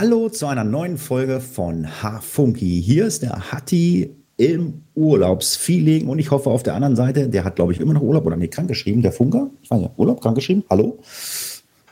Hallo 0.00 0.28
zu 0.28 0.46
einer 0.46 0.62
neuen 0.62 0.96
Folge 0.96 1.40
von 1.40 1.84
H-Funky. 1.84 2.80
Hier 2.80 3.06
ist 3.06 3.22
der 3.22 3.50
Hatti 3.50 4.14
im 4.36 4.84
Urlaubsfeeling 4.94 6.06
und 6.06 6.20
ich 6.20 6.30
hoffe 6.30 6.50
auf 6.50 6.62
der 6.62 6.74
anderen 6.74 6.94
Seite, 6.94 7.28
der 7.28 7.42
hat 7.42 7.56
glaube 7.56 7.72
ich 7.72 7.80
immer 7.80 7.94
noch 7.94 8.02
Urlaub 8.02 8.24
oder 8.24 8.36
nee, 8.36 8.46
krankgeschrieben, 8.46 9.02
der 9.02 9.10
Funker. 9.10 9.50
Ich 9.60 9.68
weiß 9.72 9.82
ja, 9.82 9.90
Urlaub, 9.96 10.20
krankgeschrieben. 10.20 10.62
Hallo? 10.70 11.00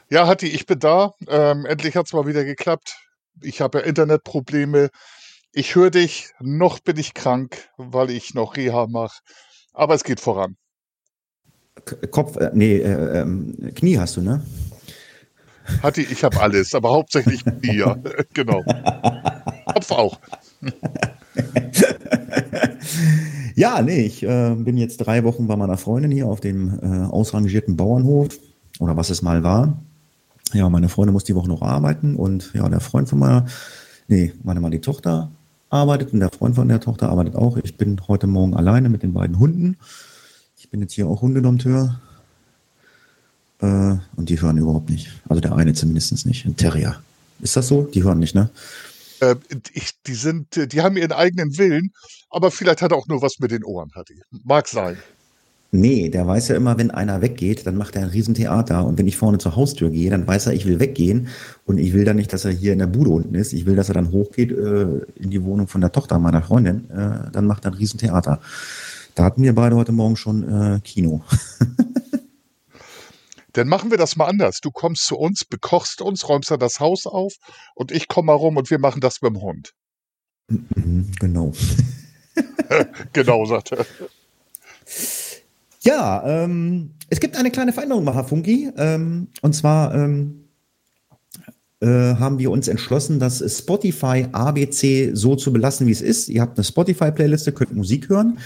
Ja, 0.09 0.29
Hatti, 0.29 0.47
ich 0.47 0.67
bin 0.67 0.79
da. 0.79 1.15
Ähm, 1.27 1.67
endlich 1.67 1.97
hat 1.97 2.07
es 2.07 2.13
mal 2.13 2.29
wieder 2.29 2.45
geklappt. 2.45 2.95
Ich 3.43 3.61
habe 3.61 3.79
ja 3.79 3.85
Internetprobleme. 3.85 4.91
Ich 5.53 5.75
höre 5.75 5.91
dich, 5.91 6.29
noch 6.39 6.79
bin 6.79 6.99
ich 6.99 7.13
krank, 7.13 7.59
weil 7.77 8.11
ich 8.11 8.35
noch 8.35 8.57
Reha 8.57 8.87
mache. 8.87 9.19
Aber 9.73 9.97
es 9.97 10.05
geht 10.05 10.21
voran. 10.21 10.57
Kopf, 12.13 12.37
äh, 12.37 12.53
nee, 12.55 12.77
äh, 12.77 13.23
äh, 13.23 13.73
Knie 13.73 13.99
hast 13.99 14.17
du, 14.17 14.21
ne? 14.21 14.45
Hatte 15.83 16.03
ich 16.03 16.25
habe 16.25 16.41
alles, 16.41 16.75
aber 16.75 16.91
hauptsächlich 16.91 17.45
Bier. 17.45 18.03
genau. 18.35 18.65
Kopf 19.73 19.91
auch. 19.91 20.19
ja, 23.55 23.83
nee, 23.83 24.03
ich 24.03 24.23
äh, 24.23 24.55
bin 24.55 24.77
jetzt 24.77 24.99
drei 24.99 25.25
Wochen 25.25 25.47
bei 25.47 25.57
meiner 25.57 25.77
Freundin 25.77 26.11
hier 26.11 26.27
auf 26.27 26.41
dem 26.41 26.79
äh, 26.81 27.07
ausrangierten 27.07 27.77
Bauernhof 27.77 28.39
oder 28.79 28.97
was 28.97 29.11
es 29.11 29.23
mal 29.23 29.43
war. 29.43 29.79
Ja, 30.53 30.69
meine 30.69 30.89
Freundin 30.89 31.13
muss 31.13 31.25
die 31.25 31.35
Woche 31.35 31.49
noch 31.49 31.63
arbeiten 31.63 32.17
und 32.17 32.53
ja, 32.55 32.69
der 32.69 32.81
Freund 32.81 33.09
von 33.09 33.19
meiner, 33.19 33.47
nee, 34.09 34.33
meine 34.45 34.61
mal 34.61 34.71
die 34.71 34.81
Tochter 34.81 35.31
arbeitet 35.71 36.13
und 36.13 36.21
der 36.21 36.31
Freund 36.31 36.55
von 36.55 36.69
der 36.69 36.81
Tochter 36.81 37.09
arbeitet 37.09 37.35
auch. 37.35 37.57
Ich 37.57 37.77
bin 37.77 38.01
heute 38.07 38.27
Morgen 38.27 38.55
alleine 38.55 38.89
mit 38.89 39.03
den 39.03 39.13
beiden 39.13 39.39
Hunden. 39.39 39.77
Ich 40.57 40.71
bin 40.71 40.81
jetzt 40.81 40.93
hier 40.93 41.09
auch 41.09 41.23
Hundedompteur 41.23 42.01
äh, 43.61 43.97
und 44.17 44.29
die 44.29 44.41
hören 44.41 44.59
überhaupt 44.59 44.91
nicht. 44.91 45.09
Also 45.29 45.41
der 45.41 45.55
eine 45.55 45.73
zumindest 45.75 46.27
nicht. 46.27 46.45
Ein 46.45 46.57
Terrier. 46.57 47.01
Ist 47.41 47.57
das 47.57 47.69
so? 47.69 47.83
Die 47.83 48.03
hören 48.03 48.19
nicht, 48.19 48.35
ne? 48.35 48.51
Äh, 49.21 49.37
ich, 49.73 49.91
die 50.07 50.15
sind, 50.15 50.73
die 50.73 50.81
haben 50.83 50.97
ihren 50.97 51.13
eigenen 51.13 51.57
Willen, 51.59 51.93
aber 52.31 52.51
vielleicht 52.51 52.83
hat 52.83 52.93
er 52.93 52.99
auch 52.99 53.09
nur 53.09 53.23
was 53.23 53.39
mit 53.39 53.51
den 53.51 53.65
Ohren, 53.65 53.91
hat 53.95 54.09
die. 54.09 54.21
Mag 54.45 54.69
sein. 54.69 54.97
Nee, 55.73 56.09
der 56.09 56.27
weiß 56.27 56.49
ja 56.49 56.57
immer, 56.57 56.79
wenn 56.79 56.91
einer 56.91 57.21
weggeht, 57.23 57.67
dann 57.67 57.77
macht 57.77 57.97
er 57.97 58.03
ein 58.03 58.09
Riesentheater. 58.09 58.85
Und 58.85 58.99
wenn 58.99 59.09
ich 59.09 59.17
vorne 59.17 59.39
zur 59.39 59.57
Haustür 59.57 59.91
gehe, 59.91 60.11
dann 60.11 60.27
weiß 60.27 60.47
er, 60.47 60.53
ich 60.53 60.65
will 60.65 60.81
weggehen. 60.81 61.29
Und 61.67 61.79
ich 61.79 61.93
will 61.93 62.05
dann 62.05 62.17
nicht, 62.17 62.33
dass 62.33 62.45
er 62.45 62.53
hier 62.53 62.73
in 62.73 62.79
der 62.79 62.87
Bude 62.87 63.11
unten 63.11 63.35
ist. 63.35 63.53
Ich 63.53 63.67
will, 63.67 63.75
dass 63.75 63.89
er 63.89 63.95
dann 63.95 64.13
hochgeht 64.13 64.53
äh, 64.53 64.87
in 65.17 65.31
die 65.31 65.43
Wohnung 65.43 65.67
von 65.67 65.81
der 65.81 65.93
Tochter 65.93 66.19
meiner 66.19 66.43
Freundin. 66.43 66.89
Äh, 66.91 67.31
dann 67.33 67.47
macht 67.47 67.65
er 67.65 67.73
ein 67.73 67.77
Riesentheater. 67.77 68.41
Da 69.15 69.25
hatten 69.25 69.43
wir 69.43 69.55
beide 69.55 69.77
heute 69.77 69.93
Morgen 69.93 70.17
schon 70.17 70.77
äh, 70.77 70.81
Kino. 70.81 71.23
Dann 73.57 73.69
machen 73.69 73.91
wir 73.91 73.99
das 73.99 74.17
mal 74.17 74.27
anders. 74.27 74.61
Du 74.61 74.71
kommst 74.71 75.07
zu 75.07 75.17
uns, 75.17 75.45
bekochst 75.45 76.03
uns, 76.03 76.29
räumst 76.29 76.51
dann 76.51 76.61
das 76.61 76.79
Haus 76.79 77.07
auf 77.07 77.35
und 77.75 77.91
ich 77.91 78.07
komme 78.09 78.27
mal 78.27 78.35
rum 78.35 78.57
und 78.57 78.71
wir 78.71 78.79
machen 78.79 79.01
das 79.01 79.23
mit 79.23 79.31
dem 79.31 79.41
Hund. 79.41 79.73
Mhm, 80.49 81.11
genau. 81.19 81.53
genau, 83.13 83.47
sagt 83.47 83.73
er. 83.73 83.87
Ja, 85.83 86.23
ähm, 86.27 86.91
es 87.09 87.21
gibt 87.21 87.37
eine 87.37 87.51
kleine 87.51 87.73
Veränderung, 87.73 88.05
Macher 88.05 88.25
Funky. 88.25 88.71
Ähm, 88.77 89.29
und 89.41 89.55
zwar 89.55 89.95
ähm, 89.95 90.49
äh, 91.81 91.87
haben 91.87 92.39
wir 92.39 92.51
uns 92.51 92.69
entschlossen, 92.69 93.21
das 93.21 93.43
Spotify 93.59 94.27
ABC 94.33 95.13
so 95.15 95.35
zu 95.35 95.53
belassen, 95.53 95.87
wie 95.87 95.93
es 95.93 96.03
ist. 96.03 96.29
Ihr 96.29 96.43
habt 96.43 96.59
eine 96.59 96.65
Spotify-Playliste, 96.65 97.53
könnt 97.53 97.75
Musik 97.75 98.09
hören. 98.11 98.39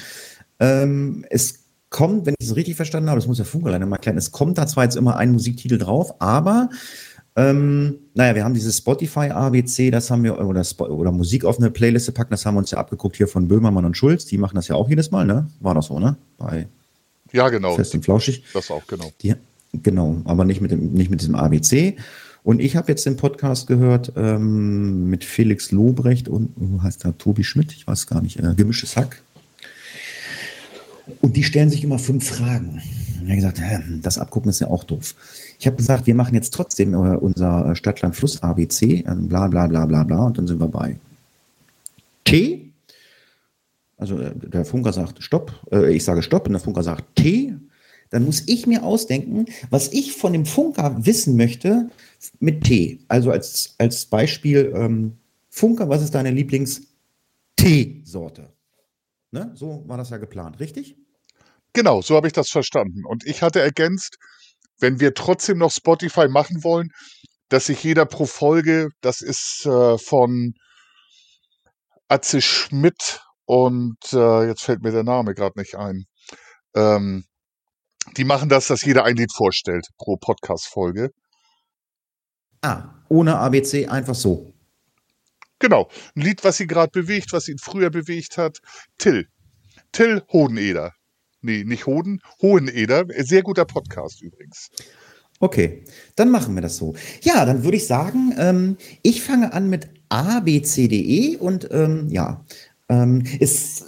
Ähm, 0.61 1.25
es 1.31 1.60
kommt, 1.91 2.27
wenn 2.27 2.35
ich 2.39 2.49
es 2.49 2.57
richtig 2.57 2.77
verstanden 2.77 3.11
habe, 3.11 3.19
das 3.19 3.27
muss 3.27 3.37
der 3.37 3.47
Funke 3.47 3.79
mal 3.79 3.99
klären, 3.99 4.17
es 4.17 4.31
kommt 4.31 4.59
da 4.59 4.67
zwar 4.67 4.85
jetzt 4.85 4.97
immer 4.97 5.17
ein 5.17 5.33
Musiktitel 5.33 5.77
drauf, 5.77 6.15
aber 6.21 6.71
ähm, 7.37 7.99
naja, 8.15 8.35
wir 8.35 8.45
haben 8.45 8.55
dieses 8.55 8.79
Spotify 8.79 9.31
ABC, 9.31 9.91
das 9.91 10.11
haben 10.11 10.25
wir, 10.25 10.39
oder, 10.41 10.65
oder 10.91 11.13
Musik 11.13 11.45
auf 11.45 11.59
eine 11.59 11.71
Playliste 11.71 12.13
packen, 12.13 12.31
das 12.31 12.47
haben 12.47 12.55
wir 12.55 12.59
uns 12.59 12.71
ja 12.71 12.79
abgeguckt 12.79 13.17
hier 13.17 13.29
von 13.29 13.49
Böhmermann 13.49 13.85
und 13.85 13.97
Schulz, 13.97 14.25
die 14.25 14.39
machen 14.39 14.57
das 14.57 14.69
ja 14.69 14.75
auch 14.75 14.89
jedes 14.89 15.11
Mal, 15.11 15.27
ne? 15.27 15.49
War 15.61 15.75
das 15.75 15.87
so, 15.87 15.99
ne? 15.99 16.17
Bei 16.39 16.67
ja, 17.33 17.49
genau. 17.49 17.77
Fest 17.77 17.95
und 17.95 18.05
Flauschig. 18.05 18.45
Das 18.53 18.71
auch, 18.71 18.87
genau. 18.87 19.13
Die, 19.23 19.35
genau, 19.73 20.21
aber 20.25 20.45
nicht 20.45 20.61
mit, 20.61 20.73
dem, 20.73 20.93
nicht 20.93 21.11
mit 21.11 21.21
diesem 21.21 21.35
ABC. 21.37 21.97
Und 22.43 22.61
ich 22.61 22.75
habe 22.75 22.89
jetzt 22.89 23.07
den 23.07 23.17
Podcast 23.17 23.67
gehört 23.67 24.13
ähm, 24.17 25.09
mit 25.09 25.25
Felix 25.25 25.71
Lobrecht 25.71 26.29
und, 26.29 26.53
wo 26.57 26.83
heißt 26.83 27.05
der, 27.05 27.17
Tobi 27.19 27.45
Schmidt, 27.45 27.73
ich 27.73 27.87
weiß 27.87 28.07
gar 28.07 28.23
nicht, 28.23 28.39
äh, 28.41 28.55
Gemischtes 28.57 28.97
Hack. 28.97 29.23
Und 31.21 31.37
die 31.37 31.45
stellen 31.45 31.71
sich 31.71 31.85
immer 31.85 31.99
fünf 31.99 32.29
Fragen. 32.29 32.81
Und 33.21 33.29
ich 33.29 33.45
habe 33.45 33.53
gesagt, 33.53 33.85
das 34.03 34.19
Abgucken 34.19 34.51
ist 34.51 34.61
ja 34.61 34.69
auch 34.69 34.85
doof. 34.85 35.15
Ich 35.59 35.67
habe 35.67 35.77
gesagt, 35.77 36.07
wir 36.07 36.15
machen 36.15 36.35
jetzt 36.35 36.55
trotzdem 36.55 36.95
äh, 36.95 37.17
unser 37.17 37.77
Stadtland-Fluss-ABC, 37.77 39.01
äh, 39.01 39.15
bla 39.15 39.49
bla 39.49 39.67
bla 39.67 39.85
bla 39.85 40.05
bla, 40.05 40.25
und 40.25 40.39
dann 40.39 40.47
sind 40.47 40.61
wir 40.61 40.69
bei 40.69 40.97
T. 42.25 42.71
Also 43.99 44.19
äh, 44.19 44.33
der 44.35 44.65
Funker 44.65 44.95
sagt 44.95 45.23
Stopp, 45.23 45.53
äh, 45.71 45.95
ich 45.95 46.05
sage 46.05 46.23
Stopp 46.23 46.47
und 46.47 46.53
der 46.53 46.61
Funker 46.61 46.83
sagt 46.83 47.17
T. 47.17 47.55
Dann 48.09 48.25
muss 48.25 48.49
ich 48.49 48.67
mir 48.67 48.83
ausdenken, 48.83 49.45
was 49.69 49.93
ich 49.93 50.17
von 50.17 50.33
dem 50.33 50.47
Funker 50.47 51.05
wissen 51.07 51.37
möchte 51.37 51.91
mit 52.41 52.65
T. 52.65 53.01
Also 53.09 53.31
als, 53.31 53.75
als 53.79 54.07
Beispiel, 54.07 54.73
ähm, 54.75 55.19
Funker, 55.51 55.89
was 55.89 56.03
ist 56.03 56.15
deine 56.15 56.31
Lieblings-T-Sorte? 56.31 58.49
Ne? 59.33 59.53
So 59.55 59.85
war 59.87 59.97
das 59.97 60.11
ja 60.11 60.17
geplant, 60.17 60.59
richtig? 60.59 60.97
Genau, 61.73 62.03
so 62.03 62.17
habe 62.17 62.27
ich 62.27 62.33
das 62.33 62.51
verstanden. 62.51 63.05
Und 63.05 63.25
ich 63.25 63.43
hatte 63.43 63.61
ergänzt, 63.61 64.17
wenn 64.81 65.01
wir 65.01 65.15
trotzdem 65.15 65.59
noch 65.59 65.71
Spotify 65.71 66.29
machen 66.29 66.65
wollen, 66.65 66.89
dass 67.49 67.67
sich 67.67 67.83
jeder 67.83 68.07
pro 68.07 68.27
Folge, 68.27 68.89
das 69.01 69.21
ist 69.21 69.67
äh, 69.67 69.99
von 69.99 70.55
Atze 72.09 72.41
Schmidt 72.41 73.21
und 73.45 73.99
äh, 74.13 74.47
jetzt 74.47 74.63
fällt 74.63 74.83
mir 74.83 74.93
der 74.93 75.05
Name 75.05 75.35
gerade 75.35 75.59
nicht 75.59 75.77
ein. 75.77 76.05
Ähm, 76.75 77.25
die 78.17 78.25
machen 78.25 78.49
das, 78.49 78.67
dass 78.69 78.85
jeder 78.85 79.05
ein 79.05 79.17
Lied 79.17 79.33
vorstellt 79.33 79.87
pro 79.99 80.17
Podcast-Folge. 80.17 81.11
Ah, 82.63 82.95
ohne 83.09 83.39
ABC, 83.39 83.87
einfach 83.87 84.15
so. 84.15 84.53
Genau. 85.59 85.89
Ein 86.17 86.23
Lied, 86.23 86.45
was 86.45 86.59
ihn 86.61 86.69
gerade 86.69 86.91
bewegt, 86.91 87.33
was 87.33 87.49
ihn 87.49 87.59
früher 87.59 87.91
bewegt 87.91 88.39
hat. 88.39 88.59
Till. 88.99 89.27
Till 89.93 90.23
Hodeneder. 90.33 90.93
Nee, 91.43 91.65
nicht 91.65 91.87
Hoden, 91.87 92.21
Hoheneder. 92.43 93.05
Sehr 93.19 93.43
guter 93.43 93.65
Podcast 93.65 94.23
übrigens. 94.23 94.71
Okay, 95.39 95.85
dann 96.17 96.31
machen 96.31 96.55
wir 96.55 96.61
das 96.61 96.77
so. 96.77 96.95
Ja, 97.23 97.47
dann 97.47 97.65
würde 97.65 97.79
ich 97.79 97.87
sagen, 97.87 98.35
ähm, 98.39 98.77
ich 99.03 99.23
fange 99.23 99.53
an 99.55 99.71
mit 99.71 99.89
A, 100.11 100.41
B, 100.41 100.61
C, 100.61 100.87
D, 100.87 101.01
E 101.01 101.37
und 101.37 101.69
ähm, 101.73 102.09
ja, 102.11 102.45
ähm, 102.89 103.25
es 103.41 103.87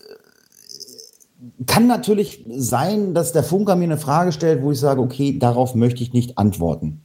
kann 1.66 1.86
natürlich 1.86 2.46
sein, 2.48 3.12
dass 3.12 3.32
der 3.32 3.44
Funker 3.44 3.76
mir 3.76 3.84
eine 3.84 3.98
Frage 3.98 4.32
stellt, 4.32 4.62
wo 4.62 4.72
ich 4.72 4.78
sage, 4.78 5.02
okay, 5.02 5.38
darauf 5.38 5.74
möchte 5.74 6.02
ich 6.02 6.12
nicht 6.12 6.38
antworten 6.38 7.02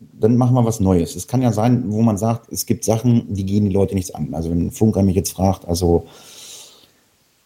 dann 0.00 0.36
machen 0.36 0.54
wir 0.54 0.64
was 0.64 0.80
Neues. 0.80 1.14
Es 1.14 1.26
kann 1.26 1.42
ja 1.42 1.52
sein, 1.52 1.84
wo 1.92 2.02
man 2.02 2.18
sagt, 2.18 2.50
es 2.52 2.66
gibt 2.66 2.84
Sachen, 2.84 3.32
die 3.34 3.44
gehen 3.44 3.64
die 3.64 3.72
Leute 3.72 3.94
nichts 3.94 4.14
an. 4.14 4.34
Also 4.34 4.50
wenn 4.50 4.66
ein 4.66 4.70
Funker 4.70 5.02
mich 5.02 5.16
jetzt 5.16 5.32
fragt, 5.32 5.66
also 5.66 6.06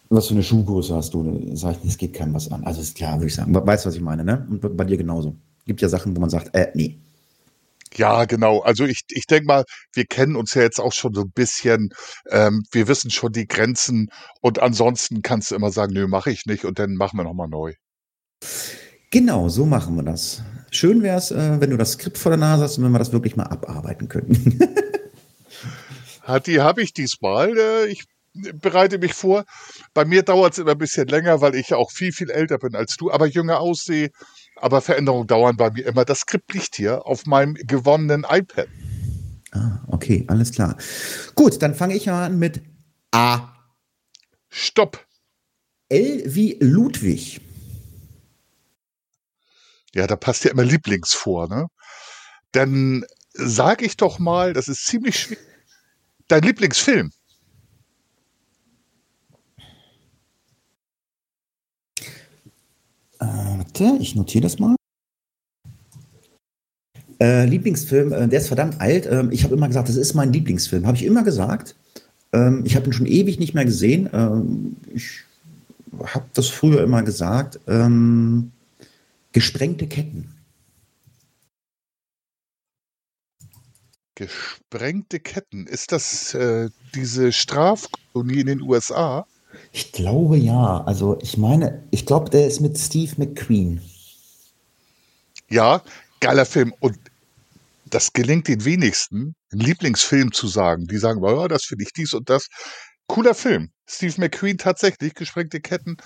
was 0.09 0.27
für 0.27 0.33
eine 0.33 0.43
Schuhgröße 0.43 0.95
hast 0.95 1.13
du, 1.13 1.55
sage 1.55 1.77
ich, 1.83 1.89
es 1.89 1.97
geht 1.97 2.13
keinem 2.13 2.33
was 2.33 2.51
an. 2.51 2.63
Also 2.63 2.81
ist 2.81 2.95
klar, 2.95 3.15
würde 3.15 3.27
ich 3.27 3.35
sagen. 3.35 3.53
Weißt 3.53 3.85
du, 3.85 3.89
was 3.89 3.95
ich 3.95 4.01
meine, 4.01 4.23
ne? 4.23 4.45
Und 4.49 4.77
bei 4.77 4.83
dir 4.83 4.97
genauso. 4.97 5.35
Gibt 5.65 5.81
ja 5.81 5.89
Sachen, 5.89 6.15
wo 6.15 6.21
man 6.21 6.29
sagt, 6.29 6.55
äh, 6.55 6.71
nee. 6.75 6.99
Ja, 7.95 8.25
genau. 8.25 8.59
Also 8.59 8.85
ich, 8.85 9.03
ich 9.09 9.25
denke 9.25 9.45
mal, 9.45 9.63
wir 9.93 10.05
kennen 10.05 10.35
uns 10.35 10.53
ja 10.53 10.61
jetzt 10.61 10.79
auch 10.79 10.93
schon 10.93 11.13
so 11.13 11.21
ein 11.21 11.31
bisschen. 11.31 11.89
Ähm, 12.29 12.63
wir 12.71 12.87
wissen 12.87 13.09
schon 13.09 13.31
die 13.31 13.47
Grenzen 13.47 14.09
und 14.41 14.59
ansonsten 14.59 15.21
kannst 15.21 15.51
du 15.51 15.55
immer 15.55 15.71
sagen, 15.71 15.93
nö, 15.93 16.07
mache 16.07 16.31
ich 16.31 16.45
nicht 16.45 16.65
und 16.65 16.77
dann 16.77 16.95
machen 16.95 17.17
wir 17.17 17.23
nochmal 17.23 17.47
neu. 17.47 17.73
Genau, 19.11 19.49
so 19.49 19.65
machen 19.65 19.95
wir 19.95 20.03
das. 20.03 20.43
Schön 20.71 21.01
wäre 21.01 21.17
es, 21.17 21.31
äh, 21.31 21.61
wenn 21.61 21.69
du 21.69 21.77
das 21.77 21.93
Skript 21.93 22.17
vor 22.17 22.31
der 22.31 22.37
Nase 22.37 22.63
hast 22.63 22.77
und 22.77 22.83
wenn 22.83 22.91
wir 22.91 22.99
das 22.99 23.13
wirklich 23.13 23.37
mal 23.37 23.45
abarbeiten 23.45 24.09
könnten. 24.09 24.59
die 26.45 26.59
habe 26.59 26.81
ich 26.81 26.93
diesmal. 26.93 27.57
Äh, 27.57 27.87
ich 27.87 28.03
bereite 28.53 28.97
mich 28.97 29.13
vor. 29.13 29.45
Bei 29.93 30.05
mir 30.05 30.23
dauert 30.23 30.53
es 30.53 30.59
immer 30.59 30.71
ein 30.71 30.77
bisschen 30.77 31.07
länger, 31.07 31.41
weil 31.41 31.55
ich 31.55 31.73
auch 31.73 31.91
viel, 31.91 32.11
viel 32.11 32.29
älter 32.29 32.57
bin 32.57 32.75
als 32.75 32.95
du, 32.97 33.11
aber 33.11 33.25
jünger 33.25 33.59
aussehe. 33.59 34.11
Aber 34.57 34.81
Veränderungen 34.81 35.27
dauern 35.27 35.57
bei 35.57 35.71
mir 35.71 35.85
immer. 35.85 36.05
Das 36.05 36.19
Skript 36.19 36.53
liegt 36.53 36.75
hier 36.75 37.05
auf 37.05 37.25
meinem 37.25 37.55
gewonnenen 37.55 38.25
iPad. 38.29 38.67
Ah, 39.51 39.79
okay, 39.87 40.25
alles 40.27 40.51
klar. 40.51 40.77
Gut, 41.35 41.61
dann 41.61 41.75
fange 41.75 41.95
ich 41.95 42.09
an 42.09 42.37
mit 42.39 42.61
A. 43.11 43.53
Stopp. 44.49 45.05
L 45.89 46.23
wie 46.25 46.57
Ludwig. 46.59 47.41
Ja, 49.93 50.07
da 50.07 50.15
passt 50.15 50.43
ja 50.43 50.51
immer 50.51 50.63
Lieblings 50.63 51.13
vor, 51.13 51.47
ne? 51.47 51.67
Dann 52.51 53.05
sag 53.33 53.81
ich 53.81 53.95
doch 53.97 54.19
mal, 54.19 54.53
das 54.53 54.67
ist 54.67 54.85
ziemlich 54.85 55.19
schwierig. 55.19 55.45
Dein 56.27 56.43
Lieblingsfilm? 56.43 57.11
Warte, 63.79 64.01
ich 64.01 64.15
notiere 64.15 64.43
das 64.43 64.59
mal. 64.59 64.75
Äh, 67.19 67.45
Lieblingsfilm, 67.45 68.11
äh, 68.11 68.27
der 68.27 68.39
ist 68.39 68.47
verdammt 68.47 68.81
alt. 68.81 69.07
Ähm, 69.09 69.31
ich 69.31 69.43
habe 69.43 69.55
immer 69.55 69.67
gesagt, 69.67 69.87
das 69.87 69.95
ist 69.95 70.13
mein 70.15 70.33
Lieblingsfilm. 70.33 70.85
Habe 70.85 70.97
ich 70.97 71.05
immer 71.05 71.23
gesagt. 71.23 71.75
Ähm, 72.33 72.63
ich 72.65 72.75
habe 72.75 72.87
ihn 72.87 72.93
schon 72.93 73.05
ewig 73.05 73.39
nicht 73.39 73.53
mehr 73.53 73.65
gesehen. 73.65 74.09
Ähm, 74.11 74.75
ich 74.93 75.23
habe 76.03 76.25
das 76.33 76.49
früher 76.49 76.83
immer 76.83 77.03
gesagt. 77.03 77.59
Ähm, 77.67 78.51
gesprengte 79.31 79.87
Ketten. 79.87 80.29
Gesprengte 84.15 85.19
Ketten. 85.19 85.67
Ist 85.67 85.93
das 85.93 86.33
äh, 86.33 86.69
diese 86.95 87.31
Strafkolonie 87.31 88.41
in 88.41 88.47
den 88.47 88.61
USA? 88.61 89.25
Ich 89.71 89.91
glaube 89.91 90.37
ja. 90.37 90.83
Also 90.83 91.17
ich 91.21 91.37
meine, 91.37 91.83
ich 91.91 92.05
glaube, 92.05 92.29
der 92.29 92.47
ist 92.47 92.59
mit 92.61 92.77
Steve 92.77 93.13
McQueen. 93.17 93.81
Ja, 95.49 95.81
geiler 96.19 96.45
Film. 96.45 96.73
Und 96.79 96.97
das 97.85 98.13
gelingt 98.13 98.47
den 98.47 98.65
wenigsten, 98.65 99.35
einen 99.51 99.61
Lieblingsfilm 99.61 100.31
zu 100.31 100.47
sagen. 100.47 100.87
Die 100.87 100.97
sagen, 100.97 101.23
oh, 101.23 101.47
das 101.47 101.65
finde 101.65 101.83
ich 101.83 101.93
dies 101.93 102.13
und 102.13 102.29
das. 102.29 102.47
Cooler 103.07 103.35
Film. 103.35 103.69
Steve 103.87 104.15
McQueen 104.17 104.57
tatsächlich, 104.57 105.13
gesprengte 105.13 105.61
Ketten. 105.61 105.97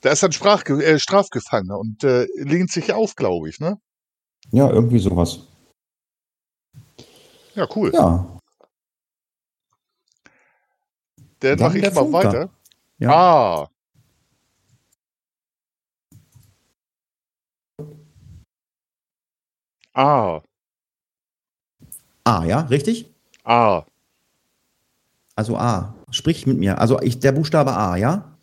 Da 0.00 0.12
ist 0.12 0.24
ein 0.24 0.30
äh, 0.30 0.98
Strafgefangener 0.98 1.78
und 1.78 2.02
äh, 2.04 2.26
lehnt 2.36 2.70
sich 2.70 2.92
auf, 2.92 3.14
glaube 3.16 3.48
ich, 3.50 3.60
ne? 3.60 3.76
Ja, 4.50 4.70
irgendwie 4.70 4.98
sowas. 4.98 5.40
Ja, 7.54 7.68
cool. 7.74 7.90
Ja. 7.92 8.38
Dann 11.40 11.58
mache 11.58 11.78
ich 11.78 11.84
mal 11.84 11.92
Funker. 11.92 12.12
weiter. 12.12 12.50
Ja. 12.98 13.10
Ah. 13.10 13.68
Ah. 19.94 20.42
A, 22.24 22.44
ja, 22.44 22.60
richtig? 22.62 23.10
Ah. 23.44 23.84
Also 25.34 25.56
A. 25.56 25.94
Sprich 26.10 26.46
mit 26.46 26.58
mir. 26.58 26.78
Also 26.78 27.00
ich, 27.00 27.20
der 27.20 27.32
Buchstabe 27.32 27.72
A, 27.72 27.96
ja? 27.96 28.36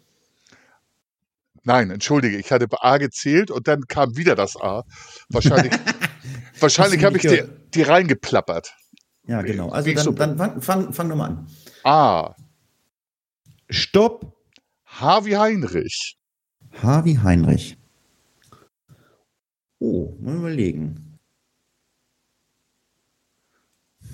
Nein, 1.64 1.90
entschuldige, 1.90 2.38
ich 2.38 2.52
hatte 2.52 2.68
A 2.82 2.98
gezählt 2.98 3.52
und 3.52 3.68
dann 3.68 3.88
kam 3.88 4.16
wieder 4.16 4.36
das 4.36 4.56
A. 4.56 4.84
Wahrscheinlich, 5.30 5.74
wahrscheinlich 6.60 7.04
habe 7.04 7.18
ich 7.18 7.24
dir 7.24 7.50
die 7.74 7.82
reingeplappert. 7.82 8.74
Ja, 9.28 9.42
genau. 9.42 9.70
Also 9.70 9.92
dann, 9.92 10.16
dann 10.16 10.38
fang, 10.38 10.62
fang, 10.62 10.94
fang 10.94 11.08
nochmal 11.08 11.30
an. 11.32 11.48
A. 11.84 12.36
Stopp. 13.70 14.35
Harvey 15.00 15.32
Heinrich. 15.32 16.16
Harvey 16.82 17.16
Heinrich. 17.16 17.76
Oh, 19.80 20.14
mal 20.22 20.38
überlegen. 20.38 21.18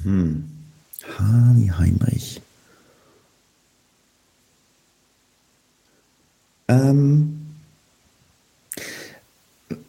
Hm. 0.01 0.49
Harvey 1.19 1.67
Heinrich. 1.67 2.41
Ähm, 6.67 7.45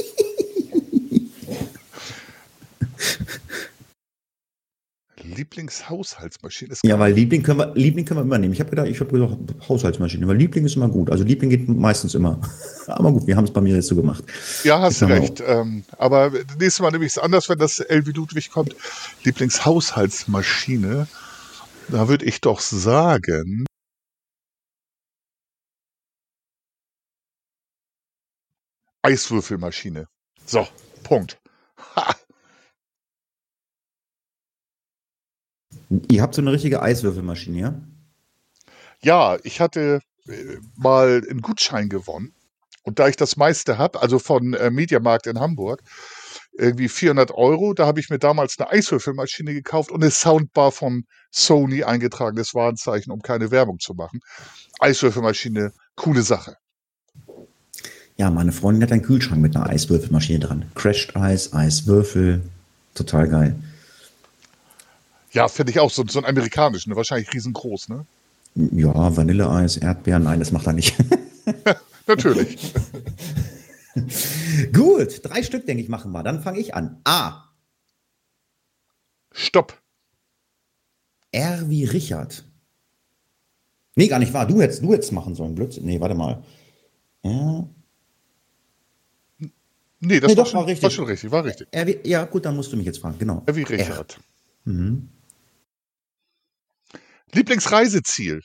Lieblingshaushaltsmaschine. 5.36 6.74
Es 6.74 6.80
Ja, 6.84 6.98
weil 6.98 7.14
Liebling 7.14 7.44
können 7.44 7.60
wir, 7.60 7.74
Liebling 7.76 8.06
können 8.06 8.20
wir 8.20 8.24
immer 8.24 8.38
nehmen. 8.38 8.54
Ich 8.54 8.60
habe 8.60 8.70
gedacht, 8.70 8.88
ich 8.88 9.00
habe 9.00 9.12
gesagt, 9.12 9.38
Haushaltsmaschine, 9.70 10.28
weil 10.28 10.38
Liebling 10.38 10.66
ist 10.66 10.76
immer 10.76 10.90
gut. 10.90 11.12
Also 11.12 11.24
Liebling 11.24 11.50
geht 11.50 11.68
meistens 11.70 12.16
immer. 12.16 12.40
Aber 12.88 13.12
gut, 13.12 13.28
wir 13.28 13.36
haben 13.36 13.46
es 13.46 13.52
bei 13.52 13.62
mir 13.62 13.76
jetzt 13.76 13.88
so 13.88 13.96
gemacht. 13.96 14.24
Ja, 14.64 14.82
hast 14.82 15.02
du 15.02 15.06
recht. 15.06 15.44
Ähm, 15.46 15.84
aber 15.98 16.32
nächstes 16.60 16.80
Mal 16.80 16.92
nehme 16.92 17.06
ich 17.06 17.14
es 17.14 17.18
anders, 17.18 17.50
wenn 17.50 17.58
das 17.58 17.80
L 17.80 18.06
wie 18.06 18.12
Ludwig 18.12 18.52
kommt. 18.52 18.76
Lieblingshaushaltsmaschine. 19.24 21.08
Da 21.90 22.08
würde 22.08 22.26
ich 22.26 22.42
doch 22.42 22.60
sagen. 22.60 23.66
Eiswürfelmaschine. 29.04 30.08
So, 30.46 30.68
Punkt. 31.04 31.40
Ha. 31.96 32.16
Ihr 36.10 36.22
habt 36.22 36.36
so 36.36 36.42
eine 36.42 36.52
richtige 36.52 36.82
Eiswürfelmaschine, 36.82 37.60
ja? 37.60 37.82
Ja, 39.02 39.38
ich 39.44 39.60
hatte 39.62 40.02
äh, 40.28 40.58
mal 40.76 41.22
einen 41.30 41.42
Gutschein 41.42 41.90
gewonnen. 41.90 42.34
Und 42.84 43.00
da 43.00 43.08
ich 43.08 43.16
das 43.16 43.36
meiste 43.36 43.78
habe, 43.78 44.02
also 44.02 44.20
von 44.20 44.54
äh, 44.54 44.70
Mediamarkt 44.70 45.26
in 45.28 45.40
Hamburg, 45.40 45.82
irgendwie 46.58 46.88
400 46.88 47.32
Euro, 47.32 47.74
da 47.74 47.88
habe 47.88 48.00
ich 48.00 48.10
mir 48.10 48.20
damals 48.20 48.60
eine 48.60 48.70
Eiswürfelmaschine 48.70 49.54
gekauft 49.54 49.92
und 49.92 50.04
eine 50.04 50.12
Soundbar 50.12 50.72
von 50.72 51.06
Sony 51.32 51.84
eingetragenes 51.84 52.54
Warenzeichen, 52.54 53.12
um 53.12 53.22
keine 53.22 53.52
Werbung 53.52 53.80
zu 53.80 53.94
machen. 53.96 54.22
Eiswürfelmaschine, 54.80 55.74
coole 55.96 56.22
Sache. 56.22 56.58
Ja, 58.18 58.30
meine 58.30 58.52
Freundin 58.52 58.84
hat 58.84 58.92
einen 58.92 59.02
Kühlschrank 59.02 59.42
mit 59.42 59.56
einer 59.56 59.68
Eiswürfelmaschine 59.68 60.40
dran. 60.40 60.66
Crashed 60.76 61.16
Eis, 61.16 61.54
Eiswürfel. 61.54 62.42
Total 62.94 63.28
geil. 63.28 63.56
Ja, 65.36 65.50
finde 65.50 65.72
ich 65.72 65.80
auch 65.80 65.92
so, 65.92 66.06
so 66.08 66.20
ein 66.20 66.26
amerikanischen, 66.26 66.92
ne? 66.92 66.96
wahrscheinlich 66.96 67.34
riesengroß, 67.34 67.90
ne? 67.90 68.06
Ja, 68.56 69.18
Vanilleeis, 69.18 69.76
Erdbeeren, 69.76 70.24
nein, 70.24 70.40
das 70.40 70.54
macht 70.54 70.66
er 70.66 70.72
nicht. 70.74 70.96
Natürlich. 72.08 72.74
gut, 74.74 75.20
drei 75.24 75.44
Stück, 75.44 75.66
denke 75.66 75.84
ich, 75.84 75.90
machen 75.90 76.14
wir. 76.14 76.24
Dann 76.24 76.42
fange 76.42 76.60
ich 76.60 76.74
an. 76.74 77.02
A. 77.04 77.44
Stopp. 79.34 79.78
R 81.34 81.70
wie 81.70 81.84
Richard. 81.84 82.46
Nee, 83.96 84.08
gar 84.08 84.20
nicht 84.20 84.34
wahr. 84.34 84.48
Du 84.48 84.62
hättest, 84.62 84.84
du 84.84 84.94
hättest 84.94 85.12
machen 85.12 85.36
sollen. 85.36 85.54
Blödsinn. 85.56 85.86
Nee, 85.86 86.00
warte 86.00 86.16
mal. 86.16 86.44
Ja, 87.24 87.68
Nee, 90.00 90.20
das 90.20 90.32
Nee, 90.32 90.38
war, 90.38 90.44
doch, 90.44 90.52
schon, 90.52 90.60
war 90.60 90.68
richtig. 90.68 90.84
war 90.84 90.92
schon 90.92 91.06
richtig, 91.06 91.32
war 91.32 91.44
richtig. 91.44 91.68
R 91.72 91.88
wie, 91.88 92.00
ja, 92.04 92.24
gut, 92.26 92.46
dann 92.46 92.56
musst 92.56 92.72
du 92.72 92.78
mich 92.78 92.86
jetzt 92.86 93.00
fragen. 93.00 93.18
Genau. 93.18 93.44
Ja, 93.48 93.56
wie 93.56 93.64
Richard. 93.64 94.20
Mhm. 94.64 95.10
Lieblingsreiseziel. 97.34 98.41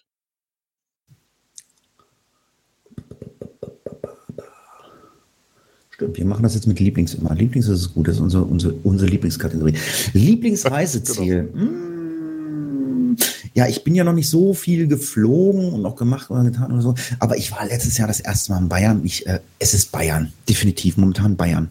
Stimmt, 5.91 6.17
wir 6.17 6.25
machen 6.25 6.43
das 6.43 6.55
jetzt 6.55 6.67
mit 6.67 6.81
Lieblings 6.81 7.15
immer. 7.15 7.35
Lieblings 7.35 7.69
ist 7.69 7.81
es 7.81 7.93
gut, 7.95 8.09
das 8.09 8.15
ist 8.17 8.21
unsere, 8.23 8.45
unsere, 8.45 8.73
unsere 8.85 9.11
Lieblingskategorie. 9.11 9.75
Lieblingsreiseziel. 10.15 11.43
Mm, 11.43 13.17
Ja, 13.55 13.67
ich 13.67 13.83
bin 13.85 13.95
ja 13.95 14.05
noch 14.05 14.13
nicht 14.15 14.31
so 14.31 14.55
viel 14.55 14.87
geflogen 14.87 15.73
und 15.73 15.85
auch 15.85 15.97
gemacht 15.97 16.31
oder 16.31 16.45
getan 16.45 16.73
oder 16.73 16.81
so. 16.81 16.95
Aber 17.19 17.37
ich 17.37 17.51
war 17.53 17.67
letztes 17.67 17.99
Jahr 17.99 18.09
das 18.09 18.21
erste 18.21 18.53
Mal 18.53 18.61
in 18.63 18.69
Bayern. 18.69 19.05
Ich, 19.05 19.27
äh, 19.27 19.41
es 19.59 19.75
ist 19.75 19.91
Bayern. 19.93 20.33
Definitiv. 20.49 20.97
Momentan 20.97 21.37
Bayern. 21.37 21.69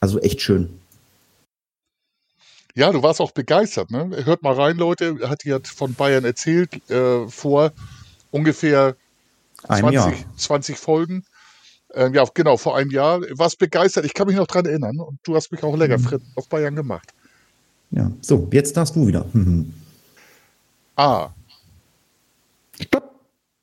Also 0.00 0.20
echt 0.20 0.40
schön. 0.40 0.70
Ja, 2.78 2.92
du 2.92 3.02
warst 3.02 3.20
auch 3.20 3.32
begeistert, 3.32 3.90
ne? 3.90 4.08
Hört 4.24 4.42
mal 4.42 4.54
rein, 4.54 4.76
Leute. 4.76 5.28
Hat 5.28 5.44
hat 5.44 5.66
von 5.66 5.94
Bayern 5.94 6.24
erzählt 6.24 6.88
äh, 6.88 7.26
vor 7.26 7.72
ungefähr 8.30 8.94
Ein 9.66 9.80
20, 9.80 9.94
Jahr. 9.94 10.12
20 10.36 10.78
Folgen. 10.78 11.24
Ähm, 11.92 12.14
ja, 12.14 12.24
genau, 12.32 12.56
vor 12.56 12.76
einem 12.76 12.92
Jahr. 12.92 13.20
Warst 13.32 13.58
begeistert. 13.58 14.04
Ich 14.04 14.14
kann 14.14 14.28
mich 14.28 14.36
noch 14.36 14.46
dran 14.46 14.64
erinnern. 14.64 15.00
Und 15.00 15.18
du 15.24 15.34
hast 15.34 15.50
mich 15.50 15.64
auch 15.64 15.76
länger 15.76 15.98
Mhm. 15.98 16.20
auf 16.36 16.48
Bayern 16.48 16.76
gemacht. 16.76 17.12
Ja. 17.90 18.12
So, 18.20 18.46
jetzt 18.52 18.76
darfst 18.76 18.94
du 18.94 19.08
wieder. 19.08 19.26
Mhm. 19.32 19.74
A. 20.94 21.30
Stopp. 22.80 23.10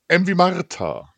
M 0.08 0.26
wie 0.26 0.34
Martha. 0.34 1.08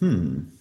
Hm. 0.00 0.52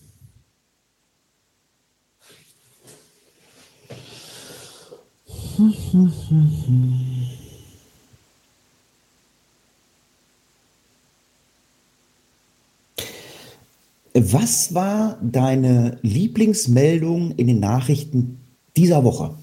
Was 14.14 14.74
war 14.74 15.20
deine 15.22 16.00
Lieblingsmeldung 16.02 17.36
in 17.36 17.48
den 17.48 17.60
Nachrichten 17.60 18.40
dieser 18.76 19.04
Woche? 19.04 19.36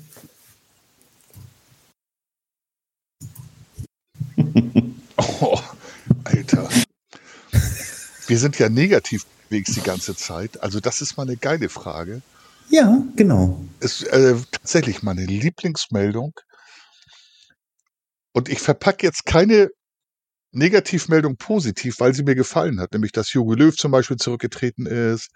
Oh, 5.41 5.59
Alter. 6.25 6.69
Wir 8.27 8.39
sind 8.39 8.59
ja 8.59 8.69
negativ 8.69 9.27
unterwegs 9.55 9.75
die 9.75 9.83
ganze 9.83 10.17
Zeit. 10.17 10.63
Also, 10.63 10.81
das 10.81 11.01
ist 11.01 11.17
mal 11.17 11.25
eine 11.25 11.37
geile 11.37 11.69
Frage. 11.69 12.23
Ja, 12.71 13.03
genau. 13.15 13.61
ist 13.81 14.03
äh, 14.05 14.35
tatsächlich 14.51 15.03
meine 15.03 15.25
Lieblingsmeldung. 15.25 16.33
Und 18.33 18.49
ich 18.49 18.59
verpacke 18.59 19.07
jetzt 19.07 19.27
keine 19.27 19.71
Negativmeldung 20.51 21.37
positiv, 21.37 22.01
weil 22.01 22.15
sie 22.15 22.25
mir 22.25 22.35
gefallen 22.35 22.81
hat, 22.81 22.93
nämlich 22.93 23.13
dass 23.13 23.33
Jogi 23.33 23.55
Löw 23.55 23.77
zum 23.77 23.93
Beispiel 23.93 24.17
zurückgetreten 24.17 24.87
ist. 24.87 25.31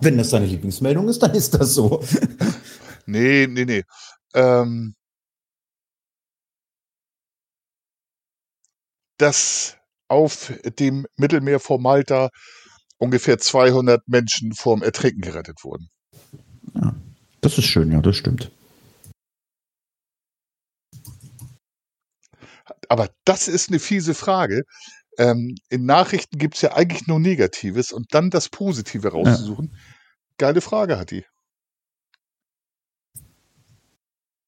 Wenn 0.00 0.18
das 0.18 0.30
deine 0.30 0.46
Lieblingsmeldung 0.46 1.08
ist, 1.08 1.22
dann 1.22 1.34
ist 1.34 1.54
das 1.54 1.74
so. 1.74 2.02
nee, 3.06 3.46
nee, 3.46 3.64
nee. 3.64 3.84
Ähm, 4.34 4.94
dass 9.18 9.77
auf 10.08 10.52
dem 10.78 11.06
Mittelmeer 11.16 11.60
vor 11.60 11.80
Malta 11.80 12.30
ungefähr 12.98 13.38
200 13.38 14.06
Menschen 14.08 14.52
vorm 14.54 14.82
Ertrinken 14.82 15.20
gerettet 15.20 15.62
wurden. 15.62 15.88
Ja, 16.74 16.94
das 17.40 17.58
ist 17.58 17.66
schön, 17.66 17.92
ja, 17.92 18.00
das 18.00 18.16
stimmt. 18.16 18.50
Aber 22.88 23.10
das 23.24 23.48
ist 23.48 23.68
eine 23.68 23.78
fiese 23.78 24.14
Frage. 24.14 24.62
Ähm, 25.18 25.56
in 25.68 25.84
Nachrichten 25.84 26.38
gibt 26.38 26.54
es 26.54 26.62
ja 26.62 26.74
eigentlich 26.74 27.06
nur 27.06 27.20
Negatives 27.20 27.92
und 27.92 28.06
dann 28.14 28.30
das 28.30 28.48
Positive 28.48 29.08
rauszusuchen. 29.08 29.70
Ja. 29.72 29.78
Geile 30.38 30.60
Frage 30.60 30.98
hat 30.98 31.10
die. 31.10 31.24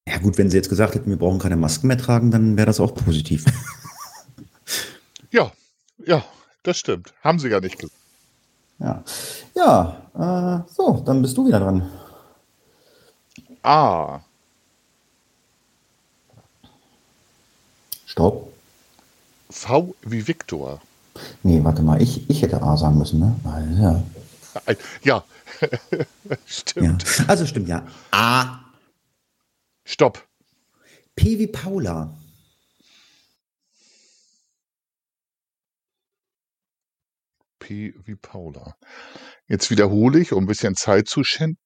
Ja 0.08 0.18
gut, 0.18 0.38
wenn 0.38 0.50
sie 0.50 0.56
jetzt 0.56 0.68
gesagt 0.68 0.94
hätten, 0.94 1.10
wir 1.10 1.18
brauchen 1.18 1.38
keine 1.38 1.56
Masken 1.56 1.88
mehr 1.88 1.98
tragen, 1.98 2.30
dann 2.30 2.56
wäre 2.56 2.66
das 2.66 2.80
auch 2.80 2.94
positiv. 2.94 3.44
ja, 5.30 5.52
ja, 5.98 6.24
das 6.62 6.78
stimmt. 6.78 7.12
Haben 7.22 7.38
sie 7.38 7.48
gar 7.48 7.60
nicht 7.60 7.78
gesagt. 7.78 7.98
Ja, 8.78 9.02
ja 9.54 10.64
äh, 10.66 10.72
so, 10.72 11.02
dann 11.04 11.22
bist 11.22 11.36
du 11.36 11.46
wieder 11.46 11.60
dran. 11.60 11.90
Ah. 13.62 14.20
Stopp. 18.06 18.52
V 19.50 19.94
wie 20.02 20.26
Viktor. 20.26 20.80
Nee, 21.42 21.62
warte 21.62 21.82
mal, 21.82 22.00
ich, 22.00 22.28
ich 22.30 22.42
hätte 22.42 22.62
A 22.62 22.76
sagen 22.76 22.98
müssen, 22.98 23.20
ne? 23.20 23.34
Ja. 23.44 24.02
Ja, 25.02 25.24
stimmt. 26.46 27.04
Ja. 27.18 27.24
Also 27.26 27.46
stimmt, 27.46 27.68
ja. 27.68 27.86
A. 28.10 28.60
Stopp. 29.84 30.26
P 31.14 31.38
wie 31.38 31.46
Paula. 31.46 32.10
P 37.70 37.94
wie 38.04 38.16
Paula. 38.16 38.74
Jetzt 39.46 39.70
wiederhole 39.70 40.18
ich, 40.18 40.32
um 40.32 40.42
ein 40.42 40.46
bisschen 40.48 40.74
Zeit 40.74 41.06
zu 41.06 41.22
schinden. 41.22 41.56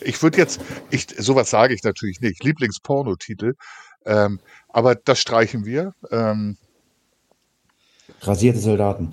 Ich 0.00 0.22
würde 0.22 0.38
jetzt, 0.38 0.60
ich, 0.90 1.08
sowas 1.18 1.50
sage 1.50 1.74
ich 1.74 1.82
natürlich 1.82 2.20
nicht, 2.20 2.44
Lieblingspornotitel, 2.44 3.54
ähm, 4.06 4.38
aber 4.68 4.94
das 4.94 5.20
streichen 5.20 5.64
wir. 5.64 5.94
Ähm, 6.12 6.56
Rasierte 8.20 8.60
Soldaten. 8.60 9.10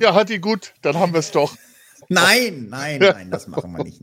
Ja, 0.00 0.14
hat 0.14 0.30
die 0.30 0.40
gut, 0.40 0.72
dann 0.80 0.96
haben 0.96 1.12
wir 1.12 1.20
es 1.20 1.32
doch. 1.32 1.54
Nein, 2.08 2.68
nein, 2.68 3.00
nein, 3.00 3.30
das 3.30 3.48
machen 3.48 3.72
wir 3.72 3.84
nicht. 3.84 4.00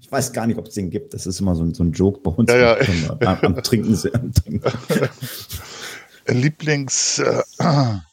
Ich 0.00 0.10
weiß 0.10 0.32
gar 0.32 0.46
nicht, 0.46 0.58
ob 0.58 0.66
es 0.66 0.74
den 0.74 0.90
gibt. 0.90 1.14
Das 1.14 1.26
ist 1.26 1.40
immer 1.40 1.54
so 1.54 1.64
ein, 1.64 1.74
so 1.74 1.82
ein 1.82 1.92
Joke 1.92 2.20
bei 2.20 2.30
uns. 2.30 2.50
Ja, 2.50 2.80
ja. 2.80 3.16
Am, 3.20 3.38
am, 3.40 3.62
Trinken. 3.62 3.98
Am 4.12 4.32
Trinken. 4.32 4.70
Lieblings, 6.26 7.18
äh, 7.18 7.42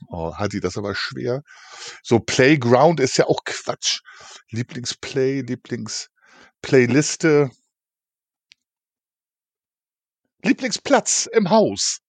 oh, 0.09 0.35
hat 0.35 0.53
die 0.53 0.59
das 0.59 0.77
aber 0.77 0.95
schwer. 0.95 1.43
So 2.03 2.19
Playground 2.19 2.99
ist 2.99 3.17
ja 3.17 3.27
auch 3.27 3.43
Quatsch. 3.45 4.01
Lieblingsplay, 4.49 5.41
Lieblingsplayliste. 5.41 7.51
Lieblingsplatz 10.43 11.29
im 11.31 11.49
Haus. 11.49 11.99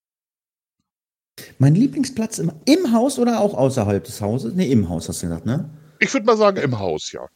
Mein 1.57 1.75
Lieblingsplatz 1.75 2.39
im, 2.39 2.51
im 2.65 2.91
Haus 2.91 3.19
oder 3.19 3.39
auch 3.39 3.53
außerhalb 3.53 4.03
des 4.03 4.21
Hauses? 4.21 4.53
Nee, 4.53 4.71
im 4.71 4.89
Haus 4.89 5.09
hast 5.09 5.23
du 5.23 5.27
gesagt, 5.27 5.45
ne? 5.45 5.69
Ich 6.03 6.13
würde 6.13 6.25
mal 6.25 6.35
sagen, 6.35 6.57
im 6.57 6.79
Haus, 6.79 7.13
ja. 7.13 7.27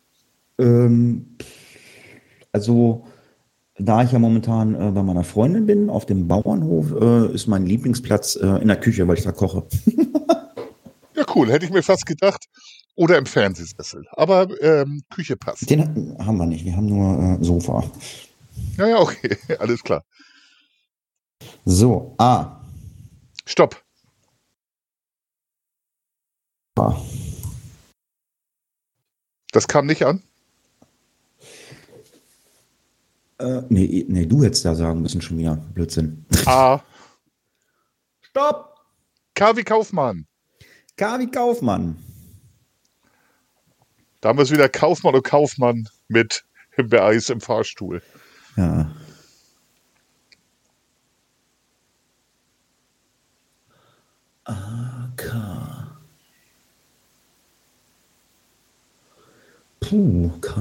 Ähm, 0.59 1.37
also, 2.51 3.07
da 3.77 4.03
ich 4.03 4.11
ja 4.11 4.19
momentan 4.19 4.75
äh, 4.75 4.91
bei 4.91 5.03
meiner 5.03 5.23
Freundin 5.23 5.65
bin, 5.65 5.89
auf 5.89 6.05
dem 6.05 6.27
Bauernhof, 6.27 6.91
äh, 6.91 7.33
ist 7.33 7.47
mein 7.47 7.65
Lieblingsplatz 7.65 8.35
äh, 8.35 8.61
in 8.61 8.67
der 8.67 8.77
Küche, 8.77 9.07
weil 9.07 9.17
ich 9.17 9.23
da 9.23 9.31
koche. 9.31 9.65
ja, 11.15 11.25
cool. 11.33 11.49
Hätte 11.49 11.65
ich 11.65 11.71
mir 11.71 11.81
fast 11.81 12.05
gedacht. 12.05 12.45
Oder 12.95 13.17
im 13.17 13.25
Fernsehsessel. 13.25 14.05
Aber 14.11 14.49
ähm, 14.61 15.03
Küche 15.11 15.37
passt. 15.37 15.69
Den 15.69 16.17
haben 16.19 16.37
wir 16.37 16.47
nicht. 16.47 16.65
Wir 16.65 16.75
haben 16.75 16.87
nur 16.87 17.39
äh, 17.39 17.43
Sofa. 17.43 17.83
Ja, 18.77 18.87
ja, 18.87 18.99
okay. 18.99 19.37
Alles 19.59 19.81
klar. 19.81 20.03
So, 21.63 22.15
A. 22.17 22.59
Stopp. 23.45 23.81
A. 26.77 26.95
Das 29.57 29.67
kam 29.67 29.87
nicht 29.87 30.05
an? 30.05 30.21
Äh, 33.39 33.63
nee, 33.69 34.05
nee, 34.07 34.27
du 34.27 34.43
hättest 34.43 34.65
da 34.65 34.75
sagen 34.75 35.01
müssen 35.01 35.19
schon 35.19 35.39
wieder. 35.39 35.55
Blödsinn. 35.55 36.27
A. 36.45 36.79
Stopp. 38.21 38.75
K 39.33 39.57
wie 39.57 39.63
Kaufmann. 39.63 40.27
K 40.95 41.17
wie 41.17 41.31
Kaufmann. 41.31 41.97
Da 44.21 44.29
haben 44.29 44.37
wir 44.37 44.43
es 44.43 44.51
wieder 44.51 44.69
Kaufmann 44.69 45.15
und 45.15 45.23
Kaufmann 45.23 45.89
mit 46.07 46.45
Himbeereis 46.75 47.31
im 47.31 47.41
Fahrstuhl. 47.41 48.03
Ja. 48.57 48.91
Puh, 59.87 60.31
K. 60.41 60.51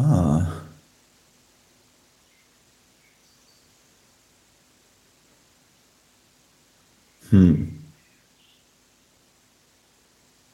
Hm. 7.31 7.73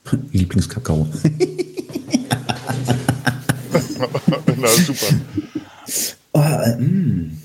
Lieblingskakao. 0.33 1.07
Na, 4.57 4.69
super. 4.69 5.14
Oh, 6.35 6.41
äh, 6.41 6.76
mm. 6.79 7.38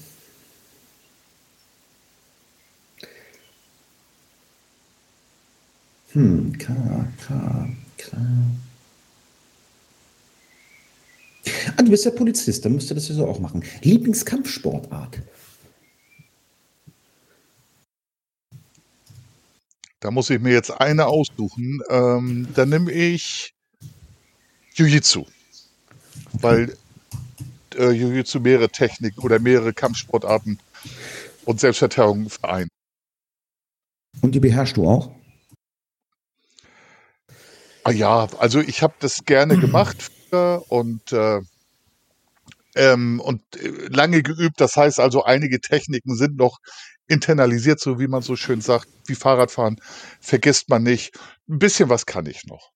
Hm, 6.13 6.57
K, 6.57 6.73
K, 7.17 7.67
K. 7.97 8.17
Ah, 11.75 11.83
du 11.83 11.89
bist 11.89 12.05
ja 12.05 12.11
Polizist, 12.11 12.65
dann 12.65 12.73
müsste 12.73 12.95
das 12.95 13.07
ja 13.09 13.15
so 13.15 13.27
auch 13.27 13.39
machen. 13.39 13.63
Lieblingskampfsportart. 13.81 15.21
Da 19.99 20.11
muss 20.11 20.29
ich 20.29 20.39
mir 20.39 20.53
jetzt 20.53 20.69
eine 20.69 21.07
aussuchen. 21.07 21.81
Ähm, 21.89 22.47
dann 22.53 22.69
nehme 22.69 22.91
ich 22.91 23.53
Jiu-Jitsu 24.75 25.25
weil 26.33 26.75
äh, 27.75 27.89
Jiu-Jitsu 27.91 28.39
mehrere 28.39 28.69
Techniken 28.69 29.21
oder 29.21 29.39
mehrere 29.39 29.73
Kampfsportarten 29.73 30.59
und 31.45 31.59
Selbstverteidigung 31.59 32.29
vereint. 32.29 32.69
Und 34.21 34.33
die 34.33 34.39
beherrschst 34.39 34.77
du 34.77 34.87
auch? 34.87 35.11
Ah 37.83 37.91
ja, 37.91 38.27
also 38.39 38.59
ich 38.59 38.81
habe 38.81 38.95
das 38.99 39.25
gerne 39.25 39.57
gemacht 39.59 40.11
und 40.33 41.11
äh, 41.11 41.41
ähm, 42.77 43.19
und 43.19 43.41
äh, 43.55 43.87
lange 43.89 44.23
geübt. 44.23 44.61
Das 44.61 44.75
heißt 44.75 44.99
also, 44.99 45.23
einige 45.23 45.59
Techniken 45.59 46.15
sind 46.15 46.37
noch 46.37 46.59
internalisiert, 47.07 47.79
so 47.79 47.99
wie 47.99 48.07
man 48.07 48.21
so 48.21 48.35
schön 48.35 48.61
sagt, 48.61 48.87
wie 49.07 49.15
Fahrradfahren 49.15 49.77
vergisst 50.21 50.69
man 50.69 50.83
nicht. 50.83 51.17
Ein 51.49 51.59
bisschen 51.59 51.89
was 51.89 52.05
kann 52.05 52.25
ich 52.25 52.45
noch. 52.45 52.71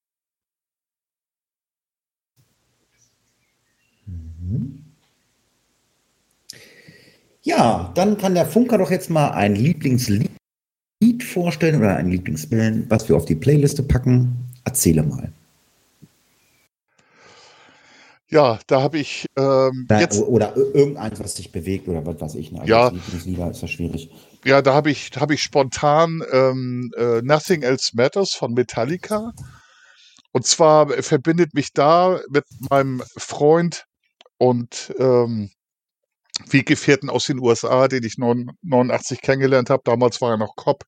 Mhm. 4.06 4.84
Ja, 7.42 7.92
dann 7.94 8.18
kann 8.18 8.34
der 8.34 8.46
Funker 8.46 8.78
doch 8.78 8.90
jetzt 8.90 9.10
mal 9.10 9.30
ein 9.30 9.56
Lieblingslied 9.56 10.30
vorstellen 11.22 11.80
oder 11.80 11.96
ein 11.96 12.08
Lieblingsbild, 12.08 12.88
was 12.88 13.08
wir 13.08 13.16
auf 13.16 13.24
die 13.24 13.34
Playliste 13.34 13.82
packen. 13.82 14.50
Erzähle 14.64 15.02
mal. 15.02 15.32
Ja, 18.32 18.58
da 18.66 18.80
habe 18.80 18.98
ich 18.98 19.26
ähm, 19.36 19.84
Da, 19.88 20.00
jetzt, 20.00 20.20
oder 20.22 20.56
ir- 20.56 20.74
irgendeins, 20.74 21.20
was 21.20 21.34
dich 21.34 21.52
bewegt 21.52 21.86
oder 21.86 22.04
was 22.06 22.18
weiß 22.20 22.34
ich. 22.36 22.50
Ne? 22.50 22.60
Also 22.60 22.70
Ja. 22.72 22.88
Lieblingslieder 22.88 23.50
ist 23.50 23.62
das 23.62 23.70
schwierig. 23.70 24.10
ja, 24.44 24.62
da 24.62 24.72
habe 24.74 24.90
ich, 24.90 25.10
habe 25.16 25.34
ich 25.34 25.42
spontan 25.42 26.22
ähm, 26.32 26.90
äh, 26.96 27.20
Nothing 27.22 27.62
Else 27.62 27.90
Matters 27.94 28.32
von 28.32 28.54
Metallica. 28.54 29.32
Und 30.32 30.46
zwar 30.46 30.88
verbindet 31.02 31.52
mich 31.52 31.74
da 31.74 32.20
mit 32.30 32.44
meinem 32.70 33.02
Freund 33.18 33.84
und 34.38 34.94
ähm, 34.98 35.50
Weggefährten 36.48 37.10
aus 37.10 37.26
den 37.26 37.38
USA, 37.38 37.86
den 37.86 38.02
ich 38.02 38.16
89 38.16 39.20
kennengelernt 39.20 39.68
habe. 39.68 39.82
Damals 39.84 40.22
war 40.22 40.30
er 40.30 40.38
noch 40.38 40.56
Cop. 40.56 40.84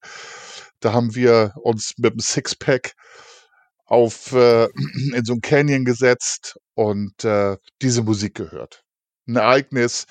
Da 0.80 0.94
haben 0.94 1.14
wir 1.14 1.52
uns 1.62 1.92
mit 1.98 2.14
dem 2.14 2.20
Sixpack 2.20 2.94
auf 3.86 4.32
äh, 4.32 4.64
in 5.14 5.24
so 5.24 5.34
ein 5.34 5.40
Canyon 5.40 5.84
gesetzt 5.84 6.58
und 6.74 7.24
äh, 7.24 7.56
diese 7.82 8.02
Musik 8.02 8.34
gehört. 8.34 8.82
Ein 9.26 9.36
Ereignis, 9.36 10.06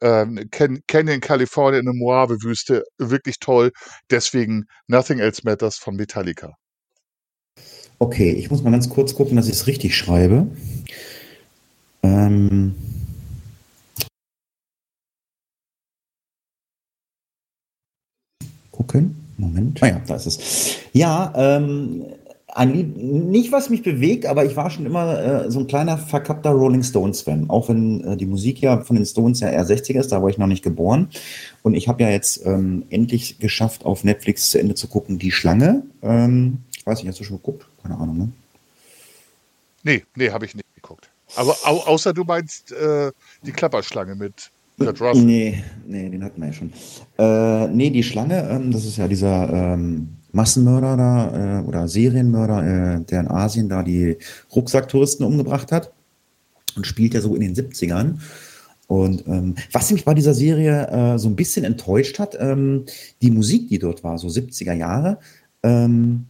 Can 0.00 0.80
Canyon, 0.86 1.20
Kalifornien, 1.20 1.88
eine 1.88 1.96
Mojave-Wüste, 1.96 2.84
wirklich 2.98 3.38
toll. 3.38 3.72
Deswegen 4.10 4.64
Nothing 4.86 5.18
Else 5.18 5.42
Matters 5.44 5.76
von 5.76 5.96
Metallica. 5.96 6.54
Okay, 7.98 8.32
ich 8.32 8.50
muss 8.50 8.62
mal 8.62 8.70
ganz 8.70 8.88
kurz 8.90 9.14
gucken, 9.14 9.36
dass 9.36 9.46
ich 9.46 9.54
es 9.54 9.66
richtig 9.66 9.96
schreibe. 9.96 10.46
Ähm, 12.02 12.74
gucken. 18.70 19.16
Moment. 19.36 19.82
Ah 19.82 19.88
ja, 19.88 20.00
da 20.06 20.16
ist 20.16 20.26
es. 20.26 20.76
Ja, 20.92 21.32
ähm, 21.34 22.04
ein 22.54 22.72
Lied, 22.72 22.96
nicht 22.96 23.50
was 23.50 23.68
mich 23.68 23.82
bewegt, 23.82 24.26
aber 24.26 24.44
ich 24.44 24.54
war 24.54 24.70
schon 24.70 24.86
immer 24.86 25.18
äh, 25.46 25.50
so 25.50 25.58
ein 25.58 25.66
kleiner 25.66 25.98
verkappter 25.98 26.50
Rolling 26.50 26.84
Stones-Fan. 26.84 27.50
Auch 27.50 27.68
wenn 27.68 28.02
äh, 28.04 28.16
die 28.16 28.26
Musik 28.26 28.60
ja 28.60 28.80
von 28.80 28.96
den 28.96 29.04
Stones 29.04 29.40
ja 29.40 29.50
eher 29.50 29.66
60er 29.66 29.98
ist, 29.98 30.12
da 30.12 30.22
war 30.22 30.30
ich 30.30 30.38
noch 30.38 30.46
nicht 30.46 30.62
geboren. 30.62 31.08
Und 31.62 31.74
ich 31.74 31.88
habe 31.88 32.04
ja 32.04 32.10
jetzt 32.10 32.46
ähm, 32.46 32.84
endlich 32.90 33.40
geschafft, 33.40 33.84
auf 33.84 34.04
Netflix 34.04 34.50
zu 34.50 34.58
Ende 34.58 34.76
zu 34.76 34.86
gucken, 34.86 35.18
Die 35.18 35.32
Schlange. 35.32 35.82
Ähm, 36.02 36.58
ich 36.76 36.86
weiß 36.86 36.98
nicht, 36.98 37.08
hast 37.08 37.18
du 37.18 37.24
schon 37.24 37.38
geguckt? 37.38 37.66
Keine 37.82 37.96
Ahnung, 37.96 38.18
ne? 38.18 38.28
Nee, 39.82 40.04
nee, 40.14 40.30
habe 40.30 40.44
ich 40.44 40.54
nicht 40.54 40.74
geguckt. 40.76 41.10
Aber 41.36 41.56
au 41.64 41.80
außer 41.80 42.12
du 42.12 42.22
meinst 42.22 42.70
äh, 42.72 43.10
die 43.42 43.52
Klapperschlange 43.52 44.14
mit. 44.14 44.50
Nee, 45.26 45.62
nee, 45.86 46.08
den 46.08 46.22
hatten 46.22 46.40
wir 46.40 46.48
ja 46.48 46.52
schon. 46.52 46.72
Äh, 47.18 47.68
nee, 47.68 47.90
die 47.90 48.02
Schlange, 48.02 48.48
ähm, 48.48 48.70
das 48.70 48.84
ist 48.84 48.96
ja 48.96 49.08
dieser 49.08 49.52
ähm, 49.52 50.16
Massenmörder 50.34 50.96
da 50.96 51.60
äh, 51.60 51.62
oder 51.62 51.88
Serienmörder, 51.88 52.96
äh, 52.96 53.00
der 53.04 53.20
in 53.20 53.28
Asien 53.28 53.68
da 53.68 53.82
die 53.82 54.18
Rucksacktouristen 54.54 55.24
umgebracht 55.24 55.72
hat 55.72 55.92
und 56.76 56.86
spielt 56.86 57.14
ja 57.14 57.20
so 57.20 57.34
in 57.34 57.40
den 57.40 57.54
70ern. 57.54 58.18
Und 58.86 59.26
ähm, 59.26 59.54
was 59.72 59.90
mich 59.90 60.04
bei 60.04 60.14
dieser 60.14 60.34
Serie 60.34 60.88
äh, 60.88 61.18
so 61.18 61.28
ein 61.28 61.36
bisschen 61.36 61.64
enttäuscht 61.64 62.18
hat, 62.18 62.36
ähm, 62.38 62.84
die 63.22 63.30
Musik, 63.30 63.68
die 63.68 63.78
dort 63.78 64.04
war, 64.04 64.18
so 64.18 64.28
70er 64.28 64.74
Jahre, 64.74 65.18
ähm, 65.62 66.26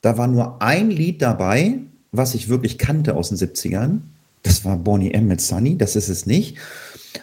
da 0.00 0.18
war 0.18 0.26
nur 0.26 0.60
ein 0.62 0.90
Lied 0.90 1.22
dabei, 1.22 1.78
was 2.12 2.34
ich 2.34 2.48
wirklich 2.48 2.78
kannte 2.78 3.16
aus 3.16 3.28
den 3.28 3.38
70ern. 3.38 4.00
Das 4.42 4.64
war 4.64 4.76
Bonnie 4.76 5.12
M. 5.12 5.26
mit 5.26 5.40
Sunny, 5.40 5.76
das 5.76 5.96
ist 5.96 6.08
es 6.08 6.26
nicht. 6.26 6.56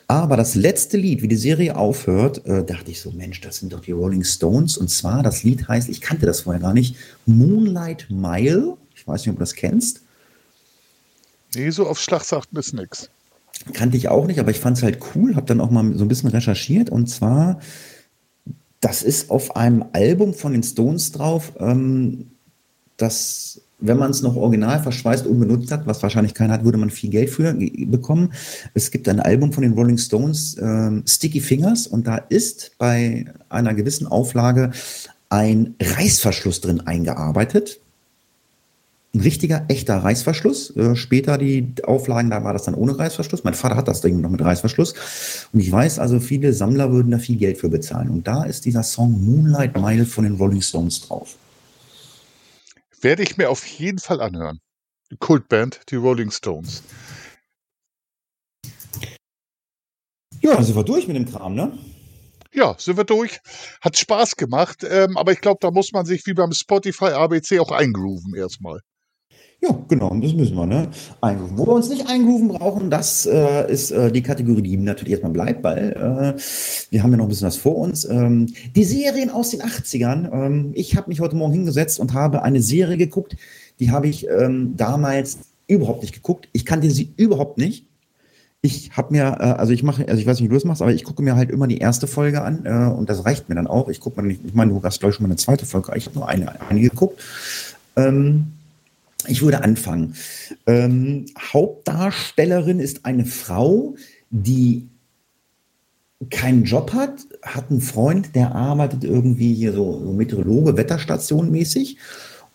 Aber 0.08 0.38
das 0.38 0.56
letzte 0.56 0.98
Lied, 0.98 1.22
wie 1.22 1.28
die 1.28 1.36
Serie 1.36 1.76
aufhört, 1.76 2.46
äh, 2.46 2.64
dachte 2.64 2.92
ich 2.92 3.02
so, 3.02 3.12
Mensch, 3.12 3.42
das 3.42 3.58
sind 3.58 3.74
doch 3.74 3.82
die 3.82 3.92
Rolling 3.92 4.24
Stones. 4.24 4.78
Und 4.78 4.90
zwar, 4.90 5.24
das 5.24 5.44
Lied 5.44 5.68
heißt, 5.68 5.90
ich 5.90 6.02
kannte 6.02 6.26
das 6.26 6.42
vorher 6.42 6.62
gar 6.62 6.74
nicht, 6.74 6.96
Moonlight 7.26 8.08
Mile. 8.10 8.78
Ich 8.96 9.08
weiß 9.08 9.22
nicht, 9.22 9.30
ob 9.30 9.36
du 9.36 9.42
das 9.42 9.56
kennst. 9.56 10.02
Nee, 11.56 11.70
so 11.70 11.88
auf 11.88 12.00
Schlag 12.00 12.24
sagt 12.24 12.54
mir's 12.54 12.74
nix. 12.74 13.10
Kannte 13.74 13.98
ich 13.98 14.10
auch 14.10 14.26
nicht, 14.26 14.40
aber 14.40 14.52
ich 14.52 14.60
fand 14.60 14.78
es 14.78 14.84
halt 14.84 15.00
cool, 15.14 15.36
habe 15.36 15.46
dann 15.46 15.62
auch 15.62 15.70
mal 15.70 15.96
so 15.96 16.04
ein 16.04 16.08
bisschen 16.08 16.30
recherchiert. 16.30 16.90
Und 16.90 17.08
zwar, 17.08 17.60
das 18.80 19.04
ist 19.04 19.30
auf 19.30 19.56
einem 19.56 19.86
Album 19.94 20.34
von 20.34 20.54
den 20.54 20.64
Stones 20.64 21.12
drauf, 21.12 21.54
ähm, 21.60 22.32
das, 22.98 23.62
wenn 23.84 23.98
man 23.98 24.12
es 24.12 24.22
noch 24.22 24.36
original 24.36 24.82
verschweißt 24.82 25.28
unbenutzt 25.28 25.72
hat, 25.72 25.86
was 25.86 26.02
wahrscheinlich 26.02 26.34
keiner 26.34 26.54
hat, 26.54 26.64
würde 26.64 26.78
man 26.78 26.90
viel 26.90 27.10
Geld 27.10 27.30
für 27.30 27.54
bekommen. 27.54 28.32
Es 28.74 28.92
gibt 28.92 29.08
ein 29.10 29.20
Album 29.20 29.52
von 29.52 29.64
den 29.64 29.74
Rolling 29.74 29.98
Stones, 29.98 30.58
ähm, 30.60 31.04
Sticky 31.06 31.42
Fingers, 31.42 31.86
und 31.86 32.08
da 32.08 32.18
ist 32.18 32.72
bei 32.78 33.26
einer 33.50 33.74
gewissen 33.74 34.08
Auflage 34.08 34.72
ein 35.30 35.76
Reißverschluss 35.82 36.62
drin 36.62 36.82
eingearbeitet. 36.82 37.80
Ein 39.16 39.22
richtiger, 39.22 39.66
echter 39.68 39.98
Reißverschluss. 39.98 40.76
Äh, 40.76 40.96
später 40.96 41.38
die 41.38 41.74
Auflagen, 41.84 42.30
da 42.30 42.44
war 42.44 42.54
das 42.54 42.64
dann 42.64 42.74
ohne 42.74 42.98
Reißverschluss. 42.98 43.44
Mein 43.44 43.54
Vater 43.54 43.76
hat 43.76 43.88
das 43.88 44.02
Ding 44.02 44.22
noch 44.22 44.30
mit 44.30 44.42
Reißverschluss. 44.42 44.96
Und 45.52 45.60
ich 45.60 45.72
weiß 45.72 46.00
also, 46.00 46.20
viele 46.20 46.54
Sammler 46.54 46.92
würden 46.92 47.12
da 47.12 47.20
viel 47.20 47.36
Geld 47.36 47.58
für 47.58 47.70
bezahlen. 47.70 48.10
Und 48.10 48.28
da 48.28 48.44
ist 48.44 48.66
dieser 48.66 48.84
Song 48.84 49.24
Moonlight 49.24 49.80
Mile 49.80 50.06
von 50.06 50.24
den 50.24 50.36
Rolling 50.36 50.62
Stones 50.62 51.02
drauf. 51.02 51.36
Werde 53.04 53.22
ich 53.22 53.36
mir 53.36 53.50
auf 53.50 53.66
jeden 53.66 54.00
Fall 54.00 54.22
anhören. 54.22 54.62
Die 55.12 55.18
Kultband, 55.18 55.82
die 55.90 55.98
Rolling 55.98 56.32
Stones. 56.32 56.84
Ja, 60.42 60.56
dann 60.56 60.64
sind 60.64 60.76
wir 60.76 60.84
durch 60.84 61.08
mit 61.08 61.18
dem 61.18 61.26
Kram, 61.26 61.54
ne? 61.54 61.78
Ja, 62.54 62.76
sind 62.78 62.96
wir 62.96 63.04
durch. 63.04 63.42
Hat 63.82 63.98
Spaß 63.98 64.38
gemacht, 64.38 64.86
ähm, 64.90 65.18
aber 65.18 65.34
ich 65.34 65.42
glaube, 65.42 65.58
da 65.60 65.72
muss 65.72 65.92
man 65.92 66.06
sich 66.06 66.26
wie 66.26 66.34
beim 66.34 66.54
Spotify 66.54 67.08
ABC 67.08 67.60
auch 67.60 67.72
eingrooven 67.72 68.36
erstmal. 68.36 68.80
Ja, 69.64 69.80
genau, 69.88 70.14
das 70.16 70.34
müssen 70.34 70.58
wir, 70.58 70.66
ne? 70.66 70.90
Eingrooven. 71.22 71.58
Wo 71.58 71.66
wir 71.68 71.76
uns 71.76 71.88
nicht 71.88 72.10
eingrooven 72.10 72.50
brauchen, 72.50 72.90
das 72.90 73.26
äh, 73.26 73.72
ist 73.72 73.92
äh, 73.92 74.12
die 74.12 74.22
Kategorie, 74.22 74.62
die 74.62 74.76
natürlich 74.76 75.14
erstmal 75.14 75.32
bleibt, 75.32 75.64
weil 75.64 75.94
äh, 75.94 76.42
wir 76.92 77.02
haben 77.02 77.12
ja 77.12 77.18
noch 77.18 77.26
ein 77.26 77.30
bisschen 77.30 77.48
was 77.48 77.56
vor 77.56 77.78
uns. 77.78 78.04
Ähm, 78.04 78.48
die 78.76 78.84
Serien 78.84 79.30
aus 79.30 79.52
den 79.52 79.62
80ern. 79.62 80.34
Ähm, 80.34 80.72
ich 80.74 80.98
habe 80.98 81.08
mich 81.08 81.22
heute 81.22 81.38
Morgen 81.38 81.54
hingesetzt 81.54 82.02
und 82.02 82.14
habe 82.14 82.42
eine 82.44 82.62
Serie 82.62 82.98
geguckt, 82.98 83.38
die 83.80 83.90
habe 83.90 84.10
ich 84.10 84.28
ähm, 84.28 84.74
damals 84.76 85.38
überhaupt 85.68 86.02
nicht 86.02 86.14
geguckt. 86.14 86.50
Ich 86.52 86.66
kannte 86.66 86.92
sie 86.92 87.14
überhaupt 87.16 87.58
nicht. 87.58 87.86
Ich 88.62 88.92
habe 88.98 89.14
mir, 89.14 89.38
äh, 89.40 89.44
also 89.44 89.72
ich 89.72 89.82
mache, 89.82 90.06
also 90.10 90.20
ich 90.20 90.28
weiß 90.28 90.42
nicht, 90.42 90.50
wie 90.50 90.52
du 90.52 90.58
es 90.58 90.66
machst, 90.66 90.82
aber 90.82 90.92
ich 90.92 91.06
gucke 91.06 91.24
mir 91.24 91.38
halt 91.38 91.50
immer 91.50 91.68
die 91.68 91.78
erste 91.78 92.08
Folge 92.08 92.42
an 92.42 92.66
äh, 92.66 92.94
und 92.94 93.10
das 93.10 93.24
reicht 93.24 93.48
mir 93.48 93.56
dann 93.56 93.68
auch. 93.68 93.88
Ich 93.88 94.02
gucke 94.02 94.22
mir 94.22 94.28
nicht, 94.28 94.42
ich 94.46 94.54
meine, 94.54 94.74
du 94.74 94.84
hast 94.84 95.00
glaube 95.00 95.12
ich 95.12 95.16
schon 95.16 95.24
mal 95.24 95.30
eine 95.30 95.38
zweite 95.38 95.66
Folge, 95.66 95.94
ich 95.96 96.06
habe 96.06 96.20
nur 96.20 96.28
eine, 96.28 96.60
eine 96.70 96.82
geguckt. 96.82 97.22
Ähm, 97.96 98.53
ich 99.28 99.42
würde 99.42 99.64
anfangen. 99.64 100.16
Ähm, 100.68 101.26
Hauptdarstellerin 101.40 102.80
ist 102.80 103.06
eine 103.06 103.26
Frau, 103.26 103.96
die 104.30 104.88
keinen 106.30 106.64
Job 106.64 106.94
hat, 106.94 107.26
hat 107.42 107.70
einen 107.70 107.82
Freund, 107.82 108.36
der 108.36 108.56
arbeitet 108.56 109.04
irgendwie 109.04 109.54
hier 109.54 109.74
so, 109.74 110.00
so 110.04 110.14
Meteorologe, 110.14 110.78
Wetterstation 110.78 111.52
mäßig 111.52 111.98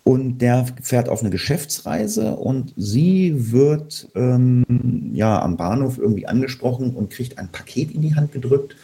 und 0.09 0.39
der 0.39 0.67
fährt 0.81 1.11
auf 1.11 1.21
eine 1.21 1.29
Geschäftsreise 1.29 2.37
und 2.37 2.73
sie 2.77 3.53
wird 3.53 4.09
ähm, 4.15 4.65
ja 5.13 5.43
am 5.43 5.59
Bahnhof 5.59 5.99
irgendwie 5.99 6.27
angesprochen 6.27 6.95
und 6.95 7.11
kriegt 7.11 7.39
ein 7.39 7.49
Paket 7.49 7.95
in 7.95 8.01
die 8.01 8.15
Hand 8.15 8.33
gedrückt. 8.33 8.75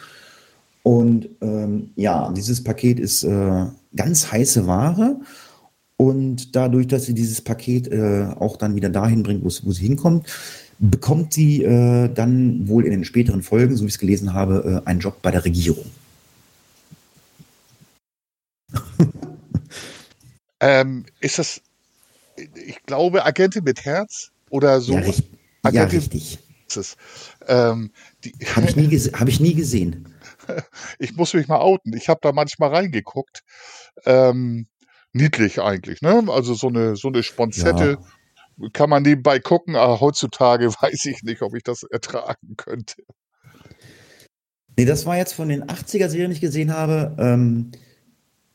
Und 0.83 1.29
ähm, 1.41 1.89
ja, 1.95 2.31
dieses 2.31 2.63
Paket 2.63 2.99
ist 2.99 3.23
äh, 3.23 3.65
ganz 3.95 4.31
heiße 4.31 4.67
Ware. 4.67 5.19
Und 5.97 6.55
dadurch, 6.55 6.87
dass 6.87 7.05
sie 7.05 7.13
dieses 7.13 7.41
Paket 7.41 7.87
äh, 7.87 8.27
auch 8.37 8.57
dann 8.57 8.75
wieder 8.75 8.89
dahin 8.89 9.23
bringt, 9.23 9.43
wo 9.43 9.47
es- 9.47 9.63
sie 9.65 9.85
hinkommt, 9.87 10.27
bekommt 10.77 11.33
sie 11.33 11.63
äh, 11.63 12.09
dann 12.13 12.67
wohl 12.67 12.83
in 12.85 12.91
den 12.91 13.05
späteren 13.05 13.41
Folgen, 13.43 13.77
so 13.77 13.83
wie 13.83 13.87
ich 13.87 13.93
es 13.93 13.99
gelesen 13.99 14.33
habe, 14.33 14.81
äh, 14.85 14.89
einen 14.89 14.99
Job 14.99 15.21
bei 15.21 15.31
der 15.31 15.45
Regierung. 15.45 15.85
Ähm, 20.61 21.05
ist 21.19 21.37
das, 21.37 21.61
ich 22.37 22.81
glaube, 22.85 23.25
Agentin 23.25 23.65
mit 23.65 23.83
Herz 23.83 24.31
oder 24.49 24.79
so? 24.79 24.93
ja, 24.93 24.99
richtig, 24.99 25.27
ja, 25.71 25.83
richtig. 25.83 26.39
ist 26.67 26.77
es. 26.77 26.97
Ähm, 27.47 27.91
Habe 28.55 28.65
ich, 28.65 28.75
nie 28.77 28.97
hab 28.97 29.27
ich 29.27 29.39
nie 29.41 29.53
gesehen. 29.53 30.07
ich 30.99 31.15
muss 31.15 31.33
mich 31.33 31.47
mal 31.49 31.59
outen. 31.59 31.93
Ich 31.93 32.07
habe 32.07 32.21
da 32.23 32.31
manchmal 32.31 32.69
reingeguckt. 32.69 33.43
Ähm, 34.05 34.67
niedlich 35.15 35.61
eigentlich, 35.61 36.01
ne? 36.01 36.23
Also 36.27 36.53
so 36.53 36.67
eine, 36.67 36.95
so 36.95 37.07
eine 37.07 37.23
Sponzette 37.23 37.97
kann 38.73 38.89
man 38.89 39.03
nebenbei 39.03 39.39
gucken, 39.39 39.75
aber 39.75 39.99
heutzutage 39.99 40.67
weiß 40.81 41.05
ich 41.05 41.23
nicht, 41.23 41.41
ob 41.41 41.55
ich 41.55 41.63
das 41.63 41.83
ertragen 41.83 42.55
könnte. 42.57 43.03
Nee, 44.77 44.85
das 44.85 45.05
war 45.05 45.17
jetzt 45.17 45.33
von 45.33 45.47
den 45.47 45.63
80er-Serien, 45.63 46.31
die 46.31 46.35
ich 46.35 46.41
gesehen 46.41 46.73
habe. 46.73 47.15
Ähm, 47.17 47.71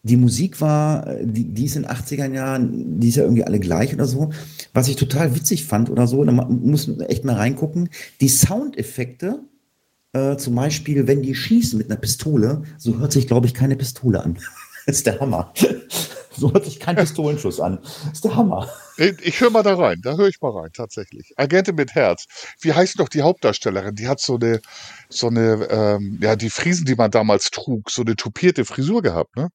die 0.02 0.16
Musik 0.16 0.60
war, 0.60 1.06
äh, 1.06 1.26
die, 1.26 1.44
die 1.44 1.64
ist 1.64 1.76
in 1.76 1.82
den 1.82 1.90
80er 1.90 2.30
Jahren, 2.32 3.00
die 3.00 3.08
ist 3.08 3.16
ja 3.16 3.22
irgendwie 3.22 3.44
alle 3.44 3.58
gleich 3.58 3.94
oder 3.94 4.06
so. 4.06 4.30
Was 4.74 4.88
ich 4.88 4.96
total 4.96 5.34
witzig 5.34 5.64
fand 5.64 5.88
oder 5.88 6.06
so, 6.06 6.22
da 6.24 6.32
muss 6.32 6.88
man 6.88 7.00
echt 7.00 7.24
mal 7.24 7.36
reingucken, 7.36 7.88
die 8.20 8.28
Soundeffekte, 8.28 9.40
äh, 10.12 10.36
zum 10.36 10.54
Beispiel, 10.54 11.06
wenn 11.06 11.22
die 11.22 11.34
schießen 11.34 11.78
mit 11.78 11.90
einer 11.90 12.00
Pistole, 12.00 12.62
so 12.76 12.98
hört 12.98 13.12
sich, 13.12 13.26
glaube 13.26 13.46
ich, 13.46 13.54
keine 13.54 13.76
Pistole 13.76 14.22
an. 14.22 14.38
Das 14.86 14.96
ist 14.96 15.06
der 15.06 15.20
Hammer. 15.20 15.52
So 16.40 16.54
hört 16.54 16.64
sich 16.64 16.80
kein 16.80 16.96
Pistolenschuss 16.96 17.60
an. 17.60 17.80
Das 17.82 18.12
ist 18.12 18.24
der 18.24 18.34
Hammer. 18.34 18.66
Ich, 18.96 19.14
ich 19.20 19.40
höre 19.42 19.50
mal 19.50 19.62
da 19.62 19.74
rein, 19.74 20.00
da 20.02 20.16
höre 20.16 20.28
ich 20.28 20.40
mal 20.40 20.58
rein, 20.58 20.70
tatsächlich. 20.72 21.34
Agentin 21.36 21.74
mit 21.74 21.94
Herz. 21.94 22.24
Wie 22.62 22.72
heißt 22.72 22.98
noch 22.98 23.10
die 23.10 23.20
Hauptdarstellerin? 23.20 23.94
Die 23.94 24.08
hat 24.08 24.20
so 24.20 24.36
eine, 24.36 24.62
so 25.10 25.26
eine, 25.26 25.66
ähm, 25.70 26.18
ja, 26.22 26.36
die 26.36 26.48
Friesen, 26.48 26.86
die 26.86 26.94
man 26.94 27.10
damals 27.10 27.50
trug, 27.50 27.90
so 27.90 28.00
eine 28.00 28.16
tupierte 28.16 28.64
Frisur 28.64 29.02
gehabt, 29.02 29.36
ne? 29.36 29.50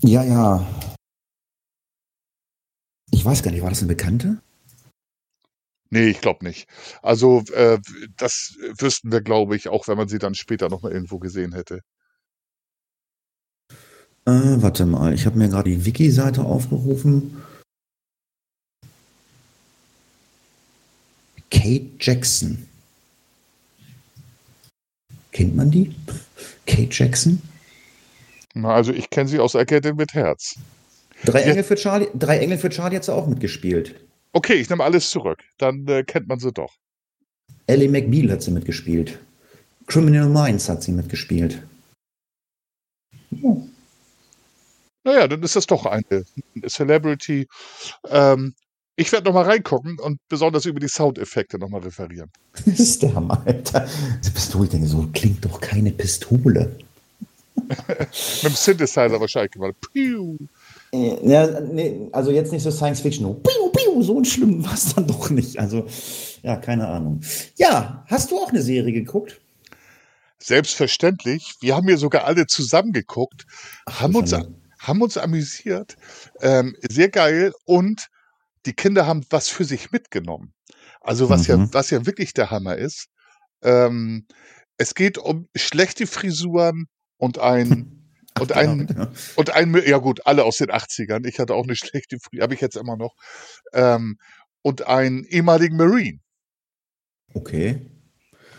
Ja, 0.00 0.22
ja. 0.22 0.64
Ich 3.10 3.24
weiß 3.24 3.42
gar 3.42 3.50
nicht, 3.50 3.62
war 3.62 3.70
das 3.70 3.80
eine 3.80 3.88
Bekannte? 3.88 4.40
Nee, 5.90 6.06
ich 6.08 6.20
glaube 6.20 6.44
nicht. 6.44 6.68
Also, 7.02 7.42
äh, 7.52 7.78
das 8.16 8.54
wüssten 8.78 9.10
wir, 9.10 9.22
glaube 9.22 9.56
ich, 9.56 9.68
auch 9.68 9.88
wenn 9.88 9.96
man 9.96 10.06
sie 10.06 10.20
dann 10.20 10.36
später 10.36 10.68
nochmal 10.68 10.92
irgendwo 10.92 11.18
gesehen 11.18 11.52
hätte. 11.52 11.80
Äh, 14.28 14.60
warte 14.60 14.84
mal, 14.84 15.14
ich 15.14 15.24
habe 15.24 15.38
mir 15.38 15.48
gerade 15.48 15.70
die 15.70 15.86
Wiki-Seite 15.86 16.42
aufgerufen. 16.42 17.42
Kate 21.50 21.86
Jackson. 21.98 22.68
Kennt 25.32 25.56
man 25.56 25.70
die? 25.70 25.94
Kate 26.66 26.90
Jackson? 26.90 27.40
Na, 28.52 28.74
also 28.74 28.92
ich 28.92 29.08
kenne 29.08 29.30
sie 29.30 29.38
aus 29.38 29.56
Agentin 29.56 29.96
mit 29.96 30.12
Herz. 30.12 30.56
Drei. 31.24 31.44
Engel 31.44 31.64
für 31.64 31.76
Charlie, 31.76 32.08
drei 32.14 32.38
Engel 32.38 32.58
für 32.58 32.68
Charlie 32.68 32.96
hat 32.96 33.04
sie 33.04 33.14
auch 33.14 33.26
mitgespielt. 33.26 33.94
Okay, 34.34 34.54
ich 34.54 34.68
nehme 34.68 34.84
alles 34.84 35.08
zurück. 35.08 35.42
Dann 35.56 35.86
äh, 35.88 36.04
kennt 36.04 36.28
man 36.28 36.38
sie 36.38 36.52
doch. 36.52 36.74
Ellie 37.66 37.88
McBeal 37.88 38.30
hat 38.30 38.42
sie 38.42 38.50
mitgespielt. 38.50 39.18
Criminal 39.86 40.28
Minds 40.28 40.68
hat 40.68 40.82
sie 40.82 40.92
mitgespielt. 40.92 41.62
Oh. 43.40 43.66
Naja, 45.04 45.28
dann 45.28 45.42
ist 45.42 45.56
das 45.56 45.66
doch 45.66 45.86
eine, 45.86 46.24
eine 46.54 46.68
Celebrity. 46.68 47.48
Ähm, 48.10 48.54
ich 48.96 49.12
werde 49.12 49.26
nochmal 49.26 49.44
reingucken 49.44 49.98
und 50.00 50.18
besonders 50.28 50.64
über 50.64 50.80
die 50.80 50.88
Soundeffekte 50.88 51.58
nochmal 51.58 51.82
referieren. 51.82 52.30
Das 52.66 52.80
ist 52.80 53.02
der 53.02 53.14
Hammer, 53.14 53.40
Alter. 53.46 53.88
Diese 54.20 54.32
Pistole, 54.32 54.64
ich 54.64 54.70
denke, 54.70 54.88
so 54.88 55.08
klingt 55.12 55.44
doch 55.44 55.60
keine 55.60 55.92
Pistole. 55.92 56.76
Mit 57.68 58.44
dem 58.44 58.54
Synthesizer 58.54 59.20
wahrscheinlich 59.20 59.52
gemacht. 59.52 59.74
Piu. 59.92 60.36
Äh, 60.92 61.16
Ja, 61.22 61.60
nee, 61.60 62.08
also 62.12 62.30
jetzt 62.32 62.52
nicht 62.52 62.62
so 62.62 62.70
Science 62.70 63.00
Fiction. 63.00 63.24
Oh, 63.26 63.34
Piu, 63.34 63.70
piu, 63.70 64.02
so 64.02 64.22
schlimm 64.24 64.64
war 64.66 64.74
es 64.74 64.94
dann 64.94 65.06
doch 65.06 65.30
nicht. 65.30 65.58
Also, 65.58 65.86
ja, 66.42 66.56
keine 66.56 66.88
Ahnung. 66.88 67.20
Ja, 67.56 68.04
hast 68.08 68.30
du 68.30 68.38
auch 68.38 68.50
eine 68.50 68.62
Serie 68.62 68.92
geguckt? 68.92 69.40
Selbstverständlich. 70.40 71.54
Wir 71.60 71.76
haben 71.76 71.86
hier 71.86 71.98
sogar 71.98 72.24
alle 72.24 72.46
zusammen 72.46 72.92
geguckt, 72.92 73.44
haben, 73.88 74.14
uns, 74.14 74.30
Schande. 74.30 74.54
Haben 74.78 75.02
uns 75.02 75.16
amüsiert. 75.16 75.96
Ähm, 76.40 76.76
sehr 76.88 77.08
geil. 77.08 77.52
Und 77.64 78.08
die 78.66 78.72
Kinder 78.74 79.06
haben 79.06 79.24
was 79.30 79.48
für 79.48 79.64
sich 79.64 79.90
mitgenommen. 79.92 80.52
Also 81.00 81.30
was, 81.30 81.46
ja, 81.46 81.56
Mhm. 81.56 81.72
was 81.72 81.90
ja 81.90 82.04
wirklich 82.06 82.34
der 82.34 82.50
Hammer 82.50 82.76
ist. 82.76 83.06
Ähm, 83.62 84.26
es 84.76 84.94
geht 84.94 85.18
um 85.18 85.48
schlechte 85.56 86.06
Frisuren 86.06 86.86
und 87.16 87.38
ein, 87.38 88.02
und 88.38 88.52
ein, 88.52 88.86
Genau. 88.86 89.08
Und 89.36 89.50
ein, 89.50 89.74
ja 89.86 89.98
gut, 89.98 90.26
alle 90.26 90.44
aus 90.44 90.58
den 90.58 90.68
80ern. 90.70 91.26
Ich 91.26 91.38
hatte 91.38 91.54
auch 91.54 91.64
eine 91.64 91.76
schlechte, 91.76 92.18
habe 92.40 92.54
ich 92.54 92.60
jetzt 92.60 92.76
immer 92.76 92.96
noch. 92.96 93.14
Ähm, 93.72 94.18
und 94.62 94.86
einen 94.86 95.24
ehemaligen 95.24 95.76
Marine 95.76 96.18
Okay. 97.34 97.90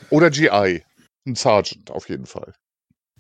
oder 0.10 0.30
GI. 0.30 0.84
Ein 1.26 1.36
Sergeant 1.36 1.92
auf 1.92 2.10
jeden 2.10 2.26
Fall. 2.26 2.54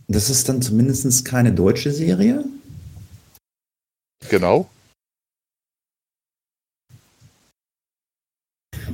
Das 0.08 0.30
ist 0.30 0.50
dann 0.50 0.62
zumindest 0.62 1.24
keine 1.26 1.54
deutsche 1.54 1.92
Serie. 1.92 2.44
Genau. 4.28 4.70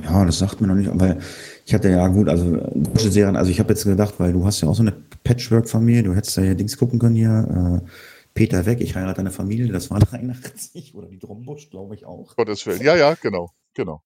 Ja, 0.02 0.24
das 0.24 0.38
sagt 0.38 0.60
mir 0.60 0.66
noch 0.68 0.74
nicht, 0.74 0.90
weil 0.94 1.20
ich 1.64 1.74
hatte 1.74 1.88
ja 1.90 2.06
gut, 2.08 2.28
also 2.28 2.56
deutsche 2.74 3.10
Serien, 3.10 3.36
also 3.36 3.50
ich 3.50 3.58
habe 3.58 3.70
jetzt 3.70 3.84
gedacht, 3.84 4.14
weil 4.18 4.32
du 4.32 4.44
hast 4.44 4.60
ja 4.60 4.68
auch 4.68 4.74
so 4.74 4.82
eine 4.82 4.92
Patchwork-Familie, 5.24 6.02
du 6.04 6.14
hättest 6.14 6.36
da 6.36 6.42
ja 6.42 6.54
Dings 6.54 6.76
gucken 6.76 6.98
können 6.98 7.16
hier, 7.16 7.82
äh, 7.84 7.88
Peter 8.34 8.66
weg, 8.66 8.80
ich 8.80 8.94
heirate 8.94 9.20
eine 9.20 9.30
Familie, 9.30 9.72
das 9.72 9.90
war 9.90 9.98
83 10.00 10.94
oder 10.94 11.08
die 11.08 11.18
Drombusch, 11.18 11.70
glaube 11.70 11.94
ich 11.94 12.04
auch. 12.04 12.36
Gottes 12.36 12.64
Willen. 12.66 12.82
Ja, 12.82 12.94
ja, 12.96 13.14
genau. 13.14 13.50
Genau. 13.74 14.02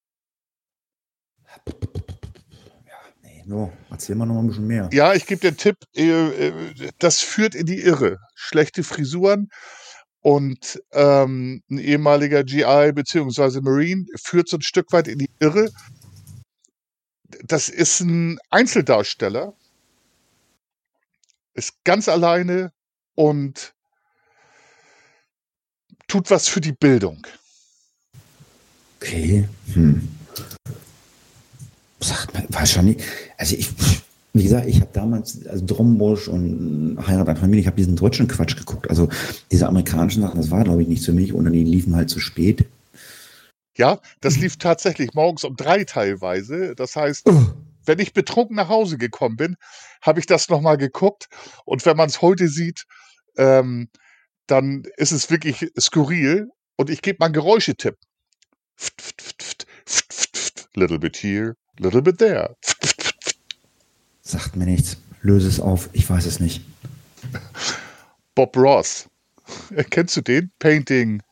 Nee, 3.22 3.44
so, 3.46 3.70
erzähl 3.90 4.16
mal 4.16 4.26
noch 4.26 4.34
mal 4.34 4.40
ein 4.40 4.48
bisschen 4.48 4.66
mehr. 4.66 4.88
Ja, 4.92 5.14
ich 5.14 5.26
gebe 5.26 5.40
dir 5.40 5.48
einen 5.48 5.56
Tipp. 5.56 5.76
äh, 5.96 6.48
äh, 6.48 6.52
Das 6.98 7.20
führt 7.20 7.54
in 7.54 7.66
die 7.66 7.80
Irre. 7.80 8.18
Schlechte 8.34 8.82
Frisuren 8.84 9.48
und 10.20 10.82
ähm, 10.92 11.62
ein 11.70 11.78
ehemaliger 11.78 12.44
GI 12.44 12.92
beziehungsweise 12.92 13.60
Marine 13.62 14.06
führt 14.22 14.48
so 14.48 14.58
ein 14.58 14.62
Stück 14.62 14.92
weit 14.92 15.08
in 15.08 15.18
die 15.18 15.30
Irre. 15.38 15.70
Das 17.44 17.68
ist 17.68 18.00
ein 18.00 18.38
Einzeldarsteller, 18.50 19.54
ist 21.54 21.82
ganz 21.84 22.08
alleine 22.08 22.72
und 23.14 23.74
tut 26.08 26.30
was 26.30 26.48
für 26.48 26.60
die 26.60 26.72
Bildung. 26.72 27.26
Okay, 28.96 29.48
hm. 29.72 30.08
Sagt 32.00 32.34
man, 32.34 32.46
wahrscheinlich, 32.48 33.02
also 33.36 33.56
ich, 33.56 33.70
wie 34.32 34.42
gesagt, 34.44 34.66
ich 34.66 34.80
habe 34.80 34.90
damals, 34.92 35.46
also 35.46 35.64
Drombusch 35.66 36.28
und 36.28 36.98
Heirat 37.06 37.28
an 37.28 37.36
Familie, 37.36 37.62
ich 37.62 37.66
habe 37.66 37.76
diesen 37.76 37.96
deutschen 37.96 38.28
Quatsch 38.28 38.56
geguckt. 38.56 38.88
Also 38.88 39.08
diese 39.50 39.66
amerikanischen 39.66 40.22
Sachen, 40.22 40.36
das 40.36 40.50
war, 40.50 40.62
glaube 40.64 40.82
ich, 40.82 40.88
nicht 40.88 41.04
für 41.04 41.12
mich 41.12 41.34
oder 41.34 41.50
die 41.50 41.64
liefen 41.64 41.96
halt 41.96 42.10
zu 42.10 42.20
spät. 42.20 42.66
Ja, 43.76 43.98
das 44.20 44.36
lief 44.36 44.56
tatsächlich 44.56 45.14
morgens 45.14 45.44
um 45.44 45.56
drei 45.56 45.84
teilweise. 45.84 46.74
Das 46.74 46.96
heißt, 46.96 47.28
wenn 47.86 47.98
ich 47.98 48.12
betrunken 48.12 48.56
nach 48.56 48.68
Hause 48.68 48.98
gekommen 48.98 49.36
bin, 49.36 49.56
habe 50.02 50.20
ich 50.20 50.26
das 50.26 50.48
nochmal 50.48 50.76
geguckt. 50.76 51.28
Und 51.64 51.84
wenn 51.86 51.96
man 51.96 52.08
es 52.08 52.22
heute 52.22 52.48
sieht, 52.48 52.84
ähm, 53.36 53.88
dann 54.46 54.84
ist 54.96 55.12
es 55.12 55.30
wirklich 55.30 55.66
skurril. 55.78 56.48
Und 56.76 56.90
ich 56.90 57.02
gebe 57.02 57.16
mal 57.20 57.26
einen 57.26 57.34
Geräuschetipp. 57.34 57.96
Little 60.74 60.98
bit 60.98 61.16
here, 61.16 61.56
little 61.78 62.02
bit 62.02 62.18
there. 62.18 62.56
Sagt 64.22 64.56
mir 64.56 64.66
nichts. 64.66 64.96
Löse 65.22 65.48
es 65.48 65.60
auf, 65.60 65.88
ich 65.92 66.08
weiß 66.08 66.26
es 66.26 66.40
nicht. 66.40 66.62
Bob 68.34 68.56
Ross. 68.56 69.08
Kennst 69.90 70.16
du 70.16 70.20
den? 70.22 70.50
Painting. 70.58 71.22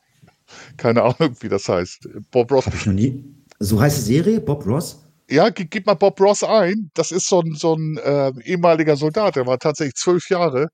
Keine 0.77 1.03
Ahnung, 1.03 1.37
wie 1.41 1.49
das 1.49 1.69
heißt. 1.69 2.09
Bob 2.31 2.51
Ross. 2.53 2.67
Habe 2.67 2.77
ich 2.77 2.87
noch 2.87 2.93
nie. 2.95 3.25
So 3.59 3.81
heißt 3.81 3.99
die 3.99 4.03
Serie, 4.15 4.41
Bob 4.41 4.67
Ross? 4.67 4.99
Ja, 5.31 5.51
gib, 5.51 5.71
gib 5.71 5.87
mal 5.87 5.95
Bob 5.95 6.21
Ross 6.21 6.43
ein. 6.43 6.91
Das 6.95 7.11
ist 7.13 7.29
so 7.29 7.41
ein, 7.41 7.55
so 7.55 7.75
ein 7.75 7.99
äh, 7.99 8.33
ehemaliger 8.45 8.97
Soldat. 8.97 9.37
Der 9.37 9.47
war 9.47 9.59
tatsächlich 9.59 9.95
zwölf 9.95 10.29
Jahre 10.31 10.69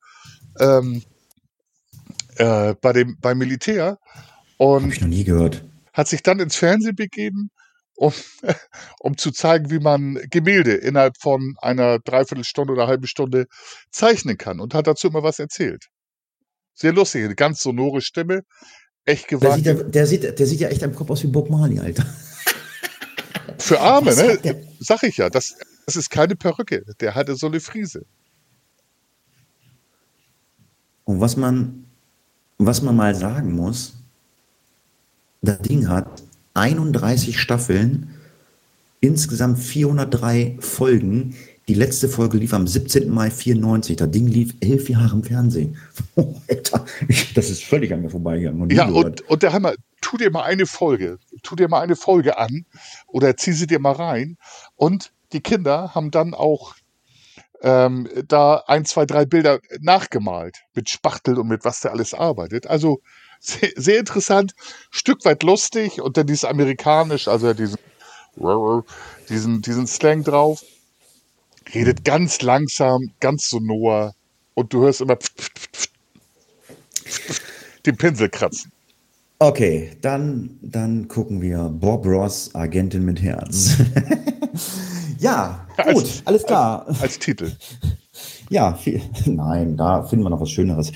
ähm, 0.61 1.03
äh, 2.37 2.75
bei 2.81 2.93
dem, 2.93 3.17
beim 3.21 3.39
Militär 3.39 3.99
Habe 4.83 4.89
ich 4.89 5.01
noch 5.01 5.09
nie 5.09 5.25
gehört. 5.25 5.65
hat 5.93 6.09
sich 6.09 6.23
dann 6.23 6.41
ins 6.41 6.57
Fernsehen 6.57 6.97
begeben, 6.97 7.51
um, 7.97 8.13
um 9.01 9.17
zu 9.17 9.31
zeigen, 9.31 9.71
wie 9.71 9.79
man 9.79 10.19
Gemälde 10.31 10.73
innerhalb 10.75 11.17
von 11.21 11.55
einer 11.61 11.99
Dreiviertelstunde 12.01 12.73
oder 12.73 12.87
halben 12.87 13.07
Stunde 13.07 13.47
zeichnen 13.91 14.37
kann 14.39 14.61
und 14.61 14.75
hat 14.75 14.87
dazu 14.87 15.09
immer 15.09 15.23
was 15.23 15.39
erzählt. 15.39 15.87
Sehr 16.75 16.93
lustig, 16.93 17.25
eine 17.25 17.35
ganz 17.37 17.61
sonore 17.63 18.01
Stimme, 18.01 18.43
echt 19.05 19.31
Der 19.31 19.39
gewagt. 19.39 19.57
sieht, 19.57 19.67
ja, 19.67 19.75
der, 19.75 20.07
sieht, 20.07 20.39
der 20.39 20.47
sieht 20.47 20.61
ja 20.61 20.69
echt 20.69 20.83
am 20.83 20.95
Kopf 20.95 21.11
aus 21.11 21.23
wie 21.23 21.29
Bob 21.29 21.51
Marley, 21.51 21.79
Alter. 21.79 22.05
Für 23.59 23.81
Arme, 23.81 24.09
Was 24.09 24.17
ne? 24.17 24.39
der- 24.39 24.63
Sag 24.81 25.03
ich 25.05 25.17
ja, 25.17 25.31
das, 25.31 25.55
das 25.87 25.97
ist 25.97 26.11
keine 26.11 26.35
Perücke. 26.37 26.85
Der 27.01 27.15
hatte 27.15 27.37
so 27.37 27.47
eine 27.47 27.61
Friese. 27.61 28.05
Und 31.05 31.21
was 31.21 31.37
man, 31.37 31.85
was 32.59 32.83
man 32.83 32.97
mal 32.97 33.15
sagen 33.15 33.53
muss, 33.55 33.95
das 35.43 35.59
Ding 35.61 35.89
hat 35.89 36.23
31 36.55 37.39
Staffeln, 37.41 38.15
insgesamt 39.01 39.59
403 39.59 40.57
Folgen. 40.61 41.35
Die 41.67 41.75
letzte 41.75 42.09
Folge 42.09 42.39
lief 42.39 42.53
am 42.53 42.67
17. 42.67 43.11
Mai 43.11 43.31
94. 43.31 43.97
Das 43.97 44.11
Ding 44.11 44.27
lief 44.27 44.55
elf 44.61 44.89
Jahre 44.89 45.17
im 45.17 45.25
Fernsehen. 45.25 45.77
Oh, 46.17 46.37
Alter, 46.49 46.85
das 47.35 47.51
ist 47.51 47.65
völlig 47.65 47.93
an 47.93 48.03
mir 48.03 48.09
vorbeigegangen. 48.09 48.71
Ja, 48.71 48.87
und, 48.87 49.29
und 49.29 49.43
der 49.43 49.53
Hammer, 49.53 49.75
tu 50.01 50.17
dir 50.17 50.31
mal 50.31 50.45
eine 50.45 50.65
Folge, 50.65 51.19
tu 51.43 51.57
dir 51.57 51.69
mal 51.69 51.81
eine 51.81 51.97
Folge 51.97 52.39
an 52.39 52.67
oder 53.09 53.37
zieh 53.37 53.51
sie 53.51 53.67
dir 53.67 53.81
mal 53.81 53.93
rein. 53.93 54.37
Und 54.77 55.13
die 55.33 55.41
Kinder 55.41 55.93
haben 55.93 56.13
dann 56.13 56.35
auch 56.35 56.77
ähm, 57.63 58.09
da 58.29 58.63
ein, 58.69 58.85
zwei, 58.85 59.07
drei 59.07 59.25
Bilder 59.25 59.59
nachgemalt 59.81 60.59
mit 60.75 60.89
Spachtel 60.89 61.37
und 61.37 61.49
mit 61.49 61.65
was 61.65 61.81
der 61.81 61.91
alles 61.91 62.15
arbeitet. 62.15 62.69
Also 62.69 63.01
sehr, 63.45 63.71
sehr 63.77 63.99
interessant, 63.99 64.55
Stück 64.91 65.25
weit 65.25 65.43
lustig 65.43 66.01
und 66.01 66.17
dann 66.17 66.27
dieses 66.27 66.45
amerikanisch, 66.45 67.29
also 67.29 67.53
diesen, 67.53 67.79
diesen, 69.29 69.63
diesen 69.63 69.87
Slang 69.87 70.25
drauf. 70.25 70.63
Redet 71.75 72.05
ganz 72.05 72.43
langsam, 72.43 73.13
ganz 73.21 73.49
sonor 73.49 74.15
und 74.55 74.73
du 74.73 74.83
hörst 74.83 75.01
immer 75.01 75.17
den 77.87 77.97
Pinsel 77.97 78.29
kratzen. 78.29 78.71
Okay, 79.39 79.97
dann, 80.01 80.59
dann 80.63 81.09
gucken 81.09 81.43
wir 81.43 81.65
Bob 81.65 82.07
Ross, 82.07 82.55
Agentin 82.55 83.05
mit 83.05 83.21
Herz. 83.21 83.77
ja, 85.19 85.67
gut, 85.77 85.87
als, 85.87 86.23
alles 86.25 86.45
klar. 86.45 86.87
Als, 86.87 87.03
als 87.03 87.19
Titel. 87.19 87.53
Ja, 88.51 88.75
viel, 88.75 89.01
nein, 89.27 89.77
da 89.77 90.03
finden 90.03 90.25
wir 90.25 90.31
noch 90.31 90.41
was 90.41 90.51
Schöneres. 90.51 90.93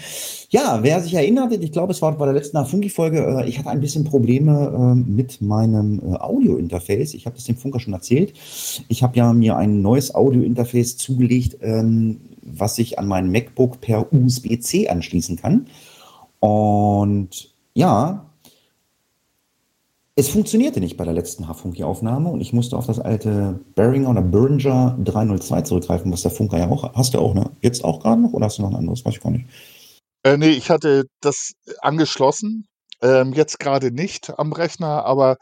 Ja, 0.51 0.79
wer 0.83 1.01
sich 1.01 1.15
erinnert, 1.15 1.53
ich 1.53 1.73
glaube, 1.73 1.93
es 1.93 2.01
war 2.01 2.17
bei 2.17 2.25
der 2.25 2.35
letzten 2.35 2.65
Funky-Folge, 2.65 3.19
äh, 3.19 3.49
ich 3.49 3.59
hatte 3.59 3.71
ein 3.71 3.81
bisschen 3.81 4.05
Probleme 4.05 4.95
äh, 4.95 4.95
mit 4.95 5.41
meinem 5.43 6.01
äh, 6.01 6.17
Audio-Interface. 6.17 7.15
Ich 7.15 7.27
habe 7.27 7.37
das 7.37 7.45
dem 7.45 7.57
Funker 7.57 7.81
schon 7.81 7.93
erzählt. 7.93 8.33
Ich 8.89 9.03
habe 9.03 9.17
ja 9.17 9.33
mir 9.33 9.57
ein 9.57 9.83
neues 9.83 10.15
Audio-Interface 10.15 10.97
zugelegt, 10.97 11.59
ähm, 11.61 12.21
was 12.43 12.79
ich 12.79 12.99
an 12.99 13.09
meinen 13.09 13.31
MacBook 13.31 13.81
per 13.81 14.13
USB-C 14.13 14.89
anschließen 14.89 15.37
kann. 15.37 15.67
Und 16.41 17.53
ja, 17.75 18.28
es 20.19 20.29
funktionierte 20.29 20.81
nicht 20.81 20.97
bei 20.97 21.05
der 21.05 21.13
letzten 21.13 21.47
H-Funky-Aufnahme 21.47 22.29
und 22.29 22.41
ich 22.41 22.53
musste 22.53 22.77
auf 22.77 22.87
das 22.87 22.99
alte 22.99 23.61
Behringer 23.77 24.11
oder 24.11 24.21
Behringer 24.21 24.99
302 25.05 25.63
zurückgreifen, 25.63 26.13
was 26.13 26.23
der 26.23 26.33
Funker 26.33 26.59
ja 26.59 26.69
auch 26.69 26.93
hast 26.95 27.15
du 27.15 27.21
auch, 27.21 27.35
ne? 27.35 27.53
Jetzt 27.61 27.85
auch 27.85 28.01
gerade 28.01 28.21
noch 28.21 28.33
oder 28.33 28.47
hast 28.47 28.59
du 28.59 28.63
noch 28.63 28.71
ein 28.71 28.77
anderes? 28.77 29.05
Weiß 29.05 29.15
ich 29.15 29.21
gar 29.21 29.31
nicht. 29.31 29.47
Äh, 30.25 30.37
nee, 30.37 30.51
ich 30.51 30.71
hatte 30.71 31.05
das 31.21 31.53
angeschlossen. 31.83 32.67
Ähm, 33.01 33.33
jetzt 33.33 33.61
gerade 33.61 33.93
nicht 33.93 34.37
am 34.41 34.53
Rechner, 34.53 35.05
aber 35.05 35.37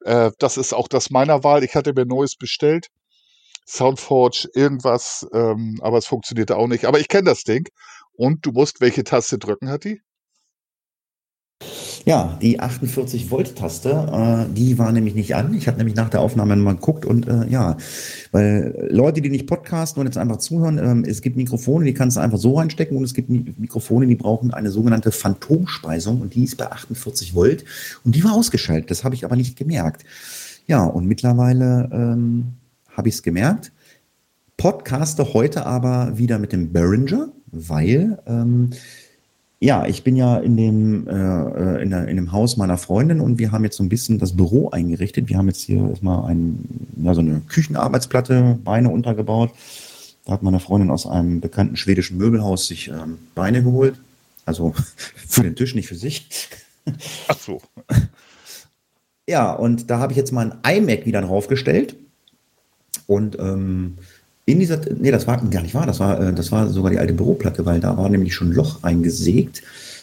äh, 0.00 0.30
das 0.38 0.56
ist 0.56 0.72
auch 0.72 0.88
das 0.88 1.10
meiner 1.10 1.44
Wahl. 1.44 1.62
Ich 1.62 1.74
hatte 1.74 1.92
mir 1.92 2.06
Neues 2.06 2.36
bestellt. 2.36 2.86
Soundforge, 3.66 4.48
irgendwas, 4.54 5.26
ähm, 5.34 5.78
aber 5.82 5.98
es 5.98 6.06
funktionierte 6.06 6.56
auch 6.56 6.68
nicht. 6.68 6.86
Aber 6.86 6.98
ich 6.98 7.08
kenne 7.08 7.28
das 7.28 7.42
Ding. 7.42 7.68
Und 8.14 8.46
du 8.46 8.52
musst 8.52 8.80
welche 8.80 9.04
Taste 9.04 9.38
drücken, 9.38 9.68
hat 9.68 9.84
die? 9.84 10.00
Ja, 12.04 12.36
die 12.42 12.58
48 12.58 13.30
Volt 13.30 13.54
Taste, 13.54 13.90
äh, 14.50 14.52
die 14.52 14.76
war 14.78 14.90
nämlich 14.90 15.14
nicht 15.14 15.36
an. 15.36 15.54
Ich 15.54 15.68
habe 15.68 15.78
nämlich 15.78 15.94
nach 15.94 16.10
der 16.10 16.20
Aufnahme 16.20 16.56
mal 16.56 16.74
geguckt 16.74 17.06
und 17.06 17.28
äh, 17.28 17.46
ja, 17.48 17.76
weil 18.32 18.88
Leute, 18.90 19.20
die 19.20 19.30
nicht 19.30 19.46
podcasten 19.46 20.00
und 20.00 20.06
jetzt 20.06 20.18
einfach 20.18 20.38
zuhören, 20.38 21.04
äh, 21.04 21.08
es 21.08 21.22
gibt 21.22 21.36
Mikrofone, 21.36 21.84
die 21.84 21.94
kannst 21.94 22.16
du 22.16 22.20
einfach 22.20 22.38
so 22.38 22.58
reinstecken 22.58 22.96
und 22.96 23.04
es 23.04 23.14
gibt 23.14 23.30
Mikrofone, 23.30 24.06
die 24.06 24.16
brauchen 24.16 24.52
eine 24.52 24.70
sogenannte 24.70 25.12
Phantomspeisung 25.12 26.20
und 26.20 26.34
die 26.34 26.44
ist 26.44 26.56
bei 26.56 26.66
48 26.66 27.34
Volt 27.34 27.64
und 28.04 28.16
die 28.16 28.24
war 28.24 28.32
ausgeschaltet. 28.32 28.90
Das 28.90 29.04
habe 29.04 29.14
ich 29.14 29.24
aber 29.24 29.36
nicht 29.36 29.56
gemerkt. 29.56 30.04
Ja, 30.66 30.84
und 30.84 31.06
mittlerweile 31.06 31.88
ähm, 31.92 32.54
habe 32.96 33.08
ich 33.08 33.16
es 33.16 33.22
gemerkt. 33.22 33.72
Podcaste 34.56 35.34
heute 35.34 35.66
aber 35.66 36.18
wieder 36.18 36.38
mit 36.38 36.52
dem 36.52 36.72
Behringer, 36.72 37.28
weil 37.50 38.18
ähm, 38.26 38.70
ja, 39.62 39.86
ich 39.86 40.02
bin 40.02 40.16
ja 40.16 40.38
in 40.38 40.56
dem, 40.56 41.06
äh, 41.06 41.12
äh, 41.12 41.82
in, 41.82 41.90
der, 41.90 42.08
in 42.08 42.16
dem 42.16 42.32
Haus 42.32 42.56
meiner 42.56 42.76
Freundin 42.76 43.20
und 43.20 43.38
wir 43.38 43.52
haben 43.52 43.62
jetzt 43.62 43.76
so 43.76 43.84
ein 43.84 43.88
bisschen 43.88 44.18
das 44.18 44.36
Büro 44.36 44.70
eingerichtet. 44.70 45.28
Wir 45.28 45.38
haben 45.38 45.46
jetzt 45.46 45.62
hier 45.62 45.88
erstmal 45.88 46.28
ein, 46.28 46.64
ja, 47.00 47.14
so 47.14 47.20
eine 47.20 47.40
Küchenarbeitsplatte, 47.42 48.58
Beine 48.64 48.88
untergebaut. 48.88 49.52
Da 50.24 50.32
hat 50.32 50.42
meine 50.42 50.58
Freundin 50.58 50.90
aus 50.90 51.06
einem 51.06 51.40
bekannten 51.40 51.76
schwedischen 51.76 52.18
Möbelhaus 52.18 52.66
sich 52.66 52.88
ähm, 52.88 53.18
Beine 53.36 53.62
geholt. 53.62 54.00
Also 54.46 54.74
für 55.28 55.44
den 55.44 55.54
Tisch, 55.54 55.76
nicht 55.76 55.86
für 55.86 55.94
sich. 55.94 56.28
Ach 57.28 57.38
so. 57.38 57.62
Ja, 59.28 59.52
und 59.52 59.90
da 59.90 60.00
habe 60.00 60.12
ich 60.12 60.16
jetzt 60.16 60.32
mal 60.32 60.58
ein 60.64 60.78
iMac 60.78 61.06
wieder 61.06 61.22
draufgestellt. 61.22 61.94
Und 63.06 63.38
ähm, 63.38 63.98
in 64.44 64.58
dieser, 64.58 64.80
nee, 64.98 65.10
das 65.10 65.26
war 65.26 65.38
gar 65.48 65.62
nicht 65.62 65.74
wahr, 65.74 65.86
das 65.86 66.00
war, 66.00 66.20
äh, 66.20 66.32
das 66.32 66.50
war 66.50 66.68
sogar 66.68 66.90
die 66.90 66.98
alte 66.98 67.14
Büroplatte, 67.14 67.64
weil 67.64 67.80
da 67.80 67.96
war 67.96 68.08
nämlich 68.08 68.34
schon 68.34 68.50
ein 68.50 68.54
Loch 68.54 68.82
eingesägt 68.82 69.62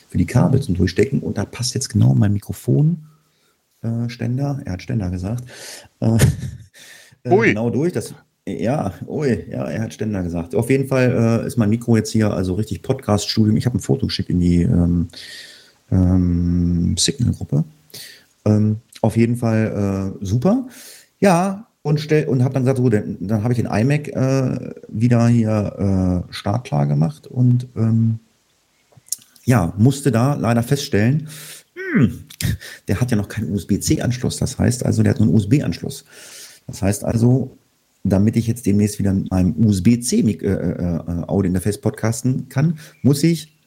für 0.09 0.17
die 0.17 0.25
Kabel 0.25 0.61
zum 0.61 0.75
Durchstecken 0.75 1.19
und 1.19 1.37
da 1.37 1.45
passt 1.45 1.73
jetzt 1.75 1.89
genau 1.89 2.13
mein 2.13 2.33
Mikrofonständer, 2.33 2.99
äh, 4.61 4.65
er 4.65 4.73
hat 4.73 4.81
Ständer 4.81 5.09
gesagt, 5.09 5.43
äh, 5.99 6.17
äh, 7.23 7.49
genau 7.49 7.69
durch. 7.69 7.93
Das, 7.93 8.13
ja, 8.47 8.93
ui, 9.07 9.45
ja, 9.51 9.65
er 9.65 9.81
hat 9.83 9.93
Ständer 9.93 10.23
gesagt. 10.23 10.55
Auf 10.55 10.69
jeden 10.69 10.87
Fall 10.87 11.41
äh, 11.43 11.47
ist 11.47 11.57
mein 11.57 11.69
Mikro 11.69 11.97
jetzt 11.97 12.11
hier 12.11 12.33
also 12.33 12.53
richtig 12.55 12.81
Podcast-Studium. 12.81 13.57
Ich 13.57 13.65
habe 13.65 13.77
ein 13.77 13.81
Foto 13.81 14.07
geschickt 14.07 14.29
in 14.29 14.39
die 14.39 14.63
ähm, 14.63 15.09
ähm, 15.91 16.95
Signal-Gruppe. 16.97 17.65
Ähm, 18.45 18.77
auf 19.01 19.17
jeden 19.17 19.35
Fall 19.35 20.15
äh, 20.21 20.25
super. 20.25 20.67
Ja, 21.19 21.67
und, 21.89 21.99
stell, 21.99 22.27
und 22.27 22.43
habe 22.43 22.53
dann 22.53 22.63
gesagt, 22.63 22.77
so, 22.77 22.89
dann, 22.89 23.17
dann 23.19 23.43
habe 23.43 23.53
ich 23.53 23.59
den 23.59 23.65
iMac 23.65 24.07
äh, 24.07 24.73
wieder 24.87 25.27
hier 25.27 26.25
äh, 26.29 26.33
startklar 26.33 26.87
gemacht 26.87 27.27
und 27.27 27.67
ähm, 27.75 28.19
ja, 29.43 29.73
musste 29.77 30.11
da 30.11 30.35
leider 30.35 30.63
feststellen, 30.63 31.27
hm, 31.73 32.23
der 32.87 33.01
hat 33.01 33.11
ja 33.11 33.17
noch 33.17 33.27
keinen 33.27 33.51
USB-C-Anschluss. 33.51 34.37
Das 34.37 34.59
heißt 34.59 34.85
also, 34.85 35.03
der 35.03 35.13
hat 35.13 35.19
nur 35.19 35.27
einen 35.27 35.35
USB-Anschluss. 35.35 36.05
Das 36.67 36.81
heißt 36.81 37.03
also, 37.03 37.57
damit 38.03 38.35
ich 38.35 38.47
jetzt 38.47 38.65
demnächst 38.65 38.99
wieder 38.99 39.13
mit 39.13 39.29
meinem 39.31 39.55
USB-C 39.65 40.19
äh, 40.19 40.45
äh, 40.45 40.99
Audio-Interface 41.27 41.81
podcasten 41.81 42.47
kann, 42.49 42.79
muss 43.01 43.23
ich 43.23 43.57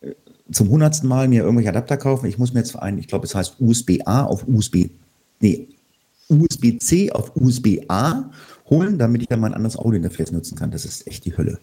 äh, 0.00 0.12
zum 0.50 0.70
hundertsten 0.70 1.08
Mal 1.08 1.28
mir 1.28 1.42
irgendwelche 1.42 1.68
Adapter 1.68 1.96
kaufen. 1.96 2.26
Ich 2.26 2.38
muss 2.38 2.54
mir 2.54 2.60
jetzt 2.60 2.74
einen, 2.76 2.98
ich 2.98 3.06
glaube, 3.06 3.26
es 3.26 3.34
heißt 3.34 3.56
USB-A 3.60 4.24
auf 4.24 4.48
USB, 4.48 4.88
nee, 5.40 5.68
USB-C 6.30 7.12
auf 7.12 7.34
USB-A 7.36 8.30
holen, 8.68 8.98
damit 8.98 9.22
ich 9.22 9.28
dann 9.28 9.40
mein 9.40 9.54
anderes 9.54 9.76
Audio-Interface 9.76 10.32
nutzen 10.32 10.56
kann. 10.56 10.70
Das 10.70 10.84
ist 10.84 11.06
echt 11.06 11.24
die 11.24 11.36
Hölle. 11.36 11.58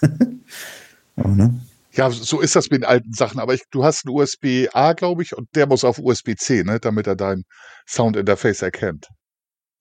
Aber, 1.16 1.28
ne? 1.30 1.60
Ja, 1.92 2.10
so 2.10 2.40
ist 2.40 2.54
das 2.54 2.70
mit 2.70 2.82
den 2.82 2.88
alten 2.88 3.12
Sachen. 3.12 3.40
Aber 3.40 3.54
ich, 3.54 3.62
du 3.70 3.84
hast 3.84 4.06
einen 4.06 4.14
USB-A, 4.14 4.92
glaube 4.92 5.22
ich, 5.22 5.36
und 5.36 5.48
der 5.54 5.66
muss 5.66 5.84
auf 5.84 5.98
USB-C, 5.98 6.64
ne, 6.64 6.78
damit 6.80 7.06
er 7.06 7.16
dein 7.16 7.44
Sound-Interface 7.86 8.62
erkennt. 8.62 9.08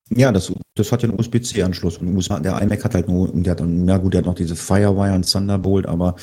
Ja, 0.10 0.32
das, 0.32 0.54
das 0.76 0.92
hat 0.92 1.04
ja 1.04 1.10
einen 1.10 1.20
USB-C-Anschluss. 1.20 1.98
Und 1.98 2.46
der 2.46 2.62
iMac 2.62 2.84
hat 2.86 2.96
halt 2.96 3.10
nur, 3.10 3.30
der 3.34 3.52
hat 3.52 3.62
na 3.66 3.98
gut, 3.98 4.14
der 4.14 4.20
hat 4.20 4.26
noch 4.26 4.36
diese 4.36 4.56
Firewire 4.56 5.14
und 5.14 5.30
Thunderbolt, 5.30 5.86
aber 5.86 6.16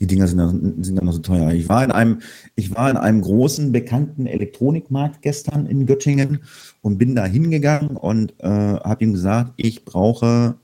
die 0.00 0.06
Dinger 0.06 0.26
sind 0.26 0.38
dann, 0.38 0.82
sind 0.82 0.96
dann 0.96 1.04
noch 1.04 1.12
so 1.12 1.20
teuer. 1.20 1.52
Ich 1.52 1.68
war 1.68 1.84
in 1.84 1.90
einem, 1.90 2.20
ich 2.54 2.74
war 2.74 2.90
in 2.90 2.96
einem 2.96 3.20
großen, 3.20 3.72
bekannten 3.72 4.26
Elektronikmarkt 4.26 5.20
gestern 5.20 5.66
in 5.66 5.84
Göttingen 5.84 6.40
und 6.80 6.96
bin 6.96 7.14
da 7.14 7.26
hingegangen 7.26 7.96
und 7.96 8.32
äh, 8.40 8.48
habe 8.48 9.04
ihm 9.04 9.12
gesagt, 9.12 9.52
ich 9.56 9.84
brauche 9.84 10.56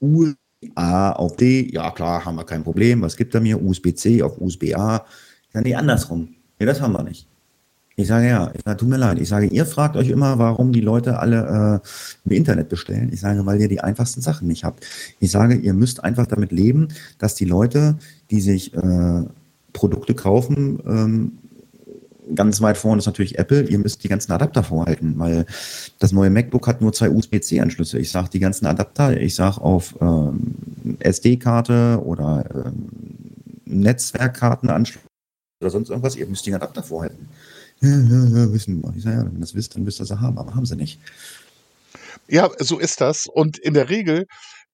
USB-A 0.00 1.12
auf 1.12 1.36
D. 1.36 1.70
Ja, 1.70 1.90
klar, 1.90 2.24
haben 2.24 2.36
wir 2.36 2.44
kein 2.44 2.64
Problem. 2.64 3.02
Was 3.02 3.16
gibt 3.16 3.34
er 3.34 3.42
mir? 3.42 3.62
USB-C 3.62 4.22
auf 4.22 4.40
USB-A. 4.40 5.04
Ja, 5.54 5.60
nee, 5.60 5.74
andersrum. 5.74 6.34
Nee, 6.58 6.66
das 6.66 6.80
haben 6.80 6.92
wir 6.94 7.02
nicht. 7.02 7.28
Ich 7.96 8.08
sage 8.08 8.28
ja, 8.28 8.50
ich 8.54 8.62
sage, 8.64 8.78
tut 8.78 8.88
mir 8.88 8.96
leid. 8.96 9.18
Ich 9.18 9.28
sage, 9.28 9.46
ihr 9.46 9.66
fragt 9.66 9.96
euch 9.96 10.08
immer, 10.08 10.38
warum 10.38 10.72
die 10.72 10.80
Leute 10.80 11.18
alle 11.18 11.80
äh, 11.82 11.88
im 12.28 12.32
Internet 12.32 12.68
bestellen. 12.68 13.10
Ich 13.12 13.20
sage, 13.20 13.44
weil 13.44 13.60
ihr 13.60 13.68
die 13.68 13.80
einfachsten 13.80 14.20
Sachen 14.20 14.48
nicht 14.48 14.64
habt. 14.64 14.86
Ich 15.20 15.30
sage, 15.30 15.54
ihr 15.54 15.74
müsst 15.74 16.02
einfach 16.02 16.26
damit 16.26 16.52
leben, 16.52 16.88
dass 17.18 17.34
die 17.34 17.44
Leute, 17.44 17.98
die 18.30 18.40
sich 18.40 18.74
äh, 18.74 19.22
Produkte 19.72 20.14
kaufen, 20.14 20.80
ähm, 20.86 21.38
ganz 22.34 22.60
weit 22.60 22.78
vorne 22.78 23.00
ist 23.00 23.06
natürlich 23.06 23.38
Apple, 23.38 23.62
ihr 23.62 23.78
müsst 23.78 24.02
die 24.04 24.08
ganzen 24.08 24.32
Adapter 24.32 24.62
vorhalten, 24.62 25.14
weil 25.18 25.44
das 25.98 26.12
neue 26.12 26.30
MacBook 26.30 26.66
hat 26.66 26.80
nur 26.80 26.92
zwei 26.92 27.10
USB-C-Anschlüsse. 27.10 27.98
Ich 27.98 28.10
sage 28.10 28.30
die 28.30 28.38
ganzen 28.38 28.66
Adapter, 28.66 29.20
ich 29.20 29.34
sage 29.34 29.60
auf 29.60 29.94
ähm, 30.00 30.54
SD-Karte 31.00 32.00
oder 32.04 32.44
ähm, 32.54 32.88
Netzwerkkartenanschluss 33.64 35.02
oder 35.60 35.70
sonst 35.70 35.90
irgendwas, 35.90 36.16
ihr 36.16 36.26
müsst 36.26 36.46
die 36.46 36.54
Adapter 36.54 36.82
vorhalten. 36.82 37.28
Wissen. 38.52 38.82
Ich 38.96 39.02
sage, 39.02 39.16
ja, 39.16 39.24
wenn 39.24 39.34
ihr 39.34 39.40
das 39.40 39.54
wisst, 39.54 39.74
dann 39.74 39.84
wisst 39.86 40.00
ihr 40.00 40.06
sie 40.06 40.20
haben, 40.20 40.38
aber 40.38 40.54
haben 40.54 40.66
sie 40.66 40.76
nicht. 40.76 41.00
Ja, 42.28 42.48
so 42.58 42.78
ist 42.78 43.00
das. 43.00 43.26
Und 43.26 43.58
in 43.58 43.74
der 43.74 43.90
Regel 43.90 44.26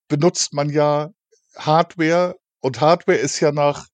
benutzt 0.09 0.53
man 0.53 0.69
ja 0.69 1.09
Hardware 1.57 2.35
und 2.61 2.81
Hardware 2.83 3.17
ist 3.17 3.41
ja 3.41 3.51
nach 3.51 3.87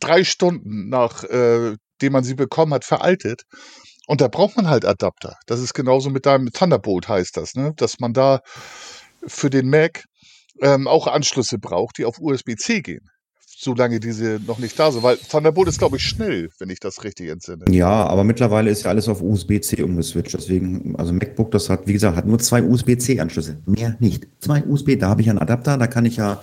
drei 0.00 0.24
Stunden, 0.24 0.88
nachdem 0.88 1.76
äh, 2.02 2.10
man 2.10 2.24
sie 2.24 2.34
bekommen 2.34 2.72
hat, 2.72 2.86
veraltet. 2.86 3.42
Und 4.06 4.22
da 4.22 4.28
braucht 4.28 4.56
man 4.56 4.68
halt 4.68 4.86
Adapter. 4.86 5.36
Das 5.46 5.60
ist 5.60 5.74
genauso 5.74 6.08
mit 6.08 6.24
deinem 6.24 6.50
Thunderbolt 6.50 7.08
heißt 7.08 7.36
das, 7.36 7.54
ne? 7.54 7.72
Dass 7.76 8.00
man 8.00 8.14
da 8.14 8.40
für 9.26 9.50
den 9.50 9.68
Mac 9.68 10.04
ähm, 10.62 10.88
auch 10.88 11.06
Anschlüsse 11.06 11.58
braucht, 11.58 11.98
die 11.98 12.06
auf 12.06 12.18
USB-C 12.18 12.80
gehen 12.80 13.10
solange 13.64 13.98
diese 13.98 14.40
noch 14.46 14.58
nicht 14.58 14.78
da 14.78 14.92
sind. 14.92 15.02
Weil 15.02 15.16
Thunderbolt 15.16 15.68
ist, 15.68 15.78
glaube 15.78 15.96
ich, 15.96 16.04
schnell, 16.04 16.50
wenn 16.58 16.70
ich 16.70 16.78
das 16.78 17.02
richtig 17.02 17.30
entsinne. 17.30 17.64
Ja, 17.70 18.06
aber 18.06 18.22
mittlerweile 18.22 18.70
ist 18.70 18.84
ja 18.84 18.90
alles 18.90 19.08
auf 19.08 19.22
USB-C 19.22 19.82
umgeswitcht. 19.82 20.34
Deswegen, 20.34 20.94
also 20.96 21.12
MacBook, 21.12 21.50
das 21.50 21.68
hat, 21.70 21.86
wie 21.86 21.94
gesagt, 21.94 22.16
hat 22.16 22.26
nur 22.26 22.38
zwei 22.38 22.62
USB-C-Anschlüsse. 22.62 23.58
Mehr 23.66 23.96
nicht. 23.98 24.28
Zwei 24.40 24.62
USB, 24.64 24.98
da 24.98 25.08
habe 25.08 25.22
ich 25.22 25.30
einen 25.30 25.38
Adapter, 25.38 25.76
da 25.78 25.86
kann 25.86 26.06
ich 26.06 26.16
ja 26.16 26.40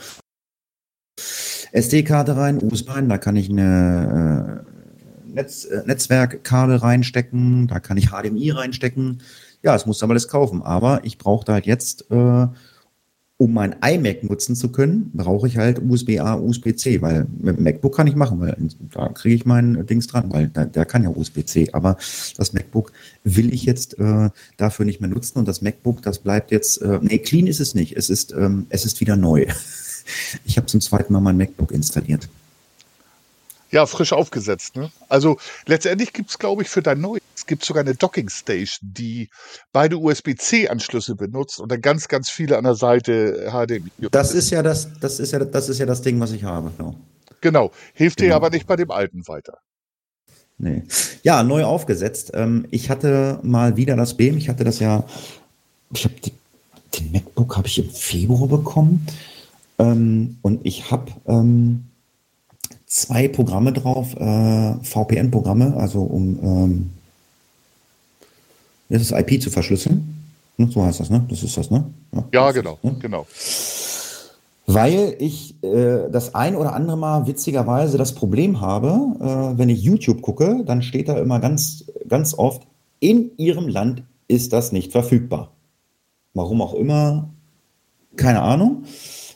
SD-Karte 1.71 2.35
rein, 2.35 2.61
USB 2.61 2.89
rein, 2.89 3.07
da 3.07 3.17
kann 3.17 3.37
ich 3.37 3.49
eine 3.49 4.65
äh, 4.67 5.31
Netz, 5.31 5.65
äh, 5.65 5.83
Netzwerkkabel 5.85 6.75
reinstecken, 6.77 7.67
da 7.67 7.79
kann 7.79 7.97
ich 7.97 8.09
HDMI 8.09 8.51
reinstecken. 8.51 9.21
Ja, 9.63 9.75
es 9.75 9.85
muss 9.85 10.01
aber 10.01 10.11
alles 10.11 10.27
kaufen. 10.27 10.61
Aber 10.63 11.01
ich 11.03 11.17
brauche 11.17 11.45
da 11.45 11.53
halt 11.53 11.65
jetzt 11.65 12.09
äh, 12.11 12.47
um 13.41 13.53
mein 13.53 13.75
iMac 13.83 14.23
nutzen 14.23 14.55
zu 14.55 14.71
können, 14.71 15.09
brauche 15.15 15.47
ich 15.47 15.57
halt 15.57 15.81
USB-A, 15.81 16.35
USB-C, 16.35 17.01
weil 17.01 17.25
mit 17.39 17.59
MacBook 17.59 17.95
kann 17.95 18.05
ich 18.05 18.15
machen, 18.15 18.39
weil 18.39 18.55
da 18.93 19.07
kriege 19.07 19.33
ich 19.33 19.47
mein 19.47 19.83
Dings 19.87 20.05
dran, 20.05 20.31
weil 20.31 20.49
der, 20.49 20.67
der 20.67 20.85
kann 20.85 21.01
ja 21.01 21.09
USB-C. 21.09 21.69
Aber 21.73 21.97
das 22.37 22.53
MacBook 22.53 22.91
will 23.23 23.51
ich 23.51 23.65
jetzt 23.65 23.97
äh, 23.97 24.29
dafür 24.57 24.85
nicht 24.85 25.01
mehr 25.01 25.09
nutzen 25.09 25.39
und 25.39 25.47
das 25.47 25.63
MacBook, 25.63 26.03
das 26.03 26.19
bleibt 26.19 26.51
jetzt, 26.51 26.83
äh, 26.83 26.99
nee, 27.01 27.17
clean 27.17 27.47
ist 27.47 27.59
es 27.59 27.73
nicht. 27.73 27.97
Es 27.97 28.11
ist, 28.11 28.31
ähm, 28.31 28.67
es 28.69 28.85
ist 28.85 29.01
wieder 29.01 29.15
neu. 29.15 29.47
Ich 30.45 30.57
habe 30.57 30.65
zum 30.65 30.81
zweiten 30.81 31.13
Mal 31.13 31.19
mein 31.19 31.37
MacBook 31.37 31.71
installiert. 31.71 32.27
Ja, 33.71 33.85
frisch 33.85 34.13
aufgesetzt. 34.13 34.75
Ne? 34.75 34.91
Also 35.09 35.37
letztendlich 35.67 36.11
gibt 36.11 36.31
es, 36.31 36.39
glaube 36.39 36.63
ich, 36.63 36.69
für 36.69 36.81
dein 36.81 36.99
neues, 36.99 37.21
es 37.41 37.47
gibt 37.47 37.65
sogar 37.65 37.81
eine 37.81 37.95
Docking 37.95 38.29
Station, 38.29 38.93
die 38.93 39.29
beide 39.73 39.97
USB-C-Anschlüsse 39.97 41.15
benutzt 41.15 41.59
und 41.59 41.71
dann 41.71 41.81
ganz, 41.81 42.07
ganz 42.07 42.29
viele 42.29 42.55
an 42.55 42.65
der 42.65 42.75
Seite 42.75 43.49
HDMI. 43.49 43.91
Das 44.11 44.35
ist 44.35 44.51
ja 44.51 44.61
das, 44.61 44.87
das 44.99 45.19
ist 45.19 45.31
ja, 45.31 45.39
das 45.39 45.67
ist 45.67 45.79
ja 45.79 45.87
das 45.87 46.03
Ding, 46.03 46.19
was 46.19 46.33
ich 46.33 46.43
habe. 46.43 46.71
Genau, 46.77 46.95
genau. 47.41 47.71
hilft 47.95 48.19
genau. 48.19 48.29
dir 48.29 48.35
aber 48.35 48.51
nicht 48.51 48.67
bei 48.67 48.75
dem 48.75 48.91
alten 48.91 49.27
weiter. 49.27 49.57
Nee. 50.59 50.83
Ja, 51.23 51.41
neu 51.41 51.63
aufgesetzt. 51.63 52.29
Ähm, 52.35 52.67
ich 52.69 52.91
hatte 52.91 53.39
mal 53.41 53.75
wieder 53.75 53.95
das 53.95 54.13
BEM. 54.13 54.37
Ich 54.37 54.47
hatte 54.47 54.63
das 54.63 54.77
ja, 54.77 55.03
ich 55.91 56.03
habe 56.03 56.13
den 56.21 57.11
MacBook 57.11 57.57
habe 57.57 57.67
ich 57.67 57.79
im 57.79 57.89
Februar 57.89 58.47
bekommen 58.47 59.07
ähm, 59.79 60.37
und 60.43 60.59
ich 60.63 60.91
habe 60.91 61.11
ähm, 61.25 61.85
zwei 62.85 63.27
Programme 63.27 63.73
drauf, 63.73 64.15
äh, 64.15 64.75
VPN-Programme, 64.83 65.75
also 65.75 66.03
um 66.03 66.91
ähm, 68.91 68.99
das 68.99 69.11
IP 69.11 69.41
zu 69.41 69.49
verschlüsseln. 69.49 70.15
Ne, 70.57 70.69
so 70.71 70.83
heißt 70.83 70.99
das, 70.99 71.09
ne? 71.09 71.25
Das 71.29 71.43
ist 71.43 71.57
das, 71.57 71.71
ne? 71.71 71.85
Ja, 72.13 72.25
ja 72.33 72.51
genau, 72.51 72.73
ist, 72.73 72.83
ne? 72.83 72.95
genau. 72.99 73.25
Weil 74.67 75.15
ich 75.19 75.55
äh, 75.63 76.09
das 76.11 76.35
ein 76.35 76.55
oder 76.55 76.73
andere 76.73 76.97
Mal 76.97 77.27
witzigerweise 77.27 77.97
das 77.97 78.13
Problem 78.13 78.61
habe, 78.61 79.15
äh, 79.19 79.57
wenn 79.57 79.69
ich 79.69 79.81
YouTube 79.81 80.21
gucke, 80.21 80.63
dann 80.65 80.81
steht 80.81 81.09
da 81.09 81.17
immer 81.17 81.39
ganz, 81.39 81.85
ganz 82.07 82.33
oft, 82.33 82.63
in 82.99 83.31
Ihrem 83.37 83.67
Land 83.67 84.03
ist 84.27 84.53
das 84.53 84.71
nicht 84.71 84.91
verfügbar. 84.91 85.51
Warum 86.33 86.61
auch 86.61 86.73
immer, 86.73 87.29
keine 88.15 88.41
Ahnung. 88.41 88.83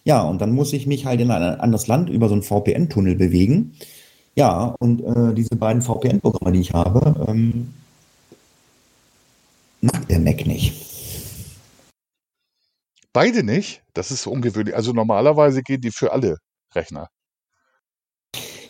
Ja, 0.06 0.22
und 0.22 0.40
dann 0.40 0.54
muss 0.54 0.72
ich 0.72 0.86
mich 0.86 1.06
halt 1.06 1.20
in 1.20 1.32
ein 1.32 1.60
anderes 1.60 1.88
Land 1.88 2.10
über 2.10 2.28
so 2.30 2.34
einen 2.36 2.44
VPN-Tunnel 2.44 3.16
bewegen. 3.16 3.74
Ja, 4.36 4.76
und 4.80 5.02
äh, 5.02 5.34
diese 5.34 5.56
beiden 5.56 5.82
VPN-Programme, 5.82 6.54
die 6.54 6.60
ich 6.62 6.74
habe, 6.74 7.26
ähm, 7.28 7.74
mag 9.86 10.08
der 10.08 10.20
Mac 10.20 10.46
nicht. 10.46 10.74
Beide 13.14 13.44
nicht? 13.44 13.84
Das 13.94 14.12
ist 14.12 14.28
ungewöhnlich. 14.28 14.76
Also 14.76 14.92
normalerweise 14.92 15.64
gehen 15.64 15.82
die 15.82 15.92
für 15.92 16.12
alle 16.12 16.38
Rechner. 16.74 17.08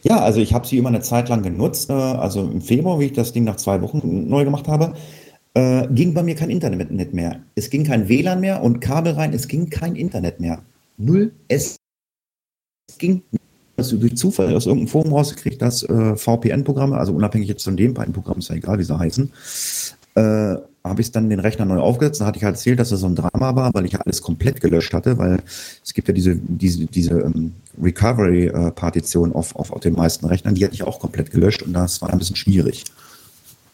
Ja, 0.03 0.19
also 0.19 0.39
ich 0.39 0.53
habe 0.53 0.67
sie 0.67 0.77
immer 0.77 0.89
eine 0.89 1.01
Zeit 1.01 1.29
lang 1.29 1.41
genutzt. 1.41 1.89
Äh, 1.89 1.93
also 1.93 2.43
im 2.43 2.61
Februar, 2.61 2.99
wie 2.99 3.05
ich 3.05 3.13
das 3.13 3.33
Ding 3.33 3.43
nach 3.43 3.55
zwei 3.55 3.81
Wochen 3.81 4.27
neu 4.29 4.43
gemacht 4.43 4.67
habe, 4.67 4.93
äh, 5.55 5.87
ging 5.87 6.13
bei 6.13 6.21
mir 6.21 6.35
kein 6.35 6.51
Internet 6.51 7.13
mehr. 7.13 7.41
Es 7.55 7.71
ging 7.71 7.85
kein 7.85 8.07
WLAN 8.07 8.39
mehr 8.39 8.61
und 8.61 8.81
Kabel 8.81 9.13
rein, 9.13 9.33
es 9.33 9.47
ging 9.47 9.69
kein 9.69 9.95
Internet 9.95 10.39
mehr 10.39 10.63
null. 10.97 11.33
Es 11.47 11.77
ging 12.99 13.23
dass 13.75 13.89
du 13.89 13.97
durch 13.97 14.15
Zufall 14.15 14.55
aus 14.55 14.67
irgendeinem 14.67 14.87
Forum 14.87 15.13
rausgekriegt 15.13 15.61
hast, 15.61 15.83
äh, 15.83 16.15
VPN-Programme, 16.15 16.97
also 16.97 17.13
unabhängig 17.13 17.49
jetzt 17.49 17.63
von 17.63 17.75
den 17.75 17.93
beiden 17.93 18.13
Programmen, 18.13 18.39
ist 18.39 18.49
ja 18.49 18.55
egal, 18.55 18.79
wie 18.79 18.83
sie 18.83 18.97
heißen, 18.97 19.33
äh, 20.15 20.55
habe 20.85 21.01
ich 21.01 21.11
dann 21.11 21.29
den 21.29 21.39
Rechner 21.39 21.65
neu 21.65 21.79
aufgesetzt. 21.79 22.21
Da 22.21 22.25
hatte 22.25 22.37
ich 22.37 22.43
halt 22.43 22.55
erzählt, 22.55 22.79
dass 22.79 22.89
das 22.89 22.99
so 22.99 23.07
ein 23.07 23.15
Drama 23.15 23.55
war, 23.55 23.73
weil 23.73 23.85
ich 23.85 23.93
ja 23.93 23.99
alles 24.01 24.21
komplett 24.21 24.61
gelöscht 24.61 24.93
hatte, 24.93 25.17
weil 25.17 25.39
es 25.83 25.93
gibt 25.93 26.07
ja 26.07 26.13
diese, 26.13 26.35
diese, 26.35 26.85
diese 26.85 27.19
ähm, 27.21 27.53
Recovery-Partition 27.81 29.33
auf, 29.33 29.55
auf, 29.55 29.71
auf 29.71 29.79
den 29.79 29.93
meisten 29.93 30.25
Rechnern, 30.25 30.55
die 30.55 30.63
hatte 30.63 30.75
ich 30.75 30.83
auch 30.83 30.99
komplett 30.99 31.31
gelöscht 31.31 31.63
und 31.63 31.73
das 31.73 32.01
war 32.01 32.11
ein 32.11 32.19
bisschen 32.19 32.35
schwierig. 32.35 32.85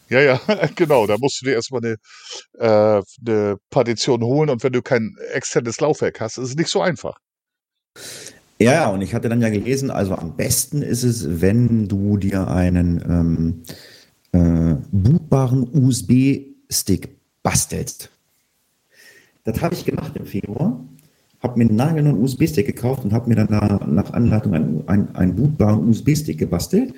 Ja, 0.08 0.20
ja, 0.20 0.40
genau. 0.74 1.06
Da 1.06 1.16
musst 1.18 1.40
du 1.40 1.46
dir 1.46 1.54
erstmal 1.54 1.82
eine, 1.84 1.96
äh, 2.58 3.02
eine 3.26 3.56
Partition 3.70 4.22
holen 4.22 4.50
und 4.50 4.62
wenn 4.62 4.72
du 4.72 4.82
kein 4.82 5.16
externes 5.32 5.80
Laufwerk 5.80 6.20
hast, 6.20 6.38
ist 6.38 6.50
es 6.50 6.56
nicht 6.56 6.70
so 6.70 6.80
einfach. 6.80 7.18
Ja, 8.58 8.88
und 8.88 9.02
ich 9.02 9.14
hatte 9.14 9.28
dann 9.28 9.40
ja 9.40 9.48
gelesen, 9.48 9.90
also 9.90 10.14
am 10.14 10.36
besten 10.36 10.82
ist 10.82 11.02
es, 11.02 11.40
wenn 11.40 11.88
du 11.88 12.16
dir 12.16 12.46
einen 12.48 13.02
ähm, 13.08 13.62
äh, 14.32 14.76
bootbaren 14.92 15.64
USB-Stick 16.72 17.10
bastelst. 17.42 18.10
Das 19.44 19.60
habe 19.60 19.74
ich 19.74 19.84
gemacht 19.84 20.12
im 20.14 20.24
Februar, 20.24 20.80
habe 21.40 21.58
mir 21.58 21.68
einen 21.68 21.76
nagelneuen 21.76 22.22
USB-Stick 22.22 22.66
gekauft 22.66 23.04
und 23.04 23.12
habe 23.12 23.28
mir 23.28 23.36
dann 23.36 23.48
da, 23.48 23.80
nach 23.86 24.12
Anleitung 24.12 24.54
einen, 24.54 24.88
einen, 24.88 25.14
einen 25.14 25.36
bootbaren 25.36 25.88
USB-Stick 25.88 26.38
gebastelt. 26.38 26.94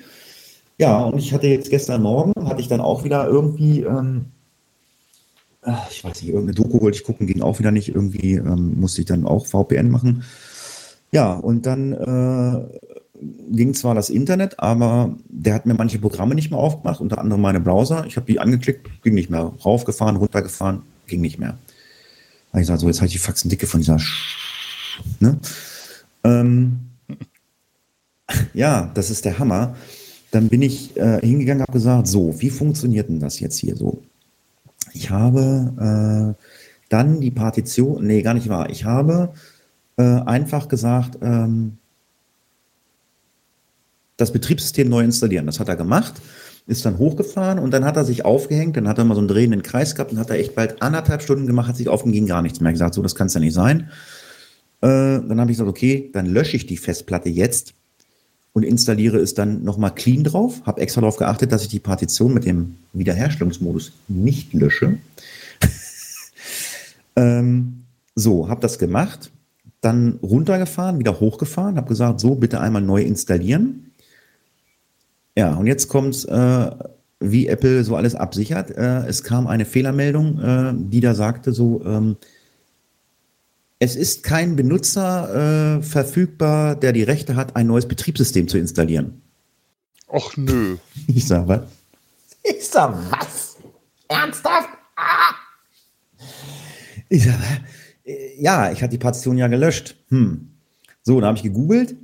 Ja, 0.77 1.03
und 1.03 1.19
ich 1.19 1.33
hatte 1.33 1.47
jetzt 1.47 1.69
gestern 1.69 2.03
Morgen, 2.03 2.33
hatte 2.47 2.61
ich 2.61 2.67
dann 2.67 2.81
auch 2.81 3.03
wieder 3.03 3.27
irgendwie, 3.27 3.81
ähm, 3.81 4.25
äh, 5.63 5.71
ich 5.89 6.03
weiß 6.03 6.21
nicht, 6.21 6.31
irgendeine 6.31 6.55
Doku 6.55 6.81
wollte 6.81 6.97
ich 6.97 7.03
gucken, 7.03 7.27
ging 7.27 7.41
auch 7.41 7.59
wieder 7.59 7.71
nicht. 7.71 7.89
Irgendwie 7.89 8.35
ähm, 8.35 8.79
musste 8.79 9.01
ich 9.01 9.07
dann 9.07 9.25
auch 9.25 9.45
VPN 9.45 9.89
machen. 9.89 10.23
Ja, 11.11 11.33
und 11.33 11.65
dann 11.65 11.93
äh, 11.93 12.79
ging 13.49 13.73
zwar 13.73 13.95
das 13.95 14.09
Internet, 14.09 14.59
aber 14.59 15.15
der 15.29 15.53
hat 15.53 15.65
mir 15.65 15.73
manche 15.73 15.99
Programme 15.99 16.35
nicht 16.35 16.51
mehr 16.51 16.59
aufgemacht, 16.59 16.99
unter 16.99 17.19
anderem 17.19 17.41
meine 17.41 17.59
Browser. 17.59 18.05
Ich 18.05 18.17
habe 18.17 18.25
die 18.25 18.39
angeklickt, 18.39 18.87
ging 19.03 19.13
nicht 19.13 19.29
mehr. 19.29 19.53
Raufgefahren, 19.63 20.17
runtergefahren, 20.17 20.81
ging 21.07 21.21
nicht 21.21 21.39
mehr. 21.39 21.57
Da 22.51 22.59
ich 22.59 22.63
gesagt, 22.63 22.81
so, 22.81 22.87
jetzt 22.87 22.97
habe 22.97 23.07
ich 23.07 23.13
die 23.13 23.19
Faxen 23.19 23.49
dicke 23.49 23.67
von 23.67 23.81
dieser 23.81 23.99
Sch 23.99 25.01
ne? 25.19 25.37
ähm, 26.23 26.79
Ja, 28.53 28.91
das 28.93 29.09
ist 29.09 29.25
der 29.25 29.39
Hammer 29.39 29.75
dann 30.35 30.49
bin 30.49 30.61
ich 30.61 30.95
äh, 30.97 31.21
hingegangen, 31.21 31.61
habe 31.61 31.71
gesagt, 31.71 32.07
so, 32.07 32.41
wie 32.41 32.49
funktioniert 32.49 33.07
denn 33.07 33.21
das 33.21 33.39
jetzt 33.39 33.57
hier 33.57 33.77
so? 33.77 34.03
Ich 34.93 35.09
habe 35.09 36.35
äh, 36.37 36.43
dann 36.89 37.21
die 37.21 37.31
Partition, 37.31 38.05
nee, 38.05 38.21
gar 38.21 38.33
nicht 38.33 38.49
wahr. 38.49 38.69
Ich 38.69 38.83
habe 38.83 39.33
äh, 39.95 40.03
einfach 40.03 40.67
gesagt, 40.67 41.19
ähm, 41.21 41.77
das 44.17 44.31
Betriebssystem 44.31 44.89
neu 44.89 45.03
installieren. 45.03 45.45
Das 45.45 45.59
hat 45.59 45.67
er 45.67 45.75
gemacht, 45.75 46.13
ist 46.67 46.85
dann 46.85 46.97
hochgefahren 46.97 47.59
und 47.59 47.71
dann 47.71 47.85
hat 47.85 47.97
er 47.97 48.05
sich 48.05 48.25
aufgehängt, 48.25 48.77
dann 48.77 48.87
hat 48.87 48.97
er 48.97 49.05
mal 49.05 49.15
so 49.15 49.19
einen 49.19 49.27
drehenden 49.27 49.63
Kreis 49.63 49.95
gehabt 49.95 50.11
und 50.11 50.19
hat 50.19 50.29
er 50.29 50.39
echt 50.39 50.55
bald 50.55 50.81
anderthalb 50.81 51.21
Stunden 51.21 51.47
gemacht, 51.47 51.67
hat 51.67 51.77
sich 51.77 51.89
aufgehängt, 51.89 52.15
ging 52.15 52.27
gar 52.27 52.41
nichts 52.41 52.61
mehr. 52.61 52.71
Gesagt, 52.71 52.95
so, 52.95 53.01
das 53.01 53.15
kann 53.15 53.27
es 53.27 53.33
ja 53.33 53.39
nicht 53.39 53.53
sein. 53.53 53.89
Äh, 54.81 54.87
dann 54.87 55.39
habe 55.39 55.51
ich 55.51 55.57
gesagt, 55.57 55.69
okay, 55.69 56.09
dann 56.13 56.25
lösche 56.25 56.57
ich 56.57 56.65
die 56.65 56.77
Festplatte 56.77 57.29
jetzt 57.29 57.73
und 58.53 58.63
installiere 58.63 59.17
es 59.17 59.33
dann 59.33 59.63
nochmal 59.63 59.93
clean 59.93 60.23
drauf. 60.23 60.61
Habe 60.65 60.81
extra 60.81 61.01
darauf 61.01 61.17
geachtet, 61.17 61.51
dass 61.51 61.63
ich 61.63 61.67
die 61.67 61.79
Partition 61.79 62.33
mit 62.33 62.45
dem 62.45 62.75
Wiederherstellungsmodus 62.93 63.91
nicht 64.07 64.53
lösche. 64.53 64.97
ähm, 67.15 67.83
so, 68.15 68.47
habe 68.47 68.61
das 68.61 68.79
gemacht, 68.79 69.29
dann 69.81 70.19
runtergefahren, 70.23 70.99
wieder 70.99 71.19
hochgefahren, 71.19 71.75
habe 71.75 71.89
gesagt, 71.89 72.21
so 72.21 72.35
bitte 72.35 72.61
einmal 72.61 72.81
neu 72.81 73.01
installieren. 73.01 73.84
Ja, 75.35 75.55
und 75.55 75.67
jetzt 75.67 75.89
kommt 75.89 76.27
äh, 76.27 76.71
wie 77.19 77.47
Apple 77.47 77.83
so 77.83 77.95
alles 77.95 78.15
absichert. 78.15 78.71
Äh, 78.71 79.05
es 79.07 79.23
kam 79.23 79.47
eine 79.47 79.65
Fehlermeldung, 79.65 80.39
äh, 80.39 80.73
die 80.75 81.01
da 81.01 81.13
sagte 81.13 81.51
so, 81.51 81.83
ähm, 81.85 82.17
es 83.79 83.95
ist 83.95 84.23
kein 84.23 84.55
Benutzer 84.55 85.77
äh, 85.77 85.83
verfügbar, 85.83 86.75
der 86.75 86.93
die 86.93 87.03
Rechte 87.03 87.35
hat, 87.35 87.55
ein 87.55 87.67
neues 87.67 87.87
Betriebssystem 87.87 88.47
zu 88.47 88.57
installieren. 88.57 89.21
Och 90.07 90.37
nö. 90.37 90.77
Ich 91.07 91.27
sag 91.27 91.47
was? 91.47 91.61
Ich 92.43 92.67
sag 92.67 92.95
was? 93.11 93.57
Ernsthaft? 94.07 94.69
Ah! 94.95 95.35
Ich 97.09 97.25
sag, 97.25 97.35
äh, 98.05 98.41
ja, 98.41 98.71
ich 98.71 98.81
hatte 98.81 98.91
die 98.91 98.97
Partition 98.97 99.37
ja 99.37 99.47
gelöscht. 99.47 99.95
Hm. 100.09 100.51
So, 101.03 101.19
dann 101.19 101.27
habe 101.27 101.37
ich 101.37 101.43
gegoogelt. 101.43 101.95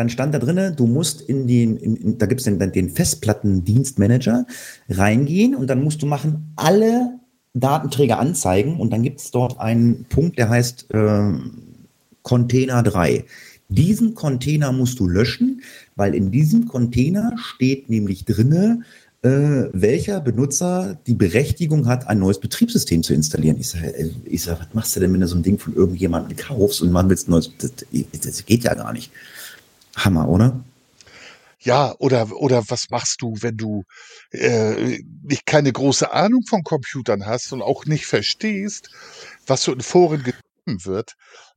Dann 0.00 0.08
stand 0.08 0.32
da 0.32 0.38
drinne, 0.38 0.72
du 0.72 0.86
musst 0.86 1.20
in 1.20 1.46
den, 1.46 1.76
in, 1.76 1.94
in, 1.94 2.16
da 2.16 2.24
gibt 2.24 2.40
es 2.40 2.46
den, 2.46 2.58
den 2.58 2.88
Festplattendienstmanager 2.88 4.46
reingehen 4.88 5.54
und 5.54 5.66
dann 5.66 5.84
musst 5.84 6.00
du 6.00 6.06
machen, 6.06 6.54
alle 6.56 7.18
Datenträger 7.52 8.18
anzeigen 8.18 8.80
und 8.80 8.94
dann 8.94 9.02
gibt 9.02 9.20
es 9.20 9.30
dort 9.30 9.60
einen 9.60 10.06
Punkt, 10.08 10.38
der 10.38 10.48
heißt 10.48 10.86
äh, 10.94 11.32
Container 12.22 12.82
3. 12.82 13.26
Diesen 13.68 14.14
Container 14.14 14.72
musst 14.72 14.98
du 15.00 15.06
löschen, 15.06 15.60
weil 15.96 16.14
in 16.14 16.30
diesem 16.30 16.66
Container 16.66 17.34
steht 17.36 17.90
nämlich 17.90 18.24
drinne, 18.24 18.80
äh, 19.20 19.28
welcher 19.74 20.20
Benutzer 20.20 20.98
die 21.06 21.12
Berechtigung 21.12 21.86
hat, 21.88 22.08
ein 22.08 22.20
neues 22.20 22.40
Betriebssystem 22.40 23.02
zu 23.02 23.12
installieren. 23.12 23.58
Ich 23.60 23.68
sage, 23.68 23.94
äh, 23.94 24.08
ich 24.24 24.44
sag, 24.44 24.60
was 24.60 24.68
machst 24.72 24.96
du 24.96 25.00
denn, 25.00 25.12
wenn 25.12 25.20
du 25.20 25.28
so 25.28 25.36
ein 25.36 25.42
Ding 25.42 25.58
von 25.58 25.74
irgendjemandem 25.74 26.38
kaufst 26.38 26.80
und 26.80 26.90
man 26.90 27.10
willst 27.10 27.28
ein 27.28 27.32
neues, 27.32 27.50
das, 27.58 27.72
das 28.24 28.46
geht 28.46 28.64
ja 28.64 28.72
gar 28.72 28.94
nicht. 28.94 29.12
Hammer, 29.96 30.28
oder? 30.28 30.64
Ja, 31.62 31.94
oder, 31.98 32.30
oder 32.36 32.64
was 32.68 32.88
machst 32.90 33.20
du, 33.20 33.34
wenn 33.40 33.56
du 33.56 33.84
äh, 34.30 34.98
nicht 35.22 35.44
keine 35.44 35.72
große 35.72 36.10
Ahnung 36.10 36.42
von 36.48 36.62
Computern 36.62 37.26
hast 37.26 37.52
und 37.52 37.60
auch 37.60 37.84
nicht 37.84 38.06
verstehst, 38.06 38.88
was 39.46 39.62
so 39.62 39.72
in 39.72 39.82
Foren 39.82 40.22
geschrieben 40.22 40.84
wird? 40.86 41.12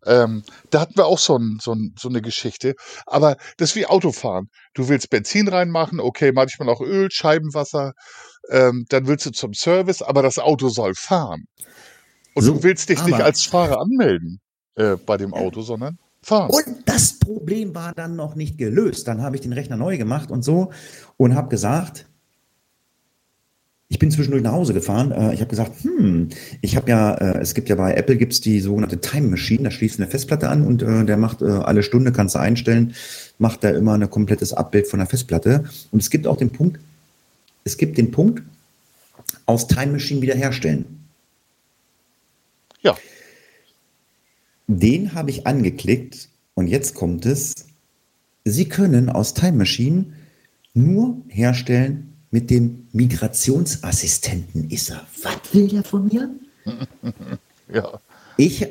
Ähm, 0.05 0.43
da 0.71 0.81
hatten 0.81 0.97
wir 0.97 1.05
auch 1.05 1.19
so, 1.19 1.37
ein, 1.37 1.59
so, 1.61 1.73
ein, 1.73 1.95
so 1.97 2.09
eine 2.09 2.21
Geschichte. 2.21 2.75
Aber 3.05 3.37
das 3.57 3.69
ist 3.69 3.75
wie 3.77 3.85
Autofahren. 3.85 4.49
Du 4.73 4.89
willst 4.89 5.09
Benzin 5.09 5.47
reinmachen, 5.47 6.01
okay, 6.01 6.33
manchmal 6.33 6.67
auch 6.67 6.81
Öl, 6.81 7.09
Scheibenwasser. 7.09 7.93
Ähm, 8.49 8.85
dann 8.89 9.07
willst 9.07 9.25
du 9.25 9.31
zum 9.31 9.53
Service, 9.53 10.01
aber 10.01 10.21
das 10.21 10.37
Auto 10.37 10.67
soll 10.67 10.95
fahren. 10.95 11.45
Und 12.33 12.43
So, 12.43 12.55
du 12.55 12.63
willst 12.63 12.89
dich 12.89 13.01
nicht 13.05 13.21
als 13.21 13.43
Fahrer 13.43 13.79
anmelden 13.79 14.41
äh, 14.75 14.97
bei 14.97 15.15
dem 15.15 15.33
Auto, 15.33 15.61
sondern 15.61 15.97
fahren. 16.23 16.49
Und 16.49 16.65
das 16.85 17.19
Problem 17.19 17.75
war 17.75 17.93
dann 17.93 18.15
noch 18.15 18.35
nicht 18.35 18.57
gelöst. 18.57 19.07
Dann 19.07 19.21
habe 19.21 19.35
ich 19.35 19.41
den 19.41 19.53
Rechner 19.53 19.77
neu 19.77 19.97
gemacht 19.97 20.31
und 20.31 20.43
so 20.43 20.71
und 21.17 21.35
habe 21.35 21.49
gesagt, 21.49 22.07
ich 23.89 23.99
bin 23.99 24.09
zwischendurch 24.09 24.41
nach 24.41 24.53
Hause 24.53 24.73
gefahren. 24.73 25.11
Äh, 25.11 25.35
ich 25.35 25.41
habe 25.41 25.49
gesagt, 25.49 25.83
hm, 25.83 26.29
ich 26.61 26.75
habe 26.75 26.89
ja, 26.89 27.13
äh, 27.13 27.37
es 27.39 27.53
gibt 27.53 27.69
ja 27.69 27.75
bei 27.75 27.93
Apple 27.93 28.17
gibt's 28.17 28.41
die 28.41 28.59
sogenannte 28.59 28.99
Time 28.99 29.27
Machine, 29.27 29.63
da 29.63 29.71
schließt 29.71 29.99
eine 29.99 30.09
Festplatte 30.09 30.49
an 30.49 30.65
und 30.65 30.81
äh, 30.81 31.05
der 31.05 31.17
macht 31.17 31.43
alle 31.43 31.83
Stunde, 31.83 32.11
kannst 32.11 32.33
du 32.33 32.39
einstellen, 32.39 32.95
macht 33.37 33.63
da 33.63 33.69
immer 33.69 33.93
ein 33.93 34.09
komplettes 34.09 34.53
Abbild 34.53 34.87
von 34.87 34.99
der 34.99 35.07
Festplatte. 35.07 35.65
Und 35.91 36.01
es 36.01 36.09
gibt 36.09 36.25
auch 36.25 36.37
den 36.37 36.49
Punkt, 36.49 36.79
es 37.65 37.77
gibt 37.77 37.97
den 37.97 38.09
Punkt, 38.09 38.41
aus 39.45 39.67
Time 39.67 39.91
Machine 39.91 40.21
wiederherstellen. 40.21 40.85
Ja, 42.81 42.97
Den 44.67 45.13
habe 45.13 45.29
ich 45.29 45.45
angeklickt 45.45 46.29
und 46.53 46.67
jetzt 46.67 46.95
kommt 46.95 47.25
es. 47.25 47.53
Sie 48.45 48.65
können 48.65 49.09
aus 49.09 49.33
Time 49.33 49.57
Machine 49.57 50.05
nur 50.73 51.21
herstellen 51.27 52.13
mit 52.31 52.49
dem 52.49 52.87
Migrationsassistenten. 52.91 54.69
Ist 54.69 54.89
er? 54.89 55.05
Was 55.21 55.53
will 55.53 55.67
der 55.67 55.83
von 55.83 56.07
mir? 56.07 56.29
ja. 57.73 57.99
Ich, 58.37 58.63
äh, 58.63 58.69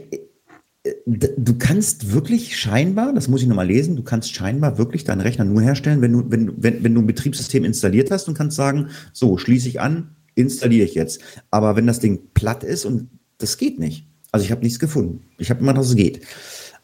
du 1.07 1.59
kannst 1.59 2.12
wirklich 2.12 2.57
scheinbar, 2.57 3.12
das 3.12 3.28
muss 3.28 3.43
ich 3.43 3.47
nochmal 3.47 3.68
lesen, 3.68 3.95
du 3.95 4.03
kannst 4.03 4.34
scheinbar 4.34 4.78
wirklich 4.78 5.05
deinen 5.05 5.20
Rechner 5.20 5.45
nur 5.45 5.62
herstellen, 5.62 6.01
wenn 6.01 6.12
du, 6.12 6.24
wenn, 6.28 6.62
wenn, 6.62 6.82
wenn 6.82 6.95
du 6.95 7.03
ein 7.03 7.07
Betriebssystem 7.07 7.64
installiert 7.64 8.11
hast 8.11 8.26
und 8.28 8.36
kannst 8.36 8.57
sagen, 8.57 8.88
so, 9.12 9.38
schließe 9.38 9.68
ich 9.68 9.80
an, 9.80 10.16
installiere 10.34 10.84
ich 10.84 10.95
jetzt. 10.95 11.20
Aber 11.51 11.76
wenn 11.76 11.86
das 11.86 12.01
Ding 12.01 12.30
platt 12.34 12.64
ist 12.64 12.84
und 12.84 13.11
das 13.38 13.59
geht 13.59 13.78
nicht. 13.78 14.07
Also 14.33 14.45
ich 14.45 14.51
habe 14.51 14.62
nichts 14.62 14.78
gefunden. 14.78 15.24
Ich 15.39 15.51
habe 15.51 15.61
immer, 15.61 15.74
dass 15.74 15.89
es 15.89 15.97
geht. 15.97 16.26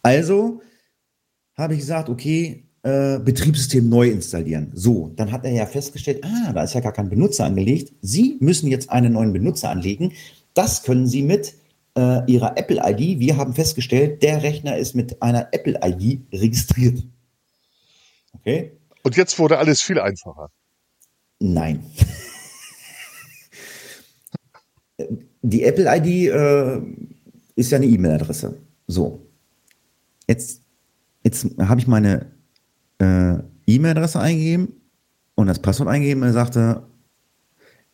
Also 0.02 0.60
habe 1.56 1.74
ich 1.74 1.80
gesagt, 1.80 2.08
okay, 2.08 2.68
äh, 2.82 3.18
Betriebssystem 3.18 3.88
neu 3.88 4.08
installieren. 4.08 4.70
So, 4.74 5.12
dann 5.16 5.32
hat 5.32 5.44
er 5.44 5.50
ja 5.50 5.66
festgestellt, 5.66 6.24
ah, 6.24 6.52
da 6.52 6.62
ist 6.62 6.74
ja 6.74 6.80
gar 6.80 6.92
kein 6.92 7.08
Benutzer 7.08 7.44
angelegt. 7.46 7.92
Sie 8.02 8.36
müssen 8.40 8.68
jetzt 8.68 8.90
einen 8.90 9.14
neuen 9.14 9.32
Benutzer 9.32 9.70
anlegen. 9.70 10.12
Das 10.54 10.84
können 10.84 11.06
Sie 11.06 11.22
mit 11.22 11.54
äh, 11.96 12.20
Ihrer 12.30 12.56
Apple-ID. 12.56 13.18
Wir 13.18 13.36
haben 13.36 13.54
festgestellt, 13.54 14.22
der 14.22 14.42
Rechner 14.42 14.76
ist 14.76 14.94
mit 14.94 15.20
einer 15.22 15.48
Apple-ID 15.52 16.20
registriert. 16.32 17.02
Okay? 18.34 18.72
Und 19.02 19.16
jetzt 19.16 19.38
wurde 19.38 19.58
alles 19.58 19.82
viel 19.82 19.98
einfacher. 19.98 20.50
Nein. 21.40 21.84
Die 25.42 25.64
Apple-ID 25.64 26.30
äh, 26.30 26.80
ist 27.58 27.70
ja 27.72 27.76
eine 27.76 27.86
E-Mail-Adresse. 27.86 28.56
So. 28.86 29.26
Jetzt, 30.28 30.60
jetzt 31.24 31.46
habe 31.58 31.80
ich 31.80 31.88
meine 31.88 32.26
äh, 32.98 33.34
E-Mail-Adresse 33.66 34.20
eingegeben 34.20 34.68
und 35.34 35.48
das 35.48 35.58
Passwort 35.58 35.88
eingegeben. 35.88 36.22
Er 36.22 36.32
sagte 36.32 36.82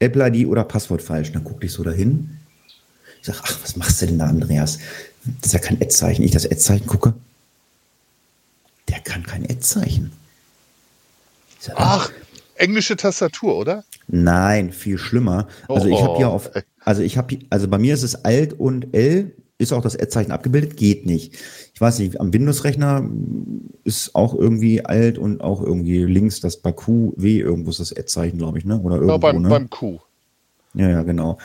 Apple-ID 0.01 0.47
oder 0.47 0.65
Passwort 0.65 1.01
falsch. 1.01 1.33
Dann 1.33 1.45
guckte 1.45 1.67
ich 1.67 1.73
so 1.73 1.83
dahin. 1.83 2.37
Ich 3.21 3.27
sage, 3.27 3.39
ach, 3.43 3.59
was 3.63 3.77
machst 3.77 4.03
du 4.03 4.07
denn 4.07 4.19
da, 4.19 4.27
Andreas? 4.27 4.79
Das 5.41 5.47
ist 5.47 5.53
ja 5.55 5.61
kein 5.61 5.77
Ad-Zeichen. 5.81 6.23
Ich 6.23 6.33
das 6.33 6.45
Ad-Zeichen 6.45 6.87
gucke. 6.87 7.15
Der 8.91 9.01
kann 9.01 9.23
kein 9.23 9.45
Ad-Zeichen. 9.45 10.13
Ich 11.59 11.67
sag, 11.67 11.75
Ach, 11.79 12.11
englische 12.57 12.97
Tastatur, 12.97 13.57
oder? 13.57 13.85
Nein, 14.09 14.73
viel 14.73 14.99
schlimmer. 14.99 15.49
Also 15.69 15.89
ich 15.89 16.03
habe 16.03 16.19
hier 16.19 16.29
Oh, 16.29 16.33
auf, 16.33 16.51
also 16.81 17.01
ich 17.01 17.17
habe, 17.17 17.39
also 17.49 17.67
bei 17.67 17.79
mir 17.79 17.95
ist 17.95 18.03
es 18.03 18.27
Alt 18.27 18.53
und 18.53 18.93
L, 18.93 19.33
ist 19.59 19.73
auch 19.73 19.83
das 19.83 19.95
Ad-Zeichen 19.97 20.33
abgebildet, 20.33 20.77
geht 20.77 21.07
nicht. 21.07 21.35
Ich 21.75 21.81
weiß 21.81 22.01
nicht, 22.01 22.21
am 22.21 22.33
Windows-Rechner 22.33 23.09
ist 23.85 24.15
auch 24.15 24.35
irgendwie 24.35 24.85
Alt 24.85 25.17
und 25.17 25.41
auch 25.41 25.63
irgendwie 25.63 26.05
links 26.05 26.41
das 26.41 26.57
bei 26.61 26.73
Q, 26.73 27.13
W, 27.17 27.39
irgendwo 27.39 27.71
ist 27.71 27.81
das 27.81 27.93
Ad-Zeichen, 27.93 28.39
glaube 28.39 28.59
ich, 28.59 28.65
ne? 28.65 28.81
Oder 28.81 28.97
irgendwo, 28.97 29.13
Ja, 29.13 29.19
beim, 29.19 29.43
ne? 29.43 29.49
beim 29.49 29.71
Q. 29.71 29.99
Ja, 30.75 30.89
ja, 30.89 31.03
genau. 31.03 31.39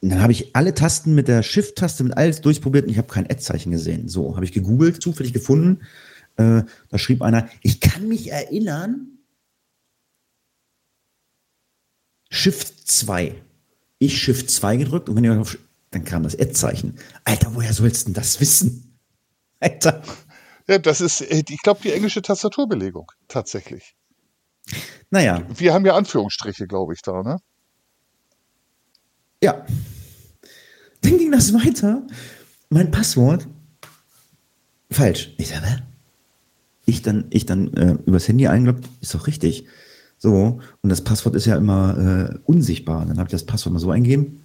Und 0.00 0.10
dann 0.10 0.22
habe 0.22 0.32
ich 0.32 0.54
alle 0.54 0.74
Tasten 0.74 1.14
mit 1.14 1.28
der 1.28 1.42
Shift-Taste 1.42 2.04
mit 2.04 2.16
alles 2.16 2.40
durchprobiert 2.40 2.86
und 2.86 2.90
ich 2.92 2.98
habe 2.98 3.08
kein 3.08 3.26
Ad-Zeichen 3.26 3.72
gesehen. 3.72 4.08
So, 4.08 4.36
habe 4.36 4.44
ich 4.44 4.52
gegoogelt, 4.52 5.02
zufällig 5.02 5.32
gefunden. 5.32 5.80
Äh, 6.36 6.62
da 6.88 6.98
schrieb 6.98 7.20
einer, 7.20 7.48
ich 7.62 7.80
kann 7.80 8.08
mich 8.08 8.30
erinnern, 8.30 9.18
Shift 12.30 12.88
2. 12.88 13.34
Ich 13.98 14.22
Shift 14.22 14.50
2 14.50 14.76
gedrückt 14.76 15.08
und 15.08 15.16
wenn 15.16 15.24
ihr 15.24 15.40
auf, 15.40 15.58
dann 15.90 16.04
kam 16.04 16.22
das 16.22 16.38
Ad-Zeichen. 16.38 16.98
Alter, 17.24 17.54
woher 17.54 17.72
sollst 17.72 18.02
du 18.02 18.04
denn 18.06 18.14
das 18.14 18.40
wissen? 18.40 18.98
Alter. 19.60 20.02
Ja, 20.68 20.78
das 20.78 21.00
ist, 21.00 21.22
äh, 21.22 21.42
ich 21.48 21.62
glaube, 21.62 21.80
die 21.82 21.92
englische 21.92 22.22
Tastaturbelegung, 22.22 23.10
tatsächlich. 23.26 23.94
Naja, 25.10 25.42
Wir 25.56 25.72
haben 25.72 25.86
ja 25.86 25.94
Anführungsstriche, 25.94 26.66
glaube 26.66 26.92
ich, 26.92 27.00
da, 27.02 27.22
ne? 27.22 27.38
ja. 29.42 29.64
Dann 31.00 31.16
ging 31.16 31.30
das 31.32 31.54
weiter. 31.54 32.06
Mein 32.68 32.90
Passwort 32.90 33.46
falsch. 34.90 35.32
Ich 35.38 35.48
sag, 35.48 35.64
hä? 35.64 35.82
Ich 36.84 37.02
dann, 37.02 37.26
ich 37.30 37.46
dann 37.46 37.72
äh, 37.74 37.96
übers 38.04 38.28
Handy 38.28 38.48
eingeloggt, 38.48 38.88
ist 39.00 39.14
doch 39.14 39.26
richtig. 39.26 39.66
So, 40.18 40.60
und 40.82 40.88
das 40.90 41.04
Passwort 41.04 41.36
ist 41.36 41.46
ja 41.46 41.56
immer 41.56 42.32
äh, 42.32 42.38
unsichtbar. 42.44 43.06
Dann 43.06 43.18
habe 43.18 43.28
ich 43.28 43.32
das 43.32 43.46
Passwort 43.46 43.74
mal 43.74 43.78
so 43.78 43.90
eingegeben. 43.90 44.42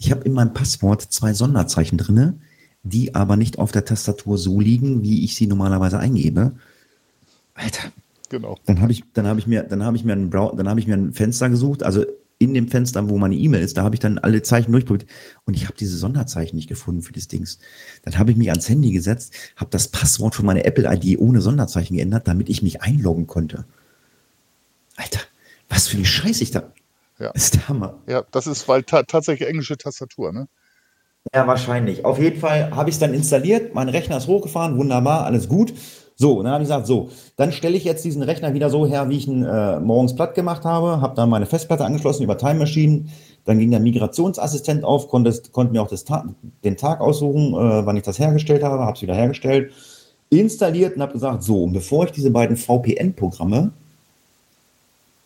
Ich 0.00 0.10
habe 0.10 0.24
in 0.24 0.32
meinem 0.32 0.54
Passwort 0.54 1.02
zwei 1.02 1.34
Sonderzeichen 1.34 1.98
drinne, 1.98 2.40
die 2.82 3.14
aber 3.14 3.36
nicht 3.36 3.58
auf 3.58 3.70
der 3.70 3.84
Tastatur 3.84 4.38
so 4.38 4.58
liegen, 4.58 5.02
wie 5.02 5.24
ich 5.24 5.36
sie 5.36 5.46
normalerweise 5.46 5.98
eingebe. 5.98 6.52
Alter, 7.52 7.92
Genau. 8.30 8.56
dann 8.64 8.80
habe 8.80 8.92
ich, 8.92 9.04
dann 9.12 9.26
habe 9.26 9.38
ich 9.40 9.46
mir, 9.46 9.62
dann 9.64 9.84
habe 9.84 9.96
ich 9.96 10.04
mir 10.04 10.14
ein 10.14 10.30
Brau 10.30 10.54
dann 10.56 10.68
habe 10.68 10.80
ich 10.80 10.86
mir 10.86 10.94
ein 10.94 11.12
Fenster 11.12 11.50
gesucht, 11.50 11.82
also 11.82 12.06
in 12.38 12.54
dem 12.54 12.68
Fenster, 12.68 13.10
wo 13.10 13.18
meine 13.18 13.34
E-Mail 13.34 13.62
ist, 13.62 13.76
da 13.76 13.82
habe 13.82 13.94
ich 13.94 14.00
dann 14.00 14.18
alle 14.18 14.40
Zeichen 14.40 14.72
durchprobiert 14.72 15.10
und 15.44 15.54
ich 15.54 15.64
habe 15.64 15.74
diese 15.78 15.98
Sonderzeichen 15.98 16.56
nicht 16.56 16.68
gefunden 16.68 17.02
für 17.02 17.12
das 17.12 17.28
Dings. 17.28 17.58
Dann 18.02 18.18
habe 18.18 18.30
ich 18.30 18.38
mich 18.38 18.48
ans 18.48 18.68
Handy 18.70 18.92
gesetzt, 18.92 19.34
habe 19.56 19.70
das 19.70 19.88
Passwort 19.88 20.34
für 20.34 20.44
meine 20.44 20.64
Apple-ID 20.64 21.18
ohne 21.18 21.42
Sonderzeichen 21.42 21.96
geändert, 21.96 22.26
damit 22.26 22.48
ich 22.48 22.62
mich 22.62 22.80
einloggen 22.80 23.26
konnte. 23.26 23.66
Alter, 24.96 25.20
was 25.68 25.88
für 25.88 25.98
ein 25.98 26.06
Scheiß 26.06 26.40
ich 26.40 26.52
da. 26.52 26.72
Ja. 27.20 27.30
Das 27.32 27.44
ist 27.44 27.68
Hammer. 27.68 27.98
Ja, 28.08 28.24
das 28.30 28.46
ist, 28.46 28.66
weil 28.66 28.82
ta 28.82 29.02
tatsächlich 29.02 29.48
englische 29.48 29.76
Tastatur, 29.76 30.32
ne? 30.32 30.48
Ja, 31.34 31.46
wahrscheinlich. 31.46 32.04
Auf 32.04 32.18
jeden 32.18 32.40
Fall 32.40 32.70
habe 32.74 32.88
ich 32.88 32.96
es 32.96 32.98
dann 32.98 33.12
installiert, 33.12 33.74
mein 33.74 33.90
Rechner 33.90 34.16
ist 34.16 34.26
hochgefahren, 34.26 34.78
wunderbar, 34.78 35.26
alles 35.26 35.48
gut. 35.48 35.74
So, 36.16 36.38
und 36.38 36.44
dann 36.44 36.54
habe 36.54 36.62
ich 36.62 36.68
gesagt, 36.68 36.86
so, 36.86 37.10
dann 37.36 37.52
stelle 37.52 37.76
ich 37.76 37.84
jetzt 37.84 38.04
diesen 38.04 38.22
Rechner 38.22 38.54
wieder 38.54 38.70
so 38.70 38.86
her, 38.86 39.08
wie 39.08 39.18
ich 39.18 39.28
ihn 39.28 39.44
äh, 39.44 39.80
morgens 39.80 40.14
platt 40.14 40.34
gemacht 40.34 40.64
habe, 40.64 41.00
habe 41.00 41.14
dann 41.14 41.28
meine 41.30 41.46
Festplatte 41.46 41.84
angeschlossen 41.84 42.24
über 42.24 42.36
Time 42.36 42.56
Machine, 42.56 43.06
dann 43.44 43.58
ging 43.58 43.70
der 43.70 43.80
Migrationsassistent 43.80 44.84
auf, 44.84 45.08
konnte, 45.08 45.32
konnte 45.52 45.72
mir 45.72 45.82
auch 45.82 45.88
das 45.88 46.04
Ta 46.04 46.26
den 46.64 46.76
Tag 46.76 47.00
aussuchen, 47.00 47.54
äh, 47.54 47.86
wann 47.86 47.96
ich 47.96 48.02
das 48.02 48.18
hergestellt 48.18 48.62
habe, 48.62 48.82
habe 48.82 48.96
es 48.96 49.02
wieder 49.02 49.14
hergestellt, 49.14 49.72
installiert 50.30 50.96
und 50.96 51.02
habe 51.02 51.12
gesagt, 51.12 51.42
so, 51.42 51.64
und 51.64 51.72
bevor 51.72 52.04
ich 52.04 52.12
diese 52.12 52.30
beiden 52.30 52.56
VPN-Programme 52.56 53.72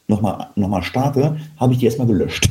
nochmal 0.06 0.48
noch 0.56 0.68
mal 0.68 0.82
starte, 0.82 1.36
habe 1.56 1.72
ich 1.72 1.78
die 1.78 1.86
erstmal 1.86 2.06
gelöscht. 2.06 2.48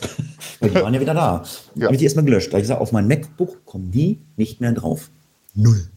Weil 0.60 0.70
die 0.70 0.76
waren 0.76 0.94
ja 0.94 1.00
wieder 1.00 1.14
da. 1.14 1.44
Ja. 1.74 1.84
Habe 1.84 1.94
ich 1.94 1.98
die 1.98 2.04
erstmal 2.04 2.24
gelöscht. 2.24 2.52
Da 2.52 2.56
ich 2.56 2.62
gesagt, 2.62 2.80
auf 2.80 2.92
mein 2.92 3.06
MacBook 3.08 3.64
kommen 3.66 3.90
die 3.90 4.20
nicht 4.36 4.60
mehr 4.60 4.72
drauf. 4.72 5.10
Null. 5.54 5.90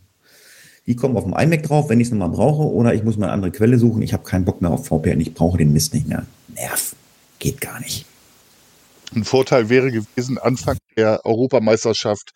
Die 0.86 0.96
kommen 0.96 1.16
auf 1.18 1.24
dem 1.24 1.34
iMac 1.34 1.64
drauf, 1.64 1.90
wenn 1.90 2.00
ich 2.00 2.08
es 2.08 2.12
nochmal 2.12 2.30
brauche, 2.30 2.64
oder 2.64 2.94
ich 2.94 3.04
muss 3.04 3.16
mal 3.16 3.28
eine 3.28 3.34
andere 3.34 3.52
Quelle 3.52 3.78
suchen. 3.78 4.02
Ich 4.02 4.12
habe 4.12 4.24
keinen 4.24 4.44
Bock 4.44 4.62
mehr 4.62 4.72
auf 4.72 4.88
VPN, 4.88 5.22
ich 5.22 5.34
brauche 5.34 5.58
den 5.58 5.72
Mist 5.72 5.94
nicht 5.94 6.08
mehr. 6.08 6.26
Nerv. 6.48 6.96
Geht 7.38 7.62
gar 7.62 7.80
nicht. 7.80 8.06
Ein 9.16 9.24
Vorteil 9.24 9.70
wäre 9.70 9.92
gewesen, 9.92 10.38
Anfang 10.38 10.78
der 10.96 11.26
Europameisterschaft 11.26 12.32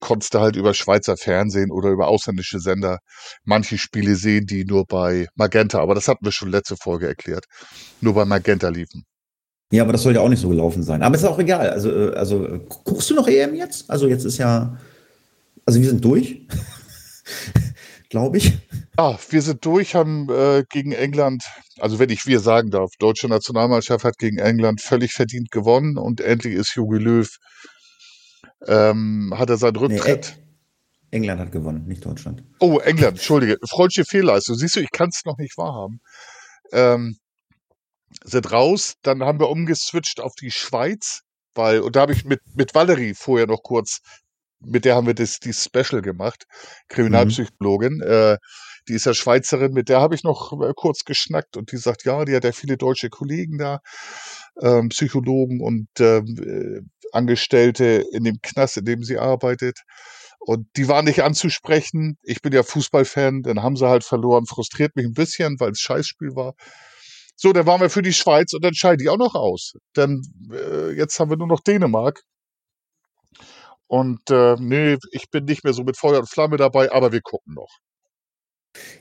konntest 0.00 0.34
du 0.34 0.40
halt 0.40 0.56
über 0.56 0.72
Schweizer 0.72 1.16
Fernsehen 1.16 1.72
oder 1.72 1.90
über 1.90 2.06
ausländische 2.06 2.60
Sender 2.60 2.98
manche 3.44 3.78
Spiele 3.78 4.14
sehen, 4.14 4.46
die 4.46 4.64
nur 4.64 4.84
bei 4.86 5.26
Magenta, 5.34 5.80
aber 5.80 5.94
das 5.94 6.06
hatten 6.06 6.24
wir 6.24 6.32
schon 6.32 6.50
letzte 6.50 6.76
Folge 6.76 7.08
erklärt, 7.08 7.46
nur 8.00 8.14
bei 8.14 8.24
Magenta 8.24 8.68
liefen. 8.68 9.04
Ja, 9.72 9.82
aber 9.82 9.92
das 9.92 10.02
soll 10.02 10.14
ja 10.14 10.20
auch 10.20 10.28
nicht 10.28 10.40
so 10.40 10.48
gelaufen 10.48 10.84
sein. 10.84 11.02
Aber 11.02 11.16
ist 11.16 11.24
auch 11.24 11.38
egal. 11.38 11.70
Also, 11.70 11.90
äh, 11.90 12.14
also 12.14 12.46
äh, 12.46 12.60
guckst 12.84 13.10
du 13.10 13.14
noch 13.14 13.26
EM 13.26 13.56
jetzt? 13.56 13.90
Also 13.90 14.06
jetzt 14.06 14.24
ist 14.24 14.38
ja, 14.38 14.78
also 15.66 15.80
wir 15.80 15.88
sind 15.88 16.04
durch, 16.04 16.46
glaube 18.14 18.38
ich. 18.38 18.52
Ah, 18.96 19.18
wir 19.30 19.42
sind 19.42 19.64
durch, 19.64 19.96
haben 19.96 20.28
äh, 20.30 20.62
gegen 20.70 20.92
England, 20.92 21.42
also 21.80 21.98
wenn 21.98 22.10
ich 22.10 22.26
wir 22.26 22.38
sagen 22.38 22.70
darf, 22.70 22.90
deutsche 23.00 23.26
Nationalmannschaft 23.26 24.04
hat 24.04 24.18
gegen 24.18 24.38
England 24.38 24.80
völlig 24.80 25.12
verdient 25.12 25.50
gewonnen 25.50 25.98
und 25.98 26.20
endlich 26.20 26.54
ist 26.54 26.76
Jogi 26.76 26.98
Löw, 26.98 27.28
ähm, 28.68 29.34
hat 29.36 29.50
er 29.50 29.56
seinen 29.56 29.72
Nee, 29.72 29.80
Rücktritt. 29.80 30.36
England 31.10 31.40
hat 31.40 31.50
gewonnen, 31.50 31.88
nicht 31.88 32.04
Deutschland. 32.06 32.44
Oh, 32.60 32.78
England, 32.78 33.14
entschuldige. 33.16 33.58
Freundliche 33.68 34.04
Fehlleistung. 34.04 34.54
Siehst 34.54 34.76
du, 34.76 34.80
ich 34.80 34.92
kann 34.92 35.08
es 35.08 35.24
noch 35.24 35.38
nicht 35.38 35.58
wahrhaben. 35.58 35.98
Ähm, 36.70 37.16
sind 38.22 38.52
raus, 38.52 38.94
dann 39.02 39.24
haben 39.24 39.40
wir 39.40 39.48
umgeswitcht 39.50 40.20
auf 40.20 40.36
die 40.36 40.52
Schweiz, 40.52 41.22
weil, 41.56 41.80
und 41.80 41.96
da 41.96 42.02
habe 42.02 42.12
ich 42.12 42.24
mit, 42.24 42.42
mit 42.54 42.76
Valerie 42.76 43.14
vorher 43.14 43.48
noch 43.48 43.64
kurz, 43.64 43.98
mit 44.64 44.84
der 44.84 44.96
haben 44.96 45.06
wir 45.06 45.14
das, 45.14 45.40
die 45.40 45.52
Special 45.52 46.02
gemacht, 46.02 46.44
Kriminalpsychologin, 46.88 47.94
mhm. 47.94 48.02
äh, 48.02 48.36
die 48.88 48.94
ist 48.94 49.06
ja 49.06 49.14
Schweizerin, 49.14 49.72
mit 49.72 49.88
der 49.88 50.00
habe 50.00 50.14
ich 50.14 50.24
noch 50.24 50.52
äh, 50.60 50.72
kurz 50.76 51.04
geschnackt 51.04 51.56
und 51.56 51.72
die 51.72 51.76
sagt, 51.76 52.04
ja, 52.04 52.24
die 52.24 52.34
hat 52.34 52.44
ja 52.44 52.52
viele 52.52 52.76
deutsche 52.76 53.08
Kollegen 53.08 53.58
da, 53.58 53.80
ähm, 54.60 54.90
Psychologen 54.90 55.60
und 55.60 55.88
ähm, 56.00 56.36
äh, 56.38 56.80
Angestellte 57.12 58.04
in 58.12 58.24
dem 58.24 58.38
Knast, 58.42 58.76
in 58.76 58.84
dem 58.84 59.02
sie 59.02 59.18
arbeitet. 59.18 59.80
Und 60.40 60.66
die 60.76 60.88
waren 60.88 61.06
nicht 61.06 61.22
anzusprechen. 61.22 62.18
Ich 62.22 62.42
bin 62.42 62.52
ja 62.52 62.62
Fußballfan, 62.62 63.42
dann 63.42 63.62
haben 63.62 63.76
sie 63.76 63.88
halt 63.88 64.04
verloren. 64.04 64.46
Frustriert 64.46 64.94
mich 64.94 65.06
ein 65.06 65.14
bisschen, 65.14 65.58
weil 65.58 65.70
es 65.70 65.80
Scheißspiel 65.80 66.34
war. 66.34 66.54
So, 67.36 67.52
dann 67.52 67.66
waren 67.66 67.80
wir 67.80 67.90
für 67.90 68.02
die 68.02 68.12
Schweiz 68.12 68.52
und 68.52 68.62
dann 68.62 68.74
scheide 68.74 69.02
ich 69.02 69.08
auch 69.08 69.16
noch 69.16 69.34
aus. 69.34 69.72
Denn 69.96 70.20
äh, 70.52 70.92
jetzt 70.92 71.18
haben 71.18 71.30
wir 71.30 71.36
nur 71.36 71.48
noch 71.48 71.60
Dänemark. 71.60 72.20
Und 73.86 74.30
äh, 74.30 74.56
nee, 74.58 74.96
ich 75.12 75.30
bin 75.30 75.44
nicht 75.44 75.64
mehr 75.64 75.72
so 75.72 75.84
mit 75.84 75.96
Feuer 75.96 76.20
und 76.20 76.28
Flamme 76.28 76.56
dabei, 76.56 76.90
aber 76.92 77.12
wir 77.12 77.20
gucken 77.20 77.54
noch. 77.54 77.78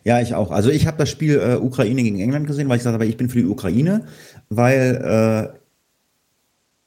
Ja, 0.04 0.22
ich 0.22 0.36
auch. 0.36 0.52
Also 0.52 0.70
ich 0.70 0.86
habe 0.86 0.98
das 0.98 1.10
Spiel 1.10 1.40
äh, 1.40 1.56
Ukraine 1.56 2.04
gegen 2.04 2.20
England 2.20 2.48
gesehen, 2.48 2.70
weil 2.70 2.78
ich 2.78 2.84
sagte, 2.84 2.96
aber 2.96 3.06
ich 3.06 3.18
bin 3.18 3.30
für 3.30 3.40
die 3.40 3.48
Ukraine, 3.48 4.06
weil 4.50 5.54
äh, 5.56 5.58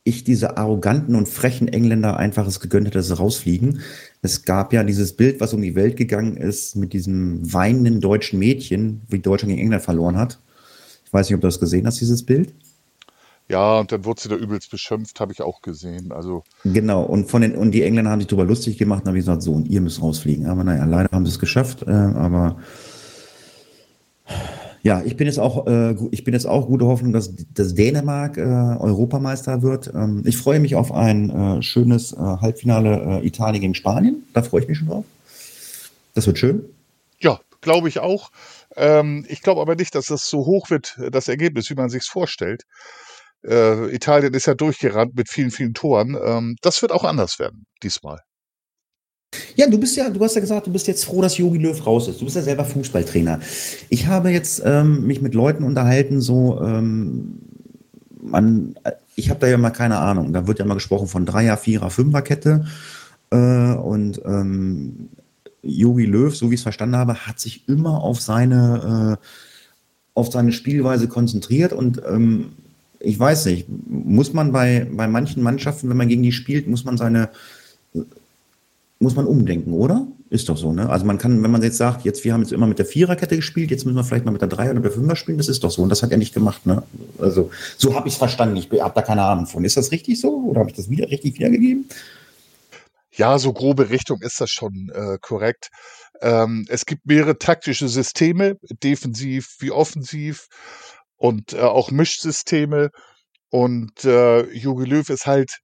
ich 0.05 0.23
diese 0.23 0.57
arroganten 0.57 1.17
und 1.17 1.29
frechen 1.29 1.67
Engländer 1.67 2.17
einfach 2.17 2.47
es 2.47 2.61
gegönnt 2.61 2.87
hätte, 2.87 2.99
dass 2.99 3.09
sie 3.09 3.17
rausfliegen. 3.17 3.81
Es 4.23 4.45
gab 4.45 4.73
ja 4.73 4.85
dieses 4.85 5.17
Bild, 5.17 5.41
was 5.41 5.53
um 5.53 5.63
die 5.63 5.75
Welt 5.75 5.97
gegangen 5.97 6.37
ist, 6.37 6.77
mit 6.77 6.93
diesem 6.93 7.53
weinenden 7.53 8.01
deutschen 8.01 8.39
Mädchen, 8.39 9.03
wie 9.09 9.19
Deutschland 9.19 9.51
gegen 9.51 9.63
England 9.63 9.83
verloren 9.83 10.17
hat. 10.17 10.39
Ich 11.05 11.13
weiß 11.13 11.29
nicht, 11.29 11.35
ob 11.35 11.41
du 11.41 11.49
das 11.49 11.59
gesehen 11.59 11.87
hast, 11.87 12.01
dieses 12.01 12.25
Bild. 12.25 12.55
Ja, 13.49 13.79
und 13.79 13.93
dann 13.93 14.05
wurde 14.05 14.21
sie 14.21 14.29
da 14.29 14.35
übelst 14.35 14.71
beschimpft, 14.71 15.21
habe 15.21 15.33
ich 15.33 15.41
auch 15.41 15.63
gesehen. 15.63 16.11
Also 16.11 16.43
genau, 16.65 17.03
und 17.03 17.31
von 17.31 17.43
den 17.43 17.55
und 17.55 17.71
die 17.71 17.83
Engländer 17.83 18.11
haben 18.11 18.21
sich 18.21 18.29
darüber 18.29 18.45
lustig 18.45 18.77
gemacht 18.77 19.03
und 19.03 19.09
haben 19.09 19.15
gesagt, 19.15 19.43
so, 19.43 19.53
und 19.53 19.69
ihr 19.69 19.81
müsst 19.81 20.03
rausfliegen. 20.03 20.47
Aber 20.47 20.65
naja, 20.65 20.85
leider 20.85 21.09
haben 21.13 21.25
sie 21.25 21.33
es 21.33 21.39
geschafft. 21.39 21.83
Äh, 21.83 21.91
aber 21.91 22.57
ja, 24.83 25.03
ich 25.05 25.17
bin 25.17 25.27
jetzt 25.27 25.39
auch, 25.39 25.67
äh, 25.67 25.97
ich 26.11 26.25
bin 26.25 26.35
jetzt 26.35 26.47
auch 26.47 26.67
gute 26.67 26.87
Hoffnung, 26.87 27.13
dass, 27.13 27.33
dass 27.55 27.75
Dänemark 27.75 28.37
äh, 28.37 28.43
Europameister 28.43 29.63
wird. 29.63 29.93
Ähm, 29.95 30.23
ich 30.25 30.37
freue 30.37 30.59
mich 30.59 30.75
auf 30.75 30.93
ein 30.93 31.31
äh, 31.31 31.63
schönes 31.63 32.13
äh, 32.13 32.17
Halbfinale 32.17 33.21
äh, 33.23 33.27
Italien 33.27 33.61
gegen 33.61 33.75
Spanien. 33.75 34.25
Da 34.33 34.43
freue 34.43 34.63
ich 34.63 34.69
mich 34.69 34.79
schon 34.79 34.89
drauf. 34.89 35.05
Das 36.15 36.27
wird 36.27 36.39
schön. 36.39 36.65
Ja, 37.21 37.41
glaube 37.61 37.89
ich 37.89 38.01
auch. 38.01 38.31
Ähm, 38.77 39.25
ich 39.29 39.43
glaube 39.43 39.61
aber 39.61 39.75
nicht, 39.75 39.95
dass 39.95 40.07
das 40.07 40.29
so 40.29 40.47
hoch 40.47 40.71
wird, 40.71 40.99
das 41.11 41.29
Ergebnis, 41.29 41.71
wie 41.71 41.75
man 41.75 41.91
sich 41.91 42.05
vorstellt. 42.05 42.65
Äh, 43.47 43.95
Italien 43.95 44.35
ist 44.35 44.47
ja 44.47 44.55
durchgerannt 44.55 45.15
mit 45.15 45.29
vielen, 45.29 45.51
vielen 45.51 45.75
Toren. 45.75 46.17
Ähm, 46.23 46.57
das 46.63 46.83
wird 46.83 46.93
auch 46.93 47.05
anders 47.05 47.39
werden 47.39 47.67
diesmal. 47.83 48.21
Ja, 49.55 49.69
du 49.69 49.79
bist 49.79 49.97
ja, 49.97 50.09
du 50.11 50.23
hast 50.23 50.35
ja 50.35 50.41
gesagt, 50.41 50.67
du 50.67 50.73
bist 50.73 50.87
jetzt 50.87 51.05
froh, 51.05 51.21
dass 51.23 51.37
Jogi 51.39 51.59
Löw 51.59 51.87
raus 51.87 52.09
ist. 52.09 52.21
Du 52.21 52.25
bist 52.25 52.37
ja 52.37 52.43
selber 52.43 52.65
Fußballtrainer. 52.65 53.41
Ich 53.89 54.07
habe 54.07 54.31
jetzt 54.31 54.63
ähm, 54.65 55.07
mich 55.07 55.21
mit 55.21 55.35
Leuten 55.35 55.65
unterhalten, 55.65 56.21
so 56.21 56.61
ähm, 56.63 57.39
man, 58.23 58.77
ich 59.15 59.31
habe 59.31 59.41
da 59.41 59.47
ja 59.47 59.59
mal 59.59 59.71
keine 59.71 59.99
Ahnung. 59.99 60.33
Da 60.33 60.47
wird 60.47 60.59
ja 60.59 60.65
mal 60.65 60.75
gesprochen 60.75 61.09
von 61.09 61.27
Dreier, 61.27 61.57
Vierer, 61.57 61.91
Fünferkette. 61.91 62.67
Äh, 63.31 63.37
und 63.37 64.21
ähm, 64.25 65.09
Jogi 65.63 66.05
Löw, 66.05 66.35
so 66.35 66.51
wie 66.51 66.55
ich 66.55 66.61
es 66.61 66.65
verstanden 66.65 66.97
habe, 66.97 67.27
hat 67.27 67.41
sich 67.41 67.69
immer 67.69 68.03
auf 68.03 68.21
seine, 68.21 69.19
äh, 69.19 69.27
auf 70.15 70.31
seine 70.31 70.53
Spielweise 70.53 71.09
konzentriert 71.09 71.73
und 71.73 72.01
ähm, 72.09 72.53
ich 73.01 73.19
weiß 73.19 73.47
nicht, 73.47 73.67
muss 73.69 74.33
man 74.33 74.53
bei, 74.53 74.87
bei 74.91 75.07
manchen 75.07 75.43
Mannschaften, 75.43 75.89
wenn 75.89 75.97
man 75.97 76.09
gegen 76.09 76.23
die 76.23 76.33
spielt, 76.33 76.67
muss 76.67 76.85
man 76.85 76.97
seine 76.97 77.31
muss 78.99 79.15
man 79.15 79.27
umdenken, 79.27 79.73
oder? 79.73 80.07
Ist 80.31 80.49
doch 80.49 80.57
so, 80.57 80.73
ne? 80.73 80.89
Also 80.89 81.05
man 81.05 81.19
kann, 81.19 81.43
wenn 81.43 81.51
man 81.51 81.63
jetzt 81.63 81.77
sagt, 81.77 82.05
jetzt 82.05 82.25
wir 82.25 82.33
haben 82.33 82.41
jetzt 82.41 82.53
immer 82.53 82.67
mit 82.67 82.79
der 82.79 82.87
Viererkette 82.87 83.37
gespielt, 83.37 83.71
jetzt 83.71 83.85
müssen 83.85 83.97
wir 83.97 84.05
vielleicht 84.05 84.25
mal 84.25 84.33
mit 84.33 84.41
der 84.41 84.49
Dreier 84.49 84.73
oder 84.73 84.81
der 84.81 84.91
Fünfer 84.91 85.17
spielen, 85.17 85.39
das 85.39 85.49
ist 85.49 85.63
doch 85.63 85.71
so. 85.71 85.83
Und 85.83 85.91
das 85.91 86.03
hat 86.03 86.11
er 86.11 86.17
nicht 86.17 86.35
gemacht, 86.35 86.67
ne? 86.67 86.83
Also 87.19 87.51
so 87.77 87.95
habe 87.95 88.09
ich 88.09 88.15
es 88.15 88.19
verstanden. 88.19 88.57
Ich 88.57 88.69
habe 88.81 88.95
da 88.95 89.03
keine 89.03 89.23
Ahnung 89.23 89.47
von. 89.47 89.65
Ist 89.65 89.77
das 89.77 89.93
richtig 89.93 90.21
so 90.21 90.35
oder 90.49 90.61
habe 90.61 90.71
ich 90.71 90.77
das 90.77 90.91
wieder 90.91 91.09
richtig 91.11 91.39
wiedergegeben? 91.39 91.89
Ja, 93.13 93.39
so 93.39 93.53
grobe 93.53 93.91
Richtung 93.91 94.21
ist 94.21 94.41
das 94.41 94.51
schon 94.51 94.91
äh, 94.95 95.19
korrekt. 95.21 95.69
Ähm, 96.23 96.67
es 96.69 96.87
gibt 96.87 97.07
mehrere 97.07 97.39
taktische 97.39 97.89
Systeme, 97.89 98.57
defensiv 98.83 99.57
wie 99.61 99.71
offensiv 99.71 100.49
und 101.17 101.53
äh, 101.53 101.61
auch 101.61 101.91
Mischsysteme. 101.91 102.91
Und 103.51 104.05
äh, 104.05 104.43
Jogi 104.53 104.85
Löw 104.85 105.09
ist 105.09 105.27
halt 105.27 105.59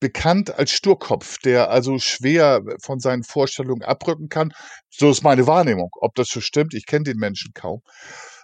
bekannt 0.00 0.54
als 0.58 0.70
Sturkopf, 0.72 1.38
der 1.38 1.70
also 1.70 1.98
schwer 1.98 2.62
von 2.82 2.98
seinen 3.00 3.24
Vorstellungen 3.24 3.82
abrücken 3.82 4.28
kann. 4.28 4.52
So 4.90 5.10
ist 5.10 5.22
meine 5.22 5.46
Wahrnehmung. 5.46 5.90
Ob 6.00 6.14
das 6.14 6.28
so 6.28 6.40
stimmt, 6.40 6.74
ich 6.74 6.86
kenne 6.86 7.04
den 7.04 7.18
Menschen 7.18 7.52
kaum 7.54 7.82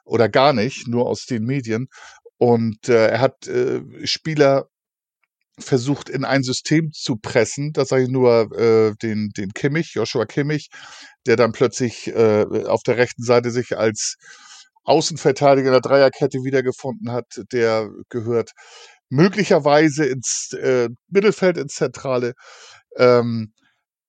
oder 0.05 0.29
gar 0.29 0.53
nicht, 0.53 0.89
nur 0.89 1.07
aus 1.07 1.27
den 1.27 1.45
Medien. 1.45 1.89
Und 2.39 2.89
äh, 2.89 3.09
er 3.09 3.21
hat 3.21 3.47
äh, 3.47 3.83
Spieler 4.05 4.69
versucht 5.59 6.09
in 6.09 6.25
ein 6.25 6.43
System 6.43 6.93
zu 6.93 7.17
pressen. 7.17 7.73
Da 7.73 7.85
sage 7.85 8.05
ich 8.05 8.09
nur 8.09 8.53
äh, 8.57 8.95
den, 9.03 9.31
den 9.37 9.51
Kimmich, 9.53 9.93
Joshua 9.95 10.25
Kimmich, 10.25 10.69
der 11.27 11.37
dann 11.37 11.53
plötzlich 11.53 12.07
äh, 12.09 12.45
auf 12.67 12.83
der 12.85 12.97
rechten 12.97 13.25
Seite 13.25 13.51
sich 13.51 13.77
als 13.77 14.17
Außenverteidiger 14.89 15.71
der 15.71 15.81
Dreierkette 15.81 16.39
wiedergefunden 16.39 17.13
hat. 17.13 17.27
Der 17.53 17.89
gehört 18.09 18.53
möglicherweise 19.11 20.07
ins 20.07 20.53
äh, 20.53 20.89
Mittelfeld, 21.09 21.59
ins 21.59 21.75
Zentrale. 21.75 22.33
Ähm, 22.97 23.53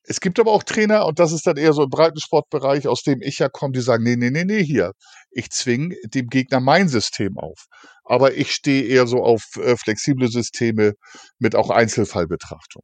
es 0.04 0.22
gibt 0.22 0.40
aber 0.40 0.52
auch 0.52 0.64
Trainer, 0.64 1.06
und 1.06 1.20
das 1.20 1.32
ist 1.32 1.46
dann 1.46 1.58
eher 1.58 1.74
so 1.74 1.84
im 1.84 1.90
Breitensportbereich, 1.90 2.88
aus 2.88 3.04
dem 3.04 3.22
ich 3.22 3.38
ja 3.38 3.48
komme, 3.48 3.74
die 3.74 3.82
sagen, 3.82 4.04
nee, 4.04 4.16
nee, 4.16 4.32
nee, 4.32 4.44
nee, 4.44 4.64
hier, 4.64 4.94
ich 5.30 5.52
zwinge 5.52 5.96
dem 6.06 6.28
Gegner 6.28 6.60
mein 6.60 6.88
System 6.88 7.38
auf. 7.38 7.68
Aber 8.06 8.34
ich 8.34 8.52
stehe 8.52 8.86
eher 8.86 9.06
so 9.06 9.24
auf 9.24 9.44
äh, 9.58 9.76
flexible 9.78 10.28
Systeme 10.28 10.94
mit 11.38 11.56
auch 11.56 11.70
Einzelfallbetrachtung. 11.70 12.82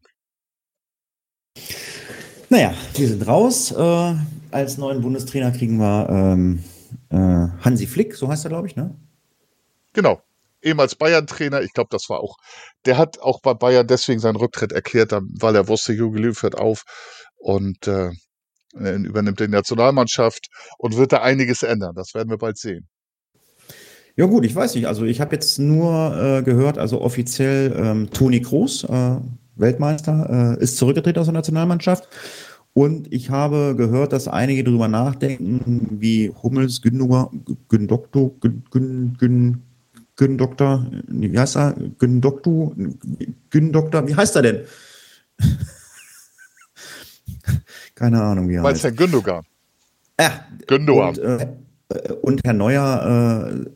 Naja, 2.50 2.76
wir 2.94 3.08
sind 3.08 3.28
raus. 3.28 3.72
Äh, 3.72 4.16
als 4.52 4.78
neuen 4.78 5.02
Bundestrainer 5.02 5.52
kriegen 5.52 5.78
wir 5.78 6.08
ähm, 6.10 6.64
äh, 7.10 7.48
Hansi 7.62 7.88
Flick, 7.88 8.16
so 8.16 8.28
heißt 8.28 8.46
er, 8.46 8.50
glaube 8.50 8.68
ich, 8.68 8.76
ne? 8.76 8.96
Genau 9.94 10.22
ehemals 10.66 10.96
Bayern-Trainer, 10.96 11.62
ich 11.62 11.74
glaube, 11.74 11.90
das 11.92 12.10
war 12.10 12.20
auch, 12.20 12.38
der 12.86 12.98
hat 12.98 13.20
auch 13.20 13.40
bei 13.42 13.54
Bayern 13.54 13.88
deswegen 13.88 14.20
seinen 14.20 14.36
Rücktritt 14.36 14.72
erklärt, 14.72 15.12
weil 15.12 15.56
er 15.56 15.68
wusste, 15.68 15.94
Jogi 15.94 16.20
Löw 16.20 16.42
hört 16.42 16.58
auf 16.58 16.84
und 17.38 17.88
äh, 17.88 18.10
übernimmt 18.74 19.40
die 19.40 19.48
Nationalmannschaft 19.48 20.48
und 20.78 20.98
wird 20.98 21.14
da 21.14 21.22
einiges 21.22 21.64
ändern. 21.64 21.94
Das 21.96 22.14
werden 22.14 22.30
wir 22.30 22.38
bald 22.38 22.58
sehen. 22.58 22.88
Ja 24.18 24.26
gut, 24.26 24.46
ich 24.46 24.56
weiß 24.56 24.76
nicht. 24.76 24.88
Also 24.88 25.06
ich 25.06 25.22
habe 25.22 25.36
jetzt 25.36 25.60
nur 25.60 26.18
äh, 26.18 26.42
gehört, 26.42 26.78
also 26.78 27.02
offiziell 27.02 27.74
ähm, 27.78 28.10
Toni 28.12 28.42
Kroos, 28.42 28.84
äh, 28.86 29.18
Weltmeister, 29.56 30.58
äh, 30.60 30.64
ist 30.64 30.78
zurückgetreten 30.78 31.20
aus 31.20 31.28
der 31.28 31.34
Nationalmannschaft. 31.34 32.08
Und 32.78 33.12
ich 33.14 33.30
habe 33.30 33.74
gehört, 33.78 34.12
dass 34.12 34.28
einige 34.28 34.66
darüber 34.66 34.90
nachdenken, 34.90 35.98
wie 36.02 36.30
Hummels, 36.44 36.82
Gündoktor, 36.82 37.32
Gündoktor, 37.70 38.32
Gün, 38.42 39.64
Gündoktor, 40.18 40.86
wie 41.08 41.40
heißt 41.40 41.56
er? 41.56 41.74
Gündoktu, 41.98 42.76
Gündoktor, 43.50 44.06
wie 44.10 44.14
heißt 44.14 44.36
er 44.36 44.42
denn? 44.42 44.66
Keine 47.96 48.22
Ahnung, 48.22 48.50
wie 48.50 48.56
er 48.56 48.64
heißt. 48.64 48.84
Meinst 48.84 49.00
du 49.00 49.04
Gündogan? 49.04 49.46
Ja. 50.20 50.46
Gündogan. 50.68 51.16
Und, 51.16 51.18
äh, 51.20 51.48
und 52.24 52.42
Herr 52.44 52.54
Neuer 52.54 53.54
äh, 53.56 53.70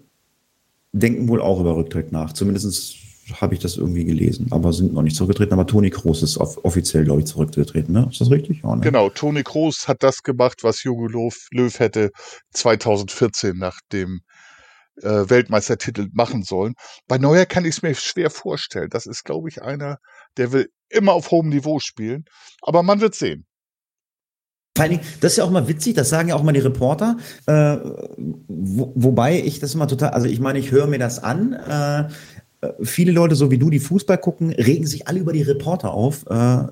denken 0.91 1.29
wohl 1.29 1.41
auch 1.41 1.61
über 1.61 1.77
Rücktritt 1.77 2.11
nach. 2.11 2.33
Zumindest 2.33 2.97
habe 3.35 3.53
ich 3.53 3.59
das 3.59 3.77
irgendwie 3.77 4.05
gelesen, 4.05 4.47
aber 4.51 4.73
sind 4.73 4.93
noch 4.93 5.01
nicht 5.01 5.15
zurückgetreten. 5.15 5.53
Aber 5.53 5.67
Toni 5.67 5.89
Kroos 5.89 6.23
ist 6.23 6.37
offiziell, 6.37 7.05
glaube 7.05 7.21
ich, 7.21 7.27
zurückgetreten. 7.27 7.93
Ne? 7.93 8.07
Ist 8.11 8.21
das 8.21 8.31
richtig? 8.31 8.61
Ja, 8.63 8.75
ne? 8.75 8.81
Genau, 8.81 9.09
Toni 9.09 9.43
Kroos 9.43 9.87
hat 9.87 10.03
das 10.03 10.23
gemacht, 10.23 10.63
was 10.63 10.83
Jogi 10.83 11.11
Löw, 11.11 11.35
Löw 11.51 11.79
hätte 11.79 12.11
2014 12.53 13.57
nach 13.57 13.79
dem 13.91 14.21
äh, 15.01 15.29
Weltmeistertitel 15.29 16.07
machen 16.13 16.43
sollen. 16.43 16.73
Bei 17.07 17.17
Neuer 17.17 17.45
kann 17.45 17.65
ich 17.65 17.77
es 17.77 17.81
mir 17.81 17.95
schwer 17.95 18.29
vorstellen. 18.29 18.89
Das 18.89 19.05
ist, 19.05 19.23
glaube 19.23 19.49
ich, 19.49 19.61
einer, 19.61 19.97
der 20.37 20.51
will 20.51 20.69
immer 20.89 21.13
auf 21.13 21.31
hohem 21.31 21.49
Niveau 21.49 21.79
spielen. 21.79 22.25
Aber 22.61 22.83
man 22.83 23.01
wird 23.01 23.15
sehen. 23.15 23.45
Vor 24.75 24.83
allen 24.83 24.91
Dingen, 24.91 25.03
das 25.19 25.33
ist 25.33 25.37
ja 25.39 25.43
auch 25.43 25.49
mal 25.49 25.67
witzig, 25.67 25.95
das 25.95 26.09
sagen 26.09 26.29
ja 26.29 26.35
auch 26.35 26.43
mal 26.43 26.53
die 26.53 26.59
Reporter. 26.59 27.17
Äh, 27.47 27.77
wo, 28.47 28.93
wobei 28.95 29.39
ich 29.39 29.59
das 29.59 29.73
immer 29.73 29.87
total, 29.87 30.11
also 30.11 30.27
ich 30.27 30.39
meine, 30.39 30.59
ich 30.59 30.71
höre 30.71 30.87
mir 30.87 30.99
das 30.99 31.21
an. 31.21 31.53
Äh, 31.53 32.07
viele 32.81 33.11
Leute, 33.11 33.35
so 33.35 33.51
wie 33.51 33.57
du, 33.57 33.69
die 33.69 33.79
Fußball 33.79 34.17
gucken, 34.17 34.51
regen 34.51 34.85
sich 34.85 35.07
alle 35.07 35.19
über 35.19 35.33
die 35.33 35.41
Reporter 35.41 35.91
auf. 35.91 36.25
Äh, 36.27 36.67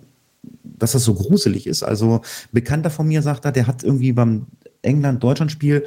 dass 0.64 0.92
das 0.92 1.04
so 1.04 1.16
gruselig 1.16 1.66
ist. 1.66 1.82
Also 1.82 2.22
Bekannter 2.52 2.92
von 2.92 3.08
mir 3.08 3.22
sagt 3.22 3.44
da, 3.44 3.52
der 3.52 3.66
hat 3.68 3.84
irgendwie 3.84 4.14
beim 4.14 4.46
England-Deutschland-Spiel 4.84 5.84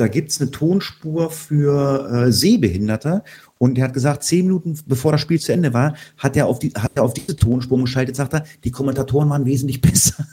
da 0.00 0.08
gibt 0.08 0.30
es 0.30 0.40
eine 0.40 0.50
Tonspur 0.50 1.30
für 1.30 2.08
äh, 2.10 2.32
Sehbehinderte 2.32 3.22
und 3.62 3.76
er 3.76 3.84
hat 3.84 3.92
gesagt, 3.92 4.24
zehn 4.24 4.46
Minuten 4.46 4.78
bevor 4.86 5.12
das 5.12 5.20
Spiel 5.20 5.38
zu 5.38 5.52
Ende 5.52 5.74
war, 5.74 5.94
hat 6.16 6.34
er 6.34 6.46
auf, 6.46 6.58
die, 6.58 6.70
hat 6.70 6.92
er 6.94 7.02
auf 7.02 7.12
diese 7.12 7.36
Tonspur 7.36 7.78
geschaltet, 7.78 8.16
sagt 8.16 8.32
er, 8.32 8.44
die 8.64 8.70
Kommentatoren 8.70 9.28
waren 9.28 9.44
wesentlich 9.44 9.80
besser. 9.82 10.24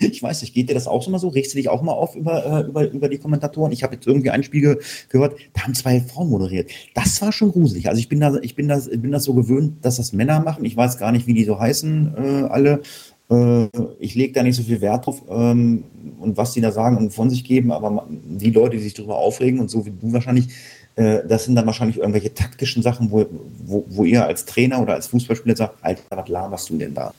ich 0.00 0.22
weiß 0.22 0.42
nicht, 0.42 0.52
geht 0.52 0.68
dir 0.68 0.74
das 0.74 0.86
auch 0.86 1.02
so 1.02 1.10
mal 1.10 1.18
so? 1.18 1.28
Regst 1.28 1.54
du 1.54 1.56
dich 1.56 1.70
auch 1.70 1.80
mal 1.80 1.92
auf 1.92 2.14
über, 2.14 2.44
äh, 2.44 2.68
über, 2.68 2.90
über 2.90 3.08
die 3.08 3.16
Kommentatoren? 3.16 3.72
Ich 3.72 3.82
habe 3.82 3.94
jetzt 3.94 4.06
irgendwie 4.06 4.28
ein 4.28 4.42
Spiel 4.42 4.60
ge 4.60 4.78
gehört, 5.08 5.34
da 5.54 5.62
haben 5.62 5.72
zwei 5.72 5.98
Frauen 6.02 6.28
moderiert. 6.28 6.70
Das 6.94 7.22
war 7.22 7.32
schon 7.32 7.52
gruselig. 7.52 7.88
Also 7.88 7.98
ich 8.00 8.10
bin 8.10 8.20
da, 8.20 8.36
ich 8.42 8.54
bin 8.54 8.68
das, 8.68 8.90
bin 8.90 9.12
das 9.12 9.24
so 9.24 9.32
gewöhnt, 9.32 9.82
dass 9.82 9.96
das 9.96 10.12
Männer 10.12 10.40
machen. 10.40 10.66
Ich 10.66 10.76
weiß 10.76 10.98
gar 10.98 11.10
nicht, 11.10 11.26
wie 11.26 11.32
die 11.32 11.44
so 11.44 11.58
heißen, 11.58 12.14
äh, 12.18 12.42
alle. 12.50 12.82
Äh, 13.30 13.68
ich 13.98 14.14
lege 14.14 14.34
da 14.34 14.42
nicht 14.42 14.56
so 14.56 14.62
viel 14.62 14.82
Wert 14.82 15.06
drauf 15.06 15.22
ähm, 15.30 15.84
und 16.20 16.36
was 16.36 16.52
die 16.52 16.60
da 16.60 16.70
sagen 16.70 16.98
und 16.98 17.14
von 17.14 17.30
sich 17.30 17.44
geben, 17.44 17.72
aber 17.72 18.06
die 18.10 18.50
Leute, 18.50 18.76
die 18.76 18.82
sich 18.82 18.92
darüber 18.92 19.16
aufregen 19.16 19.58
und 19.58 19.70
so 19.70 19.86
wie 19.86 19.90
du 19.90 20.12
wahrscheinlich, 20.12 20.48
das 20.96 21.44
sind 21.44 21.56
dann 21.56 21.66
wahrscheinlich 21.66 21.98
irgendwelche 21.98 22.34
taktischen 22.34 22.82
Sachen, 22.82 23.10
wo, 23.10 23.26
wo, 23.30 23.84
wo 23.88 24.04
ihr 24.04 24.24
als 24.24 24.44
Trainer 24.44 24.80
oder 24.80 24.94
als 24.94 25.08
Fußballspieler 25.08 25.56
sagt, 25.56 25.78
Alter, 25.82 26.02
was 26.10 26.28
laberst 26.28 26.70
du 26.70 26.78
denn 26.78 26.94
da? 26.94 27.12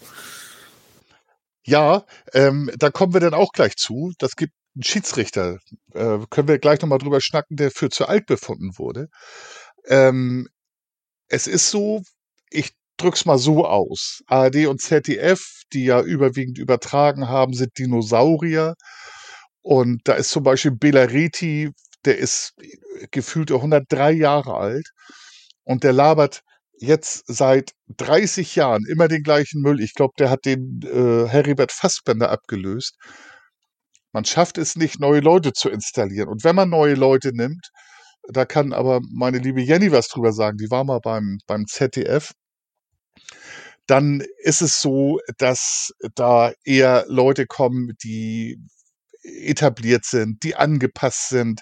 Ja, 1.65 2.05
ähm, 2.33 2.71
da 2.77 2.89
kommen 2.91 3.13
wir 3.13 3.19
dann 3.19 3.33
auch 3.33 3.51
gleich 3.51 3.75
zu. 3.75 4.13
Das 4.19 4.35
gibt 4.35 4.53
einen 4.75 4.83
Schiedsrichter, 4.83 5.57
äh, 5.93 6.19
können 6.29 6.47
wir 6.47 6.59
gleich 6.59 6.81
nochmal 6.81 6.99
drüber 6.99 7.21
schnacken, 7.21 7.57
der 7.57 7.71
für 7.71 7.89
zu 7.89 8.07
alt 8.07 8.27
befunden 8.27 8.77
wurde. 8.77 9.07
Ähm, 9.87 10.47
es 11.27 11.47
ist 11.47 11.71
so, 11.71 12.03
ich 12.49 12.71
drück's 12.97 13.25
mal 13.25 13.37
so 13.37 13.65
aus. 13.65 14.21
ARD 14.27 14.67
und 14.67 14.81
ZDF, 14.81 15.63
die 15.73 15.85
ja 15.85 16.01
überwiegend 16.01 16.57
übertragen 16.57 17.27
haben, 17.27 17.53
sind 17.53 17.77
Dinosaurier. 17.77 18.75
Und 19.61 20.01
da 20.05 20.13
ist 20.13 20.29
zum 20.29 20.43
Beispiel 20.43 20.71
Belariti, 20.71 21.71
der 22.05 22.17
ist 22.17 22.53
gefühlt 23.11 23.51
103 23.51 24.11
Jahre 24.11 24.55
alt 24.55 24.89
und 25.63 25.83
der 25.83 25.93
labert 25.93 26.41
jetzt 26.77 27.23
seit 27.27 27.71
30 27.97 28.55
Jahren 28.55 28.85
immer 28.85 29.07
den 29.07 29.23
gleichen 29.23 29.61
Müll. 29.61 29.81
Ich 29.81 29.93
glaube, 29.93 30.13
der 30.19 30.29
hat 30.29 30.45
den 30.45 30.81
äh, 30.83 31.27
Heribert 31.27 31.71
Fassbender 31.71 32.29
abgelöst. 32.29 32.97
Man 34.11 34.25
schafft 34.25 34.57
es 34.57 34.75
nicht, 34.75 34.99
neue 34.99 35.21
Leute 35.21 35.53
zu 35.53 35.69
installieren. 35.69 36.29
Und 36.29 36.43
wenn 36.43 36.55
man 36.55 36.69
neue 36.69 36.95
Leute 36.95 37.31
nimmt, 37.33 37.69
da 38.27 38.45
kann 38.45 38.73
aber 38.73 39.01
meine 39.11 39.37
liebe 39.37 39.61
Jenny 39.61 39.91
was 39.91 40.07
drüber 40.09 40.33
sagen. 40.33 40.57
Die 40.57 40.71
war 40.71 40.83
mal 40.83 40.99
beim, 40.99 41.39
beim 41.47 41.65
ZDF 41.67 42.31
dann 43.87 44.23
ist 44.39 44.61
es 44.61 44.81
so, 44.81 45.19
dass 45.37 45.91
da 46.15 46.51
eher 46.63 47.05
Leute 47.07 47.45
kommen, 47.45 47.93
die 48.03 48.59
etabliert 49.25 50.05
sind, 50.05 50.43
die 50.43 50.55
angepasst 50.55 51.29
sind. 51.29 51.61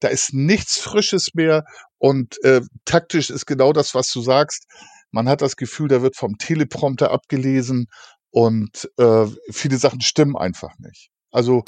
Da 0.00 0.08
ist 0.08 0.32
nichts 0.32 0.78
Frisches 0.78 1.34
mehr 1.34 1.64
und 1.98 2.42
äh, 2.44 2.62
taktisch 2.84 3.30
ist 3.30 3.46
genau 3.46 3.72
das, 3.72 3.94
was 3.94 4.10
du 4.10 4.22
sagst. 4.22 4.66
Man 5.10 5.28
hat 5.28 5.42
das 5.42 5.56
Gefühl, 5.56 5.88
da 5.88 6.02
wird 6.02 6.16
vom 6.16 6.38
Teleprompter 6.38 7.10
abgelesen 7.10 7.86
und 8.30 8.90
äh, 8.96 9.26
viele 9.50 9.76
Sachen 9.76 10.00
stimmen 10.00 10.36
einfach 10.36 10.78
nicht. 10.78 11.10
Also 11.30 11.64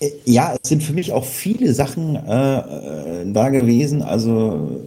äh, 0.00 0.10
ja, 0.24 0.56
es 0.60 0.68
sind 0.68 0.82
für 0.82 0.92
mich 0.92 1.12
auch 1.12 1.24
viele 1.24 1.72
Sachen 1.72 2.16
äh, 2.16 2.58
äh 3.22 3.32
da 3.32 3.48
gewesen. 3.50 4.02
Also 4.02 4.82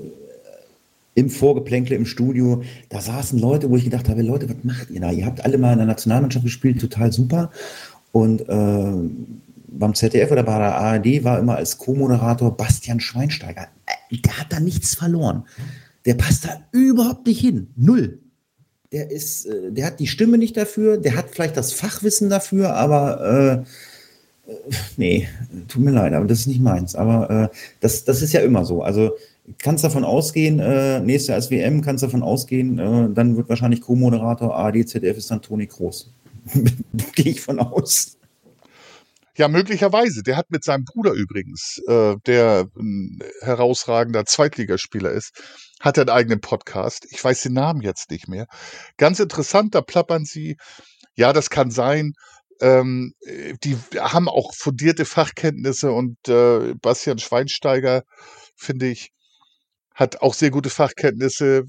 im 1.15 1.29
Vorgeplänkel 1.29 1.97
im 1.97 2.05
Studio, 2.05 2.63
da 2.87 3.01
saßen 3.01 3.39
Leute, 3.39 3.69
wo 3.69 3.75
ich 3.75 3.83
gedacht 3.83 4.07
habe, 4.07 4.21
Leute, 4.21 4.47
was 4.49 4.63
macht 4.63 4.89
ihr 4.89 5.01
da? 5.01 5.11
Ihr 5.11 5.25
habt 5.25 5.43
alle 5.43 5.57
mal 5.57 5.73
in 5.73 5.79
der 5.79 5.87
Nationalmannschaft 5.87 6.45
gespielt, 6.45 6.79
total 6.79 7.11
super. 7.11 7.51
Und 8.11 8.41
äh, 8.41 8.93
beim 9.71 9.93
ZDF 9.93 10.31
oder 10.31 10.43
bei 10.43 10.57
der 10.57 10.75
ARD 10.75 11.23
war 11.23 11.39
immer 11.39 11.55
als 11.55 11.77
Co-Moderator 11.77 12.55
Bastian 12.55 12.99
Schweinsteiger. 12.99 13.67
Äh, 13.85 14.17
der 14.17 14.39
hat 14.39 14.47
da 14.51 14.59
nichts 14.59 14.95
verloren. 14.95 15.43
Der 16.05 16.15
passt 16.15 16.45
da 16.45 16.61
überhaupt 16.71 17.27
nicht 17.27 17.39
hin. 17.39 17.67
Null. 17.75 18.19
Der 18.91 19.11
ist, 19.11 19.45
äh, 19.45 19.71
der 19.71 19.85
hat 19.85 19.99
die 19.99 20.07
Stimme 20.07 20.37
nicht 20.37 20.57
dafür, 20.57 20.97
der 20.97 21.15
hat 21.15 21.29
vielleicht 21.31 21.57
das 21.57 21.73
Fachwissen 21.73 22.29
dafür, 22.29 22.73
aber 22.73 23.65
äh, 24.47 24.53
nee, 24.97 25.27
tut 25.67 25.83
mir 25.83 25.91
leid, 25.91 26.13
aber 26.13 26.25
das 26.25 26.39
ist 26.39 26.47
nicht 26.47 26.61
meins. 26.61 26.95
Aber 26.95 27.29
äh, 27.29 27.55
das, 27.79 28.03
das 28.05 28.21
ist 28.21 28.33
ja 28.33 28.41
immer 28.41 28.65
so. 28.65 28.81
Also 28.81 29.11
kannst 29.57 29.83
davon 29.83 30.03
ausgehen, 30.03 30.59
äh, 30.59 30.99
nächste 30.99 31.39
SWM 31.39 31.81
kannst 31.81 32.03
davon 32.03 32.23
ausgehen, 32.23 32.79
äh, 32.79 33.09
dann 33.13 33.37
wird 33.37 33.49
wahrscheinlich 33.49 33.81
Co-Moderator 33.81 34.55
ARD, 34.55 34.87
ZDF 34.87 35.17
ist 35.17 35.31
dann 35.31 35.41
Toni 35.41 35.67
Groß. 35.67 36.11
Gehe 37.15 37.31
ich 37.31 37.41
von 37.41 37.59
aus. 37.59 38.17
Ja, 39.37 39.47
möglicherweise. 39.47 40.21
Der 40.21 40.35
hat 40.35 40.51
mit 40.51 40.65
seinem 40.65 40.83
Bruder 40.83 41.13
übrigens, 41.13 41.81
äh, 41.87 42.15
der 42.25 42.67
ein 42.77 43.19
herausragender 43.41 44.25
Zweitligaspieler 44.25 45.11
ist, 45.11 45.31
hat 45.79 45.97
einen 45.97 46.09
eigenen 46.09 46.41
Podcast. 46.41 47.07
Ich 47.09 47.23
weiß 47.23 47.43
den 47.43 47.53
Namen 47.53 47.81
jetzt 47.81 48.11
nicht 48.11 48.27
mehr. 48.27 48.47
Ganz 48.97 49.19
interessant, 49.19 49.75
da 49.75 49.81
plappern 49.81 50.25
sie. 50.25 50.57
Ja, 51.15 51.31
das 51.31 51.49
kann 51.49 51.71
sein. 51.71 52.13
Ähm, 52.61 53.13
die 53.63 53.77
haben 53.97 54.27
auch 54.27 54.53
fundierte 54.53 55.05
Fachkenntnisse 55.05 55.93
und 55.93 56.17
äh, 56.27 56.73
Bastian 56.75 57.19
Schweinsteiger, 57.19 58.03
finde 58.57 58.87
ich, 58.87 59.11
hat 59.95 60.21
auch 60.21 60.33
sehr 60.33 60.51
gute 60.51 60.69
Fachkenntnisse, 60.69 61.63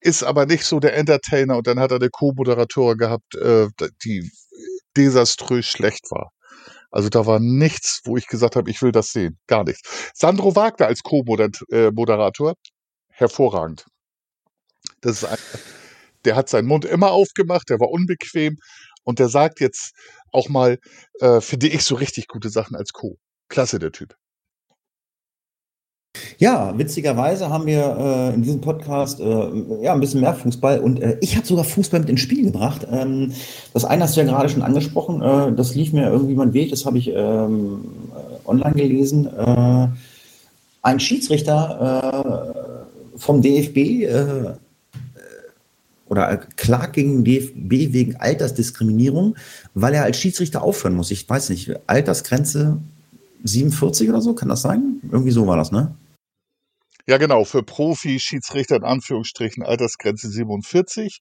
ist 0.00 0.22
aber 0.22 0.46
nicht 0.46 0.64
so 0.64 0.80
der 0.80 0.96
Entertainer 0.96 1.56
und 1.56 1.66
dann 1.66 1.78
hat 1.78 1.90
er 1.90 1.96
eine 1.96 2.10
Co-Moderatorin 2.10 2.98
gehabt, 2.98 3.34
äh, 3.36 3.68
die 4.04 4.30
desaströs 4.96 5.66
schlecht 5.66 6.10
war. 6.10 6.30
Also 6.90 7.08
da 7.08 7.26
war 7.26 7.38
nichts, 7.38 8.00
wo 8.04 8.16
ich 8.16 8.26
gesagt 8.26 8.56
habe, 8.56 8.70
ich 8.70 8.82
will 8.82 8.92
das 8.92 9.12
sehen. 9.12 9.38
Gar 9.46 9.64
nichts. 9.64 10.10
Sandro 10.14 10.56
Wagner 10.56 10.86
als 10.86 11.02
Co-Moderator, 11.02 12.54
hervorragend. 13.10 13.84
Das 15.00 15.22
ist 15.22 15.24
ein, 15.24 15.38
der 16.24 16.36
hat 16.36 16.48
seinen 16.48 16.66
Mund 16.66 16.84
immer 16.84 17.12
aufgemacht, 17.12 17.68
der 17.70 17.80
war 17.80 17.90
unbequem 17.90 18.56
und 19.04 19.18
der 19.18 19.28
sagt 19.28 19.60
jetzt 19.60 19.92
auch 20.32 20.48
mal, 20.48 20.78
äh, 21.20 21.40
finde 21.40 21.68
ich, 21.68 21.84
so 21.84 21.94
richtig 21.94 22.26
gute 22.28 22.50
Sachen 22.50 22.76
als 22.76 22.92
Co. 22.92 23.18
Klasse, 23.48 23.78
der 23.78 23.92
Typ. 23.92 24.14
Ja, 26.40 26.72
witzigerweise 26.78 27.50
haben 27.50 27.66
wir 27.66 27.96
äh, 27.98 28.34
in 28.34 28.40
diesem 28.40 28.62
Podcast 28.62 29.20
äh, 29.20 29.82
ja 29.82 29.92
ein 29.92 30.00
bisschen 30.00 30.22
mehr 30.22 30.32
Fußball 30.32 30.80
und 30.80 30.98
äh, 31.02 31.18
ich 31.20 31.36
habe 31.36 31.46
sogar 31.46 31.64
Fußball 31.64 32.00
mit 32.00 32.08
ins 32.08 32.20
Spiel 32.20 32.44
gebracht. 32.44 32.86
Ähm, 32.90 33.32
das 33.74 33.84
eine 33.84 34.04
hast 34.04 34.16
du 34.16 34.22
ja 34.22 34.26
gerade 34.26 34.48
schon 34.48 34.62
angesprochen, 34.62 35.20
äh, 35.20 35.52
das 35.52 35.74
lief 35.74 35.92
mir 35.92 36.08
irgendwie 36.08 36.32
mein 36.32 36.54
Weg, 36.54 36.70
das 36.70 36.86
habe 36.86 36.96
ich 36.96 37.08
ähm, 37.08 37.84
äh, 38.14 38.48
online 38.48 38.74
gelesen. 38.74 39.26
Äh, 39.26 39.88
ein 40.80 40.98
Schiedsrichter 40.98 42.86
vom 43.14 43.42
DFB 43.42 44.08
oder 46.08 46.38
klagt 46.56 46.94
gegen 46.94 47.22
DFB 47.22 47.92
wegen 47.92 48.16
Altersdiskriminierung, 48.16 49.36
weil 49.74 49.92
er 49.92 50.04
als 50.04 50.16
Schiedsrichter 50.16 50.62
aufhören 50.62 50.94
muss. 50.94 51.10
Ich 51.10 51.28
weiß 51.28 51.50
nicht, 51.50 51.74
Altersgrenze 51.86 52.78
47 53.44 54.08
oder 54.08 54.22
so, 54.22 54.32
kann 54.32 54.48
das 54.48 54.62
sein? 54.62 55.02
Irgendwie 55.12 55.32
so 55.32 55.46
war 55.46 55.58
das, 55.58 55.70
ne? 55.70 55.92
Ja, 57.10 57.18
genau, 57.18 57.42
für 57.42 57.64
Profi-Schiedsrichter 57.64 58.76
in 58.76 58.84
Anführungsstrichen 58.84 59.64
Altersgrenze 59.64 60.28
47. 60.30 61.18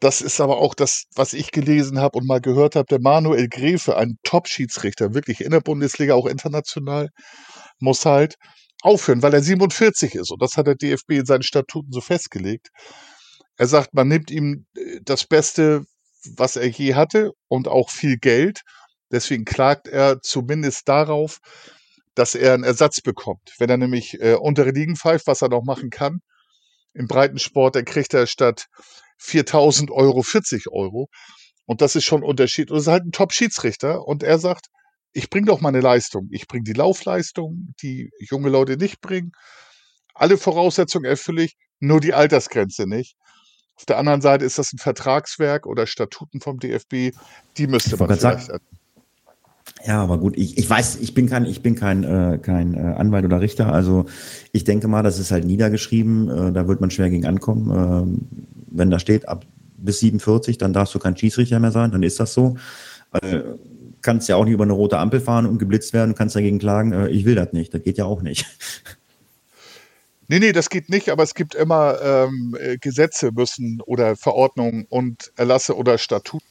Das 0.00 0.20
ist 0.20 0.38
aber 0.38 0.58
auch 0.58 0.74
das, 0.74 1.04
was 1.14 1.32
ich 1.32 1.50
gelesen 1.50 1.98
habe 1.98 2.18
und 2.18 2.26
mal 2.26 2.42
gehört 2.42 2.76
habe. 2.76 2.84
Der 2.90 3.00
Manuel 3.00 3.48
Gräfe, 3.48 3.96
ein 3.96 4.18
Top-Schiedsrichter, 4.22 5.14
wirklich 5.14 5.40
in 5.40 5.52
der 5.52 5.62
Bundesliga, 5.62 6.12
auch 6.12 6.26
international, 6.26 7.08
muss 7.78 8.04
halt 8.04 8.34
aufhören, 8.82 9.22
weil 9.22 9.32
er 9.32 9.40
47 9.42 10.14
ist. 10.14 10.30
Und 10.30 10.42
das 10.42 10.58
hat 10.58 10.66
der 10.66 10.74
DFB 10.74 11.12
in 11.12 11.24
seinen 11.24 11.42
Statuten 11.42 11.90
so 11.90 12.02
festgelegt. 12.02 12.68
Er 13.56 13.66
sagt, 13.66 13.94
man 13.94 14.08
nimmt 14.08 14.30
ihm 14.30 14.66
äh, 14.76 15.00
das 15.02 15.24
Beste, 15.24 15.86
was 16.36 16.56
er 16.56 16.68
je 16.68 16.96
hatte 16.96 17.30
und 17.48 17.66
auch 17.66 17.88
viel 17.88 18.18
Geld. 18.18 18.60
Deswegen 19.10 19.46
klagt 19.46 19.88
er 19.88 20.20
zumindest 20.20 20.86
darauf, 20.86 21.38
dass 22.18 22.34
er 22.34 22.54
einen 22.54 22.64
Ersatz 22.64 23.00
bekommt. 23.00 23.54
Wenn 23.58 23.70
er 23.70 23.76
nämlich 23.76 24.20
äh, 24.20 24.34
untere 24.34 24.70
Ligen 24.70 24.96
pfeift, 24.96 25.26
was 25.28 25.40
er 25.40 25.48
noch 25.48 25.62
machen 25.62 25.90
kann, 25.90 26.20
im 26.92 27.06
Breitensport, 27.06 27.76
dann 27.76 27.84
kriegt 27.84 28.12
er 28.12 28.26
statt 28.26 28.66
4000 29.18 29.90
Euro 29.90 30.22
40 30.22 30.66
Euro. 30.70 31.08
Und 31.66 31.80
das 31.80 31.94
ist 31.94 32.04
schon 32.04 32.22
ein 32.22 32.28
Unterschied. 32.28 32.70
Und 32.70 32.76
das 32.76 32.86
ist 32.86 32.92
halt 32.92 33.04
ein 33.04 33.12
Top-Schiedsrichter. 33.12 34.04
Und 34.04 34.24
er 34.24 34.38
sagt, 34.38 34.66
ich 35.12 35.30
bringe 35.30 35.46
doch 35.46 35.60
meine 35.60 35.80
Leistung. 35.80 36.28
Ich 36.32 36.48
bringe 36.48 36.64
die 36.64 36.72
Laufleistung, 36.72 37.74
die 37.82 38.10
junge 38.18 38.48
Leute 38.48 38.76
nicht 38.76 39.00
bringen. 39.00 39.30
Alle 40.14 40.38
Voraussetzungen 40.38 41.04
erfülle 41.04 41.44
ich, 41.44 41.56
nur 41.78 42.00
die 42.00 42.14
Altersgrenze 42.14 42.88
nicht. 42.88 43.14
Auf 43.76 43.84
der 43.84 43.98
anderen 43.98 44.22
Seite 44.22 44.44
ist 44.44 44.58
das 44.58 44.72
ein 44.72 44.78
Vertragswerk 44.78 45.66
oder 45.66 45.86
Statuten 45.86 46.40
vom 46.40 46.58
DFB, 46.58 47.16
die 47.56 47.66
müsste 47.68 47.96
man 47.96 48.08
vielleicht 48.08 48.46
sagen, 48.46 48.60
ja, 49.86 50.02
aber 50.02 50.18
gut, 50.18 50.36
ich, 50.36 50.58
ich 50.58 50.68
weiß, 50.68 50.96
ich 51.00 51.14
bin 51.14 51.28
kein, 51.28 51.44
ich 51.44 51.62
bin 51.62 51.74
kein, 51.74 52.04
äh, 52.04 52.38
kein 52.40 52.74
äh, 52.74 52.78
Anwalt 52.78 53.24
oder 53.24 53.40
Richter. 53.40 53.72
Also 53.72 54.06
ich 54.52 54.64
denke 54.64 54.88
mal, 54.88 55.02
das 55.02 55.18
ist 55.18 55.30
halt 55.30 55.44
niedergeschrieben, 55.44 56.28
äh, 56.28 56.52
da 56.52 56.68
wird 56.68 56.80
man 56.80 56.90
schwer 56.90 57.10
gegen 57.10 57.26
ankommen. 57.26 57.70
Äh, 57.70 58.46
wenn 58.70 58.90
da 58.90 58.98
steht, 58.98 59.28
ab 59.28 59.46
bis 59.76 60.00
47, 60.00 60.58
dann 60.58 60.72
darfst 60.72 60.94
du 60.94 60.98
kein 60.98 61.16
Schiedsrichter 61.16 61.60
mehr 61.60 61.70
sein, 61.72 61.92
dann 61.92 62.02
ist 62.02 62.20
das 62.20 62.34
so. 62.34 62.56
Äh, 63.12 63.40
kannst 64.02 64.28
ja 64.28 64.36
auch 64.36 64.44
nicht 64.44 64.54
über 64.54 64.64
eine 64.64 64.72
rote 64.72 64.98
Ampel 64.98 65.20
fahren 65.20 65.46
und 65.46 65.58
geblitzt 65.58 65.92
werden, 65.92 66.14
kannst 66.14 66.36
dagegen 66.36 66.58
klagen, 66.58 66.92
äh, 66.92 67.08
ich 67.08 67.24
will 67.24 67.34
das 67.34 67.52
nicht. 67.52 67.72
Das 67.72 67.82
geht 67.82 67.98
ja 67.98 68.04
auch 68.04 68.22
nicht. 68.22 68.46
Nee, 70.30 70.40
nee, 70.40 70.52
das 70.52 70.68
geht 70.68 70.90
nicht, 70.90 71.08
aber 71.08 71.22
es 71.22 71.34
gibt 71.34 71.54
immer 71.54 72.02
ähm, 72.02 72.54
äh, 72.60 72.76
Gesetze 72.76 73.32
müssen 73.32 73.80
oder 73.80 74.14
Verordnungen 74.14 74.84
und 74.90 75.32
Erlasse 75.36 75.74
oder 75.74 75.96
Statuten. 75.96 76.46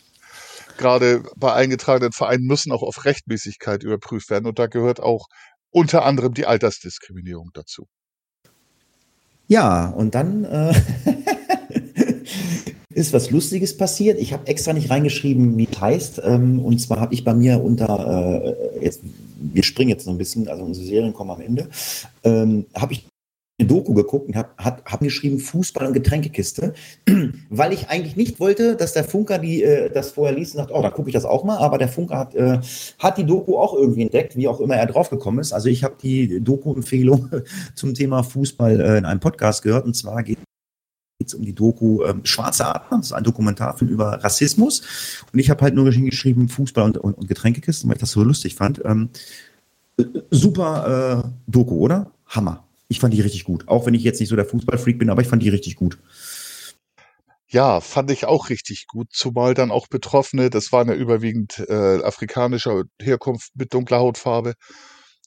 Gerade 0.77 1.23
bei 1.35 1.53
eingetragenen 1.53 2.11
Vereinen 2.11 2.45
müssen 2.45 2.71
auch 2.71 2.83
auf 2.83 3.05
Rechtmäßigkeit 3.05 3.83
überprüft 3.83 4.29
werden 4.29 4.45
und 4.45 4.59
da 4.59 4.67
gehört 4.67 4.99
auch 4.99 5.27
unter 5.71 6.05
anderem 6.05 6.33
die 6.33 6.45
Altersdiskriminierung 6.45 7.49
dazu. 7.53 7.87
Ja, 9.47 9.89
und 9.89 10.13
dann 10.13 10.43
äh, 10.43 10.73
ist 12.89 13.13
was 13.13 13.31
Lustiges 13.31 13.77
passiert. 13.77 14.19
Ich 14.19 14.33
habe 14.33 14.47
extra 14.47 14.73
nicht 14.73 14.89
reingeschrieben, 14.89 15.57
wie 15.57 15.67
es 15.71 15.79
heißt. 15.79 16.21
Ähm, 16.23 16.59
und 16.59 16.79
zwar 16.79 16.99
habe 16.99 17.13
ich 17.13 17.23
bei 17.23 17.33
mir 17.33 17.63
unter, 17.63 18.43
äh, 18.43 18.83
jetzt, 18.83 19.01
wir 19.39 19.63
springen 19.63 19.89
jetzt 19.89 20.05
noch 20.05 20.13
ein 20.13 20.17
bisschen, 20.17 20.47
also 20.47 20.63
unsere 20.63 20.85
Serien 20.85 21.13
kommen 21.13 21.31
am 21.31 21.41
Ende, 21.41 21.69
ähm, 22.23 22.65
habe 22.75 22.93
ich 22.93 23.05
eine 23.59 23.67
Doku 23.67 23.93
geguckt 23.93 24.27
und 24.27 24.35
habe 24.35 24.49
hab, 24.57 24.85
hab 24.85 24.99
geschrieben 24.99 25.39
Fußball 25.39 25.87
und 25.87 25.93
Getränkekiste, 25.93 26.73
weil 27.49 27.73
ich 27.73 27.89
eigentlich 27.89 28.15
nicht 28.15 28.39
wollte, 28.39 28.75
dass 28.75 28.93
der 28.93 29.03
Funker 29.03 29.39
die, 29.39 29.63
äh, 29.63 29.89
das 29.89 30.11
vorher 30.11 30.35
liest 30.35 30.53
und 30.55 30.59
sagt, 30.59 30.71
oh, 30.71 30.81
da 30.81 30.91
gucke 30.91 31.09
ich 31.09 31.13
das 31.13 31.25
auch 31.25 31.43
mal, 31.43 31.57
aber 31.57 31.77
der 31.77 31.87
Funker 31.87 32.17
hat, 32.19 32.35
äh, 32.35 32.59
hat 32.99 33.17
die 33.17 33.25
Doku 33.25 33.57
auch 33.57 33.73
irgendwie 33.73 34.03
entdeckt, 34.03 34.35
wie 34.35 34.47
auch 34.47 34.59
immer 34.59 34.75
er 34.75 34.85
draufgekommen 34.85 35.39
ist. 35.39 35.53
Also 35.53 35.69
ich 35.69 35.83
habe 35.83 35.95
die 36.01 36.39
Doku-Empfehlung 36.39 37.29
zum 37.75 37.95
Thema 37.95 38.23
Fußball 38.23 38.79
äh, 38.79 38.97
in 38.99 39.05
einem 39.05 39.19
Podcast 39.19 39.63
gehört 39.63 39.85
und 39.85 39.95
zwar 39.95 40.21
geht 40.21 40.37
es 41.25 41.33
um 41.33 41.43
die 41.43 41.55
Doku 41.55 42.03
ähm, 42.03 42.21
Schwarze 42.25 42.67
Adler, 42.67 42.97
das 42.97 43.07
ist 43.07 43.13
ein 43.13 43.23
Dokumentarfilm 43.23 43.89
über 43.89 44.23
Rassismus 44.23 44.83
und 45.33 45.39
ich 45.39 45.49
habe 45.49 45.61
halt 45.63 45.73
nur 45.73 45.89
geschrieben 45.89 46.47
Fußball 46.47 46.85
und, 46.85 46.99
und, 46.99 47.15
und 47.15 47.27
Getränkekisten, 47.27 47.89
weil 47.89 47.95
ich 47.95 48.01
das 48.01 48.11
so 48.11 48.23
lustig 48.23 48.53
fand. 48.53 48.85
Ähm, 48.85 49.09
äh, 49.97 50.03
super 50.29 51.23
äh, 51.25 51.51
Doku, 51.51 51.75
oder? 51.79 52.11
Hammer. 52.27 52.66
Ich 52.87 52.99
fand 52.99 53.13
die 53.13 53.21
richtig 53.21 53.43
gut. 53.43 53.67
Auch 53.67 53.85
wenn 53.85 53.93
ich 53.93 54.03
jetzt 54.03 54.19
nicht 54.19 54.29
so 54.29 54.35
der 54.35 54.45
Fußballfreak 54.45 54.97
bin, 54.99 55.09
aber 55.09 55.21
ich 55.21 55.27
fand 55.27 55.43
die 55.43 55.49
richtig 55.49 55.75
gut. 55.75 55.97
Ja, 57.49 57.79
fand 57.79 58.11
ich 58.11 58.25
auch 58.25 58.49
richtig 58.49 58.87
gut, 58.87 59.07
zumal 59.11 59.53
dann 59.53 59.71
auch 59.71 59.87
Betroffene, 59.87 60.49
das 60.49 60.73
waren 60.73 60.89
ja 60.89 60.95
überwiegend 60.95 61.59
äh, 61.69 62.03
afrikanischer 62.03 62.83
Herkunft 63.01 63.51
mit 63.55 63.73
dunkler 63.73 63.99
Hautfarbe. 63.99 64.53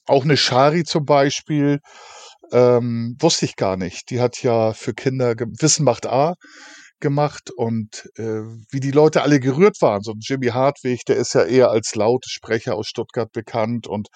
Auch 0.05 0.23
eine 0.23 0.37
Shari 0.37 0.83
zum 0.83 1.05
Beispiel, 1.05 1.79
ähm, 2.51 3.15
wusste 3.19 3.45
ich 3.45 3.55
gar 3.55 3.77
nicht. 3.77 4.09
Die 4.11 4.19
hat 4.19 4.43
ja 4.43 4.73
für 4.73 4.93
Kinder 4.93 5.35
Wissen 5.59 5.83
macht 5.83 6.05
A 6.05 6.35
gemacht 6.99 7.51
und 7.55 8.09
äh, 8.17 8.43
wie 8.71 8.79
die 8.79 8.91
Leute 8.91 9.23
alle 9.23 9.39
gerührt 9.39 9.81
waren. 9.81 10.01
So 10.03 10.13
Jimmy 10.19 10.47
Hartwig, 10.47 11.03
der 11.05 11.17
ist 11.17 11.33
ja 11.33 11.43
eher 11.43 11.71
als 11.71 11.95
Lautsprecher 11.95 12.75
aus 12.75 12.87
Stuttgart 12.87 13.31
bekannt 13.31 13.87
und 13.87 14.09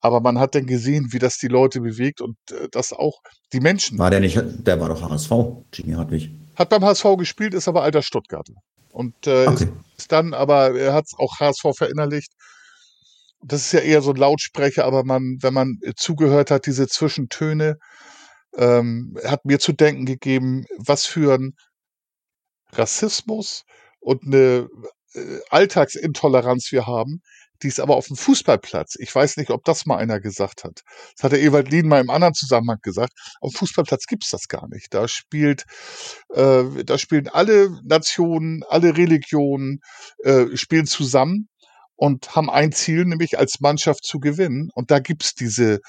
aber 0.00 0.20
man 0.20 0.38
hat 0.38 0.54
dann 0.54 0.66
gesehen, 0.66 1.12
wie 1.12 1.18
das 1.18 1.38
die 1.38 1.48
Leute 1.48 1.80
bewegt 1.80 2.20
und 2.20 2.36
äh, 2.50 2.68
das 2.70 2.92
auch 2.92 3.20
die 3.52 3.60
Menschen. 3.60 3.98
War 3.98 4.10
der 4.10 4.20
nicht, 4.20 4.38
der 4.40 4.80
war 4.80 4.88
doch 4.88 5.02
HSV, 5.02 5.32
Jimmy 5.72 5.94
Hartwig. 5.94 6.30
Hat 6.54 6.68
beim 6.68 6.84
HSV 6.84 7.16
gespielt, 7.18 7.54
ist 7.54 7.68
aber 7.68 7.82
alter 7.82 8.02
Stuttgarter. 8.02 8.54
Und 8.90 9.26
äh, 9.26 9.46
okay. 9.46 9.64
ist, 9.64 9.72
ist, 9.98 10.12
dann, 10.12 10.34
aber 10.34 10.78
er 10.78 10.94
hat 10.94 11.06
auch 11.18 11.38
HSV 11.38 11.76
verinnerlicht. 11.76 12.32
Das 13.42 13.60
ist 13.60 13.72
ja 13.72 13.80
eher 13.80 14.02
so 14.02 14.10
ein 14.10 14.16
Lautsprecher, 14.16 14.84
aber 14.84 15.04
man, 15.04 15.38
wenn 15.40 15.54
man 15.54 15.78
zugehört 15.96 16.50
hat, 16.50 16.66
diese 16.66 16.88
Zwischentöne, 16.88 17.76
ähm, 18.56 19.16
hat 19.24 19.44
mir 19.44 19.58
zu 19.58 19.72
denken 19.72 20.06
gegeben, 20.06 20.64
was 20.78 21.06
für 21.06 21.34
ein 21.34 21.54
Rassismus 22.72 23.64
und 24.00 24.24
eine 24.24 24.68
äh, 25.14 25.38
Alltagsintoleranz 25.50 26.72
wir 26.72 26.86
haben, 26.86 27.22
die 27.62 27.68
ist 27.68 27.80
aber 27.80 27.96
auf 27.96 28.06
dem 28.06 28.16
Fußballplatz. 28.16 28.96
Ich 28.98 29.14
weiß 29.14 29.36
nicht, 29.36 29.50
ob 29.50 29.64
das 29.64 29.86
mal 29.86 29.96
einer 29.96 30.20
gesagt 30.20 30.64
hat. 30.64 30.82
Das 31.16 31.24
hat 31.24 31.32
der 31.32 31.40
Ewald 31.40 31.70
Lien 31.70 31.88
mal 31.88 32.00
im 32.00 32.10
anderen 32.10 32.34
Zusammenhang 32.34 32.78
gesagt. 32.82 33.12
Auf 33.40 33.52
dem 33.52 33.58
Fußballplatz 33.58 34.06
gibt's 34.06 34.30
das 34.30 34.48
gar 34.48 34.68
nicht. 34.68 34.94
Da 34.94 35.08
spielt, 35.08 35.64
äh, 36.34 36.84
da 36.84 36.98
spielen 36.98 37.28
alle 37.28 37.70
Nationen, 37.84 38.62
alle 38.68 38.96
Religionen, 38.96 39.80
äh, 40.22 40.56
spielen 40.56 40.86
zusammen 40.86 41.48
und 41.98 42.36
haben 42.36 42.48
ein 42.48 42.70
Ziel, 42.70 43.04
nämlich 43.04 43.38
als 43.38 43.58
Mannschaft 43.58 44.04
zu 44.04 44.20
gewinnen. 44.20 44.70
Und 44.72 44.92
da 44.92 45.00
gibt's 45.00 45.34
diese, 45.34 45.80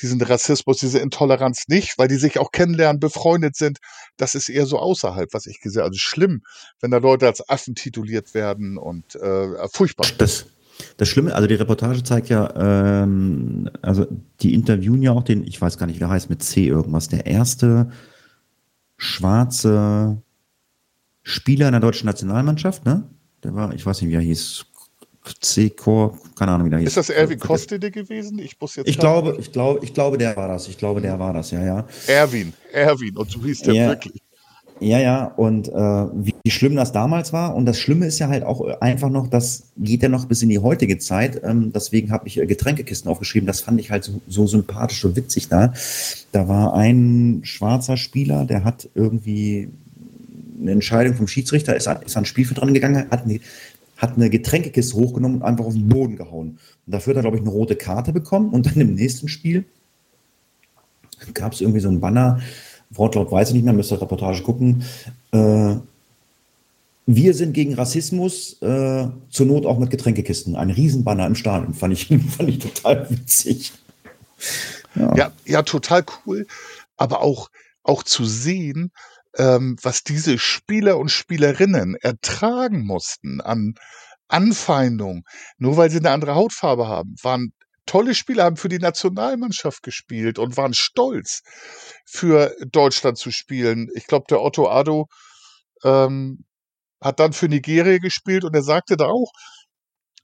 diesen 0.00 0.22
Rassismus, 0.22 0.78
diese 0.78 1.00
Intoleranz 1.00 1.64
nicht, 1.66 1.98
weil 1.98 2.06
die 2.06 2.18
sich 2.18 2.38
auch 2.38 2.52
kennenlernen, 2.52 3.00
befreundet 3.00 3.56
sind. 3.56 3.78
Das 4.16 4.36
ist 4.36 4.48
eher 4.48 4.66
so 4.66 4.78
außerhalb, 4.78 5.28
was 5.32 5.46
ich 5.46 5.60
gesehen 5.60 5.80
habe. 5.80 5.88
Also 5.88 5.98
schlimm, 5.98 6.42
wenn 6.80 6.92
da 6.92 6.98
Leute 6.98 7.26
als 7.26 7.46
Affen 7.48 7.74
tituliert 7.74 8.32
werden 8.32 8.78
und 8.78 9.16
äh, 9.16 9.68
furchtbar. 9.68 10.06
Das, 10.18 10.46
das 10.96 11.08
Schlimme, 11.08 11.34
also 11.34 11.46
die 11.46 11.54
Reportage 11.54 12.02
zeigt 12.02 12.28
ja, 12.28 12.52
ähm, 12.56 13.70
also 13.82 14.06
die 14.40 14.54
interviewen 14.54 15.02
ja 15.02 15.12
auch 15.12 15.22
den, 15.22 15.46
ich 15.46 15.60
weiß 15.60 15.78
gar 15.78 15.86
nicht, 15.86 15.98
wie 16.00 16.04
er 16.04 16.10
heißt, 16.10 16.30
mit 16.30 16.42
C 16.42 16.66
irgendwas, 16.66 17.08
der 17.08 17.26
erste 17.26 17.90
schwarze 18.96 20.22
Spieler 21.22 21.66
in 21.68 21.72
der 21.72 21.80
deutschen 21.80 22.06
Nationalmannschaft, 22.06 22.84
ne? 22.84 23.04
Der 23.42 23.54
war, 23.54 23.74
ich 23.74 23.84
weiß 23.84 24.00
nicht, 24.00 24.10
wie 24.10 24.14
er 24.14 24.20
hieß, 24.20 24.64
C-Core, 25.40 26.16
keine 26.36 26.52
Ahnung, 26.52 26.66
wie 26.66 26.70
der 26.70 26.78
hieß. 26.78 26.88
Ist 26.88 26.96
das 26.96 27.10
Erwin 27.10 27.38
Kostede 27.38 27.90
gewesen? 27.90 28.38
Ich 28.38 28.60
muss 28.60 28.76
jetzt. 28.76 28.88
Ich 28.88 28.98
glaube, 28.98 29.36
ich 29.40 29.52
glaube, 29.52 29.80
ich 29.82 29.92
glaube, 29.92 30.18
der 30.18 30.36
war 30.36 30.48
das. 30.48 30.68
Ich 30.68 30.78
glaube, 30.78 31.00
der 31.00 31.18
war 31.18 31.32
das, 31.32 31.50
ja, 31.50 31.64
ja. 31.64 31.86
Erwin, 32.06 32.52
Erwin, 32.72 33.16
und 33.16 33.30
so 33.30 33.42
hieß 33.42 33.62
der 33.62 33.74
ja. 33.74 33.88
wirklich. 33.88 34.22
Ja, 34.78 34.98
ja, 34.98 35.24
und 35.24 35.68
äh, 35.68 35.72
wie, 35.72 36.34
wie 36.44 36.50
schlimm 36.50 36.76
das 36.76 36.92
damals 36.92 37.32
war. 37.32 37.54
Und 37.54 37.64
das 37.64 37.78
Schlimme 37.78 38.06
ist 38.06 38.18
ja 38.18 38.28
halt 38.28 38.44
auch 38.44 38.60
einfach 38.80 39.08
noch, 39.08 39.26
das 39.26 39.64
geht 39.78 40.02
ja 40.02 40.10
noch 40.10 40.26
bis 40.26 40.42
in 40.42 40.50
die 40.50 40.58
heutige 40.58 40.98
Zeit. 40.98 41.40
Ähm, 41.44 41.72
deswegen 41.72 42.10
habe 42.10 42.28
ich 42.28 42.38
äh, 42.38 42.46
Getränkekisten 42.46 43.10
aufgeschrieben. 43.10 43.46
Das 43.46 43.60
fand 43.60 43.80
ich 43.80 43.90
halt 43.90 44.04
so, 44.04 44.20
so 44.28 44.46
sympathisch, 44.46 45.00
so 45.00 45.16
witzig 45.16 45.48
da. 45.48 45.72
Da 46.32 46.46
war 46.46 46.74
ein 46.74 47.40
schwarzer 47.42 47.96
Spieler, 47.96 48.44
der 48.44 48.64
hat 48.64 48.88
irgendwie 48.94 49.68
eine 50.60 50.72
Entscheidung 50.72 51.14
vom 51.14 51.26
Schiedsrichter, 51.28 51.74
ist, 51.74 51.88
ist 52.04 52.16
an 52.16 52.26
Spielfeld 52.26 52.60
dran 52.60 52.74
gegangen, 52.74 53.06
hat 53.10 53.24
eine, 53.24 53.40
hat 53.96 54.16
eine 54.16 54.28
Getränkekiste 54.28 54.94
hochgenommen 54.94 55.38
und 55.38 55.42
einfach 55.42 55.64
auf 55.64 55.74
den 55.74 55.88
Boden 55.88 56.16
gehauen. 56.16 56.58
Und 56.86 56.92
dafür 56.92 57.12
hat 57.12 57.18
er, 57.18 57.22
glaube 57.22 57.38
ich, 57.38 57.42
eine 57.42 57.50
rote 57.50 57.76
Karte 57.76 58.12
bekommen. 58.12 58.50
Und 58.50 58.66
dann 58.66 58.80
im 58.80 58.94
nächsten 58.94 59.28
Spiel 59.28 59.64
gab 61.32 61.54
es 61.54 61.62
irgendwie 61.62 61.80
so 61.80 61.88
ein 61.88 62.00
Banner, 62.00 62.40
Wortlaut 62.90 63.30
weiß 63.30 63.48
ich 63.48 63.54
nicht 63.54 63.64
mehr, 63.64 63.72
müsste 63.72 64.00
Reportage 64.00 64.42
gucken. 64.42 64.84
Äh, 65.32 65.76
wir 67.06 67.34
sind 67.34 67.52
gegen 67.52 67.74
Rassismus, 67.74 68.60
äh, 68.62 69.08
zur 69.30 69.46
Not 69.46 69.64
auch 69.64 69.78
mit 69.78 69.90
Getränkekisten. 69.90 70.56
Ein 70.56 70.70
Riesenbanner 70.70 71.26
im 71.26 71.36
Stadion, 71.36 71.74
fand 71.74 71.92
ich, 71.92 72.06
fand 72.36 72.48
ich 72.48 72.58
total 72.58 73.08
witzig. 73.10 73.72
Ja. 74.94 75.14
ja, 75.14 75.32
ja, 75.44 75.62
total 75.62 76.04
cool. 76.26 76.46
Aber 76.96 77.22
auch, 77.22 77.48
auch 77.82 78.02
zu 78.02 78.24
sehen, 78.24 78.90
ähm, 79.36 79.76
was 79.82 80.02
diese 80.02 80.38
Spieler 80.38 80.98
und 80.98 81.10
Spielerinnen 81.10 81.94
ertragen 81.96 82.84
mussten 82.84 83.40
an 83.40 83.74
Anfeindung, 84.28 85.24
nur 85.58 85.76
weil 85.76 85.90
sie 85.90 85.98
eine 85.98 86.10
andere 86.10 86.34
Hautfarbe 86.34 86.88
haben, 86.88 87.14
waren 87.22 87.52
tolle 87.86 88.14
Spieler, 88.14 88.44
haben 88.44 88.56
für 88.56 88.68
die 88.68 88.78
Nationalmannschaft 88.78 89.82
gespielt 89.82 90.38
und 90.38 90.56
waren 90.56 90.74
stolz, 90.74 91.42
für 92.04 92.54
Deutschland 92.70 93.18
zu 93.18 93.30
spielen. 93.30 93.88
Ich 93.94 94.06
glaube, 94.06 94.26
der 94.28 94.42
Otto 94.42 94.68
Addo 94.68 95.06
ähm, 95.84 96.44
hat 97.00 97.20
dann 97.20 97.32
für 97.32 97.48
Nigeria 97.48 97.98
gespielt 97.98 98.44
und 98.44 98.54
er 98.54 98.62
sagte 98.62 98.96
da 98.96 99.06
auch, 99.06 99.32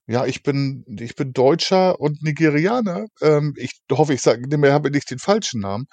ja, 0.07 0.27
ich 0.27 0.43
bin, 0.43 0.85
ich 0.99 1.15
bin 1.15 1.33
Deutscher 1.33 2.01
und 2.01 2.23
Nigerianer. 2.23 3.07
Ähm, 3.21 3.55
ich 3.57 3.81
hoffe, 3.91 4.15
ich 4.15 4.21
sage, 4.21 4.43
ich 4.47 4.71
habe 4.71 4.91
nicht 4.91 5.11
den 5.11 5.21
falschen 5.21 5.61
Namen. 5.61 5.87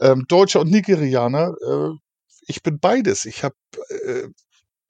Ähm, 0.00 0.24
Deutscher 0.28 0.60
und 0.60 0.70
Nigerianer. 0.70 1.54
Äh, 1.66 1.96
ich 2.46 2.62
bin 2.62 2.78
beides. 2.78 3.24
Ich 3.24 3.42
habe, 3.42 3.54
äh, 3.88 4.28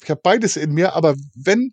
ich 0.02 0.14
beides 0.22 0.56
in 0.56 0.72
mir. 0.72 0.94
Aber 0.94 1.14
wenn, 1.36 1.70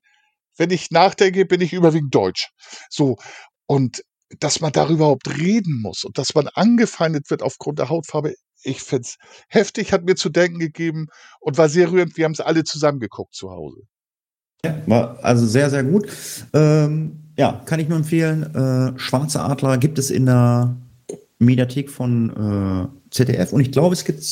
wenn 0.57 0.70
ich 0.70 0.91
nachdenke, 0.91 1.45
bin 1.45 1.59
ich 1.62 1.74
überwiegend 1.74 2.14
Deutsch. 2.14 2.49
So 2.89 3.18
und 3.66 4.03
dass 4.40 4.62
man 4.62 4.72
darüber 4.72 5.06
überhaupt 5.06 5.38
reden 5.38 5.82
muss 5.82 6.04
und 6.04 6.18
dass 6.18 6.36
man 6.36 6.48
angefeindet 6.48 7.30
wird 7.30 7.42
aufgrund 7.42 7.80
der 7.80 7.90
Hautfarbe, 7.90 8.36
ich 8.64 8.82
finde 8.82 9.04
es 9.04 9.18
heftig, 9.48 9.92
hat 9.92 10.06
mir 10.06 10.16
zu 10.16 10.30
denken 10.30 10.60
gegeben 10.60 11.08
und 11.40 11.58
war 11.58 11.70
sehr 11.70 11.92
rührend. 11.92 12.18
Wir 12.18 12.26
haben 12.26 12.34
es 12.34 12.40
alle 12.40 12.64
zusammen 12.64 13.00
geguckt 13.00 13.34
zu 13.34 13.52
Hause. 13.52 13.82
Ja, 14.64 14.78
war 14.86 15.20
also 15.24 15.48
sehr, 15.48 15.70
sehr 15.70 15.84
gut. 15.84 16.08
Ähm, 16.54 17.20
ja, 17.38 17.62
kann 17.66 17.80
ich 17.80 17.90
nur 17.90 17.98
empfehlen. 17.98 18.44
Äh, 18.54 19.00
Schwarze 19.00 19.42
Adler 19.42 19.78
gibt 19.78 19.98
es 19.98 20.12
in 20.12 20.28
der 20.28 20.76
Mediathek 21.40 21.90
von 21.90 22.30
äh, 22.30 23.10
ZDF 23.10 23.52
und 23.54 23.62
ich 23.62 23.72
glaube, 23.72 23.94
es 23.94 24.06
gibt 24.06 24.24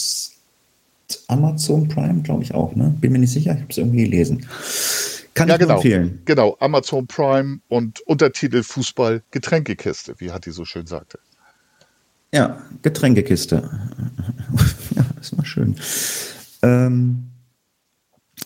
Amazon 1.27 1.87
Prime, 1.87 2.21
glaube 2.21 2.43
ich 2.43 2.53
auch. 2.53 2.75
Ne? 2.75 2.95
Bin 3.01 3.11
mir 3.11 3.19
nicht 3.19 3.31
sicher, 3.31 3.53
ich 3.53 3.61
habe 3.61 3.71
es 3.71 3.77
irgendwie 3.77 4.03
gelesen. 4.03 4.45
Kann 5.33 5.47
ja, 5.47 5.55
ich 5.55 5.59
genau, 5.59 5.75
empfehlen. 5.75 6.21
Genau, 6.25 6.57
Amazon 6.59 7.07
Prime 7.07 7.59
und 7.67 8.01
Untertitel 8.01 8.63
Fußball 8.63 9.23
Getränkekiste, 9.31 10.15
wie 10.17 10.31
Hatti 10.31 10.51
so 10.51 10.65
schön 10.65 10.87
sagte. 10.87 11.19
Ja, 12.33 12.61
Getränkekiste. 12.81 13.57
ja, 14.95 15.05
das 15.15 15.35
war 15.37 15.45
schön. 15.45 15.75
Ähm, 16.61 17.29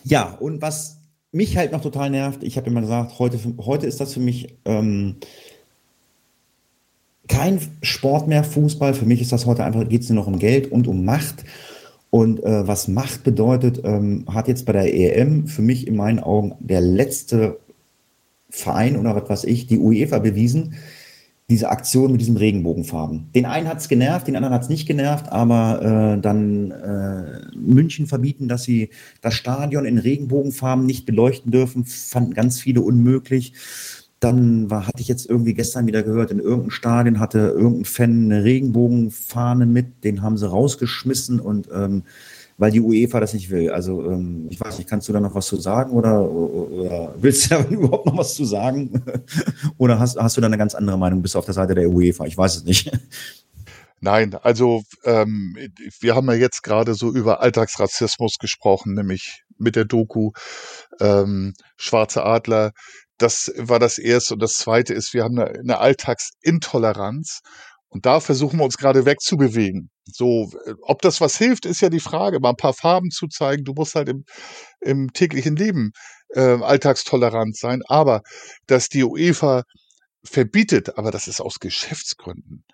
Ja, 0.04 0.30
und 0.32 0.62
was 0.62 0.98
mich 1.32 1.56
halt 1.56 1.72
noch 1.72 1.82
total 1.82 2.10
nervt, 2.10 2.42
ich 2.42 2.56
habe 2.56 2.68
immer 2.68 2.80
gesagt, 2.80 3.18
heute, 3.18 3.38
heute 3.58 3.86
ist 3.86 4.00
das 4.00 4.14
für 4.14 4.20
mich 4.20 4.56
ähm, 4.64 5.16
kein 7.28 7.60
Sport 7.82 8.28
mehr, 8.28 8.44
Fußball. 8.44 8.94
Für 8.94 9.06
mich 9.06 9.20
ist 9.20 9.32
das 9.32 9.46
heute 9.46 9.64
einfach, 9.64 9.88
geht 9.88 10.02
es 10.02 10.10
nur 10.10 10.16
noch 10.16 10.26
um 10.26 10.38
Geld 10.38 10.70
und 10.70 10.86
um 10.86 11.04
Macht. 11.04 11.44
Und 12.14 12.44
äh, 12.44 12.68
was 12.68 12.86
Macht 12.86 13.24
bedeutet, 13.24 13.80
ähm, 13.82 14.24
hat 14.32 14.46
jetzt 14.46 14.66
bei 14.66 14.72
der 14.72 14.94
EM 14.94 15.48
für 15.48 15.62
mich 15.62 15.88
in 15.88 15.96
meinen 15.96 16.20
Augen 16.20 16.54
der 16.60 16.80
letzte 16.80 17.58
Verein 18.48 18.96
oder 18.96 19.16
was 19.16 19.28
weiß 19.28 19.44
ich, 19.46 19.66
die 19.66 19.80
UEFA 19.80 20.20
bewiesen, 20.20 20.74
diese 21.50 21.70
Aktion 21.70 22.12
mit 22.12 22.20
diesem 22.20 22.36
Regenbogenfarben. 22.36 23.32
Den 23.34 23.46
einen 23.46 23.66
hat 23.66 23.78
es 23.78 23.88
genervt, 23.88 24.28
den 24.28 24.36
anderen 24.36 24.54
hat 24.54 24.62
es 24.62 24.68
nicht 24.68 24.86
genervt, 24.86 25.32
aber 25.32 26.14
äh, 26.14 26.20
dann 26.20 26.70
äh, 26.70 27.56
München 27.56 28.06
verbieten, 28.06 28.46
dass 28.46 28.62
sie 28.62 28.90
das 29.20 29.34
Stadion 29.34 29.84
in 29.84 29.98
Regenbogenfarben 29.98 30.86
nicht 30.86 31.06
beleuchten 31.06 31.50
dürfen, 31.50 31.84
fanden 31.84 32.32
ganz 32.32 32.60
viele 32.60 32.80
unmöglich. 32.80 33.54
Dann 34.24 34.70
war, 34.70 34.86
hatte 34.86 35.02
ich 35.02 35.08
jetzt 35.08 35.28
irgendwie 35.28 35.54
gestern 35.54 35.86
wieder 35.86 36.02
gehört, 36.02 36.30
in 36.30 36.38
irgendeinem 36.38 36.70
Stadion 36.70 37.20
hatte 37.20 37.38
irgendein 37.38 37.84
Fan 37.84 38.24
eine 38.24 38.44
Regenbogenfahne 38.44 39.66
mit, 39.66 40.02
den 40.04 40.22
haben 40.22 40.36
sie 40.36 40.48
rausgeschmissen 40.48 41.40
und 41.40 41.68
ähm, 41.72 42.04
weil 42.56 42.70
die 42.70 42.80
UEFA 42.80 43.20
das 43.20 43.34
nicht 43.34 43.50
will. 43.50 43.70
Also 43.70 44.04
ähm, 44.10 44.46
ich 44.48 44.60
weiß 44.60 44.78
nicht, 44.78 44.88
kannst 44.88 45.08
du 45.08 45.12
da 45.12 45.20
noch 45.20 45.34
was 45.34 45.46
zu 45.46 45.56
sagen 45.56 45.92
oder, 45.92 46.30
oder 46.30 47.14
willst 47.18 47.50
du 47.50 47.54
da 47.56 47.64
überhaupt 47.64 48.06
noch 48.06 48.16
was 48.16 48.34
zu 48.34 48.44
sagen? 48.44 49.02
oder 49.78 49.98
hast, 49.98 50.16
hast 50.16 50.36
du 50.36 50.40
da 50.40 50.46
eine 50.46 50.58
ganz 50.58 50.74
andere 50.74 50.96
Meinung, 50.96 51.20
bist 51.20 51.34
du 51.34 51.38
auf 51.38 51.44
der 51.44 51.54
Seite 51.54 51.74
der 51.74 51.90
UEFA? 51.90 52.26
Ich 52.26 52.38
weiß 52.38 52.56
es 52.56 52.64
nicht. 52.64 52.90
Nein, 54.00 54.34
also 54.42 54.82
ähm, 55.04 55.56
wir 56.00 56.14
haben 56.14 56.26
ja 56.28 56.34
jetzt 56.34 56.62
gerade 56.62 56.94
so 56.94 57.10
über 57.10 57.40
Alltagsrassismus 57.40 58.36
gesprochen, 58.38 58.94
nämlich 58.94 59.42
mit 59.56 59.76
der 59.76 59.84
Doku 59.84 60.32
ähm, 61.00 61.54
Schwarze 61.76 62.24
Adler. 62.24 62.72
Das 63.18 63.52
war 63.56 63.78
das 63.78 63.98
Erste. 63.98 64.34
Und 64.34 64.42
das 64.42 64.54
Zweite 64.54 64.94
ist, 64.94 65.14
wir 65.14 65.22
haben 65.24 65.38
eine, 65.38 65.78
Alltagsintoleranz. 65.78 67.40
Und 67.88 68.06
da 68.06 68.18
versuchen 68.20 68.58
wir 68.58 68.64
uns 68.64 68.76
gerade 68.76 69.06
wegzubewegen. 69.06 69.90
So, 70.04 70.50
äh, 70.66 70.74
ob 70.82 71.00
das 71.02 71.20
was 71.20 71.36
hilft, 71.38 71.64
ist 71.64 71.80
ja 71.80 71.90
die 71.90 72.00
Frage. 72.00 72.40
Mal 72.40 72.50
ein 72.50 72.56
paar 72.56 72.74
Farben 72.74 73.10
zu 73.10 73.28
zeigen. 73.28 73.64
Du 73.64 73.72
musst 73.72 73.94
halt 73.94 74.08
im, 74.08 74.24
im 74.80 75.12
täglichen 75.12 75.56
Leben 75.56 75.92
äh, 76.30 76.40
alltagstolerant 76.40 77.56
sein. 77.56 77.82
Aber 77.86 78.22
dass 78.66 78.88
die 78.88 79.04
UEFA 79.04 79.62
verbietet, 80.24 80.96
aber 80.98 81.10
das 81.10 81.28
ist 81.28 81.40
aus 81.40 81.60
Geschäftsgründen. 81.60 82.64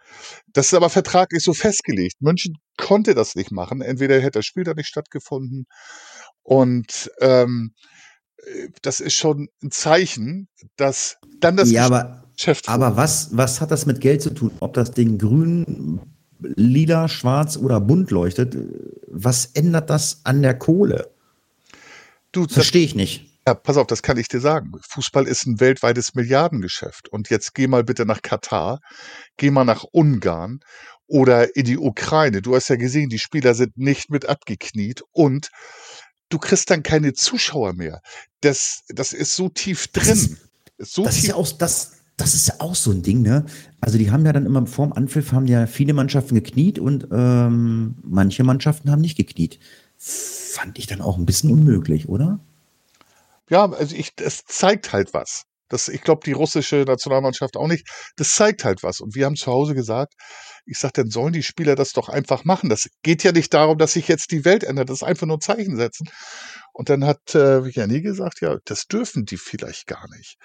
Das 0.52 0.66
ist 0.66 0.74
aber 0.74 0.88
vertraglich 0.88 1.42
so 1.42 1.52
festgelegt. 1.52 2.20
München 2.20 2.54
konnte 2.76 3.14
das 3.14 3.34
nicht 3.34 3.50
machen. 3.50 3.80
Entweder 3.80 4.20
hätte 4.20 4.38
das 4.38 4.46
Spiel 4.46 4.64
da 4.64 4.74
nicht 4.74 4.88
stattgefunden. 4.88 5.66
Und 6.42 7.10
ähm, 7.20 7.74
äh, 7.78 7.99
das 8.82 9.00
ist 9.00 9.14
schon 9.14 9.48
ein 9.62 9.70
Zeichen, 9.70 10.48
dass 10.76 11.18
dann 11.40 11.56
das 11.56 11.70
ja, 11.70 11.86
aber, 11.86 12.24
Geschäft. 12.36 12.68
Aber 12.68 12.96
was, 12.96 13.36
was 13.36 13.60
hat 13.60 13.70
das 13.70 13.86
mit 13.86 14.00
Geld 14.00 14.22
zu 14.22 14.30
tun? 14.30 14.50
Ob 14.60 14.74
das 14.74 14.92
Ding 14.92 15.18
grün, 15.18 16.00
lila, 16.40 17.08
schwarz 17.08 17.56
oder 17.56 17.80
bunt 17.80 18.10
leuchtet, 18.10 18.56
was 19.06 19.46
ändert 19.46 19.90
das 19.90 20.20
an 20.24 20.42
der 20.42 20.58
Kohle? 20.58 21.10
Du, 22.32 22.46
Verstehe 22.46 22.84
ich 22.84 22.94
nicht. 22.94 23.26
Ja, 23.46 23.54
pass 23.54 23.76
auf, 23.76 23.86
das 23.86 24.02
kann 24.02 24.18
ich 24.18 24.28
dir 24.28 24.40
sagen. 24.40 24.72
Fußball 24.88 25.26
ist 25.26 25.46
ein 25.46 25.60
weltweites 25.60 26.14
Milliardengeschäft. 26.14 27.08
Und 27.08 27.30
jetzt 27.30 27.54
geh 27.54 27.66
mal 27.66 27.84
bitte 27.84 28.06
nach 28.06 28.22
Katar, 28.22 28.80
geh 29.36 29.50
mal 29.50 29.64
nach 29.64 29.84
Ungarn 29.90 30.60
oder 31.06 31.56
in 31.56 31.64
die 31.64 31.78
Ukraine. 31.78 32.42
Du 32.42 32.54
hast 32.54 32.68
ja 32.68 32.76
gesehen, 32.76 33.08
die 33.08 33.18
Spieler 33.18 33.54
sind 33.54 33.76
nicht 33.76 34.10
mit 34.10 34.28
abgekniet 34.28 35.02
und 35.10 35.50
du 36.30 36.38
kriegst 36.38 36.70
dann 36.70 36.82
keine 36.82 37.12
Zuschauer 37.12 37.74
mehr. 37.74 38.00
Das, 38.40 38.84
das 38.88 39.12
ist 39.12 39.36
so 39.36 39.50
tief 39.50 39.88
drin. 39.88 40.08
Das 40.08 40.18
ist, 40.18 40.38
so 40.78 41.04
das 41.04 41.14
tief 41.16 41.24
ist 41.24 41.28
ja 41.28 41.34
auch, 41.34 41.52
das, 41.52 41.92
das 42.16 42.34
ist 42.34 42.48
ja 42.48 42.54
auch 42.58 42.74
so 42.74 42.90
ein 42.90 43.02
Ding, 43.02 43.20
ne? 43.20 43.44
Also 43.80 43.98
die 43.98 44.10
haben 44.10 44.24
ja 44.24 44.32
dann 44.32 44.46
immer 44.46 44.66
vorm 44.66 44.92
Anpfiff 44.92 45.32
haben 45.32 45.46
ja 45.46 45.66
viele 45.66 45.92
Mannschaften 45.92 46.34
gekniet 46.34 46.78
und 46.78 47.08
ähm, 47.12 47.96
manche 48.02 48.44
Mannschaften 48.44 48.90
haben 48.90 49.02
nicht 49.02 49.16
gekniet. 49.16 49.58
Fand 49.98 50.78
ich 50.78 50.86
dann 50.86 51.02
auch 51.02 51.18
ein 51.18 51.26
bisschen 51.26 51.50
unmöglich, 51.50 52.08
oder? 52.08 52.40
Ja, 53.50 53.70
also 53.70 53.94
ich, 53.94 54.12
es 54.20 54.44
zeigt 54.46 54.92
halt 54.92 55.12
was. 55.12 55.44
Das, 55.70 55.88
ich 55.88 56.02
glaube, 56.02 56.22
die 56.24 56.32
russische 56.32 56.84
Nationalmannschaft 56.86 57.56
auch 57.56 57.68
nicht. 57.68 57.88
Das 58.16 58.34
zeigt 58.34 58.64
halt 58.64 58.82
was. 58.82 59.00
Und 59.00 59.14
wir 59.14 59.24
haben 59.24 59.36
zu 59.36 59.50
Hause 59.50 59.74
gesagt, 59.74 60.14
ich 60.66 60.78
sage, 60.78 60.92
dann 60.96 61.10
sollen 61.10 61.32
die 61.32 61.42
Spieler 61.42 61.76
das 61.76 61.92
doch 61.92 62.08
einfach 62.08 62.44
machen. 62.44 62.68
Das 62.68 62.88
geht 63.02 63.22
ja 63.22 63.32
nicht 63.32 63.54
darum, 63.54 63.78
dass 63.78 63.92
sich 63.92 64.08
jetzt 64.08 64.30
die 64.32 64.44
Welt 64.44 64.64
ändert. 64.64 64.90
Das 64.90 64.98
ist 64.98 65.02
einfach 65.02 65.26
nur 65.26 65.40
Zeichen 65.40 65.76
setzen. 65.76 66.08
Und 66.72 66.88
dann 66.90 67.04
hat 67.04 67.34
äh, 67.34 67.66
Janni 67.68 68.02
gesagt, 68.02 68.40
ja, 68.40 68.56
das 68.64 68.86
dürfen 68.86 69.24
die 69.24 69.36
vielleicht 69.36 69.86
gar 69.86 70.06
nicht. 70.16 70.36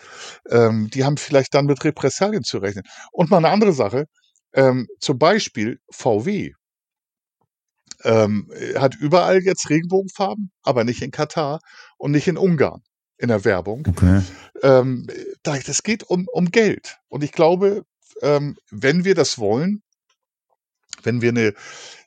Ähm, 0.50 0.90
die 0.94 1.04
haben 1.04 1.18
vielleicht 1.18 1.54
dann 1.54 1.66
mit 1.66 1.84
Repressalien 1.84 2.44
zu 2.44 2.60
rechnen. 2.60 2.84
Und 3.12 3.30
mal 3.30 3.38
eine 3.38 3.50
andere 3.50 3.74
Sache, 3.74 4.06
ähm, 4.54 4.88
zum 5.00 5.18
Beispiel 5.18 5.80
VW 5.92 6.52
ähm, 8.04 8.52
hat 8.76 8.96
überall 8.96 9.42
jetzt 9.44 9.70
Regenbogenfarben, 9.70 10.52
aber 10.64 10.84
nicht 10.84 11.02
in 11.02 11.12
Katar 11.12 11.60
und 11.98 12.12
nicht 12.12 12.28
in 12.28 12.38
Ungarn 12.38 12.82
in 13.18 13.30
der 13.30 13.46
Werbung. 13.46 13.88
Okay. 13.88 14.22
Ähm, 14.62 15.08
das 15.44 15.84
geht 15.84 16.04
um, 16.04 16.28
um 16.32 16.52
Geld. 16.52 16.98
Und 17.08 17.24
ich 17.24 17.32
glaube, 17.32 17.84
ähm, 18.22 18.58
wenn 18.72 19.06
wir 19.06 19.16
das 19.16 19.38
wollen, 19.38 19.82
wenn 21.04 21.22
wir 21.22 21.30
eine, 21.30 21.54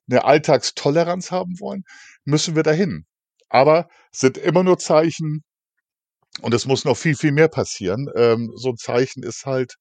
eine 0.09 0.24
Alltagstoleranz 0.24 1.30
haben 1.30 1.61
wollen, 1.61 1.84
müssen 2.24 2.56
wir 2.56 2.62
dahin. 2.62 3.04
Aber 3.48 3.88
sind 4.11 4.36
immer 4.36 4.62
nur 4.62 4.78
Zeichen 4.78 5.42
und 6.42 6.54
es 6.54 6.66
muss 6.66 6.84
noch 6.84 6.96
viel, 6.96 7.16
viel 7.16 7.32
mehr 7.32 7.48
passieren. 7.48 8.09
Ähm, 8.14 8.52
so 8.56 8.70
ein 8.70 8.76
Zeichen 8.76 9.22
ist 9.22 9.46
halt 9.46 9.74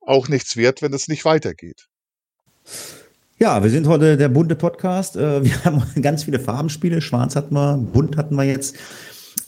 auch 0.00 0.28
nichts 0.28 0.56
wert, 0.56 0.82
wenn 0.82 0.92
es 0.92 1.08
nicht 1.08 1.24
weitergeht. 1.24 1.86
Ja, 3.38 3.62
wir 3.62 3.70
sind 3.70 3.86
heute 3.86 4.16
der 4.16 4.28
bunte 4.28 4.56
Podcast. 4.56 5.16
Äh, 5.16 5.44
wir 5.44 5.64
haben 5.64 5.82
ganz 6.02 6.24
viele 6.24 6.40
Farbenspiele. 6.40 7.00
Schwarz 7.00 7.36
hatten 7.36 7.54
wir, 7.54 7.76
bunt 7.76 8.16
hatten 8.16 8.34
wir 8.34 8.44
jetzt. 8.44 8.76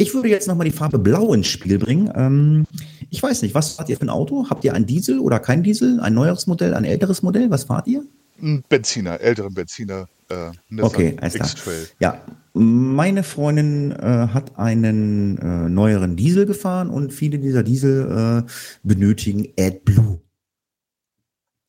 Ich 0.01 0.15
würde 0.15 0.31
jetzt 0.31 0.49
nochmal 0.49 0.65
die 0.65 0.73
Farbe 0.73 0.99
Blau 0.99 1.35
ins 1.35 1.49
Spiel 1.49 1.79
bringen. 1.79 2.11
Ähm, 2.15 2.67
ich 3.11 3.23
weiß 3.23 3.43
nicht, 3.43 3.55
was 3.55 3.73
fahrt 3.73 3.91
ihr 3.91 3.99
für 3.99 4.07
ein 4.07 4.09
Auto? 4.09 4.47
Habt 4.49 4.65
ihr 4.65 4.73
ein 4.73 4.87
Diesel 4.87 5.19
oder 5.19 5.39
kein 5.39 5.63
Diesel? 5.63 6.01
Ein 6.01 6.15
neueres 6.15 6.47
Modell, 6.47 6.73
ein 6.73 6.85
älteres 6.85 7.23
Modell? 7.23 7.51
Was 7.51 7.65
fahrt 7.65 7.87
ihr? 7.87 8.03
Ein 8.41 8.65
Benziner, 8.67 9.21
älteren 9.21 9.53
Benziner. 9.53 10.09
Äh, 10.31 10.53
okay, 10.81 11.17
alles 11.21 11.35
klar. 11.35 11.51
Ja, 11.99 12.23
meine 12.55 13.23
Freundin 13.23 13.93
äh, 13.93 14.29
hat 14.33 14.59
einen 14.59 15.37
äh, 15.37 15.69
neueren 15.69 16.17
Diesel 16.17 16.47
gefahren 16.47 16.89
und 16.89 17.13
viele 17.13 17.39
dieser 17.39 17.63
Diesel 17.63 18.47
äh, 18.47 18.51
benötigen 18.83 19.49
AdBlue. 19.59 20.19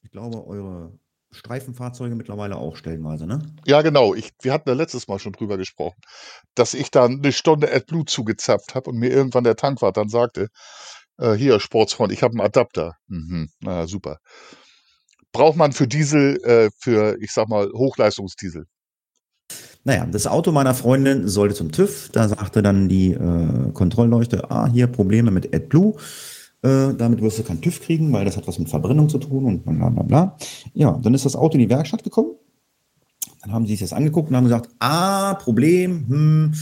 Ich 0.04 0.12
glaube, 0.12 0.48
eure 0.48 0.94
Streifenfahrzeuge 1.34 2.16
mittlerweile 2.16 2.58
auch 2.58 2.76
stellenweise, 2.76 3.26
ne? 3.26 3.42
Ja, 3.66 3.82
genau. 3.82 4.14
Ich, 4.14 4.32
wir 4.42 4.52
hatten 4.54 4.70
ja 4.70 4.76
letztes 4.76 5.08
Mal 5.08 5.20
schon 5.20 5.34
drüber 5.34 5.58
gesprochen, 5.58 6.00
dass 6.56 6.74
ich 6.74 6.92
dann 6.92 7.20
eine 7.20 7.32
Stunde 7.32 7.74
AdBlue 7.74 8.06
zugezapft 8.06 8.76
habe 8.76 8.90
und 8.90 8.98
mir 8.98 9.10
irgendwann 9.10 9.44
der 9.44 9.56
Tankwart 9.56 9.98
dann 9.98 10.10
sagte, 10.10 10.48
äh, 11.18 11.34
hier, 11.34 11.60
Sportsfreund, 11.60 12.12
ich 12.12 12.24
habe 12.24 12.34
einen 12.34 12.42
Adapter. 12.42 12.96
Mhm, 13.08 13.50
na 13.62 13.88
super 13.88 14.18
braucht 15.32 15.58
man 15.58 15.72
für 15.72 15.88
Diesel, 15.88 16.40
äh, 16.44 16.70
für, 16.78 17.18
ich 17.22 17.32
sag 17.32 17.50
mal, 17.50 17.70
Hochleistungsdiesel? 17.74 18.66
Naja, 19.84 20.06
das 20.06 20.28
Auto 20.28 20.52
meiner 20.52 20.76
Freundin 20.76 21.28
sollte 21.28 21.56
zum 21.56 21.72
TÜV. 21.72 22.10
Da 22.12 22.28
sagte 22.28 22.62
dann 22.62 22.88
die 22.88 23.14
äh, 23.14 23.72
Kontrollleuchte, 23.74 24.52
ah, 24.52 24.68
hier 24.72 24.88
Probleme 24.88 25.32
mit 25.32 25.54
AdBlue. 25.54 25.96
Äh, 26.64 26.94
damit 26.96 27.22
wirst 27.22 27.40
du 27.40 27.44
keinen 27.44 27.62
TÜV 27.62 27.82
kriegen, 27.82 28.14
weil 28.14 28.26
das 28.26 28.38
hat 28.38 28.48
was 28.48 28.60
mit 28.60 28.70
Verbrennung 28.70 29.10
zu 29.10 29.18
tun 29.18 29.46
und 29.46 29.66
bla 29.66 29.90
bla 29.90 30.04
bla. 30.04 30.38
Ja, 30.74 31.00
dann 31.02 31.14
ist 31.14 31.26
das 31.26 31.36
Auto 31.36 31.54
in 31.54 31.60
die 31.60 31.70
Werkstatt 31.70 32.04
gekommen. 32.04 32.36
Dann 33.42 33.52
haben 33.52 33.66
sie 33.66 33.74
sich 33.74 33.80
das 33.80 33.94
angeguckt 33.94 34.30
und 34.30 34.36
haben 34.36 34.44
gesagt, 34.44 34.70
ah, 34.80 35.34
Problem, 35.36 36.06
hm, 36.08 36.54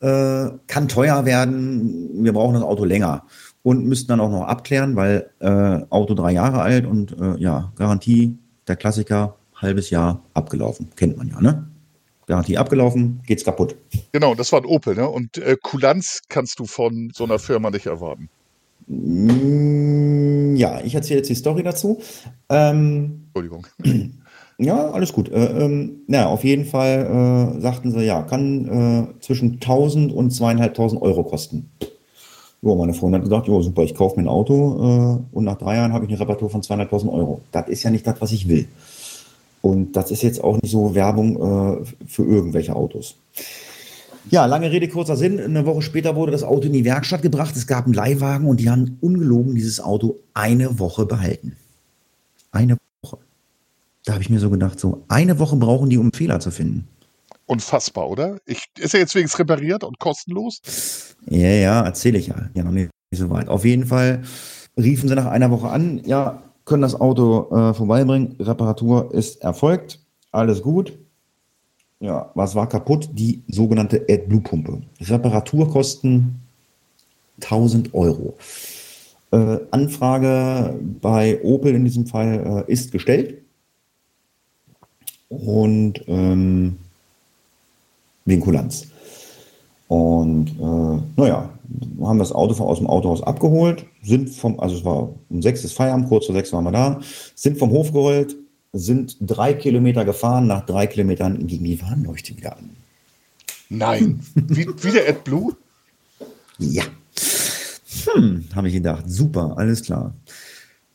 äh, 0.00 0.50
kann 0.66 0.88
teuer 0.88 1.24
werden, 1.26 2.24
wir 2.24 2.32
brauchen 2.32 2.54
das 2.54 2.62
Auto 2.62 2.84
länger 2.84 3.24
und 3.62 3.84
müssten 3.86 4.08
dann 4.08 4.20
auch 4.20 4.30
noch 4.30 4.42
abklären, 4.42 4.96
weil 4.96 5.30
äh, 5.40 5.80
Auto 5.90 6.14
drei 6.14 6.32
Jahre 6.32 6.60
alt 6.62 6.86
und 6.86 7.18
äh, 7.18 7.36
ja, 7.38 7.72
Garantie, 7.76 8.38
der 8.66 8.76
Klassiker, 8.76 9.36
halbes 9.54 9.90
Jahr 9.90 10.22
abgelaufen. 10.34 10.90
Kennt 10.96 11.16
man 11.16 11.28
ja, 11.28 11.40
ne? 11.40 11.68
Garantie 12.26 12.56
abgelaufen, 12.56 13.20
geht's 13.26 13.44
kaputt. 13.44 13.76
Genau, 14.12 14.34
das 14.34 14.50
war 14.52 14.60
ein 14.60 14.66
Opel, 14.66 14.94
ne? 14.94 15.08
Und 15.08 15.36
äh, 15.38 15.56
Kulanz 15.62 16.22
kannst 16.28 16.58
du 16.58 16.64
von 16.64 17.10
so 17.14 17.24
einer 17.24 17.38
Firma 17.38 17.70
nicht 17.70 17.86
erwarten. 17.86 18.30
Mm, 18.86 20.56
ja, 20.56 20.80
ich 20.84 20.94
erzähle 20.94 21.18
jetzt 21.18 21.30
die 21.30 21.34
Story 21.34 21.62
dazu. 21.62 22.00
Ähm, 22.48 23.24
Entschuldigung. 23.26 23.66
Ja, 24.56 24.90
alles 24.90 25.12
gut. 25.12 25.30
Äh, 25.30 25.64
ähm, 25.64 26.02
ja, 26.06 26.26
auf 26.26 26.44
jeden 26.44 26.64
Fall 26.64 27.56
äh, 27.56 27.60
sagten 27.60 27.90
sie, 27.90 28.04
ja, 28.04 28.22
kann 28.22 28.68
äh, 28.68 29.20
zwischen 29.20 29.54
1000 29.54 30.12
und 30.12 30.30
2500 30.30 31.02
Euro 31.02 31.24
kosten. 31.24 31.70
Ja, 32.62 32.74
meine 32.74 32.94
Freundin 32.94 33.20
hat 33.20 33.28
gesagt, 33.28 33.48
ja, 33.48 33.60
super, 33.60 33.82
ich 33.82 33.94
kaufe 33.94 34.16
mir 34.16 34.26
ein 34.26 34.28
Auto 34.28 34.54
äh, 34.54 35.36
und 35.36 35.44
nach 35.44 35.58
drei 35.58 35.76
Jahren 35.76 35.92
habe 35.92 36.04
ich 36.04 36.10
eine 36.10 36.20
Reparatur 36.20 36.50
von 36.50 36.62
200.000 36.62 37.12
Euro. 37.12 37.40
Das 37.50 37.68
ist 37.68 37.82
ja 37.82 37.90
nicht 37.90 38.06
das, 38.06 38.20
was 38.20 38.32
ich 38.32 38.48
will. 38.48 38.68
Und 39.60 39.92
das 39.96 40.10
ist 40.10 40.22
jetzt 40.22 40.42
auch 40.42 40.60
nicht 40.62 40.70
so 40.70 40.94
Werbung 40.94 41.36
äh, 41.36 41.84
für 42.06 42.24
irgendwelche 42.24 42.76
Autos. 42.76 43.16
Ja, 44.30 44.46
lange 44.46 44.70
Rede, 44.70 44.88
kurzer 44.88 45.16
Sinn. 45.16 45.38
Eine 45.38 45.66
Woche 45.66 45.82
später 45.82 46.16
wurde 46.16 46.32
das 46.32 46.42
Auto 46.42 46.66
in 46.66 46.72
die 46.72 46.84
Werkstatt 46.84 47.22
gebracht. 47.22 47.54
Es 47.56 47.66
gab 47.66 47.84
einen 47.84 47.94
Leihwagen 47.94 48.46
und 48.46 48.58
die 48.58 48.70
haben 48.70 48.98
ungelogen 49.00 49.54
dieses 49.54 49.80
Auto 49.80 50.20
eine 50.32 50.78
Woche 50.78 51.06
behalten. 51.06 51.56
Eine 52.50 52.78
Woche. 53.02 53.18
Da 54.04 54.14
habe 54.14 54.22
ich 54.22 54.30
mir 54.30 54.40
so 54.40 54.50
gedacht, 54.50 54.80
so 54.80 55.04
eine 55.08 55.38
Woche 55.38 55.56
brauchen 55.56 55.90
die, 55.90 55.98
um 55.98 56.12
Fehler 56.12 56.40
zu 56.40 56.50
finden. 56.50 56.88
Unfassbar, 57.46 58.08
oder? 58.08 58.38
Ich, 58.46 58.64
ist 58.78 58.94
er 58.94 59.00
jetzt 59.00 59.14
wenigstens 59.14 59.38
repariert 59.38 59.84
und 59.84 59.98
kostenlos? 59.98 61.14
Ja, 61.26 61.48
ja, 61.48 61.82
erzähle 61.82 62.18
ich 62.18 62.28
ja. 62.28 62.48
Ja, 62.54 62.64
noch 62.64 62.72
nicht 62.72 62.90
so 63.12 63.28
weit. 63.28 63.48
Auf 63.48 63.64
jeden 63.64 63.86
Fall 63.86 64.22
riefen 64.78 65.08
sie 65.08 65.14
nach 65.14 65.26
einer 65.26 65.50
Woche 65.50 65.68
an, 65.68 66.02
ja, 66.04 66.42
können 66.64 66.82
das 66.82 66.98
Auto 66.98 67.54
äh, 67.54 67.74
vorbeibringen. 67.74 68.36
Reparatur 68.40 69.12
ist 69.12 69.42
erfolgt. 69.42 70.00
Alles 70.32 70.62
gut. 70.62 70.98
Ja, 72.00 72.30
was 72.34 72.54
war 72.54 72.68
kaputt? 72.68 73.08
Die 73.12 73.42
sogenannte 73.48 74.04
AdBlue-Pumpe. 74.08 74.82
Reparaturkosten 75.00 76.40
1000 77.40 77.94
Euro. 77.94 78.34
Äh, 79.30 79.58
Anfrage 79.70 80.78
bei 81.00 81.42
Opel 81.42 81.74
in 81.74 81.84
diesem 81.84 82.06
Fall 82.06 82.64
äh, 82.68 82.72
ist 82.72 82.92
gestellt. 82.92 83.42
Und 85.28 86.04
ähm, 86.06 86.76
wegen 88.24 88.40
Kulanz. 88.40 88.86
Und 89.88 90.48
äh, 90.60 91.20
naja, 91.20 91.50
haben 92.02 92.18
das 92.18 92.32
Auto 92.32 92.62
aus 92.64 92.78
dem 92.78 92.86
Autohaus 92.86 93.22
abgeholt, 93.22 93.86
sind 94.02 94.30
vom, 94.30 94.58
also 94.60 94.76
es 94.76 94.84
war 94.84 95.10
um 95.28 95.42
sechs 95.42 95.64
ist 95.64 95.72
Feierabend, 95.72 96.08
kurz 96.08 96.26
vor 96.26 96.34
sechs 96.34 96.52
waren 96.52 96.64
wir 96.64 96.72
da, 96.72 97.00
sind 97.34 97.58
vom 97.58 97.70
Hof 97.70 97.92
gerollt, 97.92 98.36
sind 98.74 99.16
drei 99.20 99.54
Kilometer 99.54 100.04
gefahren, 100.04 100.46
nach 100.46 100.66
drei 100.66 100.86
Kilometern 100.86 101.46
ging 101.46 101.64
die 101.64 101.80
Warnleuchte 101.80 102.36
wieder 102.36 102.56
an. 102.56 102.70
Nein, 103.70 104.20
Wie, 104.34 104.66
wieder 104.66 105.08
AdBlue? 105.08 105.56
Ja. 106.58 106.84
Hm, 108.06 108.44
habe 108.54 108.68
ich 108.68 108.74
gedacht, 108.74 109.04
super, 109.06 109.56
alles 109.56 109.82
klar. 109.82 110.14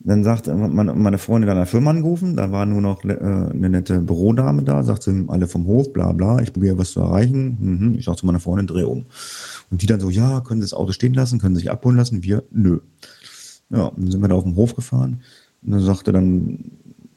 Dann 0.01 0.23
sagt 0.23 0.47
meine, 0.47 1.17
Freundin 1.17 1.49
an 1.49 1.57
der 1.57 1.65
Firma 1.65 1.91
angerufen, 1.91 2.37
da 2.37 2.51
war 2.53 2.65
nur 2.65 2.79
noch 2.79 3.03
äh, 3.03 3.17
eine 3.17 3.69
nette 3.69 3.99
Bürodame 3.99 4.63
da, 4.63 4.81
sagte 4.83 5.25
alle 5.27 5.47
vom 5.47 5.65
Hof, 5.65 5.91
bla 5.91 6.13
bla, 6.13 6.39
ich 6.39 6.53
probiere 6.53 6.77
was 6.77 6.91
zu 6.91 7.01
erreichen. 7.01 7.57
Mhm. 7.59 7.95
Ich 7.95 8.05
sagte 8.05 8.21
zu 8.21 8.25
meiner 8.25 8.39
Freundin, 8.39 8.67
dreh 8.67 8.83
um. 8.83 9.07
Und 9.69 9.81
die 9.81 9.87
dann 9.87 9.99
so, 9.99 10.09
ja, 10.09 10.39
können 10.39 10.61
Sie 10.61 10.65
das 10.65 10.73
Auto 10.73 10.93
stehen 10.93 11.13
lassen, 11.13 11.39
können 11.39 11.55
Sie 11.55 11.61
sich 11.61 11.71
abholen 11.71 11.97
lassen? 11.97 12.23
Wir, 12.23 12.43
nö. 12.51 12.79
Ja, 13.69 13.91
dann 13.95 14.09
sind 14.09 14.21
wir 14.21 14.29
da 14.29 14.35
auf 14.35 14.45
dem 14.45 14.55
Hof 14.55 14.73
gefahren. 14.73 15.21
Und 15.63 15.71
dann 15.71 15.81
sagte 15.81 16.13
dann, 16.13 16.59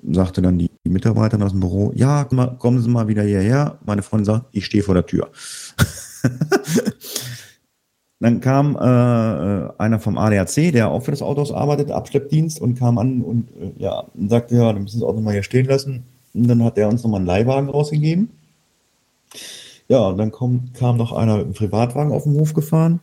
sagte 0.02 0.42
dann 0.42 0.58
die 0.58 0.70
Mitarbeiterin 0.84 1.42
aus 1.42 1.52
dem 1.52 1.60
Büro, 1.60 1.92
ja, 1.94 2.24
kommen 2.24 2.80
Sie 2.80 2.88
mal 2.88 3.08
wieder 3.08 3.22
hierher. 3.22 3.78
Meine 3.84 4.02
Freundin 4.02 4.24
sagt, 4.26 4.46
ich 4.52 4.66
stehe 4.66 4.82
vor 4.82 4.94
der 4.94 5.06
Tür. 5.06 5.30
Dann 8.22 8.40
kam 8.40 8.76
äh, 8.76 8.78
äh 8.80 9.70
einer 9.78 9.98
vom 9.98 10.16
ADAC, 10.16 10.70
der 10.72 10.90
auch 10.92 11.02
für 11.02 11.10
das 11.10 11.22
Autohaus 11.22 11.50
arbeitet, 11.50 11.90
Abschleppdienst, 11.90 12.60
und 12.60 12.78
kam 12.78 12.98
an 12.98 13.20
und 13.20 13.50
äh, 13.56 13.72
ja, 13.78 14.04
sagte, 14.28 14.54
ja, 14.54 14.72
dann 14.72 14.82
müssen 14.82 14.98
Sie 14.98 15.00
das 15.00 15.08
Auto 15.08 15.20
mal 15.20 15.32
hier 15.32 15.42
stehen 15.42 15.66
lassen. 15.66 16.04
Und 16.32 16.46
dann 16.46 16.62
hat 16.62 16.78
er 16.78 16.88
uns 16.88 17.02
nochmal 17.02 17.18
einen 17.18 17.26
Leihwagen 17.26 17.68
rausgegeben. 17.68 18.30
Ja, 19.88 20.06
und 20.06 20.18
dann 20.18 20.30
kommt, 20.30 20.74
kam 20.74 20.98
noch 20.98 21.12
einer 21.12 21.38
mit 21.38 21.46
einem 21.46 21.54
Privatwagen 21.54 22.12
auf 22.12 22.22
den 22.22 22.34
Hof 22.34 22.54
gefahren. 22.54 23.00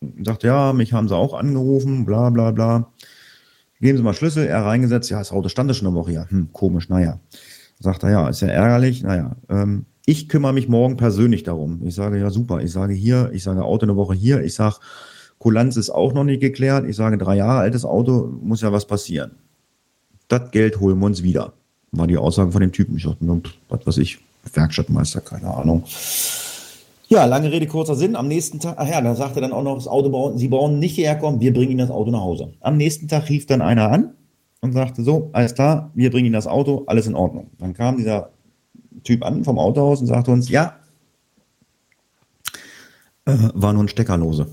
Und 0.00 0.24
sagte, 0.24 0.46
ja, 0.46 0.72
mich 0.72 0.92
haben 0.92 1.08
sie 1.08 1.16
auch 1.16 1.34
angerufen, 1.34 2.04
bla 2.04 2.30
bla 2.30 2.52
bla. 2.52 2.92
Geben 3.80 3.96
Sie 3.96 4.02
mal 4.02 4.14
Schlüssel, 4.14 4.46
er 4.46 4.64
reingesetzt, 4.64 5.10
ja, 5.10 5.18
das 5.18 5.30
Auto 5.30 5.48
stand 5.48 5.74
schon 5.76 5.86
eine 5.86 5.96
Woche 5.96 6.10
hier. 6.10 6.26
Hm, 6.28 6.48
komisch, 6.52 6.88
naja. 6.88 7.20
Sagt 7.78 8.02
er, 8.02 8.10
ja, 8.10 8.28
ist 8.28 8.40
ja 8.40 8.48
ärgerlich, 8.48 9.02
naja. 9.02 9.36
Ähm, 9.48 9.86
ich 10.04 10.28
kümmere 10.28 10.52
mich 10.52 10.68
morgen 10.68 10.96
persönlich 10.96 11.44
darum. 11.44 11.82
Ich 11.84 11.94
sage, 11.94 12.18
ja, 12.18 12.30
super. 12.30 12.60
Ich 12.60 12.72
sage 12.72 12.94
hier, 12.94 13.30
ich 13.32 13.42
sage 13.42 13.62
Auto 13.62 13.84
eine 13.84 13.94
Woche 13.94 14.14
hier. 14.14 14.42
Ich 14.42 14.54
sage, 14.54 14.76
Kulanz 15.38 15.76
ist 15.76 15.90
auch 15.90 16.12
noch 16.12 16.24
nicht 16.24 16.40
geklärt. 16.40 16.88
Ich 16.88 16.96
sage, 16.96 17.18
drei 17.18 17.36
Jahre 17.36 17.60
altes 17.60 17.84
Auto, 17.84 18.32
muss 18.42 18.62
ja 18.62 18.72
was 18.72 18.86
passieren. 18.86 19.32
Das 20.26 20.50
Geld 20.50 20.80
holen 20.80 20.98
wir 20.98 21.06
uns 21.06 21.22
wieder. 21.22 21.52
War 21.92 22.06
die 22.06 22.16
Aussage 22.16 22.52
von 22.52 22.60
dem 22.60 22.72
Typen. 22.72 22.96
Ich 22.96 23.04
dachte, 23.04 23.18
was 23.68 23.86
weiß 23.86 23.98
ich, 23.98 24.18
Werkstattmeister, 24.52 25.20
keine 25.20 25.54
Ahnung. 25.54 25.84
Ja, 27.10 27.24
lange 27.24 27.50
Rede, 27.50 27.66
kurzer 27.66 27.94
Sinn. 27.94 28.16
Am 28.16 28.28
nächsten 28.28 28.60
Tag, 28.60 28.74
ach 28.76 28.86
ja, 28.86 29.00
da 29.00 29.14
sagte 29.14 29.40
dann 29.40 29.52
auch 29.54 29.62
noch, 29.62 29.76
das 29.76 29.88
Auto 29.88 30.10
bauen, 30.10 30.36
Sie 30.36 30.48
bauen 30.48 30.78
nicht 30.78 30.94
hierher 30.94 31.16
kommen, 31.16 31.40
wir 31.40 31.54
bringen 31.54 31.70
Ihnen 31.72 31.78
das 31.78 31.90
Auto 31.90 32.10
nach 32.10 32.20
Hause. 32.20 32.52
Am 32.60 32.76
nächsten 32.76 33.08
Tag 33.08 33.30
rief 33.30 33.46
dann 33.46 33.62
einer 33.62 33.90
an 33.90 34.12
und 34.60 34.74
sagte 34.74 35.02
so, 35.02 35.30
alles 35.32 35.54
klar, 35.54 35.90
wir 35.94 36.10
bringen 36.10 36.26
Ihnen 36.26 36.34
das 36.34 36.46
Auto, 36.46 36.84
alles 36.86 37.06
in 37.06 37.14
Ordnung. 37.14 37.50
Dann 37.58 37.72
kam 37.72 37.96
dieser 37.96 38.30
Typ 39.04 39.24
an 39.24 39.42
vom 39.42 39.58
Autohaus 39.58 40.02
und 40.02 40.06
sagte 40.06 40.30
uns, 40.30 40.50
ja, 40.50 40.76
äh, 43.24 43.36
war 43.54 43.72
nur 43.72 43.84
ein 43.84 43.88
Steckerlose. 43.88 44.46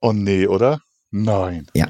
Oh 0.00 0.12
nee, 0.12 0.46
oder? 0.46 0.80
Nein. 1.10 1.66
Ja. 1.74 1.88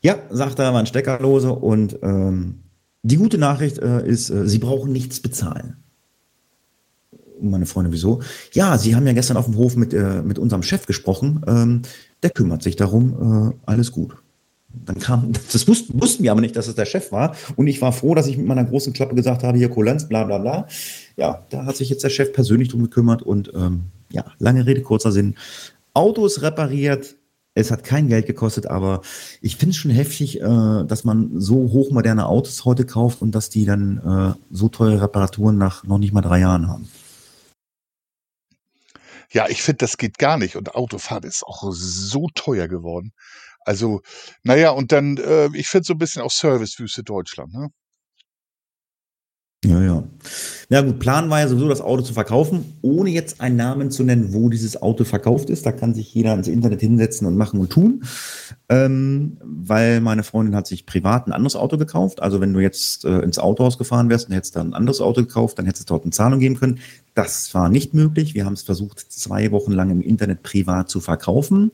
Ja, 0.00 0.16
sagt 0.30 0.58
er, 0.58 0.72
war 0.72 0.80
ein 0.80 0.86
Steckerlose 0.86 1.52
und 1.52 1.98
ähm, 2.02 2.62
die 3.02 3.16
gute 3.16 3.38
Nachricht 3.38 3.78
äh, 3.78 4.04
ist, 4.04 4.30
äh, 4.30 4.48
Sie 4.48 4.58
brauchen 4.58 4.90
nichts 4.92 5.20
bezahlen. 5.20 5.76
Meine 7.50 7.66
Freunde, 7.66 7.92
wieso? 7.92 8.20
Ja, 8.52 8.78
Sie 8.78 8.94
haben 8.94 9.06
ja 9.06 9.12
gestern 9.12 9.36
auf 9.36 9.46
dem 9.46 9.56
Hof 9.56 9.76
mit, 9.76 9.92
äh, 9.94 10.22
mit 10.22 10.38
unserem 10.38 10.62
Chef 10.62 10.86
gesprochen. 10.86 11.42
Ähm, 11.46 11.82
der 12.22 12.30
kümmert 12.30 12.62
sich 12.62 12.76
darum. 12.76 13.54
Äh, 13.54 13.70
alles 13.70 13.92
gut. 13.92 14.16
Dann 14.84 14.98
kam, 14.98 15.32
das 15.52 15.66
wussten, 15.68 16.00
wussten 16.00 16.22
wir 16.22 16.32
aber 16.32 16.40
nicht, 16.40 16.56
dass 16.56 16.68
es 16.68 16.74
der 16.74 16.86
Chef 16.86 17.12
war. 17.12 17.34
Und 17.56 17.66
ich 17.66 17.80
war 17.80 17.92
froh, 17.92 18.14
dass 18.14 18.26
ich 18.26 18.36
mit 18.36 18.46
meiner 18.46 18.64
großen 18.64 18.92
Klappe 18.92 19.14
gesagt 19.14 19.42
habe, 19.42 19.58
hier 19.58 19.68
Kulanz, 19.68 20.08
bla 20.08 20.24
bla 20.24 20.38
bla. 20.38 20.66
Ja, 21.16 21.44
da 21.50 21.64
hat 21.64 21.76
sich 21.76 21.88
jetzt 21.88 22.04
der 22.04 22.10
Chef 22.10 22.32
persönlich 22.32 22.68
drum 22.68 22.82
gekümmert 22.82 23.22
und 23.22 23.52
ähm, 23.54 23.84
ja, 24.10 24.24
lange 24.38 24.66
Rede, 24.66 24.82
kurzer 24.82 25.12
Sinn. 25.12 25.34
Autos 25.94 26.42
repariert, 26.42 27.16
es 27.54 27.70
hat 27.70 27.84
kein 27.84 28.08
Geld 28.08 28.26
gekostet, 28.26 28.66
aber 28.66 29.00
ich 29.40 29.56
finde 29.56 29.70
es 29.70 29.76
schon 29.76 29.90
heftig, 29.90 30.40
äh, 30.40 30.84
dass 30.84 31.04
man 31.04 31.40
so 31.40 31.72
hochmoderne 31.72 32.26
Autos 32.26 32.66
heute 32.66 32.84
kauft 32.84 33.22
und 33.22 33.34
dass 33.34 33.48
die 33.48 33.64
dann 33.64 34.36
äh, 34.36 34.54
so 34.54 34.68
teure 34.68 35.00
Reparaturen 35.00 35.56
nach 35.56 35.82
noch 35.84 35.98
nicht 35.98 36.12
mal 36.12 36.20
drei 36.20 36.40
Jahren 36.40 36.68
haben. 36.68 36.88
Ja, 39.32 39.48
ich 39.48 39.62
finde, 39.62 39.78
das 39.78 39.96
geht 39.96 40.18
gar 40.18 40.38
nicht. 40.38 40.56
Und 40.56 40.74
Autofahren 40.74 41.24
ist 41.24 41.42
auch 41.44 41.62
so 41.72 42.28
teuer 42.34 42.68
geworden. 42.68 43.12
Also, 43.64 44.02
naja, 44.44 44.70
und 44.70 44.92
dann, 44.92 45.16
äh, 45.18 45.48
ich 45.54 45.68
finde 45.68 45.84
so 45.86 45.94
ein 45.94 45.98
bisschen 45.98 46.22
auch 46.22 46.30
Servicewüste 46.30 47.02
Deutschland, 47.02 47.52
ne? 47.54 47.68
Ja, 49.64 49.82
ja. 49.82 50.04
Ja 50.68 50.80
gut, 50.82 50.98
Plan 50.98 51.30
war 51.30 51.40
ja 51.40 51.48
sowieso, 51.48 51.68
das 51.68 51.80
Auto 51.80 52.02
zu 52.02 52.12
verkaufen, 52.12 52.78
ohne 52.82 53.10
jetzt 53.10 53.40
einen 53.40 53.56
Namen 53.56 53.90
zu 53.90 54.02
nennen, 54.04 54.32
wo 54.32 54.48
dieses 54.48 54.80
Auto 54.82 55.04
verkauft 55.04 55.48
ist. 55.48 55.64
Da 55.64 55.72
kann 55.72 55.94
sich 55.94 56.12
jeder 56.12 56.34
ins 56.34 56.48
Internet 56.48 56.80
hinsetzen 56.80 57.26
und 57.26 57.36
machen 57.36 57.60
und 57.60 57.70
tun. 57.70 58.02
Ähm, 58.68 59.38
weil 59.42 60.00
meine 60.00 60.24
Freundin 60.24 60.56
hat 60.56 60.66
sich 60.66 60.86
privat 60.86 61.26
ein 61.26 61.32
anderes 61.32 61.56
Auto 61.56 61.78
gekauft. 61.78 62.20
Also 62.20 62.40
wenn 62.40 62.52
du 62.52 62.60
jetzt 62.60 63.04
äh, 63.04 63.20
ins 63.20 63.38
Autohaus 63.38 63.78
gefahren 63.78 64.08
wärst 64.08 64.28
und 64.28 64.34
hättest 64.34 64.56
da 64.56 64.60
ein 64.60 64.74
anderes 64.74 65.00
Auto 65.00 65.22
gekauft, 65.22 65.58
dann 65.58 65.66
hättest 65.66 65.88
du 65.88 65.94
dort 65.94 66.04
eine 66.04 66.12
Zahlung 66.12 66.40
geben 66.40 66.58
können. 66.58 66.80
Das 67.14 67.54
war 67.54 67.68
nicht 67.68 67.94
möglich. 67.94 68.34
Wir 68.34 68.44
haben 68.44 68.54
es 68.54 68.62
versucht, 68.62 69.00
zwei 69.00 69.52
Wochen 69.52 69.72
lang 69.72 69.90
im 69.90 70.02
Internet 70.02 70.42
privat 70.42 70.90
zu 70.90 71.00
verkaufen. 71.00 71.70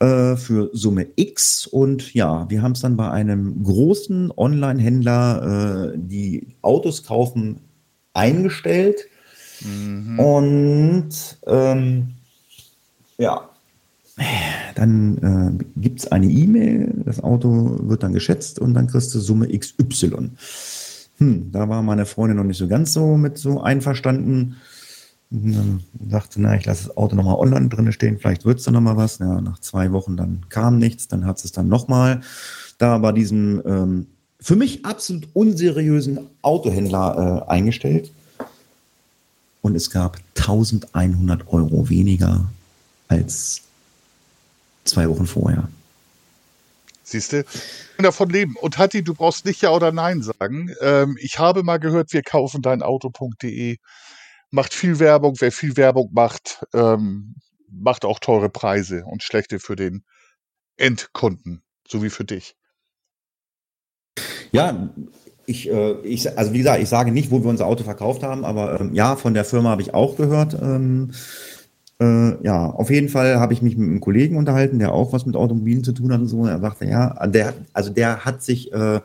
Äh, 0.00 0.36
für 0.36 0.70
Summe 0.72 1.08
X. 1.16 1.66
Und 1.66 2.14
ja, 2.14 2.48
wir 2.48 2.62
haben 2.62 2.72
es 2.72 2.80
dann 2.80 2.96
bei 2.96 3.10
einem 3.10 3.62
großen 3.62 4.32
Online-Händler, 4.34 5.92
äh, 5.92 5.98
die 5.98 6.46
Autos 6.62 7.04
kaufen, 7.04 7.60
eingestellt. 8.14 9.04
Mhm. 9.60 10.18
Und 10.18 11.38
ähm, 11.46 12.14
ja, 13.18 13.50
dann 14.74 15.60
äh, 15.60 15.64
gibt 15.78 16.00
es 16.00 16.10
eine 16.10 16.28
E-Mail, 16.28 17.02
das 17.04 17.22
Auto 17.22 17.76
wird 17.82 18.02
dann 18.02 18.14
geschätzt 18.14 18.58
und 18.58 18.72
dann 18.72 18.86
kriegst 18.86 19.14
du 19.14 19.20
Summe 19.20 19.48
XY. 19.48 20.30
Hm, 21.18 21.52
da 21.52 21.68
war 21.68 21.82
meine 21.82 22.06
Freundin 22.06 22.38
noch 22.38 22.44
nicht 22.44 22.56
so 22.56 22.68
ganz 22.68 22.94
so 22.94 23.18
mit 23.18 23.36
so 23.36 23.60
einverstanden. 23.60 24.56
Und 25.30 25.52
dann 25.52 25.84
sagte, 26.10 26.40
na, 26.40 26.56
ich 26.56 26.66
lasse 26.66 26.88
das 26.88 26.96
Auto 26.96 27.14
nochmal 27.14 27.36
online 27.36 27.68
drin 27.68 27.92
stehen, 27.92 28.18
vielleicht 28.18 28.44
wird 28.44 28.58
es 28.58 28.64
dann 28.64 28.74
nochmal 28.74 28.96
was. 28.96 29.18
Ja, 29.18 29.40
nach 29.40 29.60
zwei 29.60 29.92
Wochen 29.92 30.16
dann 30.16 30.46
kam 30.48 30.78
nichts, 30.78 31.06
dann 31.08 31.24
hat 31.24 31.42
es 31.44 31.52
dann 31.52 31.68
nochmal 31.68 32.20
da 32.78 32.98
bei 32.98 33.12
diesem 33.12 33.62
ähm, 33.64 34.06
für 34.40 34.56
mich 34.56 34.84
absolut 34.84 35.28
unseriösen 35.34 36.26
Autohändler 36.42 37.44
äh, 37.46 37.50
eingestellt. 37.50 38.10
Und 39.62 39.76
es 39.76 39.90
gab 39.90 40.16
1100 40.38 41.46
Euro 41.48 41.88
weniger 41.90 42.50
als 43.08 43.60
zwei 44.84 45.08
Wochen 45.08 45.26
vorher. 45.26 45.68
Siehst 47.04 47.32
du? 47.32 47.44
davon 47.98 48.30
leben. 48.30 48.56
Und 48.56 48.78
Hatti, 48.78 49.02
du 49.02 49.14
brauchst 49.14 49.44
nicht 49.44 49.60
Ja 49.62 49.70
oder 49.70 49.92
Nein 49.92 50.22
sagen. 50.22 50.74
Ähm, 50.80 51.18
ich 51.20 51.38
habe 51.38 51.62
mal 51.62 51.78
gehört, 51.78 52.12
wir 52.12 52.22
kaufen 52.22 52.62
dein 52.62 52.82
Auto.de 52.82 53.76
macht 54.50 54.74
viel 54.74 54.98
Werbung. 54.98 55.36
Wer 55.38 55.52
viel 55.52 55.76
Werbung 55.76 56.10
macht, 56.12 56.64
ähm, 56.74 57.36
macht 57.68 58.04
auch 58.04 58.18
teure 58.18 58.48
Preise 58.48 59.04
und 59.04 59.22
schlechte 59.22 59.60
für 59.60 59.76
den 59.76 60.04
Endkunden, 60.76 61.62
so 61.86 62.02
wie 62.02 62.10
für 62.10 62.24
dich. 62.24 62.56
Ja, 64.52 64.90
Ich, 65.46 65.68
äh, 65.68 65.92
ich, 66.02 66.38
also 66.38 66.52
wie 66.52 66.58
gesagt, 66.58 66.82
ich 66.82 66.88
sage 66.88 67.10
nicht, 67.10 67.30
wo 67.30 67.42
wir 67.42 67.50
unser 67.50 67.66
Auto 67.66 67.82
verkauft 67.82 68.22
haben, 68.22 68.44
aber 68.44 68.80
ähm, 68.80 68.94
ja, 68.94 69.16
von 69.16 69.34
der 69.34 69.44
Firma 69.44 69.70
habe 69.70 69.82
ich 69.82 69.94
auch 69.94 70.16
gehört. 70.16 70.54
Ähm, 70.54 71.10
äh, 72.00 72.42
ja, 72.44 72.66
auf 72.66 72.88
jeden 72.90 73.08
Fall 73.08 73.40
habe 73.40 73.52
ich 73.52 73.60
mich 73.60 73.76
mit 73.76 73.88
einem 73.88 74.00
Kollegen 74.00 74.36
unterhalten, 74.36 74.78
der 74.78 74.92
auch 74.92 75.12
was 75.12 75.26
mit 75.26 75.36
Automobilen 75.36 75.82
zu 75.84 75.92
tun 75.92 76.12
hat 76.12 76.20
und 76.20 76.28
so. 76.28 76.46
Er 76.46 76.60
sagte, 76.60 76.86
ja, 76.86 77.26
der, 77.26 77.54
also 77.72 77.90
der 77.90 78.24
hat 78.24 78.42
sich 78.42 78.72
äh, 78.72 79.00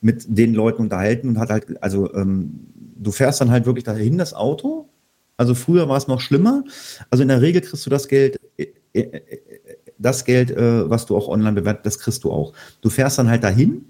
mit 0.00 0.24
den 0.28 0.54
Leuten 0.54 0.82
unterhalten 0.82 1.28
und 1.28 1.38
hat 1.38 1.50
halt, 1.50 1.82
also 1.82 2.14
ähm, 2.14 2.68
du 2.98 3.10
fährst 3.10 3.40
dann 3.40 3.50
halt 3.50 3.66
wirklich 3.66 3.84
dahin 3.84 4.18
das 4.18 4.34
Auto. 4.34 4.88
Also 5.36 5.54
früher 5.54 5.88
war 5.88 5.96
es 5.96 6.08
noch 6.08 6.20
schlimmer. 6.20 6.64
Also 7.10 7.22
in 7.22 7.28
der 7.28 7.40
Regel 7.40 7.62
kriegst 7.62 7.86
du 7.86 7.90
das 7.90 8.08
Geld, 8.08 8.38
äh, 8.56 8.66
äh, 8.92 9.00
äh 9.00 9.20
das 10.00 10.24
Geld, 10.24 10.52
äh, 10.52 10.88
was 10.88 11.06
du 11.06 11.16
auch 11.16 11.26
online 11.26 11.54
bewertet, 11.54 11.84
das 11.84 11.98
kriegst 11.98 12.22
du 12.22 12.30
auch. 12.30 12.52
Du 12.82 12.88
fährst 12.88 13.18
dann 13.18 13.28
halt 13.28 13.42
dahin 13.42 13.84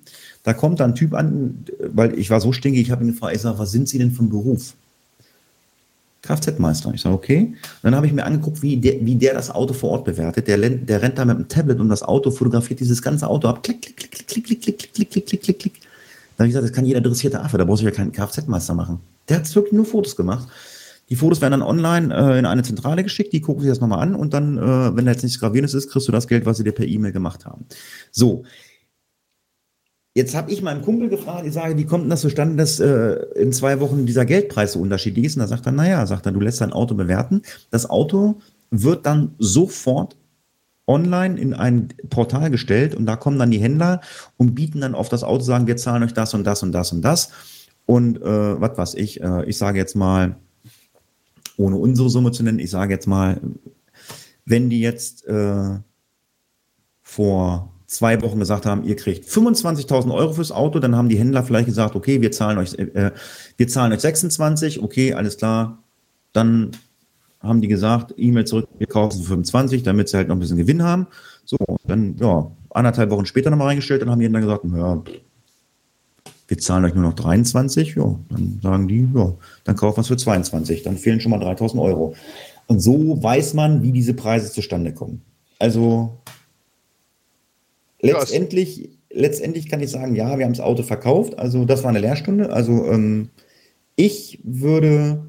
da 0.49 0.55
kommt 0.55 0.81
dann 0.81 0.93
ein 0.93 0.95
Typ 0.95 1.13
an, 1.13 1.65
weil 1.79 2.19
ich 2.19 2.31
war 2.31 2.41
so 2.41 2.53
stinkig, 2.53 2.81
ich 2.81 2.91
habe 2.91 3.05
ihn 3.05 3.13
gefragt, 3.13 3.37
ich 3.37 3.43
sage, 3.43 3.59
was 3.59 3.71
sind 3.71 3.87
Sie 3.87 3.99
denn 3.99 4.13
vom 4.13 4.31
Beruf? 4.31 4.75
Kfz-Meister. 6.23 6.91
Ich 6.95 7.03
sage, 7.03 7.15
okay. 7.15 7.55
dann 7.83 7.95
habe 7.95 8.07
ich 8.07 8.15
mir 8.15 8.25
angeguckt, 8.25 8.63
wie 8.63 8.79
der, 8.79 9.05
wie 9.05 9.15
der 9.15 9.35
das 9.35 9.51
Auto 9.51 9.75
vor 9.75 9.91
Ort 9.91 10.05
bewertet. 10.07 10.49
Der, 10.49 10.59
der 10.59 11.03
rennt 11.03 11.19
da 11.19 11.27
mit 11.27 11.37
dem 11.37 11.49
Tablet 11.49 11.79
um 11.81 11.91
das 11.91 12.03
Auto, 12.03 12.31
fotografiert 12.31 12.81
dieses 12.81 13.03
ganze 13.03 13.29
Auto 13.29 13.47
ab. 13.47 13.63
Klick, 13.63 13.83
klick, 13.83 13.97
klick, 13.97 14.27
klick, 14.27 14.45
klick, 14.47 14.63
klick, 14.63 14.79
klick, 14.79 14.93
klick, 14.95 15.11
klick, 15.11 15.27
klick, 15.27 15.43
klick, 15.43 15.59
klick. 15.59 15.73
Da 16.39 16.45
habe 16.45 16.49
ich 16.51 16.55
gesagt, 16.55 16.71
das 16.71 16.73
kann 16.73 16.87
jeder 16.87 16.99
interessierte 16.99 17.41
Affe, 17.41 17.59
da 17.59 17.65
brauchst 17.65 17.83
du 17.83 17.87
ja 17.87 17.91
keinen 17.91 18.13
Kfz-Meister 18.13 18.73
machen. 18.73 19.01
Der 19.29 19.39
hat 19.39 19.55
wirklich 19.57 19.73
nur 19.73 19.85
Fotos 19.85 20.15
gemacht. 20.15 20.49
Die 21.09 21.17
Fotos 21.17 21.41
werden 21.41 21.51
dann 21.51 21.63
online 21.63 22.15
äh, 22.15 22.39
in 22.39 22.47
eine 22.47 22.63
Zentrale 22.63 23.03
geschickt, 23.03 23.33
die 23.33 23.41
gucken 23.41 23.63
sich 23.63 23.71
das 23.71 23.81
nochmal 23.81 24.01
an 24.01 24.15
und 24.15 24.35
dann, 24.35 24.57
äh, 24.57 24.97
wenn 24.97 25.05
da 25.05 25.11
jetzt 25.11 25.25
nichts 25.25 25.41
Gravierendes 25.41 25.75
ist, 25.75 25.91
kriegst 25.91 26.07
du 26.07 26.13
das 26.13 26.29
Geld, 26.29 26.47
was 26.47 26.59
sie 26.59 26.65
dir 26.65 26.73
per 26.73 26.87
E-Mail 26.87 27.11
gemacht 27.11 27.45
haben. 27.45 27.67
So, 28.13 28.45
Jetzt 30.15 30.35
habe 30.35 30.51
ich 30.51 30.63
meinem 30.63 30.83
Kumpel 30.83 31.09
gefragt, 31.09 31.47
ich 31.47 31.53
sage, 31.53 31.77
wie 31.77 31.85
kommt 31.85 32.03
denn 32.03 32.11
das 32.11 32.23
zustande, 32.23 32.57
dass 32.57 32.81
äh, 32.81 33.25
in 33.37 33.53
zwei 33.53 33.79
Wochen 33.79 34.05
dieser 34.05 34.25
Geldpreis 34.25 34.73
so 34.73 34.81
unterschiedlich 34.81 35.27
ist? 35.27 35.37
Und 35.37 35.43
da 35.43 35.47
sagt 35.47 35.67
er, 35.67 35.71
naja, 35.71 36.05
sagt 36.07 36.27
er, 36.27 36.33
du 36.33 36.41
lässt 36.41 36.61
dein 36.61 36.73
Auto 36.73 36.97
bewerten. 36.97 37.43
Das 37.71 37.89
Auto 37.89 38.41
wird 38.71 39.07
dann 39.07 39.37
sofort 39.39 40.17
online 40.89 41.39
in 41.39 41.55
ein 41.55 41.89
Portal 42.11 42.51
gestellt 42.51 42.95
und 42.95 43.07
da 43.07 43.15
kommen 43.15 43.39
dann 43.39 43.51
die 43.51 43.61
Händler 43.61 44.01
und 44.37 44.55
bieten 44.55 44.81
dann 44.81 44.95
auf 44.95 45.09
das 45.09 45.23
Auto, 45.23 45.45
sagen, 45.45 45.67
wir 45.67 45.77
zahlen 45.77 46.03
euch 46.03 46.15
das 46.15 46.35
und 46.35 46.45
das 46.45 46.63
und 46.63 46.73
das 46.73 46.93
und 46.93 47.03
das. 47.03 47.31
Und 47.87 48.21
äh, 48.21 48.61
was 48.61 48.77
weiß 48.77 48.95
ich, 48.95 49.23
äh, 49.23 49.45
ich 49.45 49.57
sage 49.59 49.79
jetzt 49.79 49.95
mal, 49.95 50.37
ohne 51.57 51.77
unsere 51.77 52.11
Summe 52.11 52.33
zu 52.33 52.43
nennen, 52.43 52.59
ich 52.59 52.71
sage 52.71 52.93
jetzt 52.93 53.07
mal, 53.07 53.41
wenn 54.45 54.71
die 54.71 54.81
jetzt 54.81 55.27
äh, 55.27 55.79
vor 57.03 57.73
zwei 57.87 58.21
Wochen 58.23 58.39
gesagt 58.39 58.67
haben, 58.67 58.85
ihr 58.85 58.97
kriegt 58.97 59.29
25.000 59.29 60.13
Euro 60.15 60.33
fürs 60.35 60.53
Auto, 60.53 60.79
dann 60.79 60.97
haben 60.97 61.09
die 61.09 61.19
Händler 61.19 61.43
vielleicht 61.43 61.67
gesagt, 61.67 61.97
okay, 61.97 62.21
wir 62.21 62.31
zahlen 62.31 62.59
euch, 62.59 62.75
äh, 62.75 63.13
wir 63.57 63.69
zahlen 63.69 63.93
euch 63.93 64.01
26, 64.01 64.83
okay, 64.83 65.15
alles 65.15 65.37
klar. 65.39 65.83
Dann 66.33 66.73
haben 67.41 67.61
die 67.61 67.69
gesagt, 67.69 68.15
E-Mail 68.17 68.45
zurück, 68.45 68.69
wir 68.79 68.87
kaufen 68.87 69.23
für 69.23 69.29
25, 69.29 69.83
damit 69.83 70.09
sie 70.09 70.17
halt 70.17 70.29
noch 70.29 70.37
ein 70.37 70.41
bisschen 70.41 70.57
Gewinn 70.57 70.83
haben. 70.83 71.07
So, 71.45 71.57
dann, 71.87 72.17
ja, 72.19 72.51
anderthalb 72.71 73.11
Wochen 73.11 73.27
später 73.27 73.51
nochmal 73.51 73.69
reingestellt, 73.69 74.03
dann 74.03 74.11
haben 74.11 74.19
die 74.19 74.27
Händler 74.27 74.41
gesagt, 74.41 74.65
ja, 74.65 75.03
wir 76.49 76.59
zahlen 76.59 76.85
euch 76.85 76.95
nur 76.95 77.05
noch 77.05 77.15
23, 77.15 77.95
ja, 77.95 78.19
dann 78.31 78.61
sagen 78.63 78.89
die, 78.89 79.09
ja, 79.15 79.35
dann 79.65 79.77
kaufen 79.77 79.99
wir 79.99 80.03
es 80.03 80.09
für 80.09 80.17
22, 80.17 80.83
dann 80.83 80.97
fehlen 80.97 81.21
schon 81.21 81.31
mal 81.31 81.41
3.000 81.41 81.81
Euro. 81.81 82.15
Und 82.67 82.81
so 82.81 83.23
weiß 83.23 83.55
man, 83.55 83.83
wie 83.83 83.93
diese 83.93 84.15
Preise 84.15 84.51
zustande 84.51 84.93
kommen. 84.93 85.23
Also 85.59 86.19
Letztendlich, 88.01 88.91
letztendlich 89.11 89.69
kann 89.69 89.81
ich 89.81 89.91
sagen, 89.91 90.15
ja, 90.15 90.39
wir 90.39 90.45
haben 90.45 90.53
das 90.53 90.65
Auto 90.65 90.83
verkauft. 90.83 91.39
Also 91.39 91.65
das 91.65 91.83
war 91.83 91.91
eine 91.91 92.01
Lehrstunde. 92.01 92.51
Also 92.53 92.87
ähm, 92.87 93.31
ich 93.97 94.41
würde 94.45 95.28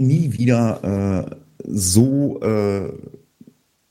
nie 0.00 0.32
wieder 0.38 1.28
äh, 1.30 1.36
so 1.66 2.40
äh, 2.40 2.92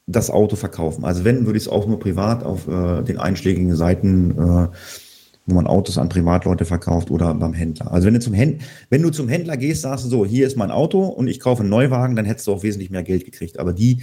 das 0.08 0.32
Auto 0.32 0.56
verkaufen. 0.56 1.06
Also 1.06 1.24
wenn, 1.24 1.46
würde 1.46 1.58
ich 1.58 1.66
es 1.66 1.70
auch 1.70 1.86
nur 1.86 2.00
privat 2.00 2.44
auf 2.44 2.68
äh, 2.68 3.04
den 3.04 3.20
einschlägigen 3.20 3.76
Seiten, 3.76 4.32
äh, 4.32 4.68
wo 5.46 5.56
man 5.56 5.68
Autos 5.68 5.98
an 5.98 6.10
Privatleute 6.10 6.66
verkauft 6.66 7.12
oder 7.12 7.34
beim 7.36 7.54
Händler. 7.54 7.92
Also 7.92 8.08
wenn 8.08 8.16
du 8.16 8.20
zum 8.20 8.34
Händler, 8.34 8.66
wenn 8.90 9.04
du 9.04 9.12
zum 9.12 9.30
Händler 9.30 9.56
gehst, 9.56 9.84
sagst 9.84 10.06
du 10.06 10.10
so, 10.10 10.26
hier 10.26 10.48
ist 10.48 10.58
mein 10.58 10.72
Auto 10.72 11.06
und 11.06 11.28
ich 11.28 11.40
kaufe 11.40 11.62
einen 11.62 11.70
Neuwagen, 11.70 12.16
dann 12.16 12.26
hättest 12.26 12.48
du 12.48 12.54
auch 12.54 12.64
wesentlich 12.64 12.90
mehr 12.90 13.04
Geld 13.04 13.26
gekriegt. 13.26 13.60
Aber 13.60 13.72
die, 13.72 14.02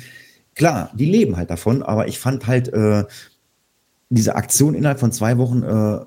klar, 0.54 0.90
die 0.94 1.06
leben 1.06 1.36
halt 1.36 1.50
davon, 1.50 1.82
aber 1.82 2.06
ich 2.08 2.18
fand 2.18 2.46
halt 2.46 2.72
äh, 2.72 3.04
diese 4.10 4.36
Aktion 4.36 4.74
innerhalb 4.74 5.00
von 5.00 5.10
zwei 5.10 5.38
Wochen 5.38 5.62
äh, 5.62 5.66
einen 5.66 6.06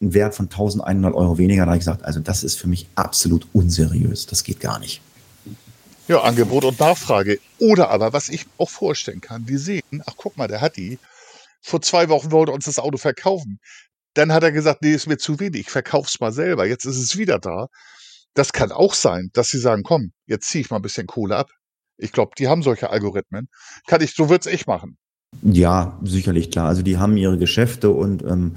Wert 0.00 0.34
von 0.34 0.46
1100 0.46 1.12
Euro 1.14 1.38
weniger. 1.38 1.64
Da 1.64 1.70
habe 1.70 1.76
ich 1.76 1.84
gesagt, 1.84 2.04
also 2.04 2.20
das 2.20 2.44
ist 2.44 2.58
für 2.58 2.68
mich 2.68 2.86
absolut 2.94 3.48
unseriös. 3.52 4.26
Das 4.26 4.44
geht 4.44 4.60
gar 4.60 4.78
nicht. 4.78 5.00
Ja, 6.06 6.20
Angebot 6.20 6.64
und 6.64 6.78
Nachfrage. 6.78 7.38
Oder 7.58 7.90
aber, 7.90 8.12
was 8.12 8.28
ich 8.28 8.46
auch 8.58 8.68
vorstellen 8.68 9.22
kann, 9.22 9.46
die 9.46 9.56
sehen, 9.56 10.02
ach 10.06 10.14
guck 10.16 10.36
mal, 10.36 10.48
der 10.48 10.60
hat 10.60 10.76
die. 10.76 10.98
Vor 11.62 11.80
zwei 11.80 12.10
Wochen 12.10 12.30
wollte 12.30 12.52
uns 12.52 12.66
das 12.66 12.78
Auto 12.78 12.98
verkaufen. 12.98 13.58
Dann 14.12 14.32
hat 14.32 14.42
er 14.42 14.52
gesagt, 14.52 14.82
nee, 14.82 14.92
ist 14.92 15.06
mir 15.06 15.16
zu 15.16 15.40
wenig, 15.40 15.62
ich 15.62 15.70
verkauf's 15.70 16.20
mal 16.20 16.32
selber. 16.32 16.66
Jetzt 16.66 16.84
ist 16.84 16.98
es 16.98 17.16
wieder 17.16 17.38
da. 17.38 17.68
Das 18.34 18.52
kann 18.52 18.70
auch 18.70 18.92
sein, 18.92 19.30
dass 19.32 19.48
sie 19.48 19.58
sagen, 19.58 19.82
komm, 19.82 20.12
jetzt 20.26 20.48
ziehe 20.48 20.62
ich 20.62 20.70
mal 20.70 20.76
ein 20.76 20.82
bisschen 20.82 21.06
Kohle 21.06 21.36
ab. 21.36 21.48
Ich 21.96 22.12
glaube, 22.12 22.32
die 22.38 22.48
haben 22.48 22.62
solche 22.62 22.90
Algorithmen. 22.90 23.48
Kann 23.86 24.02
ich, 24.02 24.14
so 24.14 24.28
wird's 24.28 24.46
ich 24.46 24.66
machen. 24.66 24.98
Ja, 25.42 25.98
sicherlich 26.02 26.50
klar. 26.50 26.68
Also 26.68 26.82
die 26.82 26.98
haben 26.98 27.16
ihre 27.16 27.38
Geschäfte 27.38 27.90
und 27.90 28.22
ähm, 28.22 28.56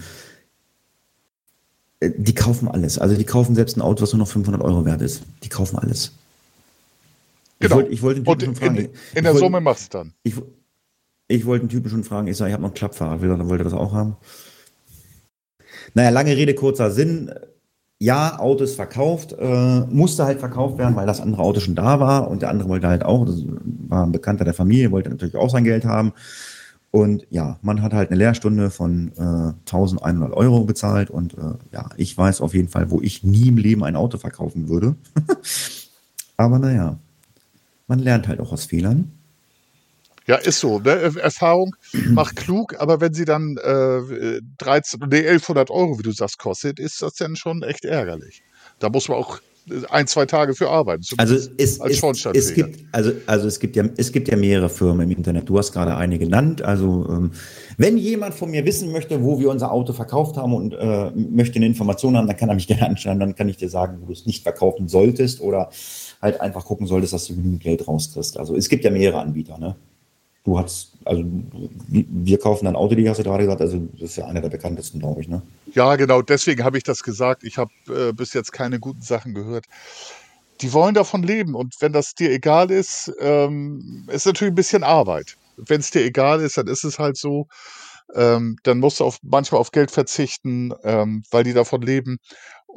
äh, 2.02 2.12
die 2.18 2.36
kaufen 2.36 2.68
alles. 2.68 3.00
Also 3.00 3.16
die 3.16 3.24
kaufen 3.24 3.56
selbst 3.56 3.78
ein 3.78 3.82
Auto, 3.82 4.02
was 4.02 4.12
nur 4.12 4.20
noch 4.20 4.28
500 4.28 4.62
Euro 4.62 4.86
wert 4.86 5.02
ist. 5.02 5.24
Die 5.44 5.50
kaufen 5.50 5.78
alles. 5.78 6.12
Genau. 7.60 7.80
Ich 7.82 8.02
wollte, 8.02 8.20
ich 8.20 8.26
wollte 8.28 8.46
den 8.46 8.54
Typen 8.54 8.56
schon 8.56 8.56
fragen. 8.56 8.78
In, 8.78 8.90
in 9.16 9.24
der 9.24 9.34
wollte, 9.34 9.40
Summe 9.40 9.62
machst 9.62 9.94
du 9.94 9.98
dann. 9.98 10.14
Ich, 10.24 10.36
ich 11.28 11.46
wollte 11.46 11.66
den 11.66 11.70
Typen 11.70 11.90
schon 11.90 12.04
fragen. 12.04 12.28
Ich 12.28 12.38
sage, 12.38 12.50
ich 12.50 12.54
habe 12.54 12.62
noch 12.62 12.70
einen 12.70 12.76
Klappfahrer. 12.76 13.22
Will, 13.22 13.50
wollte 13.50 13.64
das 13.64 13.74
auch 13.74 13.94
haben. 13.94 14.18
Naja, 15.94 16.10
lange 16.10 16.36
Rede, 16.36 16.54
kurzer 16.54 16.92
Sinn 16.92 17.32
ja, 18.00 18.40
Auto 18.40 18.64
ist 18.64 18.76
verkauft, 18.76 19.36
äh, 19.40 19.80
musste 19.90 20.26
halt 20.26 20.40
verkauft 20.40 20.78
werden, 20.78 20.96
weil 20.96 21.08
das 21.08 21.20
andere 21.20 21.42
Auto 21.42 21.60
schon 21.60 21.76
da 21.76 22.00
war 22.00 22.30
und 22.30 22.42
der 22.42 22.50
andere 22.50 22.70
wollte 22.70 22.88
halt 22.88 23.04
auch, 23.04 23.26
das 23.26 23.44
war 23.88 24.06
ein 24.06 24.12
Bekannter 24.12 24.46
der 24.46 24.54
Familie, 24.54 24.92
wollte 24.92 25.10
natürlich 25.10 25.36
auch 25.36 25.50
sein 25.50 25.64
Geld 25.64 25.86
haben. 25.86 26.14
Und 26.92 27.28
ja, 27.30 27.60
man 27.62 27.82
hat 27.82 27.94
halt 27.94 28.10
eine 28.10 28.18
Lehrstunde 28.18 28.70
von 28.70 29.12
äh, 29.18 29.54
1100 29.66 30.32
Euro 30.34 30.64
bezahlt 30.64 31.10
und 31.10 31.34
äh, 31.34 31.56
ja, 31.74 31.90
ich 31.98 32.18
weiß 32.18 32.42
auf 32.42 32.54
jeden 32.54 32.70
Fall, 32.70 32.92
wo 32.92 33.02
ich 33.02 33.24
nie 33.24 33.50
im 33.50 33.58
Leben 33.58 33.84
ein 33.84 33.96
Auto 33.96 34.18
verkaufen 34.18 34.70
würde. 34.70 34.96
Aber 36.38 36.60
naja, 36.60 36.98
man 37.88 38.00
lernt 38.00 38.28
halt 38.28 38.40
auch 38.40 38.52
aus 38.52 38.66
Fehlern. 38.66 39.12
Ja, 40.28 40.36
ist 40.36 40.60
so. 40.60 40.80
Ne? 40.80 41.14
Erfahrung 41.22 41.76
macht 42.10 42.36
klug, 42.36 42.76
aber 42.80 43.00
wenn 43.00 43.14
sie 43.14 43.26
dann 43.26 43.58
äh, 43.58 44.42
13, 44.58 45.00
nee, 45.10 45.20
1100 45.20 45.72
Euro, 45.72 45.98
wie 45.98 46.04
du 46.04 46.12
sagst, 46.12 46.38
kostet, 46.38 46.80
ist 46.80 47.02
das 47.02 47.16
dann 47.16 47.36
schon 47.36 47.64
echt 47.64 47.86
ärgerlich. 47.86 48.44
Da 48.80 48.90
muss 48.90 49.08
man 49.08 49.18
auch 49.18 49.40
ein, 49.90 50.08
zwei 50.08 50.26
Tage 50.26 50.54
für 50.54 50.70
arbeiten. 50.70 51.04
Also 51.18 51.36
es, 51.36 51.82
als 51.82 52.02
es, 52.02 52.26
es 52.34 52.54
gibt 52.54 52.86
also 52.92 53.12
also 53.26 53.48
es 53.48 53.60
gibt 53.60 53.76
ja 53.76 53.84
es 53.98 54.12
gibt 54.12 54.30
ja 54.30 54.38
mehrere 54.38 54.70
Firmen 54.70 55.10
im 55.10 55.18
Internet. 55.18 55.50
Du 55.50 55.58
hast 55.58 55.74
gerade 55.74 55.96
eine 55.96 56.18
genannt. 56.18 56.62
Also 56.62 57.06
ähm, 57.10 57.32
wenn 57.78 57.98
jemand 57.98 58.34
von 58.34 58.50
mir 58.50 58.66
wissen 58.66 58.92
möchte, 58.92 59.24
wo 59.24 59.40
wir 59.40 59.50
unser 59.50 59.72
Auto 59.72 59.94
verkauft 59.94 60.38
haben 60.38 60.54
und 60.54 60.74
äh, 60.74 61.12
möchte 61.12 61.58
eine 61.58 61.66
Information 61.66 62.16
haben, 62.16 62.28
dann 62.28 62.38
kann 62.38 62.50
er 62.50 62.56
mich 62.56 62.68
gerne 62.68 62.88
anschreiben. 62.88 63.20
Dann 63.20 63.36
kann 63.36 63.50
ich 63.50 63.58
dir 63.58 63.70
sagen, 63.70 63.98
wo 64.02 64.06
du 64.06 64.14
es 64.14 64.26
nicht 64.26 64.44
verkaufen 64.44 64.88
solltest 64.88 65.42
oder 65.42 65.70
halt 66.22 66.42
einfach 66.42 66.66
gucken 66.66 66.88
solltest, 66.88 67.14
dass 67.14 67.26
du 67.26 67.36
genügend 67.36 67.62
Geld 67.62 67.88
rauskriegst. 67.88 68.38
Also 68.38 68.56
es 68.56 68.70
gibt 68.70 68.84
ja 68.84 68.92
mehrere 68.92 69.20
Anbieter. 69.20 69.58
Ne? 69.58 69.76
du 70.48 70.58
hast, 70.58 70.94
also 71.04 71.24
wir 71.90 72.40
kaufen 72.40 72.74
Auto, 72.74 72.96
die 72.96 73.08
hast 73.10 73.18
du 73.18 73.24
gerade 73.24 73.44
gesagt, 73.44 73.62
also 73.62 73.80
das 73.94 74.12
ist 74.12 74.16
ja 74.16 74.28
einer 74.28 74.40
der 74.40 74.50
bekanntesten, 74.50 75.00
glaube 75.00 75.20
ich, 75.20 75.28
ne? 75.28 75.42
Ja, 75.74 75.98
genau, 75.98 76.22
deswegen 76.22 76.64
habe 76.64 76.78
ich 76.78 76.86
das 76.86 77.04
gesagt. 77.04 77.44
Ich 77.44 77.58
habe 77.58 77.72
äh, 77.90 78.14
bis 78.14 78.34
jetzt 78.34 78.54
keine 78.54 78.80
guten 78.80 79.02
Sachen 79.02 79.34
gehört. 79.34 79.66
Die 80.62 80.72
wollen 80.72 80.96
davon 80.96 81.22
leben 81.22 81.54
und 81.54 81.76
wenn 81.82 81.92
das 81.92 82.16
dir 82.16 82.32
egal 82.32 82.72
ist, 82.72 83.12
ähm, 83.20 84.08
ist 84.10 84.26
natürlich 84.26 84.54
ein 84.54 84.56
bisschen 84.56 84.84
Arbeit. 84.84 85.36
Wenn 85.58 85.82
es 85.82 85.92
dir 85.92 86.04
egal 86.04 86.40
ist, 86.40 86.58
dann 86.58 86.68
ist 86.68 86.86
es 86.86 86.98
halt 86.98 87.18
so. 87.18 87.48
Ähm, 88.16 88.56
dann 88.64 88.80
musst 88.80 89.02
du 89.02 89.04
auf, 89.04 89.18
manchmal 89.22 89.60
auf 89.60 89.72
Geld 89.72 89.92
verzichten, 89.92 90.74
ähm, 90.84 91.24
weil 91.30 91.44
die 91.44 91.54
davon 91.54 91.82
leben. 91.82 92.20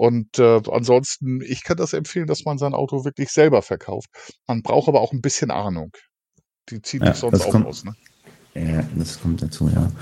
Und 0.01 0.39
äh, 0.39 0.63
ansonsten, 0.73 1.43
ich 1.43 1.63
kann 1.63 1.77
das 1.77 1.93
empfehlen, 1.93 2.27
dass 2.27 2.47
man 2.47 2.57
sein 2.57 2.73
Auto 2.73 3.05
wirklich 3.05 3.29
selber 3.29 3.61
verkauft. 3.61 4.09
Man 4.47 4.63
braucht 4.63 4.89
aber 4.89 5.03
auch 5.03 5.13
ein 5.13 5.21
bisschen 5.21 5.51
Ahnung. 5.51 5.93
Die 6.71 6.81
zieht 6.81 7.03
ja, 7.03 7.13
sonst 7.13 7.43
auch 7.43 7.51
kommt, 7.51 7.67
aus, 7.67 7.85
ne? 7.85 7.93
Ja, 8.55 8.83
das 8.97 9.21
kommt 9.21 9.43
dazu, 9.43 9.69
ja. 9.69 9.93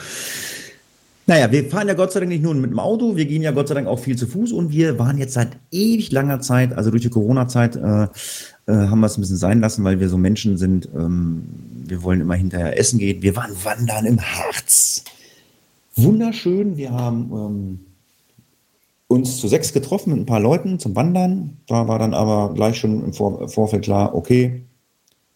Naja, 1.27 1.51
wir 1.51 1.69
fahren 1.69 1.89
ja 1.89 1.95
Gott 1.95 2.13
sei 2.13 2.21
Dank 2.21 2.31
nicht 2.31 2.45
nur 2.45 2.55
mit 2.55 2.71
dem 2.71 2.79
Auto, 2.79 3.17
wir 3.17 3.27
gehen 3.27 3.43
ja 3.43 3.51
Gott 3.51 3.67
sei 3.67 3.75
Dank 3.75 3.89
auch 3.89 3.99
viel 3.99 4.15
zu 4.15 4.29
Fuß 4.29 4.53
und 4.53 4.71
wir 4.71 5.01
waren 5.01 5.19
jetzt 5.19 5.35
seit 5.35 5.57
ewig 5.73 6.13
langer 6.13 6.41
Zeit, 6.41 6.75
also 6.75 6.93
durch 6.93 7.03
die 7.03 7.11
Corona-Zeit, 7.11 7.75
äh, 7.75 7.81
äh, 7.81 8.09
haben 8.67 9.01
wir 9.01 9.07
es 9.07 9.19
ein 9.19 9.23
bisschen 9.23 9.37
sein 9.37 9.59
lassen, 9.59 9.83
weil 9.83 9.99
wir 9.99 10.09
so 10.09 10.17
Menschen 10.17 10.59
sind, 10.59 10.89
ähm, 10.95 11.43
wir 11.89 12.05
wollen 12.05 12.21
immer 12.21 12.37
hinterher 12.37 12.79
essen 12.79 13.01
gehen. 13.01 13.21
Wir 13.21 13.35
waren 13.35 13.51
wandern 13.65 14.07
im 14.07 14.21
Harz. 14.21 15.03
Wunderschön, 15.97 16.77
wir 16.77 16.93
haben 16.93 17.33
ähm, 17.33 17.88
uns 19.09 19.39
zu 19.39 19.49
sechs 19.49 19.73
getroffen 19.73 20.13
mit 20.13 20.21
ein 20.21 20.27
paar 20.27 20.41
Leuten 20.41 20.79
zum 20.79 20.95
Wandern. 20.95 21.57
Da 21.67 21.89
war 21.89 21.99
dann 21.99 22.15
aber 22.15 22.55
gleich 22.55 22.79
schon 22.79 23.05
im 23.05 23.13
Vor 23.13 23.49
Vorfeld 23.49 23.85
klar, 23.85 24.15
okay, 24.15 24.63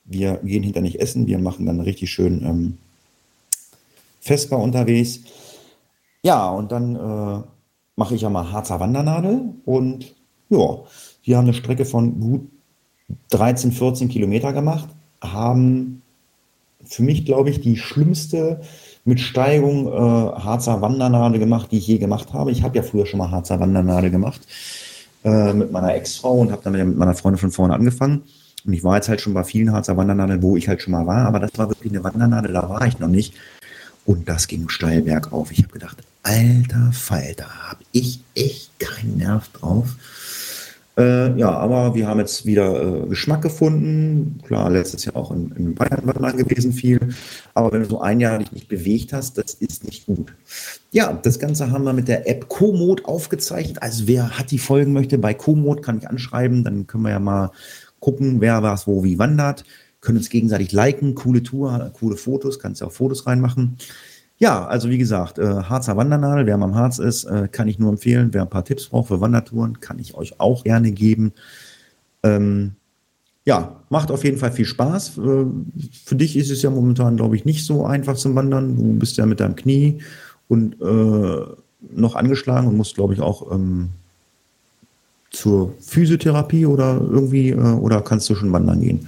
wir 0.04 0.36
gehen 0.44 0.62
hinter 0.62 0.82
nicht 0.82 1.00
essen, 1.00 1.26
wir 1.26 1.38
machen 1.38 1.66
dann 1.66 1.80
richtig 1.80 2.10
schön 2.10 2.44
ähm, 2.44 2.78
Vespa 4.20 4.56
unterwegs. 4.56 5.20
Ja, 6.22 6.50
und 6.50 6.70
dann 6.70 6.96
äh, 6.96 7.42
mache 7.96 8.14
ich 8.14 8.20
ja 8.20 8.30
mal 8.30 8.52
Harzer 8.52 8.78
Wandernadel 8.78 9.54
und 9.64 10.14
ja, 10.50 10.78
wir 11.24 11.36
haben 11.36 11.44
eine 11.44 11.54
Strecke 11.54 11.84
von 11.84 12.20
gut 12.20 12.48
13, 13.30 13.72
14 13.72 14.08
Kilometer 14.08 14.52
gemacht, 14.52 14.88
haben 15.20 16.02
für 16.84 17.02
mich, 17.02 17.24
glaube 17.24 17.50
ich, 17.50 17.60
die 17.60 17.76
schlimmste 17.76 18.60
mit 19.04 19.20
Steigung 19.20 19.88
äh, 19.88 19.90
Harzer 19.90 20.80
Wandernadel 20.80 21.38
gemacht, 21.38 21.72
die 21.72 21.78
ich 21.78 21.86
je 21.86 21.98
gemacht 21.98 22.32
habe. 22.32 22.52
Ich 22.52 22.62
habe 22.62 22.76
ja 22.76 22.82
früher 22.82 23.06
schon 23.06 23.18
mal 23.18 23.30
Harzer 23.30 23.58
Wandernadel 23.58 24.10
gemacht 24.10 24.40
äh, 25.24 25.52
mit 25.52 25.72
meiner 25.72 25.94
Ex-Frau 25.94 26.34
und 26.34 26.52
habe 26.52 26.62
dann 26.62 26.72
mit 26.72 26.96
meiner 26.96 27.14
Freundin 27.14 27.38
von 27.38 27.50
vorne 27.50 27.74
angefangen. 27.74 28.22
Und 28.64 28.72
ich 28.72 28.84
war 28.84 28.96
jetzt 28.96 29.08
halt 29.08 29.20
schon 29.20 29.34
bei 29.34 29.42
vielen 29.44 29.72
Harzer 29.72 29.96
Wandernadeln, 29.96 30.42
wo 30.42 30.56
ich 30.56 30.68
halt 30.68 30.82
schon 30.82 30.92
mal 30.92 31.06
war, 31.06 31.26
aber 31.26 31.40
das 31.40 31.50
war 31.56 31.68
wirklich 31.68 31.92
eine 31.92 32.04
Wandernadel, 32.04 32.52
da 32.52 32.68
war 32.68 32.86
ich 32.86 32.98
noch 32.98 33.08
nicht. 33.08 33.34
Und 34.04 34.28
das 34.28 34.48
ging 34.48 34.68
steil 34.68 35.02
bergauf. 35.02 35.52
Ich 35.52 35.58
habe 35.58 35.72
gedacht, 35.72 35.98
alter 36.22 36.90
Falter, 36.92 37.48
habe 37.68 37.82
ich 37.92 38.20
echt 38.34 38.70
keinen 38.78 39.18
Nerv 39.18 39.48
drauf. 39.48 39.96
Äh, 40.98 41.38
ja, 41.38 41.50
aber 41.50 41.94
wir 41.94 42.06
haben 42.06 42.20
jetzt 42.20 42.44
wieder 42.44 43.04
äh, 43.04 43.06
Geschmack 43.08 43.40
gefunden. 43.40 44.38
Klar, 44.46 44.68
letztes 44.68 45.06
Jahr 45.06 45.16
auch 45.16 45.30
in, 45.30 45.50
in 45.52 45.74
Bayern 45.74 46.02
war 46.04 46.32
gewesen 46.34 46.72
viel. 46.72 47.00
Aber 47.54 47.72
wenn 47.72 47.82
du 47.82 47.88
so 47.88 48.00
ein 48.00 48.20
Jahr 48.20 48.38
dich 48.38 48.52
nicht 48.52 48.68
bewegt 48.68 49.14
hast, 49.14 49.38
das 49.38 49.54
ist 49.54 49.84
nicht 49.84 50.04
gut. 50.04 50.34
Ja, 50.90 51.12
das 51.14 51.38
Ganze 51.38 51.70
haben 51.70 51.84
wir 51.84 51.94
mit 51.94 52.08
der 52.08 52.28
App 52.28 52.48
Komoot 52.48 53.06
aufgezeichnet. 53.06 53.80
Also 53.80 54.06
wer 54.06 54.38
hat 54.38 54.50
die 54.50 54.58
folgen 54.58 54.92
möchte, 54.92 55.16
bei 55.16 55.32
Komoot 55.32 55.82
kann 55.82 55.98
ich 55.98 56.08
anschreiben. 56.08 56.62
Dann 56.62 56.86
können 56.86 57.04
wir 57.04 57.10
ja 57.10 57.20
mal 57.20 57.52
gucken, 57.98 58.42
wer 58.42 58.62
was 58.62 58.86
wo 58.86 59.02
wie 59.02 59.18
wandert. 59.18 59.64
Können 60.02 60.18
uns 60.18 60.28
gegenseitig 60.28 60.72
liken. 60.72 61.14
Coole 61.14 61.42
Tour, 61.42 61.90
coole 61.98 62.18
Fotos. 62.18 62.58
Kannst 62.58 62.82
ja 62.82 62.88
auch 62.88 62.92
Fotos 62.92 63.26
reinmachen. 63.26 63.78
Ja, 64.42 64.66
also 64.66 64.90
wie 64.90 64.98
gesagt, 64.98 65.38
äh, 65.38 65.44
Harzer 65.44 65.96
Wandernadel, 65.96 66.46
wer 66.46 66.56
mal 66.56 66.64
am 66.64 66.74
Harz 66.74 66.98
ist, 66.98 67.22
äh, 67.26 67.46
kann 67.46 67.68
ich 67.68 67.78
nur 67.78 67.90
empfehlen. 67.90 68.30
Wer 68.32 68.42
ein 68.42 68.50
paar 68.50 68.64
Tipps 68.64 68.88
braucht 68.88 69.06
für 69.06 69.20
Wandertouren, 69.20 69.78
kann 69.78 70.00
ich 70.00 70.14
euch 70.16 70.40
auch 70.40 70.64
gerne 70.64 70.90
geben. 70.90 71.32
Ähm, 72.24 72.72
ja, 73.44 73.76
macht 73.88 74.10
auf 74.10 74.24
jeden 74.24 74.38
Fall 74.38 74.50
viel 74.50 74.64
Spaß. 74.64 75.18
Äh, 75.18 75.44
für 76.04 76.16
dich 76.16 76.36
ist 76.36 76.50
es 76.50 76.60
ja 76.60 76.70
momentan, 76.70 77.16
glaube 77.16 77.36
ich, 77.36 77.44
nicht 77.44 77.64
so 77.64 77.86
einfach 77.86 78.16
zum 78.16 78.34
Wandern. 78.34 78.76
Du 78.76 78.98
bist 78.98 79.16
ja 79.16 79.26
mit 79.26 79.38
deinem 79.38 79.54
Knie 79.54 79.98
und 80.48 80.74
äh, 80.82 81.46
noch 81.92 82.16
angeschlagen 82.16 82.66
und 82.66 82.76
musst, 82.76 82.96
glaube 82.96 83.14
ich, 83.14 83.20
auch 83.20 83.52
ähm, 83.52 83.90
zur 85.30 85.72
Physiotherapie 85.78 86.66
oder 86.66 87.00
irgendwie, 87.00 87.50
äh, 87.50 87.60
oder 87.60 88.00
kannst 88.00 88.28
du 88.28 88.34
schon 88.34 88.50
wandern 88.50 88.80
gehen? 88.80 89.06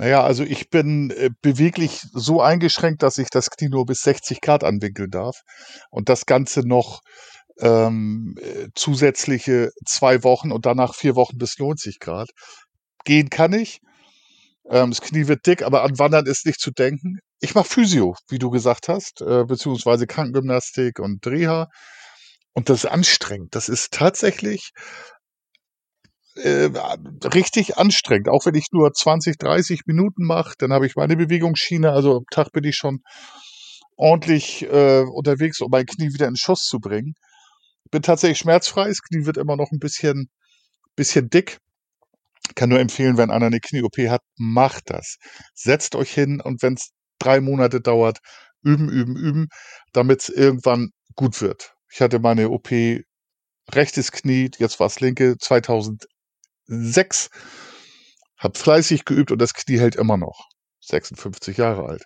Naja, 0.00 0.22
also 0.24 0.44
ich 0.44 0.70
bin 0.70 1.10
äh, 1.10 1.28
beweglich 1.42 2.00
so 2.14 2.40
eingeschränkt, 2.40 3.02
dass 3.02 3.18
ich 3.18 3.28
das 3.28 3.50
Knie 3.50 3.68
nur 3.68 3.84
bis 3.84 4.00
60 4.00 4.40
Grad 4.40 4.64
anwinkeln 4.64 5.10
darf 5.10 5.42
und 5.90 6.08
das 6.08 6.24
Ganze 6.24 6.66
noch 6.66 7.02
ähm, 7.58 8.34
äh, 8.40 8.68
zusätzliche 8.74 9.68
zwei 9.84 10.24
Wochen 10.24 10.52
und 10.52 10.64
danach 10.64 10.94
vier 10.94 11.16
Wochen 11.16 11.36
bis 11.36 11.58
90 11.58 11.98
Grad. 11.98 12.30
Gehen 13.04 13.28
kann 13.28 13.52
ich. 13.52 13.80
Ähm, 14.70 14.88
das 14.88 15.02
Knie 15.02 15.28
wird 15.28 15.46
dick, 15.46 15.62
aber 15.62 15.82
an 15.82 15.98
Wandern 15.98 16.24
ist 16.24 16.46
nicht 16.46 16.60
zu 16.60 16.70
denken. 16.70 17.18
Ich 17.40 17.54
mache 17.54 17.68
Physio, 17.68 18.14
wie 18.30 18.38
du 18.38 18.48
gesagt 18.48 18.88
hast, 18.88 19.20
äh, 19.20 19.44
beziehungsweise 19.44 20.06
Krankengymnastik 20.06 20.98
und 20.98 21.26
Reha. 21.26 21.68
Und 22.54 22.70
das 22.70 22.84
ist 22.84 22.90
anstrengend. 22.90 23.54
Das 23.54 23.68
ist 23.68 23.92
tatsächlich 23.92 24.70
äh, 26.36 26.70
richtig 27.34 27.76
anstrengend. 27.78 28.28
Auch 28.28 28.46
wenn 28.46 28.54
ich 28.54 28.68
nur 28.72 28.92
20, 28.92 29.38
30 29.38 29.82
Minuten 29.86 30.24
mache, 30.24 30.54
dann 30.58 30.72
habe 30.72 30.86
ich 30.86 30.96
meine 30.96 31.16
Bewegungsschiene. 31.16 31.92
Also 31.92 32.18
am 32.18 32.24
Tag 32.30 32.52
bin 32.52 32.64
ich 32.64 32.76
schon 32.76 33.00
ordentlich 33.96 34.62
äh, 34.62 35.02
unterwegs, 35.02 35.60
um 35.60 35.70
mein 35.70 35.86
Knie 35.86 36.12
wieder 36.12 36.28
in 36.28 36.36
Schuss 36.36 36.64
zu 36.64 36.78
bringen. 36.78 37.14
Bin 37.90 38.02
tatsächlich 38.02 38.38
schmerzfrei. 38.38 38.88
Das 38.88 39.02
Knie 39.02 39.26
wird 39.26 39.36
immer 39.36 39.56
noch 39.56 39.70
ein 39.72 39.78
bisschen, 39.78 40.30
bisschen 40.96 41.28
dick. 41.28 41.58
Kann 42.54 42.70
nur 42.70 42.80
empfehlen, 42.80 43.16
wenn 43.18 43.30
einer 43.30 43.46
eine 43.46 43.60
Knie-OP 43.60 43.98
hat, 44.08 44.22
macht 44.36 44.90
das. 44.90 45.16
Setzt 45.54 45.94
euch 45.94 46.12
hin 46.12 46.40
und 46.40 46.62
wenn 46.62 46.74
es 46.74 46.90
drei 47.18 47.40
Monate 47.40 47.80
dauert, 47.80 48.18
üben, 48.62 48.88
üben, 48.88 49.16
üben, 49.16 49.48
damit 49.92 50.22
es 50.22 50.28
irgendwann 50.28 50.90
gut 51.14 51.40
wird. 51.40 51.74
Ich 51.92 52.00
hatte 52.00 52.18
meine 52.18 52.50
OP 52.50 52.70
rechtes 53.72 54.12
Knie, 54.12 54.50
jetzt 54.58 54.80
war 54.80 54.86
es 54.86 55.00
linke, 55.00 55.36
2000, 55.38 56.06
sechs. 56.70 57.30
Hab 58.38 58.56
fleißig 58.56 59.04
geübt 59.04 59.32
und 59.32 59.38
das 59.38 59.54
Knie 59.54 59.78
hält 59.78 59.96
immer 59.96 60.16
noch. 60.16 60.48
56 60.80 61.58
Jahre 61.58 61.86
alt. 61.86 62.04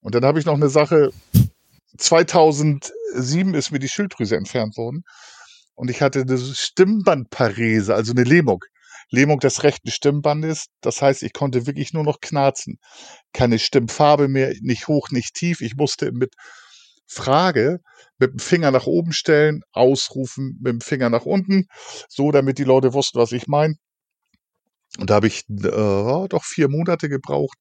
Und 0.00 0.14
dann 0.14 0.24
habe 0.24 0.38
ich 0.38 0.46
noch 0.46 0.54
eine 0.54 0.68
Sache. 0.68 1.10
2007 1.96 3.54
ist 3.54 3.70
mir 3.70 3.78
die 3.78 3.88
Schilddrüse 3.88 4.36
entfernt 4.36 4.76
worden 4.76 5.04
und 5.74 5.90
ich 5.90 6.02
hatte 6.02 6.22
eine 6.22 6.38
Stimmbandparese, 6.38 7.94
also 7.94 8.12
eine 8.12 8.24
Lähmung. 8.24 8.64
Lähmung 9.10 9.38
des 9.38 9.62
rechten 9.62 9.90
Stimmbandes. 9.90 10.66
Das 10.80 11.02
heißt, 11.02 11.22
ich 11.22 11.32
konnte 11.32 11.66
wirklich 11.66 11.92
nur 11.92 12.04
noch 12.04 12.20
knarzen. 12.20 12.78
Keine 13.32 13.58
Stimmfarbe 13.58 14.28
mehr, 14.28 14.54
nicht 14.60 14.88
hoch, 14.88 15.10
nicht 15.10 15.34
tief. 15.34 15.60
Ich 15.60 15.76
musste 15.76 16.10
mit 16.10 16.34
Frage 17.06 17.80
mit 18.18 18.32
dem 18.32 18.38
Finger 18.38 18.70
nach 18.70 18.86
oben 18.86 19.12
stellen, 19.12 19.62
ausrufen 19.72 20.58
mit 20.60 20.72
dem 20.72 20.80
Finger 20.80 21.10
nach 21.10 21.26
unten, 21.26 21.66
so 22.08 22.30
damit 22.30 22.58
die 22.58 22.64
Leute 22.64 22.94
wussten, 22.94 23.18
was 23.18 23.32
ich 23.32 23.46
meine. 23.46 23.74
Und 24.98 25.10
da 25.10 25.14
habe 25.14 25.26
ich 25.26 25.44
äh, 25.48 26.28
doch 26.28 26.44
vier 26.44 26.68
Monate 26.68 27.08
gebraucht 27.08 27.58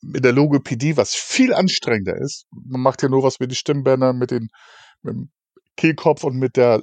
mit 0.00 0.24
der 0.24 0.32
Logopädie, 0.32 0.96
was 0.96 1.14
viel 1.14 1.54
anstrengender 1.54 2.16
ist. 2.16 2.46
Man 2.50 2.80
macht 2.80 3.02
ja 3.02 3.08
nur 3.08 3.22
was 3.22 3.40
mit 3.40 3.50
den 3.50 3.56
Stimmbändern, 3.56 4.18
mit, 4.18 4.30
den, 4.30 4.48
mit 5.02 5.14
dem 5.14 5.30
Kehlkopf 5.76 6.24
und 6.24 6.36
mit 6.36 6.56
der, 6.56 6.82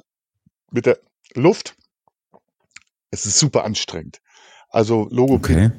mit 0.71 0.85
der 0.85 0.99
Luft. 1.33 1.75
Es 3.11 3.25
ist 3.25 3.39
super 3.39 3.63
anstrengend. 3.63 4.19
Also 4.69 5.07
Logopädie. 5.11 5.65
Okay. 5.65 5.71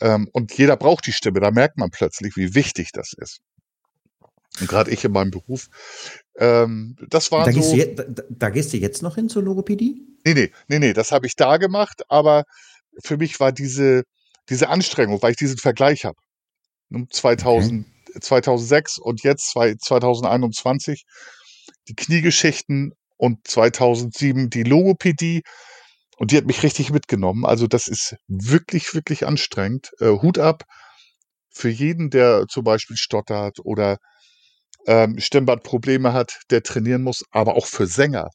Ähm, 0.00 0.28
und 0.32 0.56
jeder 0.56 0.76
braucht 0.76 1.06
die 1.06 1.12
Stimme. 1.12 1.40
Da 1.40 1.50
merkt 1.50 1.78
man 1.78 1.90
plötzlich, 1.90 2.36
wie 2.36 2.54
wichtig 2.54 2.90
das 2.92 3.12
ist. 3.16 3.40
Und 4.60 4.68
gerade 4.68 4.90
ich 4.90 5.04
in 5.04 5.12
meinem 5.12 5.30
Beruf. 5.30 5.68
Ähm, 6.36 6.96
das 7.08 7.32
war 7.32 7.44
da 7.44 7.52
so. 7.52 7.60
Gehst 7.60 7.74
jetzt, 7.74 7.98
da, 7.98 8.22
da, 8.28 8.50
gehst 8.50 8.72
du 8.72 8.76
jetzt 8.76 9.02
noch 9.02 9.16
hin 9.16 9.28
zur 9.28 9.42
Logopädie? 9.42 10.06
Nee, 10.24 10.34
nee, 10.34 10.52
nee, 10.68 10.78
nee, 10.78 10.92
das 10.92 11.12
habe 11.12 11.26
ich 11.26 11.34
da 11.34 11.56
gemacht, 11.56 12.02
aber 12.08 12.44
für 13.02 13.16
mich 13.16 13.40
war 13.40 13.52
diese, 13.52 14.04
diese 14.48 14.68
Anstrengung, 14.68 15.20
weil 15.22 15.32
ich 15.32 15.36
diesen 15.36 15.58
Vergleich 15.58 16.04
habe. 16.04 16.16
2000, 17.10 17.86
okay. 17.86 18.20
2006 18.20 18.98
und 18.98 19.22
jetzt 19.22 19.50
2021 19.50 21.04
die 21.88 21.94
Kniegeschichten 21.94 22.92
und 23.16 23.46
2007 23.46 24.50
die 24.50 24.62
Logopädie 24.62 25.42
und 26.16 26.30
die 26.30 26.36
hat 26.36 26.46
mich 26.46 26.62
richtig 26.62 26.90
mitgenommen. 26.90 27.44
Also 27.44 27.66
das 27.66 27.88
ist 27.88 28.16
wirklich, 28.28 28.94
wirklich 28.94 29.26
anstrengend. 29.26 29.90
Äh, 29.98 30.10
Hut 30.10 30.38
ab 30.38 30.64
für 31.50 31.68
jeden, 31.68 32.10
der 32.10 32.46
zum 32.48 32.64
Beispiel 32.64 32.96
stottert 32.96 33.58
oder 33.64 33.98
ähm, 34.86 35.18
Stimmbandprobleme 35.18 36.12
hat, 36.12 36.40
der 36.50 36.62
trainieren 36.62 37.02
muss, 37.02 37.24
aber 37.30 37.56
auch 37.56 37.66
für 37.66 37.86
Sänger, 37.86 38.30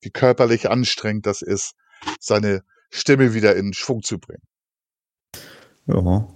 wie 0.00 0.10
körperlich 0.10 0.70
anstrengend 0.70 1.26
das 1.26 1.42
ist, 1.42 1.72
seine 2.18 2.62
Stimme 2.90 3.34
wieder 3.34 3.56
in 3.56 3.72
Schwung 3.72 4.02
zu 4.02 4.18
bringen. 4.18 4.42
Ja, 5.86 6.28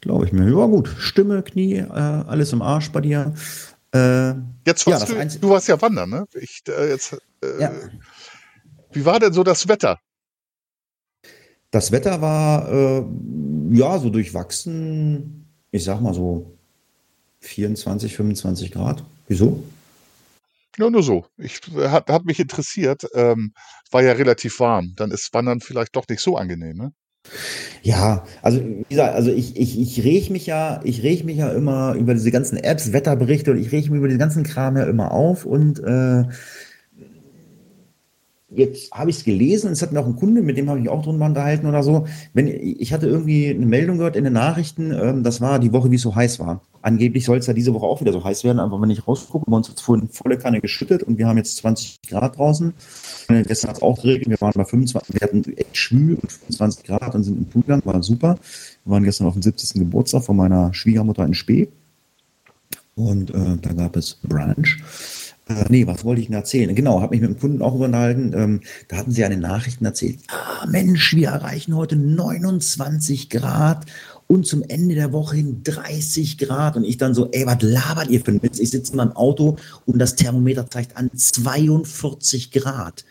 glaube 0.00 0.26
ich 0.26 0.32
mir. 0.32 0.48
Ja, 0.48 0.66
gut. 0.66 0.88
Stimme, 0.98 1.42
Knie, 1.42 1.76
äh, 1.76 1.88
alles 1.88 2.52
im 2.52 2.62
Arsch 2.62 2.90
bei 2.90 3.00
dir. 3.00 3.34
Äh, 3.92 4.34
jetzt 4.66 4.86
warst 4.86 5.08
ja, 5.08 5.24
du, 5.24 5.38
du 5.38 5.50
warst 5.50 5.68
ja 5.68 5.80
wandern, 5.80 6.10
ne? 6.10 6.26
Ich, 6.34 6.62
äh, 6.68 6.90
jetzt, 6.90 7.14
äh, 7.42 7.60
ja. 7.60 7.72
Wie 8.92 9.04
war 9.04 9.18
denn 9.20 9.32
so 9.32 9.42
das 9.42 9.68
Wetter? 9.68 9.98
Das 11.70 11.92
Wetter 11.92 12.20
war 12.20 12.70
äh, 12.70 13.04
ja 13.72 13.98
so 13.98 14.08
durchwachsen, 14.10 15.46
ich 15.70 15.84
sag 15.84 16.00
mal 16.00 16.14
so 16.14 16.57
24, 17.40 18.14
25 18.16 18.72
Grad. 18.72 19.04
Wieso? 19.26 19.62
Ja, 20.76 20.90
nur 20.90 21.02
so. 21.02 21.26
Ich, 21.36 21.60
hat, 21.76 22.08
hat 22.08 22.24
mich 22.24 22.38
interessiert. 22.38 23.02
Ähm, 23.14 23.52
war 23.90 24.02
ja 24.02 24.12
relativ 24.12 24.60
warm. 24.60 24.94
Dann 24.96 25.10
ist 25.10 25.34
Wandern 25.34 25.60
vielleicht 25.60 25.96
doch 25.96 26.06
nicht 26.08 26.20
so 26.20 26.36
angenehm, 26.36 26.76
ne? 26.76 26.92
Ja, 27.82 28.24
also 28.42 28.60
wie 28.60 28.84
gesagt, 28.88 29.14
also 29.14 29.30
ich, 29.30 29.56
ich, 29.56 29.78
ich 29.78 30.04
reg 30.04 30.30
mich 30.30 30.46
ja, 30.46 30.80
ich 30.84 31.02
reg 31.02 31.24
mich 31.24 31.36
ja 31.36 31.50
immer 31.50 31.94
über 31.94 32.14
diese 32.14 32.30
ganzen 32.30 32.56
Apps, 32.56 32.92
Wetterberichte 32.92 33.50
und 33.50 33.58
ich 33.58 33.72
reg 33.72 33.90
mich 33.90 33.98
über 33.98 34.08
den 34.08 34.18
ganzen 34.18 34.44
Kram 34.44 34.76
ja 34.76 34.84
immer 34.84 35.12
auf 35.12 35.44
und 35.44 35.78
äh, 35.80 36.24
jetzt 38.50 38.90
habe 38.92 39.10
ich 39.10 39.18
es 39.18 39.24
gelesen, 39.24 39.72
es 39.72 39.82
hat 39.82 39.92
mir 39.92 40.00
auch 40.00 40.06
ein 40.06 40.16
Kunde, 40.16 40.42
mit 40.42 40.56
dem 40.56 40.70
habe 40.70 40.80
ich 40.80 40.88
auch 40.88 41.02
drüber 41.02 41.26
unterhalten 41.26 41.66
oder 41.66 41.82
so. 41.82 42.06
Wenn, 42.32 42.48
ich 42.48 42.92
hatte 42.92 43.06
irgendwie 43.06 43.48
eine 43.48 43.66
Meldung 43.66 43.98
gehört 43.98 44.16
in 44.16 44.24
den 44.24 44.32
Nachrichten, 44.32 44.92
ähm, 44.92 45.22
das 45.22 45.40
war 45.40 45.58
die 45.58 45.72
Woche, 45.72 45.90
wie 45.90 45.96
es 45.96 46.02
so 46.02 46.14
heiß 46.14 46.40
war. 46.40 46.62
Angeblich 46.80 47.24
soll 47.24 47.38
es 47.38 47.46
ja 47.46 47.52
diese 47.52 47.74
Woche 47.74 47.86
auch 47.86 48.00
wieder 48.00 48.12
so 48.12 48.24
heiß 48.24 48.44
werden, 48.44 48.60
aber 48.60 48.80
wenn 48.80 48.90
ich 48.90 49.06
rausgucke, 49.06 49.50
bei 49.50 49.56
uns 49.56 49.68
hat 49.68 49.76
es 49.76 49.82
vorhin 49.82 50.08
volle 50.08 50.38
Kanne 50.38 50.60
geschüttet 50.60 51.02
und 51.02 51.18
wir 51.18 51.26
haben 51.26 51.36
jetzt 51.36 51.56
20 51.58 52.00
Grad 52.08 52.38
draußen. 52.38 52.72
Und 53.28 53.46
gestern 53.46 53.70
hat 53.70 53.78
es 53.78 53.82
auch 53.82 54.00
geregnet, 54.00 54.30
wir 54.30 54.40
waren 54.40 54.52
bei 54.54 54.64
25, 54.64 55.14
wir 55.14 55.20
hatten 55.20 55.56
echt 55.56 55.76
schwül 55.76 56.14
und 56.14 56.32
25 56.32 56.84
Grad 56.84 57.14
und 57.14 57.24
sind 57.24 57.36
im 57.36 57.46
Poolgang, 57.46 57.82
war 57.84 58.02
super. 58.02 58.38
Wir 58.84 58.92
waren 58.92 59.04
gestern 59.04 59.26
auf 59.26 59.34
dem 59.34 59.42
70. 59.42 59.80
Geburtstag 59.80 60.22
von 60.22 60.36
meiner 60.36 60.72
Schwiegermutter 60.72 61.24
in 61.26 61.34
Spee. 61.34 61.68
Und 62.94 63.30
äh, 63.30 63.56
da 63.60 63.72
gab 63.74 63.96
es 63.96 64.14
Brunch. 64.22 64.78
Äh, 65.48 65.64
nee, 65.68 65.86
was 65.86 66.04
wollte 66.04 66.20
ich 66.20 66.26
denn 66.26 66.36
erzählen? 66.36 66.74
Genau, 66.74 67.00
habe 67.00 67.14
mich 67.14 67.22
mit 67.22 67.30
dem 67.30 67.40
Kunden 67.40 67.62
auch 67.62 67.74
unterhalten. 67.74 68.32
Ähm, 68.34 68.60
da 68.88 68.98
hatten 68.98 69.10
sie 69.10 69.22
den 69.22 69.40
Nachrichten 69.40 69.84
erzählt, 69.84 70.18
ah, 70.28 70.66
Mensch, 70.66 71.14
wir 71.14 71.28
erreichen 71.28 71.74
heute 71.74 71.96
29 71.96 73.30
Grad 73.30 73.86
und 74.26 74.46
zum 74.46 74.62
Ende 74.62 74.94
der 74.94 75.12
Woche 75.12 75.36
hin 75.36 75.62
30 75.64 76.38
Grad. 76.38 76.76
Und 76.76 76.84
ich 76.84 76.98
dann 76.98 77.14
so, 77.14 77.30
ey, 77.30 77.46
was 77.46 77.62
labert 77.62 78.10
ihr 78.10 78.20
für 78.20 78.32
ein 78.32 78.42
Witz? 78.42 78.58
Ich 78.58 78.70
sitze 78.70 78.92
in 78.92 78.98
meinem 78.98 79.12
Auto 79.12 79.56
und 79.86 79.98
das 79.98 80.16
Thermometer 80.16 80.68
zeigt 80.68 80.96
an 80.96 81.10
42 81.14 82.52
Grad. 82.52 83.04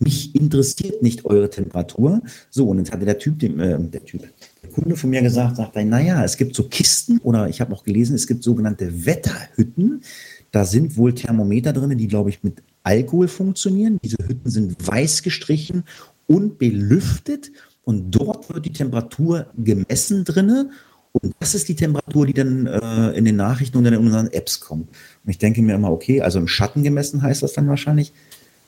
Mich 0.00 0.34
interessiert 0.36 1.02
nicht 1.02 1.24
eure 1.24 1.50
Temperatur. 1.50 2.20
So, 2.50 2.68
und 2.68 2.78
jetzt 2.78 2.92
hatte 2.92 3.04
der 3.04 3.18
Typ, 3.18 3.40
dem, 3.40 3.58
äh, 3.58 3.76
der 3.80 4.04
Typ, 4.04 4.28
der 4.62 4.70
Kunde 4.70 4.96
von 4.96 5.10
mir 5.10 5.22
gesagt, 5.22 5.56
sagt 5.56 5.74
er, 5.74 5.84
naja, 5.84 6.22
es 6.22 6.36
gibt 6.36 6.54
so 6.54 6.64
Kisten 6.64 7.18
oder 7.18 7.48
ich 7.48 7.60
habe 7.60 7.74
auch 7.74 7.82
gelesen, 7.82 8.14
es 8.14 8.28
gibt 8.28 8.44
sogenannte 8.44 9.06
Wetterhütten. 9.06 10.02
Da 10.50 10.64
sind 10.64 10.96
wohl 10.96 11.14
Thermometer 11.14 11.72
drin, 11.72 11.96
die, 11.98 12.08
glaube 12.08 12.30
ich, 12.30 12.42
mit 12.42 12.62
Alkohol 12.82 13.28
funktionieren. 13.28 13.98
Diese 14.02 14.16
Hütten 14.26 14.50
sind 14.50 14.86
weiß 14.86 15.22
gestrichen 15.22 15.84
und 16.26 16.58
belüftet. 16.58 17.50
Und 17.84 18.10
dort 18.10 18.52
wird 18.52 18.66
die 18.66 18.72
Temperatur 18.72 19.46
gemessen 19.56 20.24
drinne. 20.24 20.70
Und 21.12 21.34
das 21.40 21.54
ist 21.54 21.68
die 21.68 21.74
Temperatur, 21.74 22.26
die 22.26 22.34
dann 22.34 22.66
äh, 22.66 23.10
in 23.10 23.24
den 23.24 23.36
Nachrichten 23.36 23.78
und 23.78 23.86
in 23.86 23.96
unseren 23.96 24.28
Apps 24.28 24.60
kommt. 24.60 24.88
Und 25.24 25.30
ich 25.30 25.38
denke 25.38 25.62
mir 25.62 25.74
immer, 25.74 25.90
okay, 25.90 26.20
also 26.20 26.38
im 26.38 26.48
Schatten 26.48 26.82
gemessen 26.82 27.22
heißt 27.22 27.42
das 27.42 27.54
dann 27.54 27.68
wahrscheinlich. 27.68 28.12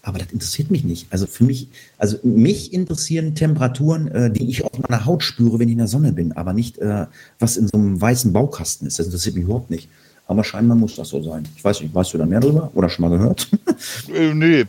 Aber 0.02 0.18
das 0.18 0.32
interessiert 0.32 0.70
mich 0.70 0.84
nicht. 0.84 1.06
Also 1.10 1.26
für 1.26 1.44
mich, 1.44 1.68
also 1.98 2.16
mich 2.22 2.72
interessieren 2.72 3.34
Temperaturen, 3.34 4.08
äh, 4.08 4.30
die 4.30 4.48
ich 4.48 4.64
auf 4.64 4.78
meiner 4.78 5.04
Haut 5.04 5.22
spüre, 5.22 5.58
wenn 5.58 5.68
ich 5.68 5.72
in 5.72 5.78
der 5.78 5.88
Sonne 5.88 6.12
bin, 6.12 6.32
aber 6.32 6.54
nicht, 6.54 6.78
äh, 6.78 7.06
was 7.38 7.58
in 7.58 7.68
so 7.68 7.76
einem 7.76 8.00
weißen 8.00 8.32
Baukasten 8.32 8.86
ist. 8.86 8.98
Das 8.98 9.06
interessiert 9.06 9.34
mich 9.34 9.44
überhaupt 9.44 9.70
nicht. 9.70 9.90
Aber 10.30 10.44
scheinbar 10.44 10.76
muss 10.76 10.94
das 10.94 11.08
so 11.08 11.20
sein. 11.20 11.42
Ich 11.56 11.64
weiß 11.64 11.80
nicht, 11.80 11.92
weißt 11.92 12.14
du 12.14 12.18
da 12.18 12.24
mehr 12.24 12.38
drüber 12.38 12.70
oder 12.74 12.88
schon 12.88 13.02
mal 13.02 13.18
gehört? 13.18 13.48
äh, 14.14 14.32
nee, 14.32 14.64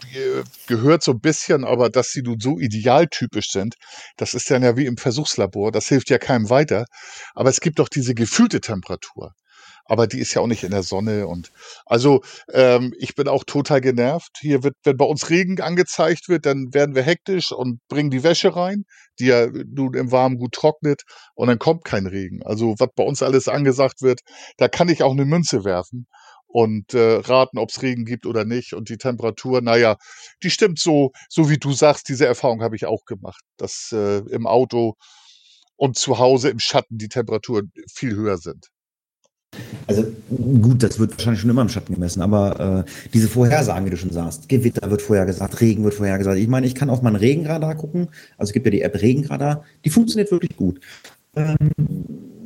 gehört 0.66 1.04
so 1.04 1.12
ein 1.12 1.20
bisschen, 1.20 1.66
aber 1.66 1.92
dass 1.92 2.12
sie 2.12 2.24
nun 2.24 2.40
so 2.40 2.58
idealtypisch 2.58 3.52
sind, 3.52 3.76
das 4.18 4.34
ist 4.34 4.50
dann 4.50 4.64
ja 4.64 4.76
wie 4.76 4.88
im 4.88 4.98
Versuchslabor, 4.98 5.72
das 5.72 5.88
hilft 5.88 6.10
ja 6.10 6.18
keinem 6.18 6.50
weiter. 6.50 6.86
Aber 7.36 7.50
es 7.50 7.60
gibt 7.60 7.78
doch 7.78 7.90
diese 7.90 8.16
gefühlte 8.16 8.60
Temperatur 8.60 9.34
aber 9.86 10.08
die 10.08 10.20
ist 10.20 10.34
ja 10.34 10.42
auch 10.42 10.48
nicht 10.48 10.64
in 10.64 10.72
der 10.72 10.84
Sonne 10.84 11.28
und 11.28 11.52
also 11.86 12.22
ähm, 12.54 12.94
ich 12.98 13.14
bin 13.16 13.28
auch 13.28 13.44
total 13.44 13.82
genervt. 13.82 14.38
Hier 14.40 14.64
wird, 14.64 14.76
wenn 14.84 14.96
bei 14.96 15.04
uns 15.04 15.30
Regen 15.30 15.60
angezeigt 15.60 16.30
wird, 16.30 16.46
dann 16.46 16.74
werden 16.74 16.96
wir 16.96 17.04
hektisch 17.04 17.52
und 17.52 17.80
bringen 17.90 18.10
die 18.10 18.24
Wäsche 18.24 18.56
rein, 18.56 18.86
die 19.22 19.28
ja 19.28 19.48
nun 19.48 19.94
im 19.94 20.12
Warmen 20.12 20.38
gut 20.38 20.54
trocknet 20.54 21.04
und 21.36 21.48
dann 21.48 21.60
kommt 21.60 21.86
kein 21.86 22.08
Regen. 22.08 22.42
Also 22.44 22.76
was 22.80 22.90
bei 22.96 23.04
uns 23.04 23.22
alles 23.22 23.48
angesagt 23.48 24.02
wird, 24.02 24.22
da 24.58 24.68
kann 24.68 24.90
ich 24.90 25.04
auch 25.04 25.12
eine 25.12 25.26
Münze 25.26 25.64
werfen 25.64 26.08
und 26.48 26.94
äh, 26.94 27.22
raten, 27.24 27.60
ob 27.60 27.70
es 27.70 27.82
Regen 27.82 28.04
gibt 28.06 28.26
oder 28.26 28.46
nicht. 28.46 28.74
Und 28.74 28.90
die 28.90 28.98
Temperatur, 28.98 29.62
naja, 29.62 29.98
die 30.44 30.50
stimmt 30.50 30.80
so, 30.80 31.12
so 31.30 31.50
wie 31.50 31.58
du 31.58 31.72
sagst, 31.72 32.10
diese 32.10 32.26
Erfahrung 32.26 32.62
habe 32.64 32.76
ich 32.76 32.86
auch 32.86 33.06
gemacht, 33.06 33.44
dass 33.58 33.92
äh, 33.94 34.20
im 34.32 34.48
Auto 34.48 34.96
und 35.76 35.98
zu 35.98 36.20
Hause 36.20 36.50
im 36.50 36.60
Schatten 36.60 36.98
die 36.98 37.10
Temperaturen 37.10 37.72
viel 37.92 38.16
höher 38.16 38.38
sind. 38.38 38.68
Also 39.88 40.06
gut, 40.62 40.84
das 40.84 41.00
wird 41.00 41.12
wahrscheinlich 41.12 41.42
schon 41.42 41.50
immer 41.50 41.62
im 41.62 41.70
Schatten 41.70 41.94
gemessen, 41.94 42.22
aber 42.22 42.86
äh, 42.86 43.10
diese 43.14 43.28
Vorhersagen, 43.28 43.86
wie 43.86 43.90
du 43.90 43.98
schon 43.98 44.12
sagst, 44.12 44.48
Gewitter 44.50 44.90
wird 44.90 45.02
vorhergesagt, 45.02 45.60
Regen 45.62 45.84
wird 45.84 45.94
vorhergesagt. 45.94 46.38
Ich 46.38 46.48
meine, 46.48 46.68
ich 46.68 46.76
kann 46.76 46.90
auf 46.90 47.02
meinen 47.02 47.16
Regenradar 47.16 47.76
gucken, 47.76 48.08
also 48.38 48.50
es 48.50 48.54
gibt 48.54 48.66
ja 48.66 48.72
die 48.72 48.82
App 48.82 49.02
Regenradar, 49.02 49.64
die 49.84 49.90
funktioniert 49.90 50.32
wirklich 50.32 50.56
gut. 50.56 50.80
Ähm, 51.36 51.58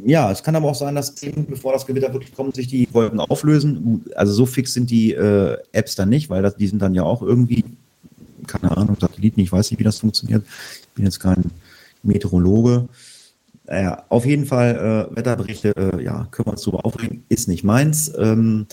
ja, 0.05 0.31
es 0.31 0.43
kann 0.43 0.55
aber 0.55 0.69
auch 0.69 0.75
sein, 0.75 0.93
dass 0.93 1.21
eben, 1.23 1.47
bevor 1.47 1.73
das 1.73 1.87
Gewitter 1.87 2.13
wirklich 2.13 2.33
kommt, 2.35 2.55
sich 2.55 2.67
die 2.67 2.87
Wolken 2.91 3.19
auflösen. 3.19 4.05
Also 4.15 4.33
so 4.33 4.45
fix 4.45 4.73
sind 4.73 4.91
die 4.91 5.13
äh, 5.13 5.57
Apps 5.71 5.95
dann 5.95 6.09
nicht, 6.09 6.29
weil 6.29 6.43
das, 6.43 6.55
die 6.55 6.67
sind 6.67 6.81
dann 6.81 6.93
ja 6.93 7.01
auch 7.01 7.23
irgendwie, 7.23 7.65
keine 8.45 8.77
Ahnung, 8.77 8.97
Satelliten, 8.99 9.39
ich 9.39 9.51
weiß 9.51 9.71
nicht, 9.71 9.79
wie 9.79 9.83
das 9.83 9.99
funktioniert. 9.99 10.45
Ich 10.45 10.89
bin 10.93 11.05
jetzt 11.05 11.19
kein 11.19 11.45
Meteorologe. 12.03 12.87
Naja, 13.67 14.03
auf 14.09 14.25
jeden 14.25 14.45
Fall 14.45 15.09
äh, 15.11 15.15
Wetterberichte, 15.15 15.73
äh, 15.75 16.03
ja, 16.03 16.27
können 16.31 16.47
wir 16.47 16.53
uns 16.53 16.61
drüber 16.61 16.85
aufregen, 16.85 17.23
ist 17.29 17.47
nicht 17.47 17.63
meins. 17.63 18.11
Ähm, 18.17 18.67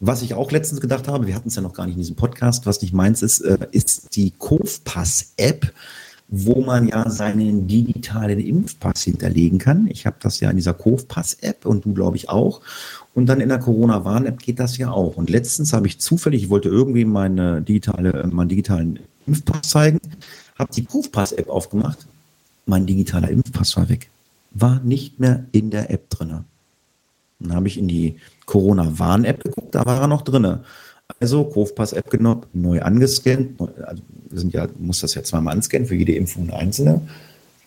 was 0.00 0.22
ich 0.22 0.34
auch 0.34 0.50
letztens 0.50 0.80
gedacht 0.80 1.08
habe, 1.08 1.26
wir 1.26 1.34
hatten 1.34 1.48
es 1.48 1.56
ja 1.56 1.62
noch 1.62 1.72
gar 1.72 1.86
nicht 1.86 1.94
in 1.94 2.02
diesem 2.02 2.16
Podcast, 2.16 2.66
was 2.66 2.82
nicht 2.82 2.92
meins 2.92 3.22
ist, 3.22 3.40
äh, 3.40 3.56
ist 3.70 4.16
die 4.16 4.32
Kofpass-App, 4.32 5.72
wo 6.28 6.60
man 6.60 6.88
ja 6.88 7.08
seinen 7.08 7.68
digitalen 7.68 8.38
Impfpass 8.38 9.04
hinterlegen 9.04 9.58
kann. 9.58 9.86
Ich 9.86 10.04
habe 10.04 10.16
das 10.20 10.40
ja 10.40 10.50
in 10.50 10.56
dieser 10.56 10.74
Kofpass-App 10.74 11.64
und 11.64 11.86
du, 11.86 11.94
glaube 11.94 12.16
ich, 12.16 12.28
auch. 12.28 12.60
Und 13.14 13.26
dann 13.26 13.40
in 13.40 13.48
der 13.48 13.60
Corona-Warn-App 13.60 14.40
geht 14.40 14.58
das 14.58 14.76
ja 14.76 14.90
auch. 14.90 15.16
Und 15.16 15.30
letztens 15.30 15.72
habe 15.72 15.86
ich 15.86 16.00
zufällig, 16.00 16.44
ich 16.44 16.50
wollte 16.50 16.68
irgendwie 16.68 17.06
meine 17.06 17.62
digitale, 17.62 18.28
meinen 18.30 18.48
digitalen 18.48 18.98
Impfpass 19.26 19.70
zeigen, 19.70 20.00
habe 20.58 20.72
die 20.74 20.84
Kofpass-App 20.84 21.48
aufgemacht. 21.48 22.06
Mein 22.66 22.84
digitaler 22.84 23.30
Impfpass 23.30 23.76
war 23.76 23.88
weg 23.88 24.10
war 24.54 24.80
nicht 24.80 25.20
mehr 25.20 25.44
in 25.52 25.70
der 25.70 25.90
App 25.90 26.08
drin. 26.10 26.44
Dann 27.40 27.54
habe 27.54 27.68
ich 27.68 27.78
in 27.78 27.88
die 27.88 28.16
Corona-Warn-App 28.46 29.42
geguckt, 29.42 29.74
da 29.74 29.84
war 29.84 30.00
er 30.00 30.08
noch 30.08 30.22
drin. 30.22 30.60
Also 31.20 31.44
Kofpass-App 31.44 32.10
genommen, 32.10 32.46
neu 32.52 32.80
angescannt. 32.80 33.60
Also 33.60 34.02
wir 34.30 34.38
sind 34.38 34.54
ja, 34.54 34.66
muss 34.78 35.00
das 35.00 35.14
ja 35.14 35.22
zweimal 35.22 35.54
anscannen 35.54 35.86
für 35.86 35.94
jede 35.94 36.14
Impfung 36.14 36.44
eine 36.44 36.56
einzelne. 36.56 37.02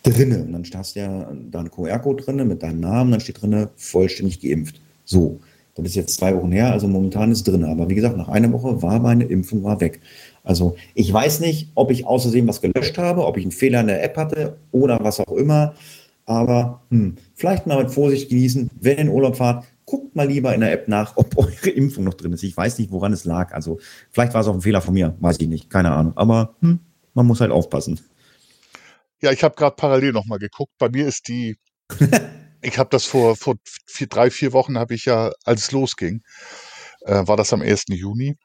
Drinne. 0.02 0.42
Und 0.42 0.52
dann 0.52 0.64
hast 0.74 0.96
du 0.96 1.00
ja 1.00 1.28
da 1.50 1.60
einen 1.60 1.70
QR-Code 1.70 2.24
drin 2.24 2.48
mit 2.48 2.62
deinem 2.62 2.80
Namen, 2.80 3.12
dann 3.12 3.20
steht 3.20 3.40
drin, 3.42 3.68
vollständig 3.76 4.40
geimpft. 4.40 4.80
So. 5.04 5.40
Das 5.82 5.86
ist 5.86 5.94
jetzt 5.94 6.14
zwei 6.16 6.34
Wochen 6.34 6.50
her, 6.50 6.72
also 6.72 6.88
momentan 6.88 7.30
ist 7.30 7.46
drin. 7.46 7.62
Aber 7.62 7.88
wie 7.88 7.94
gesagt, 7.94 8.16
nach 8.16 8.28
einer 8.28 8.52
Woche 8.52 8.82
war 8.82 8.98
meine 8.98 9.24
Impfung 9.24 9.62
war 9.62 9.80
weg. 9.80 10.00
Also 10.42 10.76
ich 10.94 11.12
weiß 11.12 11.38
nicht, 11.38 11.70
ob 11.76 11.92
ich 11.92 12.04
außersehen 12.04 12.48
was 12.48 12.60
gelöscht 12.60 12.98
habe, 12.98 13.24
ob 13.24 13.36
ich 13.36 13.44
einen 13.44 13.52
Fehler 13.52 13.82
in 13.82 13.86
der 13.86 14.02
App 14.02 14.16
hatte 14.16 14.56
oder 14.72 14.98
was 15.02 15.20
auch 15.20 15.36
immer. 15.36 15.74
Aber 16.28 16.82
hm, 16.90 17.16
vielleicht 17.34 17.66
mal 17.66 17.82
mit 17.82 17.90
Vorsicht 17.90 18.28
genießen, 18.28 18.70
wenn 18.78 18.98
ihr 18.98 19.04
in 19.04 19.08
Urlaub 19.08 19.36
fahrt, 19.36 19.64
guckt 19.86 20.14
mal 20.14 20.28
lieber 20.28 20.54
in 20.54 20.60
der 20.60 20.72
App 20.72 20.86
nach, 20.86 21.16
ob 21.16 21.38
eure 21.38 21.70
Impfung 21.70 22.04
noch 22.04 22.12
drin 22.12 22.34
ist. 22.34 22.42
Ich 22.42 22.54
weiß 22.54 22.78
nicht, 22.78 22.90
woran 22.90 23.14
es 23.14 23.24
lag. 23.24 23.54
Also 23.54 23.78
vielleicht 24.10 24.34
war 24.34 24.42
es 24.42 24.46
auch 24.46 24.52
ein 24.52 24.60
Fehler 24.60 24.82
von 24.82 24.92
mir, 24.92 25.16
weiß 25.20 25.38
ich 25.40 25.48
nicht, 25.48 25.70
keine 25.70 25.92
Ahnung. 25.92 26.12
Aber 26.16 26.54
hm, 26.60 26.80
man 27.14 27.26
muss 27.26 27.40
halt 27.40 27.50
aufpassen. 27.50 27.98
Ja, 29.22 29.32
ich 29.32 29.42
habe 29.42 29.56
gerade 29.56 29.74
parallel 29.74 30.12
noch 30.12 30.26
mal 30.26 30.38
geguckt. 30.38 30.72
Bei 30.78 30.90
mir 30.90 31.06
ist 31.06 31.28
die, 31.28 31.56
ich 32.60 32.76
habe 32.76 32.90
das 32.90 33.06
vor, 33.06 33.34
vor 33.34 33.54
vier, 33.86 34.08
drei, 34.08 34.30
vier 34.30 34.52
Wochen 34.52 34.78
habe 34.78 34.94
ich 34.94 35.06
ja, 35.06 35.32
als 35.44 35.62
es 35.62 35.72
losging, 35.72 36.20
äh, 37.06 37.26
war 37.26 37.38
das 37.38 37.54
am 37.54 37.62
1. 37.62 37.84
Juni. 37.88 38.36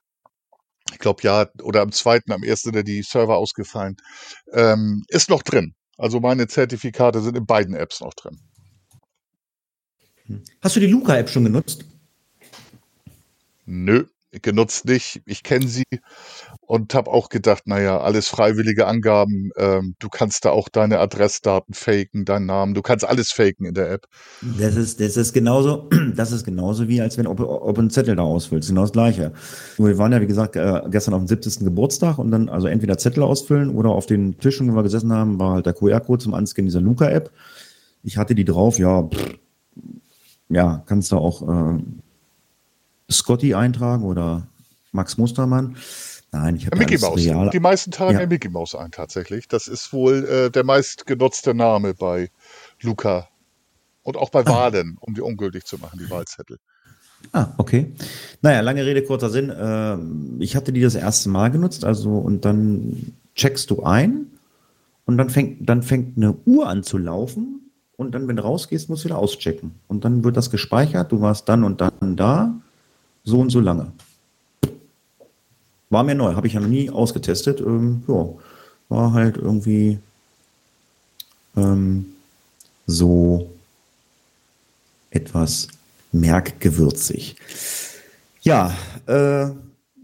Ich 0.93 0.99
glaube 0.99 1.21
ja, 1.23 1.47
oder 1.61 1.81
am 1.81 1.91
2., 1.91 2.21
am 2.29 2.43
1. 2.43 2.61
sind 2.61 2.87
die 2.87 3.03
Server 3.03 3.35
ausgefallen. 3.35 3.97
Ähm, 4.53 5.03
ist 5.09 5.29
noch 5.29 5.43
drin. 5.43 5.75
Also 5.97 6.19
meine 6.19 6.47
Zertifikate 6.47 7.21
sind 7.21 7.37
in 7.37 7.45
beiden 7.45 7.75
Apps 7.75 8.01
noch 8.01 8.13
drin. 8.13 8.39
Hast 10.61 10.75
du 10.75 10.79
die 10.79 10.87
Luca-App 10.87 11.29
schon 11.29 11.43
genutzt? 11.43 11.85
Nö, 13.65 14.05
genutzt 14.31 14.85
nicht. 14.85 15.21
Ich 15.25 15.43
kenne 15.43 15.67
sie 15.67 15.83
und 16.65 16.93
habe 16.93 17.11
auch 17.11 17.29
gedacht, 17.29 17.63
naja, 17.67 17.99
alles 17.99 18.27
freiwillige 18.27 18.87
Angaben. 18.87 19.51
Ähm, 19.57 19.95
du 19.99 20.09
kannst 20.09 20.45
da 20.45 20.51
auch 20.51 20.69
deine 20.69 20.99
Adressdaten 20.99 21.73
faken, 21.73 22.25
deinen 22.25 22.45
Namen. 22.45 22.73
Du 22.73 22.81
kannst 22.81 23.05
alles 23.05 23.31
faken 23.31 23.65
in 23.65 23.73
der 23.73 23.91
App. 23.91 24.07
Das 24.41 24.75
ist, 24.75 24.99
das 24.99 25.17
ist 25.17 25.33
genauso, 25.33 25.89
das 26.15 26.31
ist 26.31 26.45
genauso 26.45 26.87
wie, 26.87 27.01
als 27.01 27.17
wenn 27.17 27.27
ob, 27.27 27.39
ob 27.39 27.77
ein 27.77 27.89
Zettel 27.89 28.15
da 28.15 28.23
ausfüllst. 28.23 28.69
Genau 28.69 28.81
das 28.81 28.91
Gleiche. 28.91 29.33
Wir 29.77 29.97
waren 29.97 30.11
ja, 30.11 30.21
wie 30.21 30.27
gesagt, 30.27 30.55
äh, 30.55 30.81
gestern 30.89 31.13
auf 31.13 31.21
dem 31.21 31.27
70. 31.27 31.59
Geburtstag 31.59 32.17
und 32.17 32.31
dann 32.31 32.49
also 32.49 32.67
entweder 32.67 32.97
Zettel 32.97 33.23
ausfüllen 33.23 33.69
oder 33.69 33.89
auf 33.89 34.05
den 34.05 34.37
Tischen, 34.37 34.71
wo 34.71 34.75
wir 34.75 34.83
gesessen 34.83 35.11
haben, 35.11 35.39
war 35.39 35.53
halt 35.53 35.65
der 35.65 35.73
QR-Code 35.73 36.23
zum 36.23 36.33
Anscannen 36.33 36.67
dieser 36.67 36.81
Luca-App. 36.81 37.31
Ich 38.03 38.17
hatte 38.17 38.35
die 38.35 38.45
drauf, 38.45 38.79
ja, 38.79 39.03
pff, 39.03 39.37
ja, 40.49 40.83
kannst 40.85 41.11
du 41.11 41.17
auch 41.17 41.75
äh, 41.75 41.79
Scotty 43.11 43.53
eintragen 43.53 44.03
oder 44.03 44.47
Max 44.91 45.17
Mustermann. 45.17 45.75
Nein, 46.33 46.55
ich 46.55 46.65
habe 46.65 46.77
Mickey 46.77 46.97
Mouse. 46.97 47.23
Real. 47.23 47.49
Die 47.51 47.59
meisten 47.59 47.91
tragen 47.91 48.19
ja. 48.19 48.25
Mickey 48.25 48.49
Mouse 48.49 48.73
ein 48.73 48.89
tatsächlich. 48.89 49.47
Das 49.47 49.67
ist 49.67 49.93
wohl 49.93 50.25
äh, 50.25 50.49
der 50.49 50.63
meistgenutzte 50.63 51.53
Name 51.53 51.93
bei 51.93 52.31
Luca 52.81 53.27
und 54.01 54.17
auch 54.17 54.31
bei 54.31 54.41
ah. 54.41 54.49
Wahlen, 54.49 54.97
um 54.99 55.13
die 55.13 55.21
ungültig 55.21 55.65
zu 55.65 55.77
machen, 55.77 55.99
die 56.03 56.09
Wahlzettel. 56.09 56.57
Ah, 57.31 57.49
okay. 57.57 57.93
Naja, 58.41 58.61
lange 58.61 58.83
Rede, 58.83 59.03
kurzer 59.03 59.29
Sinn. 59.29 59.51
Äh, 59.51 60.43
ich 60.43 60.55
hatte 60.55 60.73
die 60.73 60.81
das 60.81 60.95
erste 60.95 61.29
Mal 61.29 61.51
genutzt, 61.51 61.85
also 61.85 62.17
und 62.17 62.43
dann 62.45 63.13
checkst 63.35 63.69
du 63.69 63.83
ein 63.83 64.25
und 65.05 65.19
dann 65.19 65.29
fängt, 65.29 65.69
dann 65.69 65.83
fängt 65.83 66.17
eine 66.17 66.33
Uhr 66.45 66.67
an 66.67 66.81
zu 66.81 66.97
laufen 66.97 67.71
und 67.95 68.15
dann, 68.15 68.27
wenn 68.27 68.37
du 68.37 68.43
rausgehst, 68.43 68.89
musst 68.89 69.03
du 69.03 69.09
wieder 69.09 69.19
auschecken. 69.19 69.75
Und 69.87 70.03
dann 70.03 70.23
wird 70.23 70.35
das 70.35 70.49
gespeichert, 70.49 71.11
du 71.11 71.21
warst 71.21 71.47
dann 71.47 71.63
und 71.63 71.79
dann 71.79 72.17
da, 72.17 72.59
so 73.23 73.39
und 73.39 73.51
so 73.51 73.59
lange. 73.59 73.91
War 75.93 76.03
mir 76.03 76.15
neu, 76.15 76.33
habe 76.33 76.47
ich 76.47 76.53
ja 76.53 76.59
noch 76.59 76.67
nie 76.67 76.89
ausgetestet. 76.89 77.61
Ähm, 77.61 78.03
ja, 78.07 78.27
war 78.89 79.13
halt 79.13 79.37
irgendwie 79.37 79.99
ähm, 81.55 82.05
so 82.87 83.49
etwas 85.11 85.67
merkgewürzig. 86.11 87.35
Ja, 88.41 88.73
äh, 89.05 89.47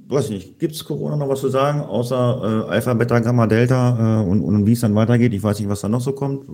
weiß 0.07 0.29
nicht, 0.29 0.59
gibt 0.59 0.75
es 0.75 0.85
Corona 0.85 1.15
noch 1.15 1.27
was 1.27 1.41
zu 1.41 1.49
sagen, 1.49 1.81
außer 1.81 2.65
äh, 2.67 2.71
Alpha, 2.71 2.93
Beta, 2.93 3.19
Gamma, 3.19 3.47
Delta 3.47 4.21
äh, 4.21 4.25
und, 4.27 4.41
und 4.41 4.65
wie 4.65 4.73
es 4.73 4.81
dann 4.81 4.95
weitergeht? 4.95 5.33
Ich 5.33 5.41
weiß 5.41 5.59
nicht, 5.59 5.69
was 5.69 5.81
da 5.81 5.89
noch 5.89 6.01
so 6.01 6.13
kommt. 6.13 6.45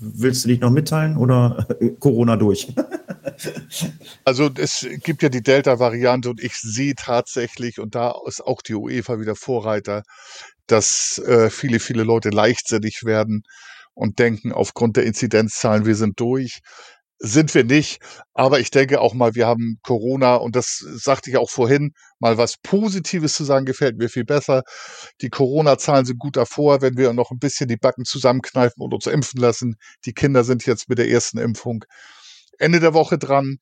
Willst 0.00 0.44
du 0.44 0.48
dich 0.48 0.60
noch 0.60 0.70
mitteilen 0.70 1.16
oder 1.16 1.66
Corona 2.00 2.36
durch? 2.36 2.72
also 4.28 4.50
es 4.56 4.86
gibt 5.02 5.22
ja 5.22 5.30
die 5.30 5.42
Delta-Variante 5.42 6.30
und 6.30 6.42
ich 6.42 6.54
sehe 6.54 6.94
tatsächlich, 6.94 7.80
und 7.80 7.94
da 7.94 8.14
ist 8.26 8.40
auch 8.40 8.62
die 8.62 8.74
UEFA 8.74 9.18
wieder 9.20 9.34
Vorreiter, 9.34 10.02
dass 10.66 11.18
äh, 11.26 11.50
viele, 11.50 11.80
viele 11.80 12.04
Leute 12.04 12.28
leichtsinnig 12.28 13.04
werden 13.04 13.42
und 13.94 14.18
denken, 14.18 14.52
aufgrund 14.52 14.96
der 14.98 15.04
Inzidenzzahlen, 15.04 15.86
wir 15.86 15.96
sind 15.96 16.20
durch 16.20 16.60
sind 17.20 17.54
wir 17.54 17.64
nicht. 17.64 18.00
Aber 18.34 18.60
ich 18.60 18.70
denke 18.70 19.00
auch 19.00 19.14
mal, 19.14 19.34
wir 19.34 19.46
haben 19.46 19.78
Corona 19.82 20.36
und 20.36 20.54
das 20.54 20.78
sagte 20.78 21.30
ich 21.30 21.36
auch 21.36 21.50
vorhin, 21.50 21.92
mal 22.20 22.38
was 22.38 22.56
Positives 22.58 23.32
zu 23.34 23.44
sagen, 23.44 23.66
gefällt 23.66 23.96
mir 23.98 24.08
viel 24.08 24.24
besser. 24.24 24.62
Die 25.20 25.30
Corona-Zahlen 25.30 26.04
sind 26.06 26.18
gut 26.18 26.36
davor, 26.36 26.80
wenn 26.80 26.96
wir 26.96 27.12
noch 27.12 27.30
ein 27.30 27.38
bisschen 27.38 27.68
die 27.68 27.76
Backen 27.76 28.04
zusammenkneifen 28.04 28.82
und 28.82 28.94
uns 28.94 29.06
impfen 29.06 29.40
lassen. 29.40 29.76
Die 30.04 30.12
Kinder 30.12 30.44
sind 30.44 30.64
jetzt 30.66 30.88
mit 30.88 30.98
der 30.98 31.08
ersten 31.08 31.38
Impfung 31.38 31.84
Ende 32.58 32.80
der 32.80 32.94
Woche 32.94 33.18
dran. 33.18 33.58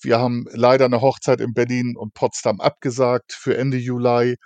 Wir 0.00 0.18
haben 0.18 0.46
leider 0.52 0.84
eine 0.84 1.00
Hochzeit 1.00 1.40
in 1.40 1.54
Berlin 1.54 1.96
und 1.96 2.14
Potsdam 2.14 2.60
abgesagt 2.60 3.32
für 3.32 3.56
Ende 3.56 3.76
Juli. 3.76 4.36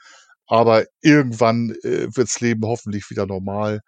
Aber 0.47 0.85
irgendwann 1.01 1.75
äh, 1.83 2.09
wirds 2.15 2.41
Leben 2.41 2.67
hoffentlich 2.67 3.09
wieder 3.11 3.27
normal, 3.27 3.81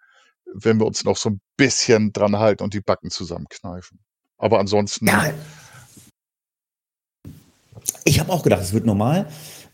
wenn 0.53 0.79
wir 0.79 0.85
uns 0.85 1.03
noch 1.03 1.17
so 1.17 1.29
ein 1.29 1.41
bisschen 1.57 2.13
dran 2.13 2.37
halten 2.37 2.63
und 2.63 2.73
die 2.73 2.81
Backen 2.81 3.11
zusammenkneifen. 3.11 3.99
Aber 4.37 4.59
ansonsten. 4.59 5.07
Ja. 5.07 5.31
Ich 8.03 8.19
habe 8.19 8.31
auch 8.31 8.43
gedacht, 8.43 8.61
es 8.61 8.73
wird 8.73 8.85
normal. 8.85 9.27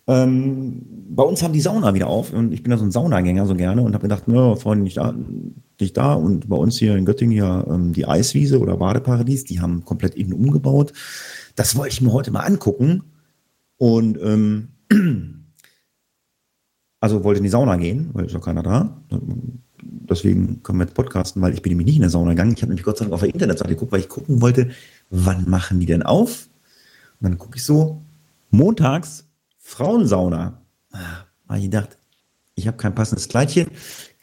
Ähm, 0.08 0.82
bei 1.16 1.24
uns 1.24 1.44
haben 1.44 1.54
die 1.54 1.62
Sauna 1.62 1.94
wieder 1.94 2.08
auf 2.08 2.34
und 2.34 2.52
ich 2.52 2.64
bin 2.64 2.72
ja 2.72 2.78
so 2.78 2.84
ein 2.84 2.92
Saunagänger 2.92 3.46
so 3.46 3.56
gerne 3.56 3.82
und 3.82 3.94
habe 3.94 4.04
gedacht, 4.04 4.28
ne, 4.28 4.56
Freunde, 4.56 4.84
nicht 4.84 4.98
da, 4.98 5.14
nicht 5.80 5.96
da. 5.96 6.14
Und 6.14 6.50
bei 6.50 6.56
uns 6.56 6.78
hier 6.78 6.96
in 6.96 7.06
Göttingen 7.06 7.38
ja 7.38 7.66
ähm, 7.68 7.94
die 7.94 8.06
Eiswiese 8.06 8.60
oder 8.60 8.78
Badeparadies, 8.78 9.44
die 9.44 9.62
haben 9.62 9.86
komplett 9.86 10.16
innen 10.16 10.34
umgebaut. 10.34 10.94
Das 11.56 11.76
wollte 11.76 11.94
ich 11.94 12.02
mir 12.02 12.12
heute 12.12 12.32
mal 12.32 12.42
angucken. 12.42 13.04
Und 13.78 14.20
ähm, 14.22 14.70
also 17.00 17.24
wollte 17.24 17.40
in 17.40 17.44
die 17.44 17.50
Sauna 17.50 17.78
gehen, 17.78 18.10
weil 18.14 18.26
ist 18.26 18.36
doch 18.36 18.42
keiner 18.42 18.64
da 18.64 19.02
deswegen 20.12 20.62
können 20.64 20.80
wir 20.80 20.86
jetzt 20.86 20.94
podcasten, 20.94 21.42
weil 21.42 21.54
ich 21.54 21.62
bin 21.62 21.72
nämlich 21.72 21.88
nicht 21.88 21.96
in 21.96 22.02
der 22.02 22.10
Sauna 22.10 22.32
gegangen. 22.32 22.54
Ich 22.54 22.62
habe 22.62 22.70
nämlich 22.70 22.86
Gott 22.86 22.98
sei 22.98 23.06
Dank 23.06 23.14
auf 23.14 23.22
der 23.22 23.34
Internetseite 23.34 23.74
geguckt, 23.74 23.92
weil 23.92 24.02
ich 24.02 24.10
gucken 24.10 24.42
wollte, 24.42 24.72
wann 25.10 25.50
machen 25.50 25.80
die 25.80 25.86
denn 25.86 26.04
auf? 26.04 26.48
Und 27.20 27.30
dann 27.30 27.38
gucke 27.38 27.58
ich 27.58 27.64
so, 27.64 28.02
montags 28.50 29.26
Frauensauna. 29.60 30.62
Ah, 30.92 31.00
habe 31.48 31.60
ich 31.60 31.66
gedacht, 31.66 31.98
ich 32.56 32.68
habe 32.68 32.78
kein 32.78 32.94
passendes 32.94 33.30
Kleidchen, 33.30 33.68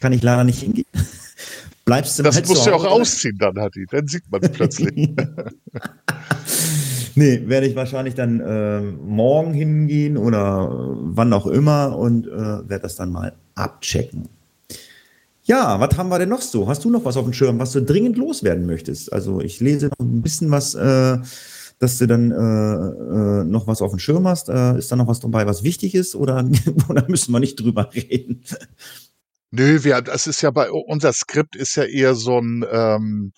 kann 0.01 0.13
ich 0.13 0.23
leider 0.23 0.45
nicht 0.45 0.61
hingehen. 0.61 0.87
Bleibst 1.85 2.19
du 2.19 2.23
Das 2.23 2.37
halt 2.37 2.47
musst 2.47 2.67
du 2.67 2.73
auch 2.73 2.85
ausziehen 2.85 3.39
dann, 3.39 3.59
Hatti, 3.59 3.87
dann 3.91 4.07
sieht 4.07 4.31
man 4.31 4.43
es 4.43 4.51
plötzlich. 4.51 4.95
nee, 7.19 7.43
werde 7.47 7.67
ich 7.67 7.77
wahrscheinlich 7.77 8.15
dann 8.15 8.41
äh, 8.41 8.81
morgen 8.81 9.53
hingehen 9.53 10.17
oder 10.17 10.69
wann 10.71 11.33
auch 11.33 11.47
immer 11.47 11.97
und 11.99 12.27
äh, 12.27 12.31
werde 12.31 12.81
das 12.81 12.97
dann 12.97 13.11
mal 13.11 13.35
abchecken. 13.55 14.29
Ja, 15.43 15.81
was 15.81 15.97
haben 15.97 16.11
wir 16.11 16.19
denn 16.19 16.29
noch 16.29 16.43
so? 16.43 16.69
Hast 16.69 16.85
du 16.85 16.91
noch 16.91 17.05
was 17.05 17.17
auf 17.17 17.25
dem 17.25 17.33
Schirm, 17.33 17.59
was 17.59 17.73
du 17.73 17.83
dringend 17.83 18.17
loswerden 18.19 18.67
möchtest? 18.67 19.13
Also 19.13 19.41
ich 19.41 19.61
lese 19.61 19.87
noch 19.87 20.07
ein 20.07 20.23
bisschen 20.23 20.51
was, 20.51 20.75
äh, 20.75 21.19
dass 21.79 21.99
du 21.99 22.07
dann 22.07 22.31
äh, 22.31 23.41
äh, 23.41 23.45
noch 23.45 23.67
was 23.67 23.83
auf 23.83 23.91
dem 23.91 23.99
Schirm 23.99 24.29
hast. 24.29 24.49
Äh, 24.49 24.79
ist 24.79 24.93
da 24.93 24.97
noch 24.97 25.09
was 25.09 25.21
dabei, 25.21 25.47
was 25.47 25.63
wichtig 25.63 25.95
ist 25.95 26.15
oder, 26.15 26.49
oder 26.89 27.05
müssen 27.09 27.33
wir 27.33 27.41
nicht 27.41 27.57
drüber 27.57 27.91
reden? 27.95 28.43
Nö, 29.51 29.83
wir, 29.83 30.03
das 30.03 30.27
ist 30.27 30.43
ja 30.43 30.51
bei 30.51 30.71
unser 30.71 31.13
Skript 31.15 31.57
ist 31.57 31.75
ja 31.77 31.85
eher 31.85 32.15
so 32.15 32.39
ein 32.39 32.67
ähm, 32.71 33.33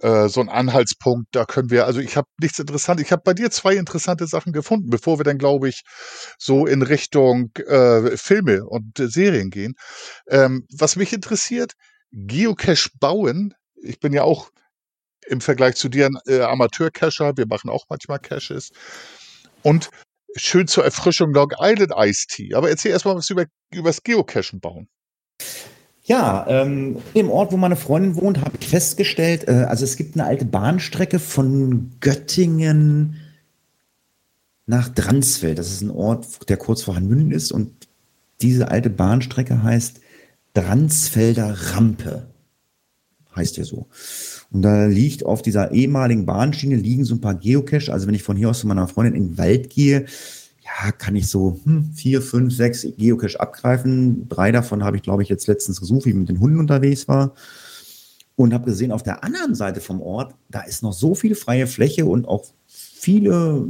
äh, 0.00 0.28
so 0.28 0.40
ein 0.42 0.50
Anhaltspunkt. 0.50 1.28
Da 1.32 1.46
können 1.46 1.70
wir, 1.70 1.86
also 1.86 2.00
ich 2.00 2.16
habe 2.18 2.28
nichts 2.38 2.58
interessant. 2.58 3.00
Ich 3.00 3.12
habe 3.12 3.22
bei 3.24 3.32
dir 3.32 3.50
zwei 3.50 3.74
interessante 3.76 4.26
Sachen 4.26 4.52
gefunden, 4.52 4.90
bevor 4.90 5.18
wir 5.18 5.24
dann, 5.24 5.38
glaube 5.38 5.70
ich, 5.70 5.82
so 6.38 6.66
in 6.66 6.82
Richtung 6.82 7.50
äh, 7.66 8.16
Filme 8.18 8.64
und 8.66 8.98
äh, 9.00 9.08
Serien 9.08 9.48
gehen. 9.50 9.74
Ähm, 10.28 10.66
was 10.70 10.96
mich 10.96 11.12
interessiert: 11.14 11.72
Geocache 12.12 12.90
bauen. 13.00 13.54
Ich 13.82 14.00
bin 14.00 14.12
ja 14.12 14.22
auch 14.22 14.50
im 15.28 15.40
Vergleich 15.40 15.76
zu 15.76 15.88
dir 15.88 16.06
ein 16.06 16.18
äh, 16.26 16.40
Amateur-Cacher. 16.42 17.36
Wir 17.36 17.46
machen 17.46 17.70
auch 17.70 17.86
manchmal 17.88 18.18
Caches 18.20 18.70
und 19.62 19.90
schön 20.36 20.66
zur 20.68 20.84
Erfrischung 20.84 21.32
Long 21.32 21.52
Island 21.58 21.92
Ice 21.98 22.26
Tea. 22.28 22.54
Aber 22.54 22.68
erzähl 22.70 22.92
erstmal 22.92 23.16
was 23.16 23.30
über 23.30 23.46
übers 23.72 24.02
Geocachen 24.02 24.60
bauen. 24.60 24.88
Ja, 26.06 26.46
ähm, 26.48 26.98
im 27.14 27.30
Ort, 27.30 27.52
wo 27.52 27.56
meine 27.56 27.76
Freundin 27.76 28.16
wohnt, 28.16 28.40
habe 28.40 28.58
ich 28.60 28.68
festgestellt, 28.68 29.48
äh, 29.48 29.64
also 29.68 29.84
es 29.84 29.96
gibt 29.96 30.16
eine 30.16 30.26
alte 30.26 30.44
Bahnstrecke 30.44 31.18
von 31.18 31.92
Göttingen 32.00 33.16
nach 34.66 34.90
Dransfeld. 34.90 35.58
Das 35.58 35.70
ist 35.70 35.80
ein 35.80 35.90
Ort, 35.90 36.48
der 36.48 36.58
kurz 36.58 36.82
vor 36.82 36.96
Hanmünden 36.96 37.30
ist 37.30 37.52
und 37.52 37.88
diese 38.42 38.68
alte 38.70 38.90
Bahnstrecke 38.90 39.62
heißt 39.62 40.00
Dransfelder 40.52 41.56
Rampe. 41.72 42.26
Heißt 43.34 43.56
ja 43.56 43.64
so. 43.64 43.86
Und 44.52 44.62
da 44.62 44.86
liegt 44.86 45.24
auf 45.24 45.42
dieser 45.42 45.72
ehemaligen 45.72 46.26
Bahnschiene 46.26 46.76
liegen 46.76 47.04
so 47.04 47.14
ein 47.14 47.20
paar 47.20 47.34
Geocache. 47.34 47.92
Also 47.92 48.06
wenn 48.06 48.14
ich 48.14 48.22
von 48.22 48.36
hier 48.36 48.50
aus 48.50 48.60
zu 48.60 48.66
meiner 48.66 48.86
Freundin 48.86 49.14
in 49.14 49.28
den 49.30 49.38
Wald 49.38 49.70
gehe, 49.70 50.04
ja, 50.64 50.92
kann 50.92 51.14
ich 51.14 51.28
so 51.28 51.60
hm, 51.64 51.92
vier, 51.94 52.22
fünf, 52.22 52.54
sechs 52.54 52.86
Geocache 52.96 53.38
abgreifen. 53.38 54.28
Drei 54.28 54.50
davon 54.50 54.82
habe 54.82 54.96
ich, 54.96 55.02
glaube 55.02 55.22
ich, 55.22 55.28
jetzt 55.28 55.46
letztens 55.46 55.80
gesucht, 55.80 56.06
wie 56.06 56.10
ich 56.10 56.16
mit 56.16 56.28
den 56.28 56.40
Hunden 56.40 56.58
unterwegs 56.58 57.06
war. 57.06 57.34
Und 58.36 58.54
habe 58.54 58.64
gesehen, 58.64 58.90
auf 58.90 59.02
der 59.02 59.22
anderen 59.22 59.54
Seite 59.54 59.80
vom 59.80 60.00
Ort, 60.00 60.34
da 60.48 60.62
ist 60.62 60.82
noch 60.82 60.92
so 60.92 61.14
viel 61.14 61.34
freie 61.34 61.66
Fläche 61.66 62.06
und 62.06 62.26
auch 62.26 62.46
viele 62.66 63.64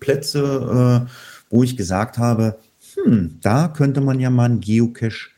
Plätze, 0.00 1.06
äh, 1.06 1.10
wo 1.50 1.62
ich 1.62 1.76
gesagt 1.76 2.18
habe, 2.18 2.58
hm, 2.94 3.38
da 3.42 3.68
könnte 3.68 4.00
man 4.00 4.18
ja 4.18 4.30
mal 4.30 4.46
einen 4.46 4.60
Geocache 4.60 5.30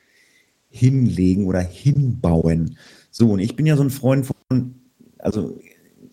hinlegen 0.70 1.46
oder 1.46 1.60
hinbauen. 1.60 2.78
So, 3.10 3.32
und 3.32 3.40
ich 3.40 3.56
bin 3.56 3.66
ja 3.66 3.76
so 3.76 3.82
ein 3.82 3.90
Freund 3.90 4.26
von, 4.26 4.74
also, 5.18 5.59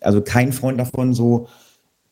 also 0.01 0.21
kein 0.21 0.51
Freund 0.51 0.79
davon, 0.79 1.13
so, 1.13 1.47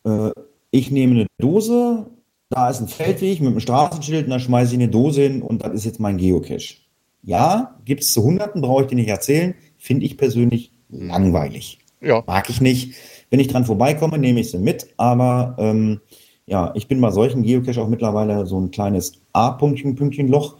äh, 0.04 0.30
ich 0.70 0.90
nehme 0.90 1.14
eine 1.14 1.26
Dose, 1.38 2.06
da 2.54 2.70
ist 2.70 2.80
ein 2.80 2.88
Feldweg 2.88 3.40
mit 3.40 3.48
einem 3.48 3.60
Straßenschild 3.60 4.26
und 4.26 4.30
da 4.30 4.38
schmeiße 4.38 4.74
ich 4.74 4.80
eine 4.80 4.88
Dose 4.88 5.22
hin 5.22 5.42
und 5.42 5.64
das 5.64 5.74
ist 5.74 5.84
jetzt 5.84 5.98
mein 5.98 6.18
Geocache. 6.18 6.76
Ja, 7.22 7.74
gibt 7.84 8.02
es 8.02 8.12
zu 8.12 8.22
Hunderten, 8.22 8.60
brauche 8.62 8.82
ich 8.82 8.88
dir 8.88 8.94
nicht 8.94 9.08
erzählen. 9.08 9.54
Finde 9.76 10.06
ich 10.06 10.16
persönlich 10.16 10.70
langweilig. 10.88 11.80
Ja. 12.00 12.22
Mag 12.26 12.48
ich 12.50 12.60
nicht. 12.60 12.94
Wenn 13.30 13.40
ich 13.40 13.48
dran 13.48 13.64
vorbeikomme, 13.64 14.18
nehme 14.18 14.40
ich 14.40 14.50
sie 14.50 14.58
mit, 14.58 14.86
aber 14.96 15.56
ähm, 15.58 16.00
ja, 16.46 16.70
ich 16.74 16.86
bin 16.86 17.00
bei 17.00 17.10
solchen 17.10 17.42
Geocache 17.42 17.80
auch 17.80 17.88
mittlerweile 17.88 18.46
so 18.46 18.60
ein 18.60 18.70
kleines 18.70 19.14
A-Pünktchen-Pünktchen-Loch. 19.32 20.56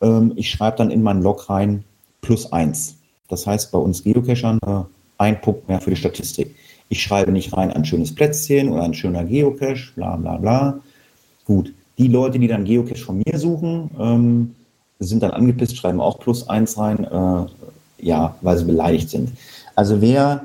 Ähm, 0.00 0.32
ich 0.34 0.50
schreibe 0.50 0.78
dann 0.78 0.90
in 0.90 1.02
meinen 1.02 1.22
Log 1.22 1.48
rein 1.48 1.84
plus 2.20 2.52
eins. 2.52 2.96
Das 3.28 3.46
heißt 3.46 3.70
bei 3.70 3.78
uns 3.78 4.02
Geocachern 4.02 4.58
äh, 4.66 4.82
ein 5.18 5.40
Punkt 5.40 5.68
mehr 5.68 5.80
für 5.80 5.90
die 5.90 5.96
Statistik. 5.96 6.56
Ich 6.88 7.02
schreibe 7.02 7.30
nicht 7.30 7.56
rein 7.56 7.72
ein 7.72 7.84
schönes 7.84 8.14
Plätzchen 8.14 8.70
oder 8.70 8.82
ein 8.82 8.94
schöner 8.94 9.24
Geocache, 9.24 9.92
bla 9.94 10.16
bla 10.16 10.38
bla, 10.38 10.80
Gut, 11.48 11.72
die 11.96 12.08
Leute, 12.08 12.38
die 12.38 12.46
dann 12.46 12.64
Geocache 12.64 13.02
von 13.02 13.22
mir 13.24 13.38
suchen, 13.38 13.90
ähm, 13.98 14.54
sind 14.98 15.22
dann 15.22 15.30
angepisst, 15.30 15.78
schreiben 15.78 15.98
auch 15.98 16.20
plus 16.20 16.46
eins 16.46 16.76
rein, 16.76 17.04
äh, 17.04 17.46
ja, 18.04 18.36
weil 18.42 18.58
sie 18.58 18.66
beleidigt 18.66 19.08
sind. 19.08 19.30
Also 19.74 20.02
wer 20.02 20.44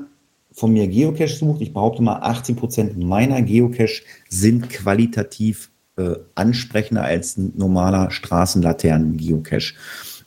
von 0.52 0.72
mir 0.72 0.88
Geocache 0.88 1.28
sucht, 1.28 1.60
ich 1.60 1.74
behaupte 1.74 2.02
mal, 2.02 2.20
80 2.20 2.56
Prozent 2.56 2.98
meiner 2.98 3.42
Geocache 3.42 4.02
sind 4.30 4.70
qualitativ 4.70 5.70
äh, 5.98 6.14
ansprechender 6.36 7.02
als 7.02 7.36
ein 7.36 7.52
normaler 7.54 8.10
Straßenlaternen-Geocache. 8.10 9.74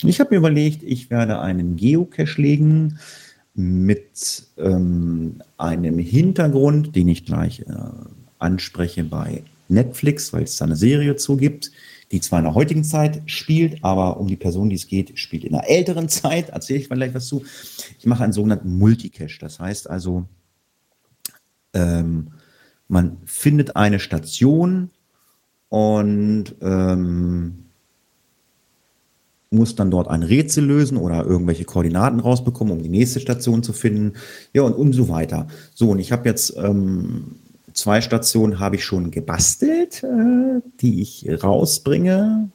Ich 0.04 0.20
habe 0.20 0.30
mir 0.30 0.38
überlegt, 0.38 0.84
ich 0.84 1.10
werde 1.10 1.40
einen 1.40 1.76
Geocache 1.76 2.40
legen 2.40 3.00
mit 3.56 4.44
ähm, 4.60 5.42
einem 5.58 5.98
Hintergrund, 5.98 6.96
den 6.96 7.08
ich 7.08 7.26
gleich 7.26 7.62
äh, 7.62 7.74
anspreche 8.38 9.04
bei 9.04 9.42
Netflix, 9.70 10.34
weil 10.34 10.44
es 10.44 10.58
da 10.58 10.66
eine 10.66 10.76
Serie 10.76 11.16
zugibt, 11.16 11.72
die 12.12 12.22
zwar 12.22 12.40
in 12.40 12.46
der 12.46 12.56
heutigen 12.56 12.84
Zeit 12.84 13.22
spielt, 13.26 13.84
aber 13.84 14.18
um 14.18 14.28
die 14.28 14.38
Person, 14.38 14.70
die 14.70 14.76
es 14.76 14.88
geht, 14.88 15.20
spielt 15.20 15.44
in 15.44 15.54
einer 15.54 15.68
älteren 15.68 16.10
Zeit. 16.10 16.50
Erzähle 16.50 16.80
ich 16.80 16.88
vielleicht 16.88 17.14
was 17.14 17.28
zu. 17.28 17.44
Ich 18.00 18.06
mache 18.06 18.24
einen 18.24 18.34
sogenannten 18.34 18.78
Multicache. 18.78 19.40
Das 19.40 19.60
heißt 19.60 19.90
also, 19.90 20.26
ähm, 21.74 22.30
man 22.88 23.18
findet 23.26 23.76
eine 23.76 24.00
Station 24.00 24.90
und 25.70 26.56
ähm, 26.62 27.66
muss 29.50 29.76
dann 29.76 29.92
dort 29.92 30.08
ein 30.08 30.24
Rätsel 30.24 30.66
lösen 30.66 30.98
oder 30.98 31.26
irgendwelche 31.26 31.66
Koordinaten 31.66 32.20
rausbekommen, 32.20 32.74
um 32.74 32.84
die 32.84 32.90
nächste 32.90 33.20
Station 33.20 33.64
zu 33.64 33.74
finden. 33.74 34.14
Ja, 34.54 34.64
und, 34.64 34.74
und 34.74 34.94
so 34.94 35.10
weiter. 35.10 35.48
So, 35.74 35.92
und 35.92 36.00
ich 36.00 36.12
habe 36.12 36.28
jetzt 36.28 36.56
ähm, 36.58 37.36
zwei 37.78 38.02
Stationen 38.02 38.60
habe 38.60 38.76
ich 38.76 38.84
schon 38.84 39.12
gebastelt, 39.12 40.04
äh, 40.04 40.62
die 40.82 41.02
ich 41.02 41.28
rausbringe. 41.44 42.50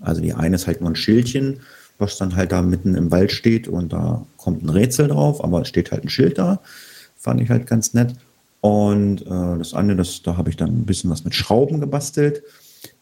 Also 0.00 0.22
die 0.22 0.34
eine 0.34 0.54
ist 0.54 0.66
halt 0.66 0.80
nur 0.80 0.90
ein 0.90 0.96
Schildchen, 0.96 1.60
was 1.98 2.16
dann 2.16 2.36
halt 2.36 2.52
da 2.52 2.62
mitten 2.62 2.94
im 2.94 3.10
Wald 3.10 3.32
steht 3.32 3.68
und 3.68 3.92
da 3.92 4.24
kommt 4.36 4.62
ein 4.62 4.70
Rätsel 4.70 5.08
drauf, 5.08 5.42
aber 5.44 5.62
es 5.62 5.68
steht 5.68 5.92
halt 5.92 6.04
ein 6.04 6.08
Schild 6.08 6.38
da. 6.38 6.60
Fand 7.18 7.40
ich 7.40 7.50
halt 7.50 7.66
ganz 7.66 7.92
nett. 7.94 8.14
Und 8.60 9.22
äh, 9.22 9.58
das 9.58 9.74
andere, 9.74 9.96
das, 9.96 10.22
da 10.22 10.36
habe 10.36 10.50
ich 10.50 10.56
dann 10.56 10.70
ein 10.70 10.86
bisschen 10.86 11.10
was 11.10 11.24
mit 11.24 11.34
Schrauben 11.34 11.80
gebastelt. 11.80 12.42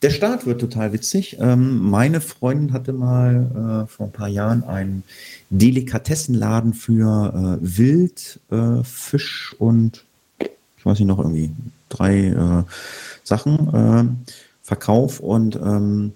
Der 0.03 0.11
Start 0.11 0.47
wird 0.47 0.61
total 0.61 0.93
witzig. 0.93 1.37
Ähm, 1.41 1.79
meine 1.79 2.21
Freundin 2.21 2.73
hatte 2.73 2.93
mal 2.93 3.85
äh, 3.85 3.91
vor 3.91 4.07
ein 4.07 4.13
paar 4.13 4.29
Jahren 4.29 4.65
einen 4.65 5.05
Delikatessenladen 5.51 6.73
für 6.73 7.59
äh, 7.61 7.79
Wild, 7.79 8.41
äh, 8.51 8.83
Fisch 8.85 9.55
und 9.59 10.05
ich 10.81 10.87
weiß 10.87 10.99
nicht 10.99 11.09
noch 11.09 11.19
irgendwie 11.19 11.51
drei 11.91 12.29
äh, 12.29 12.65
Sachen 13.23 13.75
äh, 13.75 14.33
Verkauf 14.63 15.21
und 15.21 15.57
ähm, 15.57 16.15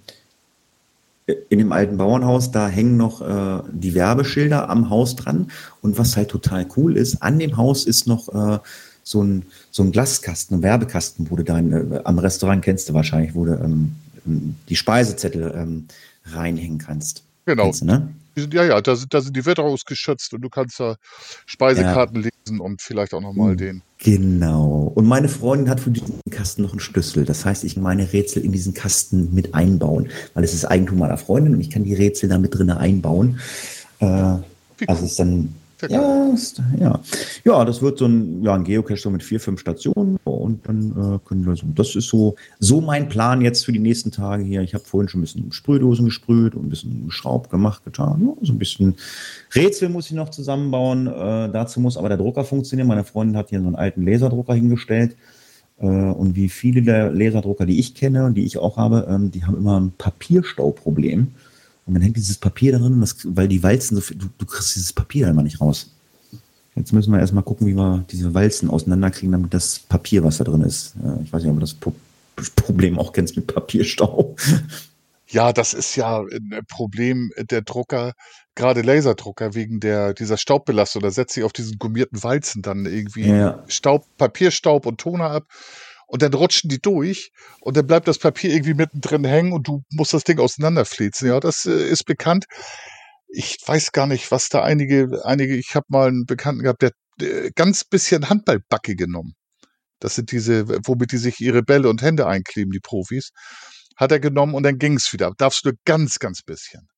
in 1.26 1.58
dem 1.58 1.70
alten 1.70 1.98
Bauernhaus, 1.98 2.50
da 2.50 2.68
hängen 2.68 2.96
noch 2.96 3.20
äh, 3.20 3.62
die 3.70 3.94
Werbeschilder 3.94 4.70
am 4.70 4.88
Haus 4.88 5.16
dran. 5.16 5.50
Und 5.82 5.98
was 5.98 6.16
halt 6.16 6.30
total 6.30 6.66
cool 6.76 6.96
ist, 6.96 7.22
an 7.22 7.38
dem 7.38 7.58
Haus 7.58 7.84
ist 7.84 8.06
noch 8.06 8.28
äh, 8.28 8.58
so 9.02 9.22
ein, 9.22 9.44
so 9.70 9.82
ein 9.82 9.92
Glaskasten, 9.92 10.58
ein 10.58 10.62
Werbekasten, 10.62 11.30
wo 11.30 11.36
du 11.36 11.44
dann 11.44 11.72
äh, 11.72 12.00
am 12.04 12.18
Restaurant 12.18 12.64
kennst 12.64 12.88
du 12.88 12.94
wahrscheinlich, 12.94 13.34
wo 13.34 13.44
du 13.44 13.52
ähm, 13.52 13.96
die 14.68 14.76
Speisezettel 14.76 15.54
ähm, 15.54 15.86
reinhängen 16.24 16.78
kannst. 16.78 17.22
Genau. 17.44 17.64
Kennst 17.64 17.82
du, 17.82 17.86
ne? 17.86 18.08
Ja, 18.36 18.64
ja, 18.64 18.80
da 18.80 18.96
sind, 18.96 19.14
da 19.14 19.20
sind 19.20 19.36
die 19.36 19.46
wetterhausgeschützt 19.46 20.34
und 20.34 20.42
du 20.42 20.48
kannst 20.48 20.80
da 20.80 20.96
Speisekarten 21.46 22.22
ja. 22.22 22.30
lesen 22.30 22.60
und 22.60 22.82
vielleicht 22.82 23.14
auch 23.14 23.20
nochmal 23.20 23.50
hm, 23.50 23.56
den. 23.56 23.82
Genau. 23.98 24.92
Und 24.94 25.06
meine 25.06 25.28
Freundin 25.28 25.70
hat 25.70 25.80
für 25.80 25.90
diesen 25.90 26.20
Kasten 26.30 26.62
noch 26.62 26.72
einen 26.72 26.80
Schlüssel. 26.80 27.24
Das 27.24 27.44
heißt, 27.44 27.64
ich 27.64 27.76
meine 27.76 28.12
Rätsel 28.12 28.44
in 28.44 28.52
diesen 28.52 28.74
Kasten 28.74 29.32
mit 29.34 29.54
einbauen, 29.54 30.10
weil 30.34 30.44
es 30.44 30.52
ist 30.52 30.64
Eigentum 30.64 30.98
meiner 30.98 31.16
Freundin 31.16 31.54
und 31.54 31.60
ich 31.60 31.70
kann 31.70 31.84
die 31.84 31.94
Rätsel 31.94 32.28
da 32.28 32.38
mit 32.38 32.56
drin 32.56 32.70
einbauen. 32.70 33.40
Äh, 34.00 34.36
also 34.86 35.04
ist 35.04 35.18
dann 35.18 35.54
ja, 35.90 36.30
ist, 36.32 36.62
ja. 36.78 37.00
ja, 37.44 37.64
das 37.64 37.82
wird 37.82 37.98
so 37.98 38.06
ein, 38.06 38.42
ja, 38.42 38.54
ein 38.54 38.64
Geocache 38.64 38.98
so 38.98 39.10
mit 39.10 39.22
vier, 39.22 39.40
fünf 39.40 39.60
Stationen 39.60 40.18
und 40.24 40.66
dann 40.66 40.90
äh, 40.90 41.18
können 41.26 41.46
wir 41.46 41.56
so. 41.56 41.66
Das 41.74 41.94
ist 41.94 42.08
so, 42.08 42.36
so 42.58 42.80
mein 42.80 43.08
Plan 43.08 43.40
jetzt 43.40 43.64
für 43.64 43.72
die 43.72 43.78
nächsten 43.78 44.10
Tage 44.10 44.42
hier. 44.42 44.62
Ich 44.62 44.74
habe 44.74 44.84
vorhin 44.84 45.08
schon 45.08 45.20
ein 45.20 45.22
bisschen 45.22 45.52
Sprühdosen 45.52 46.06
gesprüht 46.06 46.54
und 46.54 46.66
ein 46.66 46.68
bisschen 46.68 47.10
Schraub 47.10 47.50
gemacht, 47.50 47.84
getan. 47.84 48.22
Ja, 48.22 48.46
so 48.46 48.52
ein 48.52 48.58
bisschen 48.58 48.94
Rätsel 49.54 49.88
muss 49.88 50.06
ich 50.06 50.12
noch 50.12 50.30
zusammenbauen. 50.30 51.06
Äh, 51.06 51.50
dazu 51.52 51.80
muss 51.80 51.96
aber 51.96 52.08
der 52.08 52.18
Drucker 52.18 52.44
funktionieren. 52.44 52.88
Meine 52.88 53.04
Freundin 53.04 53.36
hat 53.36 53.50
hier 53.50 53.60
so 53.60 53.66
einen 53.66 53.76
alten 53.76 54.06
Laserdrucker 54.06 54.54
hingestellt. 54.54 55.16
Äh, 55.78 55.86
und 55.86 56.36
wie 56.36 56.48
viele 56.48 56.82
der 56.82 57.10
Laserdrucker, 57.10 57.66
die 57.66 57.78
ich 57.78 57.94
kenne 57.94 58.26
und 58.26 58.34
die 58.34 58.44
ich 58.44 58.58
auch 58.58 58.76
habe, 58.76 59.06
ähm, 59.08 59.30
die 59.30 59.44
haben 59.44 59.56
immer 59.56 59.80
ein 59.80 59.92
Papierstauproblem. 59.96 61.28
Und 61.86 61.94
dann 61.94 62.02
hängt 62.02 62.16
dieses 62.16 62.38
Papier 62.38 62.72
darin, 62.72 63.00
das, 63.00 63.16
weil 63.24 63.48
die 63.48 63.62
Walzen 63.62 63.96
so 63.96 64.00
viel, 64.00 64.16
du, 64.16 64.26
du 64.38 64.46
kriegst 64.46 64.74
dieses 64.74 64.92
Papier 64.92 65.28
immer 65.28 65.42
nicht 65.42 65.60
raus. 65.60 65.90
Jetzt 66.76 66.92
müssen 66.92 67.12
wir 67.12 67.20
erstmal 67.20 67.44
gucken, 67.44 67.66
wie 67.66 67.74
wir 67.74 68.04
diese 68.10 68.34
Walzen 68.34 68.68
auseinanderkriegen, 68.68 69.32
damit 69.32 69.54
das 69.54 69.78
Papier, 69.78 70.24
was 70.24 70.38
da 70.38 70.44
drin 70.44 70.62
ist. 70.62 70.94
Ich 71.22 71.32
weiß 71.32 71.42
nicht, 71.42 71.52
ob 71.52 71.60
du 71.60 71.94
das 72.36 72.50
Problem 72.50 72.98
auch 72.98 73.12
kennst 73.12 73.36
mit 73.36 73.46
Papierstau. 73.46 74.34
Ja, 75.28 75.52
das 75.52 75.72
ist 75.72 75.96
ja 75.96 76.20
ein 76.20 76.64
Problem 76.68 77.30
der 77.38 77.62
Drucker, 77.62 78.12
gerade 78.54 78.82
Laserdrucker, 78.82 79.54
wegen 79.54 79.80
der, 79.80 80.14
dieser 80.14 80.36
Staubbelastung. 80.36 81.02
Da 81.02 81.10
setzt 81.10 81.34
sich 81.34 81.44
auf 81.44 81.52
diesen 81.52 81.78
gummierten 81.78 82.22
Walzen 82.22 82.62
dann 82.62 82.86
irgendwie 82.86 83.28
ja. 83.28 83.64
Staub, 83.66 84.04
Papierstaub 84.16 84.86
und 84.86 85.00
Toner 85.00 85.30
ab 85.30 85.46
und 86.06 86.22
dann 86.22 86.34
rutschen 86.34 86.68
die 86.70 86.80
durch 86.80 87.32
und 87.60 87.76
dann 87.76 87.86
bleibt 87.86 88.08
das 88.08 88.18
Papier 88.18 88.50
irgendwie 88.50 88.74
mittendrin 88.74 89.24
hängen 89.24 89.52
und 89.52 89.68
du 89.68 89.82
musst 89.90 90.12
das 90.12 90.24
Ding 90.24 90.38
auseinanderflitzen. 90.38 91.28
Ja, 91.28 91.40
das 91.40 91.66
äh, 91.66 91.88
ist 91.88 92.04
bekannt. 92.04 92.46
Ich 93.28 93.58
weiß 93.66 93.92
gar 93.92 94.06
nicht, 94.06 94.30
was 94.30 94.48
da 94.48 94.62
einige, 94.62 95.22
einige, 95.24 95.56
ich 95.56 95.74
habe 95.74 95.86
mal 95.88 96.08
einen 96.08 96.26
Bekannten 96.26 96.62
gehabt, 96.62 96.82
der, 96.82 96.92
der 97.20 97.50
ganz 97.52 97.84
bisschen 97.84 98.28
Handballbacke 98.28 98.94
genommen. 98.96 99.34
Das 100.00 100.14
sind 100.16 100.32
diese, 100.32 100.68
womit 100.86 101.12
die 101.12 101.18
sich 101.18 101.40
ihre 101.40 101.62
Bälle 101.62 101.88
und 101.88 102.02
Hände 102.02 102.26
einkleben, 102.26 102.70
die 102.70 102.80
Profis. 102.80 103.30
Hat 103.96 104.12
er 104.12 104.20
genommen 104.20 104.54
und 104.54 104.64
dann 104.64 104.78
ging 104.78 104.96
es 104.96 105.12
wieder. 105.12 105.32
Darfst 105.38 105.64
du 105.64 105.72
ganz, 105.84 106.18
ganz 106.18 106.42
bisschen. 106.42 106.88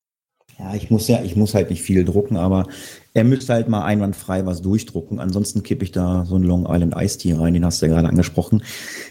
Ja, 0.59 0.73
ich 0.73 0.89
muss 0.89 1.07
ja, 1.07 1.21
ich 1.23 1.35
muss 1.35 1.53
halt 1.53 1.69
nicht 1.69 1.83
viel 1.83 2.03
drucken, 2.03 2.35
aber 2.35 2.65
er 3.13 3.23
müsste 3.23 3.53
halt 3.53 3.69
mal 3.69 3.83
einwandfrei 3.83 4.45
was 4.45 4.61
durchdrucken. 4.61 5.19
Ansonsten 5.19 5.61
kippe 5.61 5.83
ich 5.83 5.91
da 5.91 6.25
so 6.25 6.35
einen 6.35 6.45
Long 6.45 6.65
Island 6.67 6.95
Ice 6.97 7.19
Tea 7.19 7.33
rein, 7.33 7.53
den 7.53 7.63
hast 7.63 7.81
du 7.81 7.85
ja 7.85 7.93
gerade 7.93 8.07
angesprochen. 8.07 8.63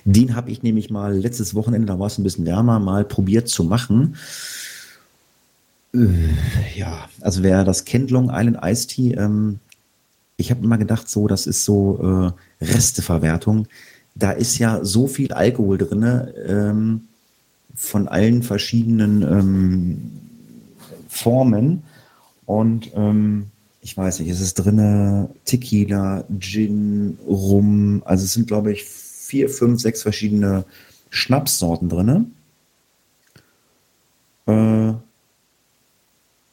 Den 0.05 0.35
habe 0.35 0.51
ich 0.51 0.63
nämlich 0.65 0.91
mal 0.91 1.17
letztes 1.17 1.55
Wochenende, 1.55 1.87
da 1.87 1.99
war 2.01 2.09
es 2.09 2.19
ein 2.19 2.25
bisschen 2.25 2.47
wärmer, 2.47 2.81
mal 2.81 3.05
probiert 3.05 3.49
zu 3.49 3.63
machen. 3.63 4.17
Äh, 5.95 5.99
ja, 6.75 7.09
also 7.21 7.45
wer 7.45 7.63
das 7.63 7.85
kennt, 7.85 8.11
Long 8.11 8.31
Island 8.33 8.59
Ice 8.65 8.89
Tea, 8.89 9.15
ähm, 9.15 9.61
ich 10.37 10.51
habe 10.51 10.65
immer 10.65 10.79
gedacht, 10.79 11.09
so, 11.09 11.29
das 11.29 11.47
ist 11.47 11.65
so 11.65 12.35
äh, 12.61 12.65
Resteverwertung. 12.65 13.69
Da 14.15 14.33
ist 14.33 14.59
ja 14.59 14.85
so 14.85 15.07
viel 15.07 15.33
Alkohol 15.33 15.79
drin, 15.79 16.29
ähm, 16.47 17.01
von 17.75 18.09
allen 18.09 18.43
verschiedenen 18.43 19.23
ähm, 19.23 20.26
Formen. 21.17 21.83
Und 22.45 22.91
ähm, 22.95 23.51
ich 23.81 23.97
weiß 23.97 24.21
nicht, 24.21 24.31
es 24.31 24.41
ist 24.41 24.55
drin 24.55 25.29
Tequila, 25.45 26.25
Gin, 26.39 27.19
Rum. 27.27 28.03
Also 28.05 28.25
es 28.25 28.33
sind, 28.33 28.47
glaube 28.47 28.73
ich, 28.73 28.85
vier, 28.85 29.49
fünf, 29.49 29.81
sechs 29.81 30.03
verschiedene 30.03 30.65
Schnapssorten 31.11 31.89
drin. 31.89 32.33
Äh, 34.47 34.93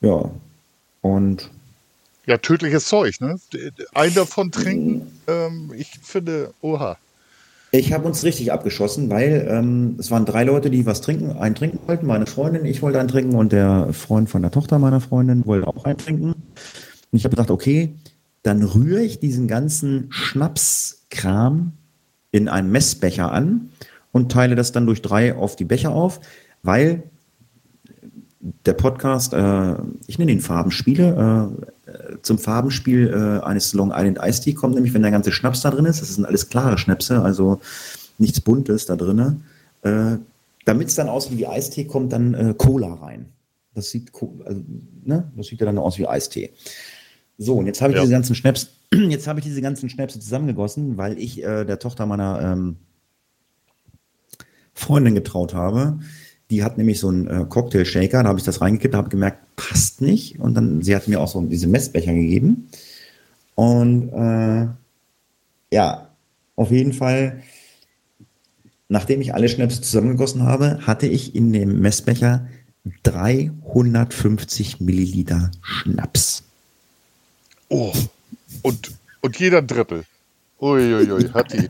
ja. 0.01 0.31
Und. 1.01 1.49
Ja, 2.25 2.37
tödliches 2.37 2.85
Zeug, 2.85 3.19
ne? 3.19 3.37
Ein 3.93 4.13
davon 4.13 4.51
trinken, 4.51 5.19
ähm, 5.27 5.73
ich 5.75 5.99
finde, 6.01 6.53
oha. 6.61 6.97
Ich 7.75 7.91
habe 7.91 8.05
uns 8.05 8.23
richtig 8.23 8.51
abgeschossen, 8.51 9.09
weil 9.09 9.47
ähm, 9.49 9.95
es 9.97 10.11
waren 10.11 10.25
drei 10.25 10.43
Leute, 10.43 10.69
die 10.69 10.85
was 10.85 11.01
trinken, 11.01 11.31
einen 11.31 11.55
trinken 11.55 11.79
wollten. 11.87 12.05
Meine 12.05 12.27
Freundin, 12.27 12.65
ich 12.65 12.83
wollte 12.83 12.99
einen 12.99 13.07
trinken 13.07 13.33
und 13.33 13.51
der 13.51 13.91
Freund 13.93 14.29
von 14.29 14.43
der 14.43 14.51
Tochter 14.51 14.77
meiner 14.77 15.01
Freundin 15.01 15.43
wollte 15.47 15.65
auch 15.65 15.83
einen 15.83 15.97
trinken. 15.97 16.33
Und 16.33 16.37
ich 17.11 17.23
habe 17.23 17.31
gedacht, 17.35 17.49
okay, 17.49 17.95
dann 18.43 18.61
rühre 18.61 19.01
ich 19.01 19.19
diesen 19.19 19.47
ganzen 19.47 20.05
Schnapskram 20.11 21.71
in 22.29 22.47
einen 22.47 22.71
Messbecher 22.71 23.31
an 23.31 23.69
und 24.11 24.31
teile 24.31 24.53
das 24.53 24.71
dann 24.71 24.85
durch 24.85 25.01
drei 25.01 25.35
auf 25.35 25.55
die 25.55 25.65
Becher 25.65 25.95
auf, 25.95 26.19
weil 26.61 27.01
der 28.39 28.73
Podcast, 28.73 29.33
äh, 29.33 29.75
ich 30.05 30.19
nenne 30.19 30.31
ihn 30.31 30.41
Farbenspiele, 30.41 31.49
äh, 31.82 31.82
zum 32.21 32.37
Farbenspiel 32.37 33.07
äh, 33.09 33.45
eines 33.45 33.73
Long 33.73 33.91
Island 33.91 34.19
Ice 34.21 34.41
Tea 34.41 34.53
kommt 34.53 34.75
nämlich, 34.75 34.93
wenn 34.93 35.01
der 35.01 35.11
ganze 35.11 35.31
Schnaps 35.31 35.61
da 35.61 35.71
drin 35.71 35.85
ist, 35.85 36.01
das 36.01 36.13
sind 36.13 36.25
alles 36.25 36.49
klare 36.49 36.77
Schnäpse, 36.77 37.21
also 37.21 37.59
nichts 38.17 38.41
Buntes 38.41 38.85
da 38.85 38.95
drin. 38.95 39.43
Äh, 39.81 40.17
Damit 40.65 40.87
es 40.87 40.95
dann 40.95 41.09
aus 41.09 41.31
wie 41.31 41.47
Eistee, 41.47 41.85
kommt 41.85 42.13
dann 42.13 42.33
äh, 42.33 42.53
Cola 42.57 42.93
rein. 42.93 43.27
Das 43.73 43.89
sieht, 43.89 44.11
also, 44.45 44.61
ne? 45.03 45.31
das 45.35 45.47
sieht 45.47 45.59
ja 45.59 45.65
dann 45.65 45.77
aus 45.77 45.97
wie 45.97 46.07
Eistee. 46.07 46.51
So, 47.37 47.55
und 47.55 47.65
jetzt 47.65 47.81
habe 47.81 47.91
ich 47.91 47.97
ja. 47.97 48.03
diese 48.03 48.13
ganzen 48.13 48.35
Schnaps, 48.35 48.69
jetzt 48.93 49.27
habe 49.27 49.39
ich 49.39 49.45
diese 49.45 49.61
ganzen 49.61 49.89
Schnäpse 49.89 50.19
zusammengegossen, 50.19 50.97
weil 50.97 51.17
ich 51.17 51.43
äh, 51.43 51.65
der 51.65 51.79
Tochter 51.79 52.05
meiner 52.05 52.41
ähm, 52.41 52.77
Freundin 54.73 55.15
getraut 55.15 55.53
habe, 55.53 55.99
die 56.49 56.63
hat 56.63 56.77
nämlich 56.77 56.99
so 56.99 57.09
einen 57.09 57.27
äh, 57.27 57.45
Cocktail-Shaker, 57.47 58.23
da 58.23 58.29
habe 58.29 58.39
ich 58.39 58.45
das 58.45 58.61
reingekippt, 58.61 58.95
habe 58.95 59.09
gemerkt, 59.09 59.39
passt 59.55 60.01
nicht. 60.01 60.39
Und 60.39 60.55
dann, 60.55 60.81
sie 60.81 60.95
hat 60.95 61.07
mir 61.07 61.19
auch 61.19 61.27
so 61.27 61.41
diese 61.41 61.67
Messbecher 61.67 62.13
gegeben. 62.13 62.69
Und 63.55 64.09
äh, 64.09 64.67
ja, 65.73 66.09
auf 66.55 66.71
jeden 66.71 66.93
Fall, 66.93 67.41
nachdem 68.89 69.21
ich 69.21 69.33
alle 69.33 69.49
Schnäpse 69.49 69.81
zusammengegossen 69.81 70.43
habe, 70.43 70.79
hatte 70.85 71.07
ich 71.07 71.35
in 71.35 71.53
dem 71.53 71.79
Messbecher 71.79 72.47
350 73.03 74.81
Milliliter 74.81 75.51
Schnaps. 75.61 76.43
Oh, 77.69 77.93
und, 78.61 78.91
und 79.21 79.39
jeder 79.39 79.61
Drittel. 79.61 80.03
Uiuiui, 80.59 81.29
hat 81.33 81.53
die. 81.53 81.69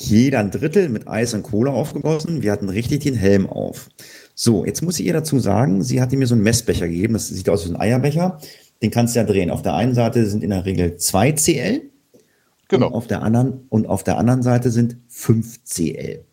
Jeder 0.00 0.38
ein 0.38 0.50
Drittel 0.50 0.88
mit 0.88 1.06
Eis 1.06 1.34
und 1.34 1.42
Cola 1.42 1.72
aufgegossen. 1.72 2.42
Wir 2.42 2.52
hatten 2.52 2.70
richtig 2.70 3.00
den 3.00 3.14
Helm 3.14 3.46
auf. 3.46 3.90
So, 4.34 4.64
jetzt 4.64 4.82
muss 4.82 4.98
ich 4.98 5.06
ihr 5.06 5.12
dazu 5.12 5.38
sagen, 5.38 5.82
sie 5.82 6.00
hatte 6.00 6.16
mir 6.16 6.26
so 6.26 6.34
einen 6.34 6.42
Messbecher 6.42 6.88
gegeben. 6.88 7.12
Das 7.12 7.28
sieht 7.28 7.48
aus 7.50 7.66
wie 7.66 7.74
ein 7.74 7.80
Eierbecher. 7.80 8.38
Den 8.82 8.90
kannst 8.90 9.14
du 9.14 9.20
ja 9.20 9.26
drehen. 9.26 9.50
Auf 9.50 9.60
der 9.60 9.74
einen 9.74 9.94
Seite 9.94 10.24
sind 10.26 10.42
in 10.42 10.50
der 10.50 10.64
Regel 10.64 10.96
2 10.96 11.32
CL. 11.32 11.82
Genau. 12.68 12.86
Und 12.86 12.94
auf 12.94 13.06
der 13.08 13.20
anderen, 13.20 13.66
und 13.68 13.86
auf 13.88 14.02
der 14.02 14.16
anderen 14.16 14.42
Seite 14.42 14.70
sind 14.70 14.96
5 15.08 15.64
CL. 15.64 16.24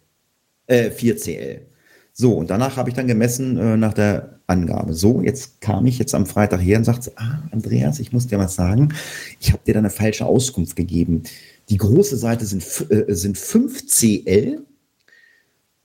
Äh, 0.68 0.92
4 0.92 1.18
CL. 1.18 1.62
So, 2.14 2.34
und 2.34 2.50
danach 2.50 2.78
habe 2.78 2.90
ich 2.90 2.96
dann 2.96 3.08
gemessen 3.08 3.58
äh, 3.58 3.76
nach 3.76 3.94
der 3.94 4.40
Angabe. 4.48 4.94
So, 4.94 5.22
jetzt 5.22 5.60
kam 5.60 5.86
ich 5.86 6.00
jetzt 6.00 6.16
am 6.16 6.26
Freitag 6.26 6.62
her 6.62 6.78
und 6.78 6.86
sagte, 6.86 7.12
ah, 7.18 7.44
Andreas, 7.52 8.00
ich 8.00 8.14
muss 8.14 8.28
dir 8.28 8.40
was 8.40 8.56
sagen. 8.56 8.94
Ich 9.40 9.52
habe 9.52 9.62
dir 9.68 9.74
da 9.74 9.80
eine 9.80 9.90
falsche 9.90 10.26
Auskunft 10.26 10.76
gegeben. 10.78 11.24
Die 11.70 11.78
große 11.78 12.18
Seite 12.18 12.46
sind, 12.46 12.64
äh, 12.90 13.14
sind 13.14 13.38
5 13.38 13.88
CL 13.88 14.66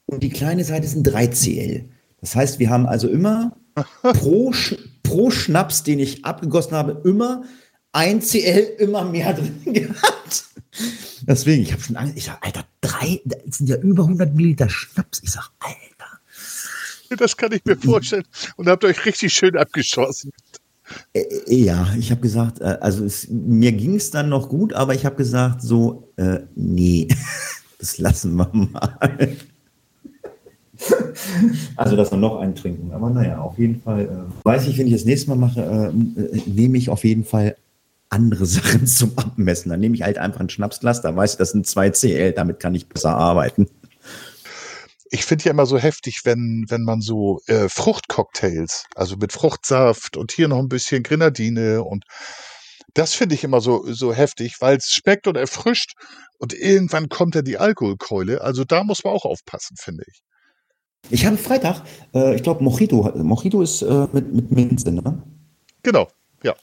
und 0.06 0.22
die 0.22 0.30
kleine 0.30 0.64
Seite 0.64 0.86
sind 0.86 1.04
3 1.04 1.26
CL. 1.28 1.88
Das 2.20 2.36
heißt, 2.36 2.58
wir 2.58 2.70
haben 2.70 2.86
also 2.86 3.08
immer 3.08 3.56
pro, 4.02 4.52
pro 5.02 5.30
Schnaps, 5.30 5.82
den 5.82 5.98
ich 5.98 6.24
abgegossen 6.24 6.72
habe, 6.72 7.02
immer 7.08 7.44
ein 7.92 8.20
CL 8.20 8.76
immer 8.78 9.04
mehr 9.04 9.32
drin 9.64 9.72
gehabt. 9.72 10.44
Deswegen, 11.22 11.62
ich 11.62 11.72
habe 11.72 11.82
schon 11.82 11.96
Angst. 11.96 12.16
Ich 12.16 12.24
sage, 12.24 12.42
Alter, 12.42 12.64
drei, 12.80 13.20
das 13.24 13.58
sind 13.58 13.68
ja 13.68 13.76
über 13.76 14.04
100 14.04 14.34
Milliliter 14.34 14.68
Schnaps. 14.68 15.20
Ich 15.22 15.30
sage, 15.30 15.48
Alter. 15.58 15.82
Das 17.18 17.36
kann 17.36 17.52
ich 17.52 17.64
mir 17.64 17.76
vorstellen. 17.76 18.24
Und 18.56 18.68
habt 18.68 18.84
euch 18.84 19.04
richtig 19.04 19.32
schön 19.34 19.56
abgeschossen. 19.56 20.32
Äh, 21.12 21.20
äh, 21.20 21.54
ja, 21.54 21.86
ich 21.98 22.10
habe 22.10 22.20
gesagt, 22.20 22.60
äh, 22.60 22.78
also 22.80 23.04
es, 23.04 23.28
mir 23.28 23.72
ging 23.72 23.96
es 23.96 24.10
dann 24.10 24.28
noch 24.28 24.48
gut, 24.48 24.72
aber 24.72 24.94
ich 24.94 25.04
habe 25.04 25.16
gesagt, 25.16 25.62
so, 25.62 26.08
äh, 26.16 26.40
nee, 26.54 27.08
das 27.78 27.98
lassen 27.98 28.34
wir 28.34 28.50
mal. 28.52 28.98
Also, 31.76 31.94
dass 31.94 32.10
wir 32.10 32.18
noch 32.18 32.40
einen 32.40 32.56
trinken. 32.56 32.92
Aber 32.92 33.08
naja, 33.10 33.40
auf 33.40 33.56
jeden 33.56 33.80
Fall, 33.80 34.00
äh, 34.02 34.44
weiß 34.44 34.66
ich, 34.66 34.78
wenn 34.78 34.88
ich 34.88 34.94
das 34.94 35.04
nächste 35.04 35.30
Mal 35.30 35.36
mache, 35.36 35.60
äh, 35.60 36.40
nehme 36.50 36.76
ich 36.76 36.88
auf 36.88 37.04
jeden 37.04 37.24
Fall 37.24 37.54
andere 38.08 38.46
Sachen 38.46 38.86
zum 38.86 39.12
Abmessen. 39.16 39.70
Dann 39.70 39.80
nehme 39.80 39.94
ich 39.94 40.02
halt 40.02 40.18
einfach 40.18 40.40
ein 40.40 40.48
Schnapsglas, 40.48 41.02
da 41.02 41.14
weiß 41.14 41.32
ich, 41.32 41.38
das 41.38 41.52
sind 41.52 41.66
zwei 41.66 41.90
CL, 41.90 42.32
damit 42.32 42.60
kann 42.60 42.74
ich 42.74 42.88
besser 42.88 43.16
arbeiten. 43.16 43.68
Ich 45.14 45.26
finde 45.26 45.44
ja 45.44 45.50
immer 45.50 45.66
so 45.66 45.76
heftig, 45.76 46.22
wenn, 46.24 46.64
wenn 46.68 46.84
man 46.84 47.02
so 47.02 47.40
äh, 47.46 47.68
Fruchtcocktails, 47.68 48.86
also 48.94 49.16
mit 49.16 49.32
Fruchtsaft 49.34 50.16
und 50.16 50.32
hier 50.32 50.48
noch 50.48 50.58
ein 50.58 50.70
bisschen 50.70 51.02
Grenadine 51.02 51.82
und 51.82 52.04
das 52.94 53.12
finde 53.12 53.34
ich 53.34 53.44
immer 53.44 53.60
so, 53.60 53.84
so 53.92 54.14
heftig, 54.14 54.56
weil 54.60 54.78
es 54.78 54.86
schmeckt 54.86 55.26
und 55.26 55.36
erfrischt 55.36 55.92
und 56.38 56.54
irgendwann 56.54 57.10
kommt 57.10 57.34
ja 57.34 57.42
die 57.42 57.58
Alkoholkeule. 57.58 58.40
Also 58.40 58.64
da 58.64 58.84
muss 58.84 59.04
man 59.04 59.12
auch 59.12 59.26
aufpassen, 59.26 59.76
finde 59.78 60.04
ich. 60.08 60.22
Ich 61.10 61.26
habe 61.26 61.36
Freitag, 61.36 61.82
äh, 62.14 62.34
ich 62.34 62.42
glaube, 62.42 62.64
Mojito. 62.64 63.10
Mojito 63.14 63.60
ist 63.60 63.82
äh, 63.82 64.06
mit, 64.12 64.32
mit 64.32 64.50
Minze, 64.50 64.92
ne? 64.92 65.22
Genau, 65.82 66.08
ja. 66.42 66.54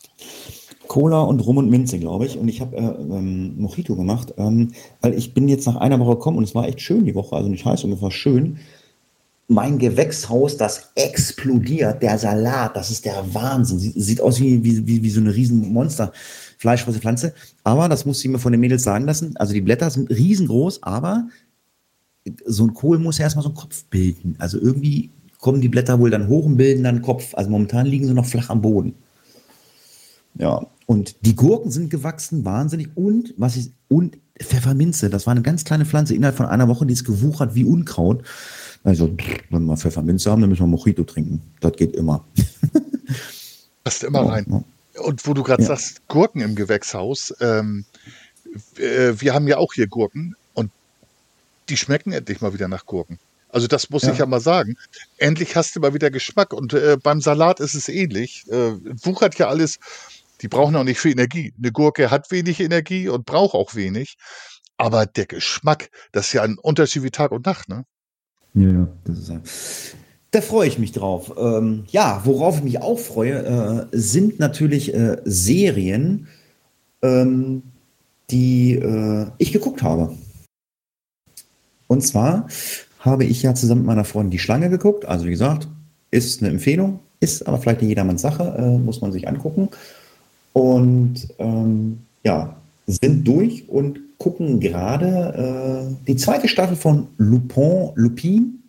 Cola 0.89 1.21
und 1.21 1.39
Rum 1.39 1.57
und 1.57 1.69
Minze, 1.69 1.99
glaube 1.99 2.25
ich. 2.25 2.37
Und 2.37 2.49
ich 2.49 2.61
habe 2.61 2.75
äh, 2.75 2.81
ähm, 2.81 3.53
Mojito 3.61 3.95
gemacht, 3.95 4.33
ähm, 4.37 4.71
weil 5.01 5.13
ich 5.13 5.33
bin 5.35 5.47
jetzt 5.47 5.67
nach 5.67 5.77
einer 5.77 5.99
Woche 5.99 6.15
gekommen 6.15 6.39
und 6.39 6.43
es 6.43 6.55
war 6.55 6.67
echt 6.67 6.81
schön 6.81 7.05
die 7.05 7.15
Woche, 7.15 7.35
also 7.35 7.47
nicht 7.47 7.63
heiß, 7.63 7.83
und 7.83 7.93
es 7.93 8.01
war 8.01 8.11
schön. 8.11 8.57
Mein 9.47 9.77
Gewächshaus, 9.77 10.57
das 10.57 10.89
explodiert, 10.95 12.01
der 12.01 12.17
Salat, 12.17 12.75
das 12.75 12.89
ist 12.89 13.05
der 13.05 13.23
Wahnsinn. 13.33 13.77
Sie, 13.79 13.91
sieht 13.91 14.19
aus 14.19 14.39
wie, 14.39 14.63
wie, 14.63 14.85
wie, 14.85 15.03
wie 15.03 15.09
so 15.09 15.21
eine 15.21 15.33
riesen 15.33 15.71
Monster. 15.71 16.11
Fleischfresse 16.57 17.33
Aber 17.63 17.87
das 17.87 18.05
muss 18.05 18.23
ich 18.23 18.29
mir 18.29 18.39
von 18.39 18.51
den 18.51 18.59
Mädels 18.59 18.83
sagen 18.83 19.05
lassen. 19.05 19.37
Also 19.37 19.53
die 19.53 19.61
Blätter 19.61 19.89
sind 19.89 20.09
riesengroß, 20.09 20.83
aber 20.83 21.27
so 22.45 22.65
ein 22.65 22.73
Kohl 22.73 22.97
muss 22.97 23.19
ja 23.19 23.25
erstmal 23.25 23.43
so 23.43 23.49
einen 23.49 23.57
Kopf 23.57 23.85
bilden. 23.85 24.35
Also 24.39 24.59
irgendwie 24.59 25.11
kommen 25.37 25.61
die 25.61 25.69
Blätter 25.69 25.99
wohl 25.99 26.09
dann 26.09 26.27
hoch 26.27 26.45
und 26.45 26.57
bilden 26.57 26.83
dann 26.83 27.01
Kopf. 27.01 27.33
Also 27.35 27.49
momentan 27.49 27.85
liegen 27.85 28.07
sie 28.07 28.13
noch 28.13 28.25
flach 28.25 28.49
am 28.49 28.61
Boden. 28.61 28.93
Ja, 30.35 30.65
und 30.89 31.23
die 31.23 31.35
Gurken 31.35 31.69
sind 31.69 31.91
gewachsen, 31.91 32.45
wahnsinnig. 32.45 32.89
Und 32.95 33.35
was 33.37 33.55
ich, 33.55 33.71
und 33.89 34.17
Pfefferminze, 34.41 35.11
das 35.11 35.27
war 35.27 35.31
eine 35.31 35.43
ganz 35.43 35.63
kleine 35.63 35.85
Pflanze 35.85 36.15
innerhalb 36.15 36.35
von 36.35 36.47
einer 36.47 36.67
Woche, 36.67 36.87
die 36.87 36.93
ist 36.93 37.05
gewuchert 37.05 37.53
wie 37.53 37.63
Unkraut. 37.63 38.23
Also, 38.83 39.15
wenn 39.51 39.65
wir 39.65 39.77
Pfefferminze 39.77 40.31
haben, 40.31 40.41
dann 40.41 40.49
müssen 40.49 40.63
wir 40.63 40.67
Mojito 40.67 41.03
trinken. 41.03 41.41
Das 41.59 41.73
geht 41.73 41.95
immer. 41.95 42.25
Passt 43.83 44.03
immer 44.03 44.27
rein. 44.27 44.45
Ja. 44.49 45.03
Und 45.03 45.27
wo 45.27 45.35
du 45.35 45.43
gerade 45.43 45.61
ja. 45.61 45.67
sagst, 45.67 46.07
Gurken 46.07 46.41
im 46.41 46.55
Gewächshaus, 46.55 47.35
ähm, 47.39 47.85
äh, 48.77 49.13
wir 49.15 49.35
haben 49.35 49.47
ja 49.47 49.57
auch 49.57 49.73
hier 49.73 49.85
Gurken 49.85 50.35
die 51.69 51.77
schmecken 51.77 52.11
endlich 52.11 52.41
mal 52.41 52.53
wieder 52.53 52.67
nach 52.67 52.85
Gurken. 52.85 53.19
Also 53.49 53.67
das 53.67 53.89
muss 53.89 54.03
ja. 54.03 54.11
ich 54.11 54.19
ja 54.19 54.25
mal 54.25 54.39
sagen. 54.39 54.77
Endlich 55.17 55.55
hast 55.55 55.75
du 55.75 55.79
mal 55.79 55.93
wieder 55.93 56.11
Geschmack. 56.11 56.53
Und 56.53 56.73
äh, 56.73 56.97
beim 57.01 57.21
Salat 57.21 57.59
ist 57.59 57.73
es 57.73 57.89
ähnlich. 57.89 58.45
Äh, 58.49 58.73
wuchert 59.03 59.37
ja 59.39 59.47
alles. 59.47 59.79
Die 60.41 60.47
brauchen 60.47 60.75
auch 60.75 60.83
nicht 60.83 60.99
viel 60.99 61.11
Energie. 61.11 61.53
Eine 61.57 61.71
Gurke 61.71 62.11
hat 62.11 62.31
wenig 62.31 62.59
Energie 62.59 63.09
und 63.09 63.25
braucht 63.25 63.53
auch 63.53 63.75
wenig. 63.75 64.15
Aber 64.77 65.05
der 65.05 65.25
Geschmack, 65.25 65.89
das 66.11 66.27
ist 66.27 66.33
ja 66.33 66.43
ein 66.43 66.57
Unterschied 66.57 67.03
wie 67.03 67.11
Tag 67.11 67.31
und 67.31 67.45
Nacht, 67.45 67.67
ne? 67.67 67.83
Ja, 68.53 68.87
das 69.03 69.19
ist 69.19 69.29
ja. 69.29 69.41
Da 70.31 70.41
freue 70.41 70.67
ich 70.67 70.77
mich 70.77 70.91
drauf. 70.91 71.33
Ähm, 71.37 71.85
ja, 71.87 72.21
worauf 72.23 72.57
ich 72.57 72.63
mich 72.63 72.81
auch 72.81 72.99
freue, 72.99 73.87
äh, 73.91 73.97
sind 73.97 74.39
natürlich 74.39 74.93
äh, 74.93 75.17
Serien, 75.25 76.27
ähm, 77.01 77.63
die 78.29 78.75
äh, 78.75 79.27
ich 79.37 79.51
geguckt 79.51 79.81
habe. 79.81 80.15
Und 81.87 82.01
zwar 82.01 82.47
habe 82.99 83.25
ich 83.25 83.41
ja 83.41 83.55
zusammen 83.55 83.81
mit 83.81 83.87
meiner 83.87 84.05
Freundin 84.05 84.31
die 84.31 84.39
Schlange 84.39 84.69
geguckt. 84.69 85.05
Also 85.05 85.25
wie 85.25 85.31
gesagt, 85.31 85.67
ist 86.11 86.41
eine 86.41 86.51
Empfehlung, 86.51 86.99
ist 87.19 87.47
aber 87.47 87.57
vielleicht 87.57 87.81
nicht 87.81 87.89
jedermanns 87.89 88.21
Sache, 88.21 88.55
äh, 88.57 88.77
muss 88.77 89.01
man 89.01 89.11
sich 89.11 89.27
angucken. 89.27 89.69
Und 90.53 91.27
ähm, 91.37 91.99
ja, 92.23 92.55
sind 92.87 93.27
durch 93.27 93.69
und 93.69 93.99
gucken 94.17 94.59
gerade 94.59 95.89
äh, 95.91 96.05
die 96.07 96.15
zweite 96.15 96.47
Staffel 96.47 96.75
von 96.75 97.07
Lupin, 97.17 97.91
Lupin 97.95 98.63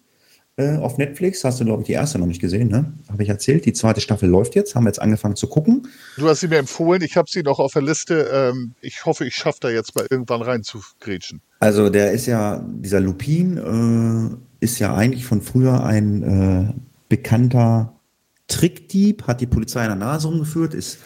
äh, 0.57 0.77
auf 0.77 0.99
Netflix. 0.99 1.43
Hast 1.43 1.61
du, 1.61 1.65
glaube 1.65 1.83
ich, 1.83 1.87
die 1.87 1.93
erste 1.93 2.19
noch 2.19 2.27
nicht 2.27 2.41
gesehen, 2.41 2.69
ne? 2.69 2.93
Habe 3.11 3.23
ich 3.23 3.29
erzählt. 3.29 3.65
Die 3.65 3.73
zweite 3.73 4.01
Staffel 4.01 4.29
läuft 4.29 4.55
jetzt, 4.55 4.75
haben 4.75 4.85
wir 4.85 4.91
jetzt 4.91 5.01
angefangen 5.01 5.37
zu 5.37 5.49
gucken. 5.49 5.89
Du 6.17 6.29
hast 6.29 6.41
sie 6.41 6.49
mir 6.49 6.59
empfohlen, 6.59 7.03
ich 7.03 7.17
habe 7.17 7.31
sie 7.31 7.43
noch 7.43 7.59
auf 7.59 7.73
der 7.73 7.83
Liste. 7.83 8.31
Ähm, 8.33 8.75
ich 8.81 9.05
hoffe, 9.07 9.25
ich 9.25 9.35
schaffe 9.35 9.59
da 9.61 9.71
jetzt 9.71 9.95
mal 9.97 10.07
irgendwann 10.09 10.43
rein 10.43 10.63
zu 10.63 10.81
grätschen. 11.01 11.41
Also 11.59 11.89
der 11.89 12.13
ist 12.13 12.27
ja, 12.27 12.65
dieser 12.69 13.01
Lupin 13.01 13.57
äh, 14.61 14.65
ist 14.65 14.79
ja 14.79 14.95
eigentlich 14.95 15.25
von 15.25 15.41
früher 15.41 15.83
ein 15.83 16.23
äh, 16.23 16.73
bekannter 17.09 17.95
Trickdieb, 18.47 19.27
hat 19.27 19.41
die 19.41 19.47
Polizei 19.47 19.81
an 19.83 19.99
der 19.99 20.09
Nase 20.09 20.29
rumgeführt, 20.29 20.75
ist, 20.75 20.99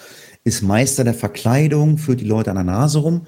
ist 0.44 0.62
Meister 0.62 1.04
der 1.04 1.14
Verkleidung, 1.14 1.98
führt 1.98 2.20
die 2.20 2.26
Leute 2.26 2.50
an 2.50 2.56
der 2.56 2.64
Nase 2.64 2.98
rum. 2.98 3.22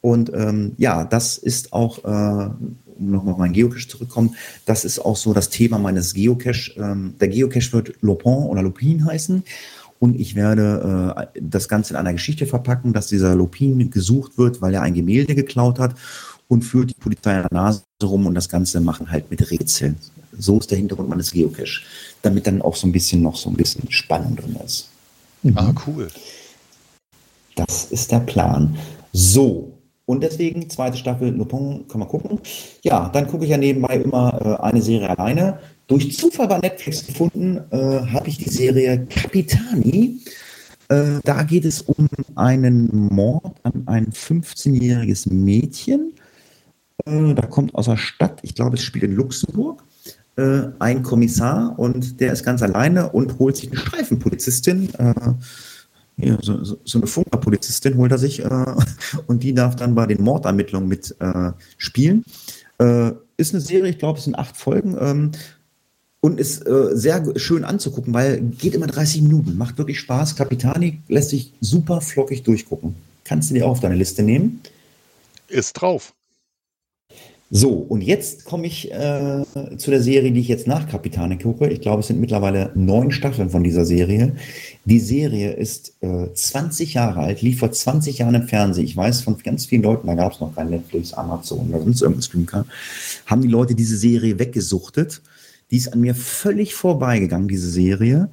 Und 0.00 0.32
ähm, 0.34 0.72
ja, 0.78 1.04
das 1.04 1.38
ist 1.38 1.72
auch 1.72 2.04
äh, 2.04 2.50
um 2.98 3.10
nochmal 3.10 3.34
auf 3.34 3.38
meinen 3.38 3.52
Geocache 3.52 3.88
zurückkommen, 3.88 4.36
das 4.64 4.84
ist 4.84 4.98
auch 4.98 5.16
so 5.16 5.32
das 5.32 5.50
Thema 5.50 5.78
meines 5.78 6.14
Geocache. 6.14 6.72
Ähm, 6.76 7.14
der 7.20 7.28
Geocache 7.28 7.72
wird 7.72 7.94
Lopin 8.00 8.32
oder 8.32 8.62
Lupin 8.62 9.04
heißen. 9.04 9.42
Und 9.98 10.18
ich 10.18 10.34
werde 10.34 11.14
äh, 11.34 11.40
das 11.40 11.68
Ganze 11.68 11.94
in 11.94 11.96
einer 11.96 12.12
Geschichte 12.12 12.46
verpacken, 12.46 12.92
dass 12.92 13.06
dieser 13.06 13.36
Lupin 13.36 13.90
gesucht 13.90 14.36
wird, 14.36 14.60
weil 14.60 14.74
er 14.74 14.82
ein 14.82 14.94
Gemälde 14.94 15.34
geklaut 15.34 15.78
hat 15.78 15.94
und 16.48 16.62
führt 16.62 16.90
die 16.90 16.94
Polizei 16.94 17.36
an 17.36 17.46
der 17.48 17.56
Nase 17.56 17.82
rum 18.02 18.26
und 18.26 18.34
das 18.34 18.48
Ganze 18.48 18.80
machen 18.80 19.10
halt 19.10 19.30
mit 19.30 19.48
Rätseln. 19.50 19.96
So 20.36 20.58
ist 20.58 20.70
der 20.70 20.78
Hintergrund 20.78 21.08
meines 21.08 21.30
Geocache. 21.30 21.82
Damit 22.22 22.46
dann 22.46 22.62
auch 22.62 22.74
so 22.74 22.88
ein 22.88 22.92
bisschen 22.92 23.22
noch 23.22 23.36
so 23.36 23.48
ein 23.50 23.54
bisschen 23.54 23.90
Spannung 23.92 24.34
drin 24.34 24.56
ist. 24.64 24.88
Mhm. 25.42 25.58
Ah, 25.58 25.74
cool. 25.86 26.08
Das 27.56 27.86
ist 27.86 28.10
der 28.12 28.20
Plan. 28.20 28.76
So, 29.12 29.72
und 30.04 30.22
deswegen, 30.22 30.68
zweite 30.68 30.96
Staffel 30.96 31.30
Lupin, 31.30 31.86
kann 31.88 32.00
man 32.00 32.08
gucken. 32.08 32.40
Ja, 32.82 33.08
dann 33.08 33.28
gucke 33.28 33.44
ich 33.44 33.50
ja 33.50 33.56
nebenbei 33.56 33.96
immer 33.96 34.58
äh, 34.60 34.62
eine 34.62 34.82
Serie 34.82 35.10
alleine. 35.10 35.58
Durch 35.86 36.16
Zufall 36.16 36.48
bei 36.48 36.58
Netflix 36.58 37.06
gefunden 37.06 37.60
äh, 37.70 37.76
habe 38.12 38.28
ich 38.28 38.38
die 38.38 38.50
Serie 38.50 39.06
Capitani. 39.06 40.20
Äh, 40.88 41.20
da 41.24 41.42
geht 41.44 41.64
es 41.64 41.82
um 41.82 42.08
einen 42.34 43.08
Mord 43.12 43.54
an 43.62 43.84
ein 43.86 44.10
15-jähriges 44.10 45.32
Mädchen. 45.32 46.12
Äh, 47.06 47.34
da 47.34 47.46
kommt 47.46 47.74
aus 47.74 47.86
der 47.86 47.96
Stadt, 47.96 48.40
ich 48.42 48.54
glaube, 48.54 48.76
es 48.76 48.82
spielt 48.82 49.04
in 49.04 49.14
Luxemburg, 49.14 49.84
äh, 50.36 50.62
ein 50.80 51.02
Kommissar 51.02 51.78
und 51.78 52.20
der 52.20 52.32
ist 52.32 52.44
ganz 52.44 52.62
alleine 52.62 53.12
und 53.12 53.38
holt 53.38 53.56
sich 53.56 53.70
eine 53.70 53.78
Streifenpolizistin 53.78 54.92
äh, 54.98 55.14
so, 56.40 56.64
so, 56.64 56.78
so, 56.84 56.98
eine 56.98 57.06
Funkerpolizistin 57.06 57.96
holt 57.96 58.12
er 58.12 58.18
sich 58.18 58.44
äh, 58.44 58.66
und 59.26 59.42
die 59.42 59.54
darf 59.54 59.76
dann 59.76 59.94
bei 59.94 60.06
den 60.06 60.22
Mordermittlungen 60.22 60.88
mit 60.88 61.14
äh, 61.20 61.52
spielen. 61.76 62.24
Äh, 62.78 63.12
ist 63.36 63.54
eine 63.54 63.60
Serie, 63.60 63.90
ich 63.90 63.98
glaube, 63.98 64.18
es 64.18 64.24
sind 64.24 64.34
acht 64.34 64.56
Folgen 64.56 64.96
ähm, 65.00 65.32
und 66.20 66.38
ist 66.38 66.66
äh, 66.66 66.90
sehr 66.92 67.24
schön 67.36 67.64
anzugucken, 67.64 68.14
weil 68.14 68.40
geht 68.40 68.74
immer 68.74 68.86
30 68.86 69.22
Minuten, 69.22 69.56
macht 69.56 69.78
wirklich 69.78 69.98
Spaß. 70.00 70.36
Capitani 70.36 71.00
lässt 71.08 71.30
sich 71.30 71.52
super 71.60 72.00
flockig 72.00 72.42
durchgucken. 72.44 72.94
Kannst 73.24 73.50
du 73.50 73.54
dir 73.54 73.66
auch 73.66 73.72
auf 73.72 73.80
deine 73.80 73.96
Liste 73.96 74.22
nehmen? 74.22 74.60
Ist 75.48 75.74
drauf. 75.74 76.14
So, 77.54 77.68
und 77.68 78.00
jetzt 78.00 78.46
komme 78.46 78.66
ich 78.66 78.90
äh, 78.90 79.44
zu 79.76 79.90
der 79.90 80.02
Serie, 80.02 80.32
die 80.32 80.40
ich 80.40 80.48
jetzt 80.48 80.66
nach 80.66 80.88
Kapitane 80.88 81.36
gucke. 81.36 81.68
Ich 81.68 81.82
glaube, 81.82 82.00
es 82.00 82.06
sind 82.06 82.18
mittlerweile 82.18 82.72
neun 82.74 83.10
Staffeln 83.10 83.50
von 83.50 83.62
dieser 83.62 83.84
Serie. 83.84 84.34
Die 84.86 84.98
Serie 84.98 85.52
ist 85.52 85.92
äh, 86.00 86.32
20 86.32 86.94
Jahre 86.94 87.20
alt, 87.20 87.42
lief 87.42 87.58
vor 87.58 87.70
20 87.70 88.16
Jahren 88.16 88.36
im 88.36 88.48
Fernsehen. 88.48 88.86
Ich 88.86 88.96
weiß 88.96 89.20
von 89.20 89.36
ganz 89.36 89.66
vielen 89.66 89.82
Leuten, 89.82 90.06
da 90.06 90.14
gab 90.14 90.32
es 90.32 90.40
noch 90.40 90.54
kein 90.54 90.70
Netflix, 90.70 91.12
Amazon 91.12 91.68
oder 91.68 91.82
sonst 91.82 92.00
irgendwas 92.00 92.24
streamen 92.24 92.46
kann, 92.46 92.64
haben 93.26 93.42
die 93.42 93.48
Leute 93.48 93.74
diese 93.74 93.98
Serie 93.98 94.38
weggesuchtet. 94.38 95.20
Die 95.70 95.76
ist 95.76 95.92
an 95.92 96.00
mir 96.00 96.14
völlig 96.14 96.74
vorbeigegangen, 96.74 97.48
diese 97.48 97.70
Serie. 97.70 98.30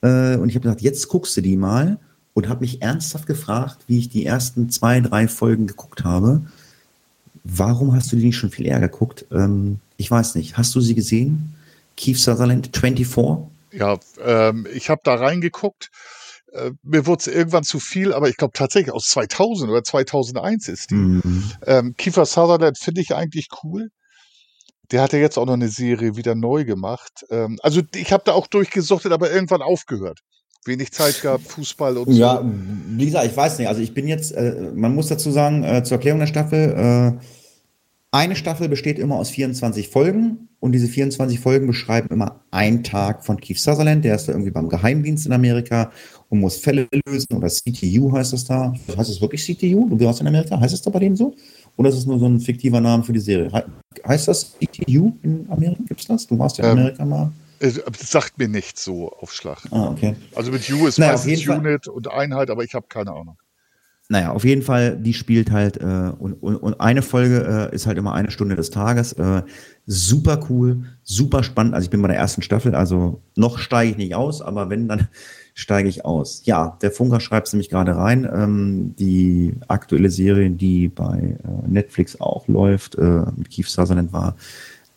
Äh, 0.00 0.36
und 0.36 0.48
ich 0.48 0.54
habe 0.54 0.62
gesagt, 0.62 0.80
jetzt 0.80 1.08
guckst 1.08 1.36
du 1.36 1.42
die 1.42 1.58
mal 1.58 1.98
und 2.32 2.48
habe 2.48 2.62
mich 2.62 2.80
ernsthaft 2.80 3.26
gefragt, 3.26 3.80
wie 3.88 3.98
ich 3.98 4.08
die 4.08 4.24
ersten 4.24 4.70
zwei, 4.70 5.02
drei 5.02 5.28
Folgen 5.28 5.66
geguckt 5.66 6.02
habe 6.02 6.40
Warum 7.44 7.94
hast 7.94 8.10
du 8.10 8.16
die 8.16 8.26
nicht 8.26 8.36
schon 8.36 8.50
viel 8.50 8.66
eher 8.66 8.80
geguckt? 8.80 9.26
Ähm, 9.30 9.78
ich 9.98 10.10
weiß 10.10 10.34
nicht. 10.34 10.56
Hast 10.56 10.74
du 10.74 10.80
sie 10.80 10.94
gesehen? 10.94 11.54
Keith 11.96 12.16
Sutherland 12.16 12.70
24? 12.74 13.50
Ja, 13.72 13.98
ähm, 14.24 14.66
ich 14.72 14.88
habe 14.88 15.02
da 15.04 15.14
reingeguckt. 15.14 15.90
Äh, 16.52 16.70
mir 16.82 17.06
wurde 17.06 17.20
es 17.20 17.26
irgendwann 17.26 17.64
zu 17.64 17.80
viel, 17.80 18.14
aber 18.14 18.28
ich 18.28 18.36
glaube 18.36 18.54
tatsächlich 18.54 18.94
aus 18.94 19.08
2000 19.08 19.70
oder 19.70 19.84
2001 19.84 20.68
ist 20.68 20.90
die. 20.90 20.94
Mhm. 20.94 21.52
Ähm, 21.66 21.94
Kiefer 21.96 22.24
Sutherland 22.24 22.78
finde 22.78 23.02
ich 23.02 23.14
eigentlich 23.14 23.48
cool. 23.62 23.90
Der 24.90 25.02
hat 25.02 25.12
ja 25.12 25.18
jetzt 25.18 25.38
auch 25.38 25.46
noch 25.46 25.54
eine 25.54 25.68
Serie 25.68 26.16
wieder 26.16 26.34
neu 26.34 26.64
gemacht. 26.64 27.24
Ähm, 27.30 27.58
also 27.62 27.82
ich 27.94 28.12
habe 28.12 28.22
da 28.24 28.32
auch 28.32 28.46
durchgesuchtet, 28.46 29.12
aber 29.12 29.30
irgendwann 29.30 29.62
aufgehört 29.62 30.20
wenig 30.66 30.92
Zeit 30.92 31.20
gehabt, 31.20 31.46
Fußball 31.46 31.96
und 31.98 32.12
so. 32.12 32.18
Ja, 32.18 32.42
wie 32.44 33.04
gesagt, 33.04 33.26
ich 33.26 33.36
weiß 33.36 33.58
nicht. 33.58 33.68
Also 33.68 33.80
ich 33.80 33.94
bin 33.94 34.08
jetzt, 34.08 34.32
äh, 34.32 34.70
man 34.74 34.94
muss 34.94 35.08
dazu 35.08 35.30
sagen, 35.30 35.64
äh, 35.64 35.82
zur 35.84 35.96
Erklärung 35.96 36.20
der 36.20 36.26
Staffel, 36.26 37.16
äh, 37.18 37.24
eine 38.10 38.36
Staffel 38.36 38.68
besteht 38.68 38.98
immer 39.00 39.16
aus 39.16 39.30
24 39.30 39.88
Folgen 39.88 40.48
und 40.60 40.72
diese 40.72 40.86
24 40.86 41.40
Folgen 41.40 41.66
beschreiben 41.66 42.08
immer 42.10 42.40
einen 42.52 42.84
Tag 42.84 43.24
von 43.24 43.40
Keith 43.40 43.58
Sutherland, 43.58 44.04
der 44.04 44.14
ist 44.14 44.28
da 44.28 44.32
irgendwie 44.32 44.52
beim 44.52 44.68
Geheimdienst 44.68 45.26
in 45.26 45.32
Amerika 45.32 45.90
und 46.28 46.38
muss 46.38 46.56
Fälle 46.56 46.88
lösen 47.06 47.34
oder 47.34 47.48
CTU 47.48 48.12
heißt 48.12 48.32
das 48.32 48.44
da. 48.44 48.72
Heißt 48.96 49.10
es 49.10 49.20
wirklich 49.20 49.44
CTU? 49.44 49.88
Du 49.88 50.04
warst 50.04 50.20
in 50.20 50.28
Amerika, 50.28 50.58
heißt 50.60 50.74
es 50.74 50.82
da 50.82 50.90
bei 50.90 51.00
denen 51.00 51.16
so? 51.16 51.34
Oder 51.76 51.88
ist 51.88 51.96
es 51.96 52.06
nur 52.06 52.20
so 52.20 52.26
ein 52.26 52.38
fiktiver 52.38 52.80
Name 52.80 53.02
für 53.02 53.12
die 53.12 53.20
Serie? 53.20 53.50
heißt 54.06 54.28
das 54.28 54.54
CTU 54.60 55.12
in 55.22 55.46
Amerika? 55.50 55.82
Gibt 55.88 56.00
es 56.00 56.06
das? 56.06 56.26
Du 56.26 56.38
warst 56.38 56.58
ja 56.58 56.64
in 56.66 56.70
ähm, 56.70 56.78
Amerika 56.78 57.04
mal. 57.04 57.32
Das 57.60 58.10
sagt 58.10 58.38
mir 58.38 58.48
nicht 58.48 58.78
so 58.78 59.10
auf 59.12 59.32
Schlag. 59.32 59.58
Ah, 59.70 59.88
okay. 59.88 60.16
Also 60.34 60.52
mit 60.52 60.68
U 60.70 60.86
ist 60.86 60.98
naja, 60.98 61.18
Unit 61.56 61.88
und 61.88 62.10
Einheit, 62.10 62.50
aber 62.50 62.64
ich 62.64 62.74
habe 62.74 62.86
keine 62.88 63.12
Ahnung. 63.12 63.38
Naja, 64.10 64.32
auf 64.32 64.44
jeden 64.44 64.60
Fall, 64.60 64.98
die 64.98 65.14
spielt 65.14 65.50
halt, 65.50 65.78
äh, 65.78 66.12
und, 66.18 66.34
und, 66.34 66.56
und 66.56 66.78
eine 66.78 67.00
Folge 67.00 67.70
äh, 67.72 67.74
ist 67.74 67.86
halt 67.86 67.96
immer 67.96 68.12
eine 68.12 68.30
Stunde 68.30 68.54
des 68.54 68.70
Tages. 68.70 69.14
Äh, 69.14 69.42
super 69.86 70.40
cool, 70.50 70.84
super 71.02 71.42
spannend. 71.42 71.74
Also 71.74 71.86
ich 71.86 71.90
bin 71.90 72.02
bei 72.02 72.08
der 72.08 72.18
ersten 72.18 72.42
Staffel, 72.42 72.74
also 72.74 73.22
noch 73.34 73.58
steige 73.58 73.92
ich 73.92 73.96
nicht 73.96 74.14
aus, 74.14 74.42
aber 74.42 74.68
wenn, 74.68 74.88
dann 74.88 75.08
steige 75.54 75.88
ich 75.88 76.04
aus. 76.04 76.42
Ja, 76.44 76.76
der 76.82 76.90
Funker 76.90 77.18
schreibt 77.18 77.46
es 77.46 77.54
nämlich 77.54 77.70
gerade 77.70 77.96
rein. 77.96 78.28
Ähm, 78.30 78.94
die 78.98 79.54
aktuelle 79.68 80.10
Serie, 80.10 80.50
die 80.50 80.88
bei 80.88 81.38
äh, 81.42 81.66
Netflix 81.66 82.20
auch 82.20 82.46
läuft, 82.46 82.96
äh, 82.96 83.22
mit 83.36 83.50
Keith 83.50 83.68
Sutherland 83.68 84.12
war 84.12 84.36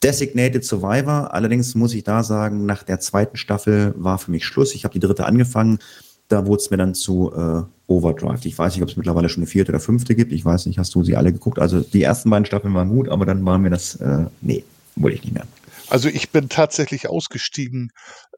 Designated 0.04 0.64
Survivor. 0.64 1.34
Allerdings 1.34 1.76
muss 1.76 1.94
ich 1.94 2.04
da 2.04 2.24
sagen, 2.24 2.66
nach 2.66 2.84
der 2.84 3.00
zweiten 3.00 3.38
Staffel 3.38 3.94
war 3.98 4.18
für 4.20 4.32
mich 4.32 4.46
Schluss. 4.46 4.76
Ich 4.76 4.84
habe 4.84 4.94
die 4.94 5.00
dritte 5.00 5.26
angefangen. 5.26 5.80
Da 6.28 6.46
wurde 6.46 6.62
es 6.62 6.70
mir 6.70 6.78
dann 6.78 6.94
zu 6.94 7.32
äh, 7.34 7.64
Overdrive. 7.88 8.46
Ich 8.46 8.58
weiß 8.58 8.74
nicht, 8.74 8.84
ob 8.84 8.90
es 8.90 8.98
mittlerweile 8.98 9.30
schon 9.30 9.44
eine 9.44 9.50
vierte 9.50 9.72
oder 9.72 9.80
fünfte 9.80 10.14
gibt. 10.14 10.34
Ich 10.34 10.44
weiß 10.44 10.66
nicht, 10.66 10.78
hast 10.78 10.94
du 10.94 11.04
sie 11.04 11.16
alle 11.16 11.32
geguckt? 11.32 11.58
Also 11.58 11.80
die 11.80 12.04
ersten 12.04 12.30
beiden 12.30 12.46
Staffeln 12.46 12.74
waren 12.74 12.90
gut, 12.90 13.10
aber 13.10 13.26
dann 13.26 13.46
waren 13.46 13.62
mir 13.62 13.70
das, 13.70 13.96
äh, 13.96 14.26
nee, 14.42 14.64
wollte 14.96 15.18
ich 15.18 15.24
nicht 15.24 15.34
mehr. 15.34 15.48
Also 15.90 16.10
ich 16.10 16.32
bin 16.32 16.50
tatsächlich 16.50 17.08
ausgestiegen, 17.08 17.92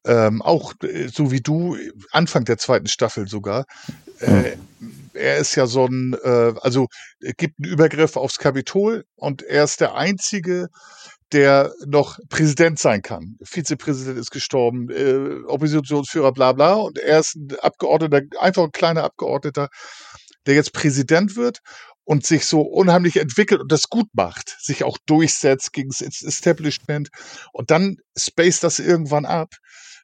ähm, 0.06 0.42
auch 0.42 0.74
äh, 0.84 1.08
so 1.08 1.32
wie 1.32 1.42
du, 1.42 1.78
Anfang 2.12 2.46
der 2.46 2.58
zweiten 2.58 2.88
Staffel 2.88 3.28
sogar. 3.28 3.66
Äh, 4.20 4.56
er 5.14 5.38
ist 5.38 5.56
ja 5.56 5.66
so 5.66 5.86
ein, 5.86 6.16
äh, 6.24 6.54
also 6.62 6.88
gibt 7.38 7.56
einen 7.60 7.72
Übergriff 7.72 8.16
aufs 8.18 8.38
Kapitol 8.38 9.06
und 9.16 9.42
er 9.42 9.64
ist 9.64 9.82
der 9.82 9.96
einzige 9.96 10.68
der 11.32 11.74
noch 11.86 12.20
Präsident 12.30 12.80
sein 12.80 13.02
kann. 13.02 13.38
Vizepräsident 13.44 14.18
ist 14.18 14.32
gestorben, 14.32 14.90
äh, 14.90 15.44
Oppositionsführer, 15.46 16.32
bla 16.32 16.54
bla. 16.54 16.74
Und 16.74 16.98
er 16.98 17.20
ist 17.20 17.36
ein 17.36 17.50
Abgeordneter, 17.60 18.22
einfach 18.40 18.64
ein 18.64 18.72
kleiner 18.72 19.04
Abgeordneter, 19.04 19.70
der 20.46 20.56
jetzt 20.56 20.74
Präsident 20.74 21.36
wird 21.36 21.60
und 22.04 22.26
sich 22.26 22.46
so 22.46 22.62
unheimlich 22.62 23.18
entwickelt 23.18 23.62
und 23.62 23.72
das 23.72 23.90
gut 23.90 24.08
macht, 24.14 24.58
sich 24.60 24.84
auch 24.84 24.98
durchsetzt 25.06 25.74
gegen 25.74 25.90
das 25.90 26.02
Establishment. 26.02 27.10
Und 27.54 27.70
dann 27.70 27.98
spaced 28.18 28.64
das 28.64 28.80
irgendwann 28.80 29.26
ab. 29.26 29.54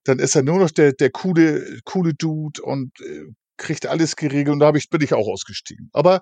Dann 0.04 0.20
ist 0.20 0.36
er 0.36 0.44
nur 0.44 0.60
noch 0.60 0.70
der, 0.70 0.94
der 0.94 1.10
coole, 1.10 1.80
coole 1.84 2.14
Dude 2.14 2.62
und 2.62 2.92
äh, 3.02 3.24
kriegt 3.58 3.86
alles 3.86 4.16
geregelt 4.16 4.54
und 4.54 4.60
da 4.60 4.74
ich, 4.74 4.90
bin 4.90 5.02
ich 5.02 5.14
auch 5.14 5.28
ausgestiegen. 5.28 5.90
Aber 5.94 6.22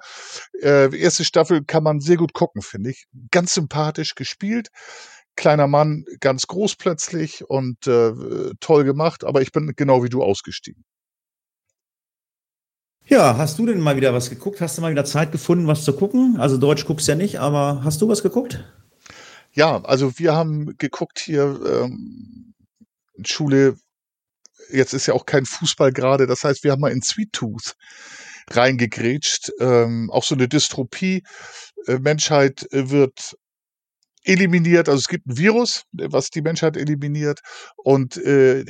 äh, 0.61 0.95
erste 0.97 1.25
Staffel 1.25 1.63
kann 1.63 1.83
man 1.83 1.99
sehr 1.99 2.17
gut 2.17 2.33
gucken, 2.33 2.61
finde 2.61 2.91
ich. 2.91 3.05
Ganz 3.31 3.53
sympathisch 3.53 4.15
gespielt. 4.15 4.69
Kleiner 5.35 5.67
Mann, 5.67 6.05
ganz 6.19 6.45
groß 6.47 6.75
plötzlich 6.75 7.43
und 7.49 7.87
äh, 7.87 8.13
toll 8.59 8.83
gemacht, 8.83 9.23
aber 9.23 9.41
ich 9.41 9.51
bin 9.51 9.73
genau 9.75 10.03
wie 10.03 10.09
du 10.09 10.21
ausgestiegen. 10.21 10.83
Ja, 13.05 13.37
hast 13.37 13.59
du 13.59 13.65
denn 13.65 13.81
mal 13.81 13.97
wieder 13.97 14.13
was 14.13 14.29
geguckt? 14.29 14.61
Hast 14.61 14.77
du 14.77 14.81
mal 14.81 14.91
wieder 14.91 15.05
Zeit 15.05 15.31
gefunden, 15.31 15.67
was 15.67 15.83
zu 15.83 15.93
gucken? 15.93 16.37
Also 16.39 16.57
Deutsch 16.57 16.85
guckst 16.85 17.07
ja 17.07 17.15
nicht, 17.15 17.39
aber 17.39 17.83
hast 17.83 18.01
du 18.01 18.07
was 18.07 18.23
geguckt? 18.23 18.63
Ja, 19.51 19.83
also 19.83 20.17
wir 20.17 20.33
haben 20.33 20.77
geguckt 20.77 21.19
hier 21.19 21.59
ähm, 21.65 22.53
Schule 23.25 23.77
jetzt 24.69 24.93
ist 24.93 25.07
ja 25.07 25.13
auch 25.13 25.25
kein 25.25 25.45
Fußball 25.45 25.91
gerade. 25.91 26.27
Das 26.27 26.43
heißt, 26.43 26.63
wir 26.63 26.71
haben 26.71 26.81
mal 26.81 26.91
in 26.91 27.01
Sweet 27.01 27.33
Tooth 27.33 27.75
reingegrätscht. 28.51 29.51
Ähm, 29.59 30.09
auch 30.11 30.23
so 30.23 30.35
eine 30.35 30.47
Dystropie. 30.47 31.23
Äh, 31.87 31.99
Menschheit 31.99 32.65
äh, 32.71 32.89
wird 32.89 33.35
eliminiert. 34.23 34.89
Also 34.89 34.99
es 34.99 35.07
gibt 35.07 35.27
ein 35.27 35.37
Virus, 35.37 35.83
was 35.91 36.29
die 36.29 36.41
Menschheit 36.41 36.77
eliminiert. 36.77 37.41
Und 37.77 38.17
äh, 38.17 38.63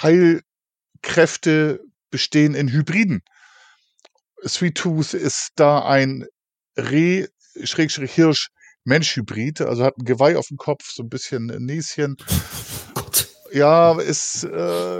Heilkräfte 0.00 1.80
bestehen 2.10 2.54
in 2.54 2.70
Hybriden. 2.70 3.22
Sweet 4.46 4.76
Tooth 4.76 5.14
ist 5.14 5.50
da 5.56 5.86
ein 5.86 6.26
Reh, 6.76 7.26
Schrägstrich 7.62 8.12
Hirsch, 8.12 8.48
Mensch-Hybrid, 8.84 9.62
also 9.62 9.84
hat 9.84 9.96
ein 9.98 10.04
Geweih 10.04 10.36
auf 10.36 10.48
dem 10.48 10.58
Kopf, 10.58 10.90
so 10.92 11.02
ein 11.02 11.08
bisschen 11.08 11.46
Näschen 11.46 12.16
ja, 13.54 13.98
ist, 14.00 14.44
äh, 14.44 14.98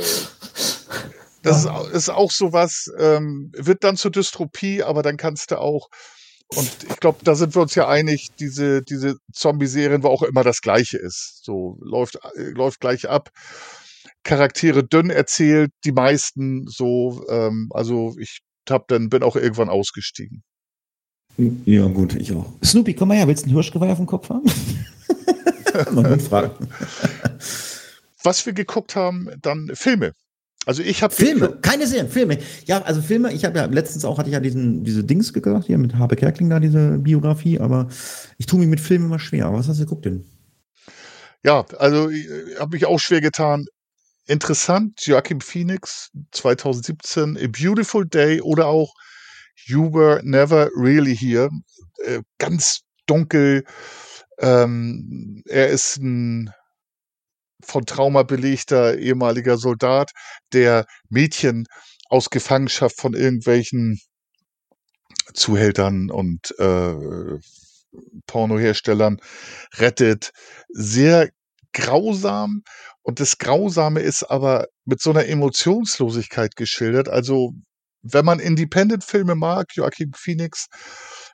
das 1.43 1.65
ja. 1.65 1.81
ist, 1.83 1.93
ist 1.93 2.09
auch 2.09 2.31
sowas, 2.31 2.91
ähm, 2.99 3.51
wird 3.57 3.85
dann 3.85 3.97
zur 3.97 4.11
Dystropie, 4.11 4.83
aber 4.83 5.03
dann 5.03 5.17
kannst 5.17 5.51
du 5.51 5.61
auch, 5.61 5.89
und 6.49 6.71
ich 6.89 7.01
glaube, 7.01 7.19
da 7.25 7.35
sind 7.35 7.55
wir 7.55 7.63
uns 7.63 7.75
ja 7.75 7.89
einig, 7.89 8.29
diese, 8.39 8.83
diese 8.83 9.17
Zombie-Serien, 9.33 10.03
wo 10.03 10.09
auch 10.09 10.23
immer 10.23 10.45
das 10.45 10.61
Gleiche 10.61 10.99
ist. 10.99 11.41
So 11.43 11.79
läuft, 11.81 12.19
äh, 12.37 12.51
läuft 12.51 12.81
gleich 12.81 13.09
ab. 13.09 13.31
Charaktere 14.23 14.85
dünn 14.85 15.11
erzählt, 15.11 15.71
die 15.85 15.93
meisten 15.93 16.67
so, 16.67 17.25
ähm, 17.29 17.69
also 17.75 18.15
ich 18.19 18.41
hab 18.71 18.89
dann, 18.89 19.09
bin 19.09 19.23
auch 19.23 19.37
irgendwann 19.37 19.69
ausgestiegen. 19.69 20.43
Ja, 21.37 21.87
gut, 21.89 22.15
ich 22.15 22.33
auch. 22.33 22.47
Snoopy, 22.65 22.95
komm 22.95 23.09
mal 23.09 23.17
her, 23.17 23.27
willst 23.27 23.45
du 23.45 23.49
einen 23.49 23.55
Hirschgeweih 23.57 23.91
auf 23.91 23.99
dem 23.99 24.07
Kopf 24.07 24.29
haben? 24.29 24.45
Man 25.93 26.21
fragen. 26.21 26.69
Was 28.25 28.45
wir 28.47 28.55
geguckt 28.55 28.97
haben, 28.97 29.29
dann 29.41 29.71
Filme. 29.75 30.13
Also 30.67 30.83
ich 30.83 31.03
habe 31.03 31.15
Filme, 31.15 31.59
keine 31.61 31.87
Serien, 31.87 32.09
Filme. 32.09 32.39
Ja, 32.65 32.83
also 32.83 33.03
Filme. 33.03 33.33
Ich 33.33 33.45
habe 33.45 33.59
ja 33.59 33.67
letztens 33.67 34.05
auch 34.05 34.19
hatte 34.19 34.31
ich 34.31 34.33
ja 34.33 34.41
diesen 34.41 34.83
diese 34.83 35.05
Dings 35.05 35.33
gedacht 35.33 35.67
hier 35.67 35.77
mit 35.77 35.97
Habe 35.97 36.17
Kerkling 36.17 36.49
da 36.49 36.59
diese 36.59 36.99
Biografie, 36.99 37.61
aber 37.61 37.89
ich 38.39 38.47
tue 38.47 38.61
mich 38.61 38.69
mit 38.69 38.81
Filmen 38.81 39.07
immer 39.07 39.19
schwer. 39.19 39.47
Aber 39.47 39.59
was 39.59 39.69
hast 39.69 39.79
du 39.79 39.85
geguckt 39.85 40.07
denn? 40.07 40.25
Ja, 41.45 41.67
also 41.79 42.09
ich 42.09 42.27
habe 42.59 42.75
mich 42.75 42.87
auch 42.87 42.99
schwer 42.99 43.21
getan. 43.21 43.67
Interessant, 44.27 45.05
Joachim 45.05 45.43
Phoenix 45.43 46.11
2017, 46.33 47.37
A 47.37 47.47
Beautiful 47.49 48.07
Day 48.07 48.41
oder 48.41 48.67
auch 48.67 48.95
You 49.67 49.93
Were 49.93 50.23
Never 50.25 50.71
Really 50.75 51.15
Here. 51.15 51.51
Äh, 52.07 52.23
ganz 52.39 52.81
dunkel. 53.07 53.65
Ähm, 54.39 55.43
er 55.47 55.69
ist 55.69 55.99
ein 55.99 56.51
von 57.67 57.87
Trauma 57.87 58.23
belegter 58.23 58.99
ehemaliger 58.99 59.57
Soldat, 59.59 60.11
der 60.53 60.87
Mädchen 61.09 61.67
aus 62.09 62.31
Gefangenschaft 62.31 63.01
von 63.01 63.15
irgendwelchen 63.15 63.99
Zuhältern 65.33 66.11
und 66.11 66.55
äh, 66.59 67.39
Pornoherstellern 68.27 69.19
rettet. 69.77 70.31
Sehr 70.69 71.31
grausam. 71.73 72.63
Und 73.03 73.21
das 73.21 73.39
Grausame 73.39 74.01
ist 74.01 74.23
aber 74.25 74.67
mit 74.85 75.01
so 75.01 75.11
einer 75.11 75.27
Emotionslosigkeit 75.27 76.57
geschildert. 76.57 77.09
Also, 77.09 77.53
wenn 78.03 78.25
man 78.25 78.39
Independent-Filme 78.39 79.35
mag, 79.35 79.67
Joachim 79.75 80.13
Phoenix, 80.15 80.67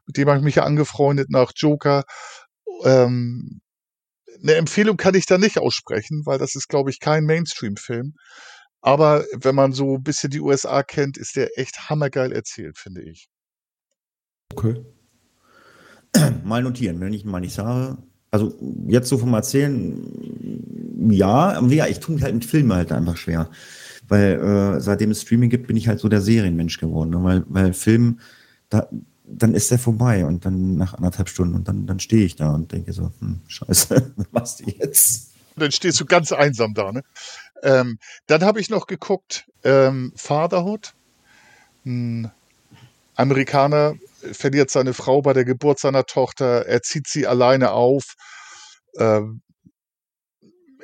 mit 0.06 0.16
dem 0.16 0.28
habe 0.28 0.38
ich 0.38 0.44
mich 0.44 0.56
ja 0.56 0.64
angefreundet 0.64 1.30
nach 1.30 1.52
Joker, 1.54 2.04
Ähm, 2.84 3.60
eine 4.42 4.54
Empfehlung 4.54 4.96
kann 4.96 5.14
ich 5.14 5.26
da 5.26 5.38
nicht 5.38 5.58
aussprechen, 5.58 6.22
weil 6.24 6.38
das 6.38 6.54
ist, 6.54 6.68
glaube 6.68 6.90
ich, 6.90 7.00
kein 7.00 7.24
Mainstream-Film. 7.24 8.14
Aber 8.82 9.24
wenn 9.38 9.54
man 9.54 9.72
so 9.72 9.96
ein 9.96 10.02
bisschen 10.02 10.30
die 10.30 10.40
USA 10.40 10.82
kennt, 10.82 11.18
ist 11.18 11.36
der 11.36 11.58
echt 11.58 11.90
hammergeil 11.90 12.32
erzählt, 12.32 12.78
finde 12.78 13.02
ich. 13.02 13.28
Okay. 14.54 14.82
Mal 16.44 16.62
notieren, 16.62 17.00
wenn 17.00 17.12
ich 17.12 17.24
mal 17.24 17.40
nicht 17.40 17.54
sage. 17.54 17.98
Also 18.32 18.56
jetzt 18.86 19.08
so 19.08 19.18
vom 19.18 19.34
Erzählen, 19.34 21.10
ja, 21.10 21.60
ja, 21.66 21.86
ich 21.86 22.00
tue 22.00 22.14
mich 22.14 22.24
halt 22.24 22.34
mit 22.34 22.44
Filmen 22.44 22.72
halt 22.72 22.92
einfach 22.92 23.16
schwer. 23.16 23.50
Weil 24.08 24.40
äh, 24.40 24.80
seitdem 24.80 25.10
es 25.10 25.22
Streaming 25.22 25.50
gibt, 25.50 25.66
bin 25.66 25.76
ich 25.76 25.88
halt 25.88 26.00
so 26.00 26.08
der 26.08 26.20
Serienmensch 26.20 26.78
geworden. 26.78 27.10
Ne? 27.10 27.22
Weil, 27.22 27.44
weil 27.48 27.72
Film, 27.72 28.20
da, 28.68 28.88
dann 29.32 29.54
ist 29.54 29.70
der 29.70 29.78
vorbei 29.78 30.24
und 30.24 30.44
dann 30.44 30.76
nach 30.76 30.94
anderthalb 30.94 31.28
Stunden 31.28 31.54
und 31.54 31.68
dann, 31.68 31.86
dann 31.86 32.00
stehe 32.00 32.24
ich 32.24 32.36
da 32.36 32.52
und 32.54 32.72
denke 32.72 32.92
so, 32.92 33.12
hm, 33.20 33.40
scheiße, 33.46 34.12
was 34.16 34.26
machst 34.32 34.60
du 34.60 34.64
jetzt? 34.70 35.30
dann 35.56 35.72
stehst 35.72 36.00
du 36.00 36.06
ganz 36.06 36.32
einsam 36.32 36.74
da, 36.74 36.92
ne? 36.92 37.02
Ähm, 37.62 37.98
dann 38.26 38.42
habe 38.42 38.60
ich 38.60 38.70
noch 38.70 38.86
geguckt, 38.86 39.46
ähm, 39.64 40.12
Fatherhood. 40.16 40.94
Ein 41.84 42.30
Amerikaner 43.14 43.94
verliert 44.32 44.70
seine 44.70 44.94
Frau 44.94 45.22
bei 45.22 45.32
der 45.32 45.44
Geburt 45.44 45.78
seiner 45.78 46.04
Tochter, 46.04 46.66
er 46.66 46.82
zieht 46.82 47.06
sie 47.06 47.26
alleine 47.26 47.72
auf. 47.72 48.14
Ähm, 48.96 49.42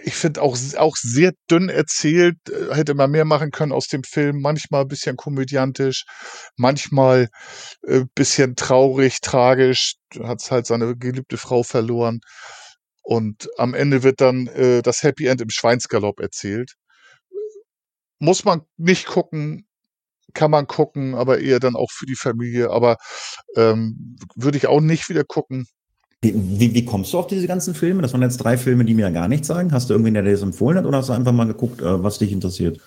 ich 0.06 0.14
finde 0.14 0.40
auch, 0.40 0.56
auch 0.76 0.96
sehr 0.96 1.32
dünn 1.50 1.68
erzählt, 1.68 2.36
äh, 2.48 2.72
hätte 2.72 2.94
man 2.94 3.10
mehr 3.10 3.24
machen 3.24 3.50
können 3.50 3.72
aus 3.72 3.88
dem 3.88 4.04
Film. 4.04 4.40
Manchmal 4.40 4.82
ein 4.82 4.88
bisschen 4.88 5.16
komödiantisch, 5.16 6.04
manchmal 6.56 7.28
ein 7.84 8.02
äh, 8.02 8.04
bisschen 8.14 8.54
traurig, 8.54 9.20
tragisch. 9.20 9.94
Hat 10.22 10.48
halt 10.52 10.66
seine 10.66 10.96
geliebte 10.96 11.36
Frau 11.36 11.64
verloren. 11.64 12.20
Und 13.02 13.48
am 13.58 13.74
Ende 13.74 14.04
wird 14.04 14.20
dann 14.20 14.46
äh, 14.46 14.80
das 14.80 15.02
Happy 15.02 15.26
End 15.26 15.40
im 15.40 15.50
Schweinsgalopp 15.50 16.20
erzählt. 16.20 16.74
Muss 18.20 18.44
man 18.44 18.62
nicht 18.76 19.06
gucken, 19.06 19.66
kann 20.34 20.52
man 20.52 20.68
gucken, 20.68 21.16
aber 21.16 21.40
eher 21.40 21.58
dann 21.58 21.74
auch 21.74 21.90
für 21.90 22.06
die 22.06 22.14
Familie. 22.14 22.70
Aber 22.70 22.96
ähm, 23.56 24.16
würde 24.36 24.58
ich 24.58 24.68
auch 24.68 24.80
nicht 24.80 25.08
wieder 25.08 25.24
gucken. 25.24 25.66
Wie, 26.34 26.74
wie, 26.74 26.84
kommst 26.84 27.12
du 27.12 27.18
auf 27.18 27.26
diese 27.26 27.46
ganzen 27.46 27.74
Filme? 27.74 28.02
Das 28.02 28.12
waren 28.12 28.22
jetzt 28.22 28.38
drei 28.38 28.56
Filme, 28.56 28.84
die 28.84 28.94
mir 28.94 29.02
ja 29.02 29.10
gar 29.10 29.28
nichts 29.28 29.46
sagen. 29.46 29.72
Hast 29.72 29.88
du 29.88 29.94
irgendwen, 29.94 30.14
der 30.14 30.22
dir 30.22 30.32
das 30.32 30.42
empfohlen 30.42 30.78
hat, 30.78 30.84
oder 30.84 30.98
hast 30.98 31.08
du 31.08 31.12
einfach 31.12 31.32
mal 31.32 31.46
geguckt, 31.46 31.80
äh, 31.80 32.02
was 32.02 32.18
dich 32.18 32.32
interessiert? 32.32 32.80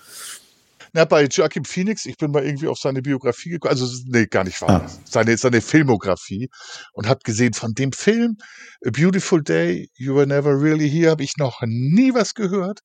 Na, 0.92 1.04
bei 1.04 1.24
Joachim 1.24 1.64
Phoenix, 1.64 2.04
ich 2.04 2.16
bin 2.16 2.32
mal 2.32 2.44
irgendwie 2.44 2.66
auf 2.66 2.78
seine 2.78 3.00
Biografie 3.00 3.50
gekommen, 3.50 3.70
also 3.70 3.86
nee, 4.06 4.26
gar 4.26 4.42
nicht 4.42 4.60
wahr, 4.60 4.86
ah. 4.86 4.90
seine, 5.04 5.36
seine 5.36 5.60
Filmografie 5.60 6.48
und 6.92 7.06
habe 7.06 7.20
gesehen, 7.22 7.52
von 7.52 7.74
dem 7.74 7.92
Film 7.92 8.38
A 8.84 8.90
Beautiful 8.90 9.42
Day, 9.42 9.88
You 9.94 10.16
Were 10.16 10.26
Never 10.26 10.60
Really 10.60 10.90
Here, 10.90 11.12
habe 11.12 11.22
ich 11.22 11.36
noch 11.36 11.60
nie 11.64 12.12
was 12.12 12.34
gehört. 12.34 12.80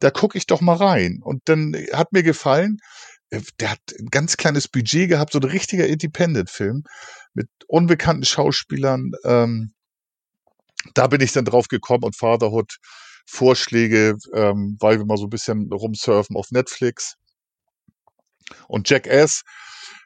Da 0.00 0.10
gucke 0.10 0.38
ich 0.38 0.46
doch 0.46 0.60
mal 0.60 0.76
rein. 0.76 1.20
Und 1.22 1.42
dann 1.44 1.76
hat 1.92 2.12
mir 2.12 2.24
gefallen, 2.24 2.78
äh, 3.30 3.40
der 3.60 3.72
hat 3.72 3.80
ein 3.98 4.08
ganz 4.10 4.36
kleines 4.36 4.66
Budget 4.66 5.08
gehabt, 5.08 5.32
so 5.32 5.38
ein 5.38 5.44
richtiger 5.44 5.86
Independent-Film 5.86 6.82
mit 7.34 7.48
unbekannten 7.68 8.24
Schauspielern. 8.24 9.12
Ähm, 9.24 9.72
da 10.94 11.06
bin 11.06 11.20
ich 11.20 11.32
dann 11.32 11.44
drauf 11.44 11.68
gekommen 11.68 12.04
und 12.04 12.16
Fatherhood 12.16 12.76
Vorschläge, 13.26 14.16
ähm, 14.34 14.76
weil 14.80 14.98
wir 14.98 15.06
mal 15.06 15.16
so 15.16 15.24
ein 15.24 15.30
bisschen 15.30 15.70
rumsurfen 15.72 16.36
auf 16.36 16.50
Netflix. 16.50 17.16
Und 18.68 18.88
Jackass, 18.88 19.42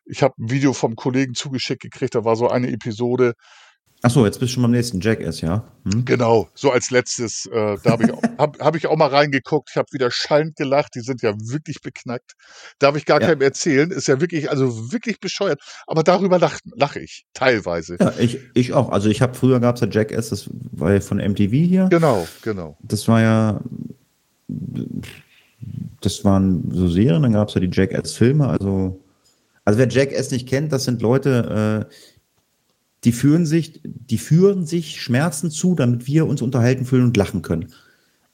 ich 0.06 0.22
habe 0.22 0.34
ein 0.38 0.50
Video 0.50 0.72
vom 0.72 0.96
Kollegen 0.96 1.34
zugeschickt 1.34 1.82
gekriegt, 1.82 2.14
da 2.14 2.24
war 2.24 2.36
so 2.36 2.48
eine 2.48 2.70
Episode. 2.70 3.34
Achso, 4.02 4.24
jetzt 4.24 4.40
bist 4.40 4.52
du 4.52 4.54
schon 4.54 4.62
beim 4.62 4.70
nächsten 4.70 5.00
Jackass, 5.00 5.42
ja? 5.42 5.64
Hm? 5.84 6.04
Genau, 6.06 6.48
so 6.54 6.70
als 6.70 6.90
letztes, 6.90 7.46
äh, 7.46 7.76
da 7.82 7.90
habe 7.90 8.04
ich, 8.04 8.10
hab, 8.38 8.58
hab 8.58 8.76
ich 8.76 8.86
auch 8.86 8.96
mal 8.96 9.08
reingeguckt. 9.08 9.68
Ich 9.70 9.76
habe 9.76 9.88
wieder 9.92 10.10
schallend 10.10 10.56
gelacht, 10.56 10.94
die 10.94 11.00
sind 11.00 11.20
ja 11.20 11.34
wirklich 11.34 11.82
beknackt. 11.82 12.32
Darf 12.78 12.96
ich 12.96 13.04
gar 13.04 13.20
ja. 13.20 13.28
keinem 13.28 13.42
erzählen, 13.42 13.90
ist 13.90 14.08
ja 14.08 14.20
wirklich, 14.20 14.50
also 14.50 14.92
wirklich 14.92 15.20
bescheuert. 15.20 15.60
Aber 15.86 16.02
darüber 16.02 16.38
lache 16.38 16.58
lach 16.74 16.96
ich, 16.96 17.26
teilweise. 17.34 17.98
Ja, 18.00 18.14
ich, 18.18 18.40
ich 18.54 18.72
auch. 18.72 18.90
Also 18.90 19.10
ich 19.10 19.20
habe 19.20 19.34
früher 19.34 19.60
gab 19.60 19.74
es 19.74 19.82
ja 19.82 19.88
Jackass, 19.90 20.30
das 20.30 20.48
war 20.52 20.94
ja 20.94 21.00
von 21.00 21.18
MTV 21.18 21.50
hier. 21.52 21.88
Genau, 21.90 22.26
genau. 22.42 22.78
Das 22.82 23.06
war 23.06 23.20
ja 23.20 23.60
das 26.00 26.24
waren 26.24 26.70
so 26.72 26.88
Serien, 26.88 27.22
dann 27.22 27.32
gab 27.32 27.48
es 27.48 27.54
ja 27.54 27.60
die 27.60 27.70
Jackass-Filme. 27.70 28.48
Also, 28.48 29.00
also 29.64 29.78
wer 29.78 29.88
Jackass 29.88 30.30
nicht 30.30 30.48
kennt, 30.48 30.72
das 30.72 30.84
sind 30.84 31.02
Leute, 31.02 31.88
äh, 31.90 31.94
die 33.04 33.12
führen 33.12 33.46
sich, 33.46 33.80
die 33.84 34.18
führen 34.18 34.66
sich 34.66 35.00
Schmerzen 35.00 35.50
zu, 35.50 35.74
damit 35.74 36.06
wir 36.06 36.26
uns 36.26 36.42
unterhalten 36.42 36.84
fühlen 36.84 37.04
und 37.04 37.16
lachen 37.16 37.42
können. 37.42 37.72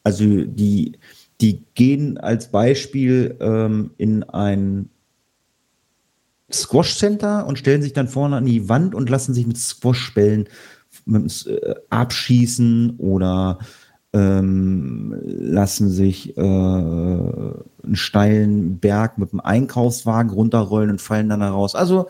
Also 0.02 0.24
die, 0.24 0.98
die 1.40 1.64
gehen 1.74 2.18
als 2.18 2.50
Beispiel 2.50 3.36
ähm, 3.40 3.90
in 3.96 4.22
ein 4.24 4.90
Squash 6.52 6.96
Center 6.96 7.46
und 7.46 7.58
stellen 7.58 7.82
sich 7.82 7.92
dann 7.92 8.08
vorne 8.08 8.36
an 8.36 8.44
die 8.44 8.68
Wand 8.68 8.94
und 8.94 9.10
lassen 9.10 9.34
sich 9.34 9.46
mit 9.46 9.58
Squash-Bällen 9.58 10.48
äh, 11.08 11.74
abschießen 11.90 12.96
oder 12.98 13.58
ähm, 14.12 15.20
lassen 15.22 15.90
sich 15.90 16.36
äh, 16.36 16.40
einen 16.40 17.66
steilen 17.92 18.78
Berg 18.78 19.18
mit 19.18 19.32
einem 19.32 19.40
Einkaufswagen 19.40 20.30
runterrollen 20.30 20.90
und 20.90 21.02
fallen 21.02 21.28
dann 21.28 21.42
heraus. 21.42 21.74
Also 21.74 22.08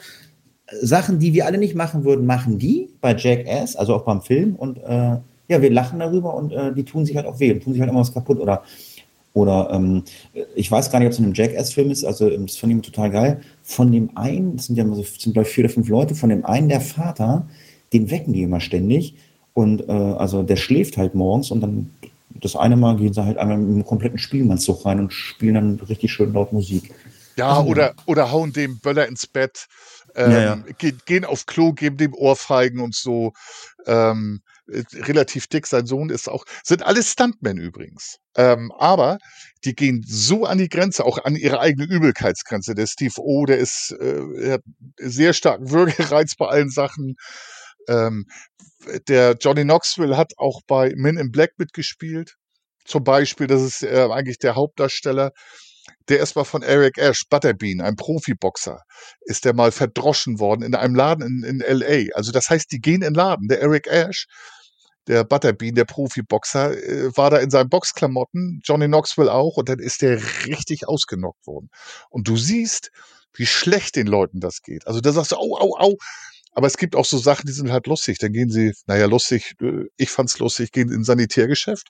Sachen, 0.81 1.19
die 1.19 1.33
wir 1.33 1.47
alle 1.47 1.59
nicht 1.59 1.75
machen 1.75 2.05
würden, 2.05 2.27
machen 2.27 2.59
die 2.59 2.91
bei 3.01 3.15
Jackass, 3.15 3.77
also 3.77 3.95
auch 3.95 4.05
beim 4.05 4.23
Film. 4.23 4.57
Und 4.57 4.79
äh, 4.79 5.17
ja, 5.49 5.63
wir 5.63 5.71
lachen 5.71 6.01
darüber 6.01 6.35
und 6.35 6.53
äh, 6.53 6.75
die 6.75 6.85
tun 6.85 7.07
sich 7.07 7.17
halt 7.17 7.27
auch 7.27 7.39
weh 7.39 7.53
und 7.53 7.63
tun 7.63 7.73
sich 7.73 7.81
halt 7.81 7.91
immer 7.91 8.01
was 8.01 8.13
kaputt. 8.13 8.39
Oder, 8.41 8.63
oder 9.33 9.71
ähm, 9.73 10.03
ich 10.55 10.71
weiß 10.71 10.91
gar 10.91 10.99
nicht, 10.99 11.07
ob 11.07 11.13
es 11.13 11.19
in 11.19 11.25
einem 11.25 11.35
Jackass-Film 11.35 11.91
ist, 11.91 12.05
also 12.05 12.29
das 12.29 12.57
fand 12.57 12.73
ich 12.73 12.83
total 12.83 13.11
geil. 13.11 13.41
Von 13.63 13.93
dem 13.93 14.17
einen, 14.17 14.57
das 14.57 14.67
sind 14.67 14.77
ja 14.77 14.85
immer 14.85 14.97
so, 14.97 15.03
sind 15.03 15.35
glaube 15.35 15.49
ich 15.49 15.55
vier 15.55 15.65
oder 15.65 15.73
fünf 15.73 15.89
Leute, 15.89 16.15
von 16.15 16.31
dem 16.31 16.45
einen, 16.45 16.69
der 16.69 16.81
Vater, 16.81 17.47
den 17.93 18.11
wecken 18.11 18.33
die 18.33 18.43
immer 18.43 18.61
ständig 18.61 19.15
und 19.55 19.89
äh, 19.89 19.93
also 19.93 20.43
der 20.43 20.57
schläft 20.57 20.97
halt 20.97 21.15
morgens 21.15 21.51
und 21.51 21.61
dann 21.61 21.91
das 22.41 22.57
eine 22.57 22.77
Mal 22.77 22.97
gehen 22.97 23.13
sie 23.13 23.25
halt 23.25 23.39
einmal 23.39 23.59
mit 23.59 23.69
einem 23.69 23.87
kompletten 23.87 24.19
Spielmannszug 24.19 24.85
rein 24.85 24.99
und 24.99 25.13
spielen 25.13 25.55
dann 25.55 25.81
richtig 25.89 26.13
schön 26.13 26.33
laut 26.33 26.53
Musik. 26.53 26.93
Ja, 27.37 27.59
also, 27.59 27.71
oder, 27.71 27.95
oder 28.07 28.33
hauen 28.33 28.53
dem 28.53 28.79
Böller 28.79 29.07
ins 29.07 29.27
Bett, 29.27 29.67
ähm, 30.17 30.33
ja, 30.33 30.41
ja. 30.41 30.57
Gehen, 30.79 31.01
gehen 31.07 31.25
auf 31.25 31.47
Klo, 31.47 31.73
geben 31.73 31.97
dem 31.97 32.15
Ohrfeigen 32.15 32.81
und 32.81 32.95
so. 32.95 33.33
Ähm, 33.87 34.41
relativ 34.69 35.47
dick, 35.47 35.67
sein 35.67 35.87
Sohn 35.87 36.11
ist 36.11 36.29
auch, 36.29 36.45
sind 36.65 36.83
alles 36.85 37.13
Stuntmen 37.13 37.59
übrigens. 37.59 38.17
Ähm, 38.37 38.73
aber 38.77 39.19
die 39.65 39.75
gehen 39.75 40.05
so 40.07 40.45
an 40.45 40.59
die 40.59 40.69
Grenze, 40.69 41.05
auch 41.05 41.25
an 41.25 41.37
ihre 41.37 41.61
eigene 41.61 41.87
Übelkeitsgrenze. 41.87 42.75
Der 42.75 42.87
Steve 42.87 43.15
O, 43.19 43.47
der 43.47 43.59
ist 43.59 43.95
äh, 44.01 44.53
hat 44.53 44.63
sehr 44.97 45.33
starken 45.33 45.71
Würgereiz 45.71 46.35
bei 46.37 46.47
allen 46.47 46.71
Sachen. 46.71 47.15
Ähm, 47.89 48.27
der 49.09 49.37
Johnny 49.41 49.63
Knoxville 49.63 50.17
hat 50.17 50.33
auch 50.37 50.61
bei 50.67 50.93
Men 50.97 51.17
in 51.17 51.31
Black 51.31 51.53
mitgespielt. 51.59 52.35
Zum 52.85 53.05
Beispiel, 53.05 53.47
das 53.47 53.63
ist 53.63 53.83
äh, 53.83 54.09
eigentlich 54.11 54.39
der 54.39 54.55
Hauptdarsteller. 54.55 55.33
Der 56.09 56.21
ist 56.21 56.37
mal 56.37 56.45
von 56.45 56.63
Eric 56.63 56.99
Ash, 56.99 57.23
Butterbean, 57.29 57.81
ein 57.81 57.97
Profiboxer, 57.97 58.83
ist 59.23 59.45
der 59.45 59.55
mal 59.55 59.73
verdroschen 59.73 60.39
worden 60.39 60.63
in 60.63 60.75
einem 60.75 60.95
Laden 60.95 61.43
in, 61.43 61.43
in 61.43 61.61
L.A. 61.61 62.15
Also 62.15 62.33
das 62.33 62.49
heißt, 62.49 62.71
die 62.71 62.81
gehen 62.81 63.03
in 63.03 63.15
Laden. 63.15 63.49
Der 63.49 63.61
Eric 63.61 63.89
Ash, 63.89 64.27
der 65.09 65.25
Butterbean, 65.25 65.75
der 65.75 65.85
Profiboxer, 65.85 66.77
äh, 66.77 67.17
war 67.17 67.31
da 67.31 67.39
in 67.39 67.51
seinen 67.51 67.69
Boxklamotten, 67.69 68.61
Johnny 68.65 68.87
Knoxville 68.87 69.33
auch, 69.33 69.57
und 69.57 69.69
dann 69.69 69.79
ist 69.79 70.03
der 70.03 70.21
richtig 70.47 70.89
ausgenockt 70.89 71.47
worden. 71.47 71.71
Und 72.11 72.29
du 72.29 72.37
siehst, 72.37 72.91
wie 73.35 73.47
schlecht 73.47 73.97
den 73.97 74.07
Leuten 74.07 74.41
das 74.41 74.63
geht. 74.63 74.87
Also 74.87 75.01
da 75.01 75.13
sagst 75.13 75.33
du, 75.33 75.37
au, 75.37 75.57
au, 75.59 75.77
au, 75.79 75.97
aber 76.53 76.67
es 76.67 76.79
gibt 76.79 76.97
auch 76.97 77.05
so 77.05 77.19
Sachen, 77.19 77.47
die 77.47 77.53
sind 77.53 77.71
halt 77.71 77.87
lustig. 77.87 78.19
Dann 78.19 78.33
gehen 78.33 78.49
sie, 78.51 78.73
naja, 78.87 79.07
lustig, 79.07 79.55
äh, 79.61 79.85
ich 79.97 80.11
fand's 80.11 80.39
lustig, 80.39 80.73
gehen 80.73 80.89
in 80.89 81.01
ein 81.01 81.05
Sanitärgeschäft 81.05 81.89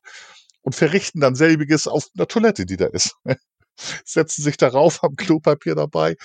und 0.63 0.75
verrichten 0.75 1.21
dann 1.21 1.37
selbiges 1.37 1.87
auf 1.87 2.09
einer 2.17 2.27
Toilette, 2.27 2.67
die 2.67 2.77
da 2.77 2.87
ist. 2.87 3.15
Setzen 4.05 4.43
sich 4.43 4.57
darauf, 4.57 5.03
haben 5.03 5.17
Klopapier 5.17 5.75
dabei. 5.75 6.17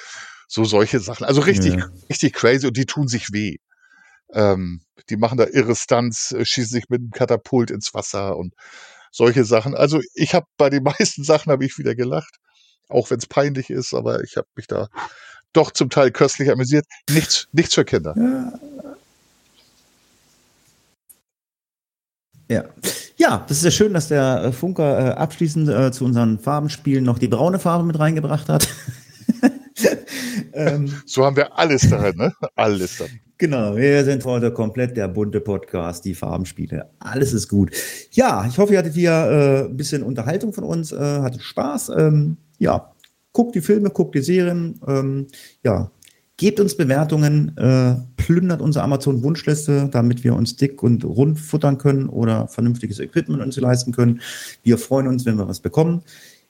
So 0.47 0.65
solche 0.65 0.99
Sachen. 0.99 1.25
Also 1.25 1.41
richtig, 1.41 1.75
ja. 1.75 1.89
richtig 2.09 2.33
crazy 2.33 2.67
und 2.67 2.77
die 2.77 2.85
tun 2.85 3.07
sich 3.07 3.31
weh. 3.31 3.57
Ähm, 4.33 4.81
die 5.09 5.17
machen 5.17 5.37
da 5.37 5.45
irre 5.45 5.75
Stunts, 5.75 6.31
äh, 6.31 6.45
schießen 6.45 6.71
sich 6.71 6.89
mit 6.89 7.01
einem 7.01 7.11
Katapult 7.11 7.71
ins 7.71 7.93
Wasser 7.93 8.37
und 8.37 8.53
solche 9.11 9.45
Sachen. 9.45 9.75
Also 9.75 10.01
ich 10.13 10.33
habe 10.33 10.45
bei 10.57 10.69
den 10.69 10.83
meisten 10.99 11.23
Sachen 11.23 11.51
habe 11.51 11.65
ich 11.65 11.77
wieder 11.77 11.95
gelacht, 11.95 12.37
auch 12.89 13.09
wenn 13.09 13.19
es 13.19 13.27
peinlich 13.27 13.69
ist, 13.69 13.93
aber 13.93 14.23
ich 14.23 14.37
habe 14.37 14.47
mich 14.55 14.67
da 14.67 14.87
doch 15.53 15.71
zum 15.71 15.89
Teil 15.89 16.11
köstlich 16.11 16.49
amüsiert. 16.49 16.85
Nichts, 17.09 17.47
nichts 17.51 17.75
für 17.75 17.85
Kinder. 17.85 18.15
Ja. 18.17 18.53
Ja. 22.51 22.65
Ja, 23.21 23.45
das 23.47 23.57
ist 23.57 23.63
ja 23.63 23.71
schön, 23.71 23.93
dass 23.93 24.07
der 24.07 24.45
äh, 24.45 24.51
Funker 24.51 24.97
äh, 24.99 25.11
abschließend 25.11 25.69
äh, 25.69 25.91
zu 25.91 26.05
unseren 26.05 26.39
Farbenspielen 26.39 27.03
noch 27.03 27.19
die 27.19 27.27
braune 27.27 27.59
Farbe 27.59 27.85
mit 27.85 27.99
reingebracht 27.99 28.49
hat. 28.49 28.67
ähm, 30.53 30.91
so 31.05 31.23
haben 31.23 31.35
wir 31.35 31.55
alles 31.55 31.87
darin, 31.87 32.17
ne? 32.17 32.33
Alles 32.55 32.97
darin. 32.97 33.19
Genau, 33.37 33.75
wir 33.75 34.03
sind 34.05 34.25
heute 34.25 34.51
komplett 34.51 34.97
der 34.97 35.07
bunte 35.07 35.39
Podcast, 35.39 36.03
die 36.03 36.15
Farbenspiele. 36.15 36.89
Alles 36.97 37.31
ist 37.33 37.47
gut. 37.47 37.69
Ja, 38.09 38.47
ich 38.47 38.57
hoffe, 38.57 38.73
ihr 38.73 38.79
hattet 38.79 38.95
hier 38.95 39.11
äh, 39.11 39.65
ein 39.65 39.77
bisschen 39.77 40.01
Unterhaltung 40.01 40.51
von 40.51 40.63
uns, 40.63 40.91
äh, 40.91 40.97
hattet 40.97 41.43
Spaß. 41.43 41.89
Ähm, 41.95 42.37
ja, 42.57 42.91
guckt 43.33 43.53
die 43.53 43.61
Filme, 43.61 43.91
guckt 43.91 44.15
die 44.15 44.21
Serien. 44.21 44.81
Ähm, 44.87 45.27
ja, 45.63 45.91
gebt 46.41 46.59
uns 46.59 46.75
Bewertungen, 46.75 47.55
äh, 47.55 47.97
plündert 48.17 48.61
unsere 48.61 48.83
Amazon-Wunschliste, 48.85 49.89
damit 49.91 50.23
wir 50.23 50.33
uns 50.33 50.55
dick 50.55 50.81
und 50.81 51.05
rund 51.05 51.39
futtern 51.39 51.77
können 51.77 52.09
oder 52.09 52.47
vernünftiges 52.47 52.99
Equipment 52.99 53.43
uns 53.43 53.57
leisten 53.57 53.91
können. 53.91 54.21
Wir 54.63 54.79
freuen 54.79 55.05
uns, 55.05 55.23
wenn 55.27 55.35
wir 55.35 55.47
was 55.47 55.59
bekommen. 55.59 56.01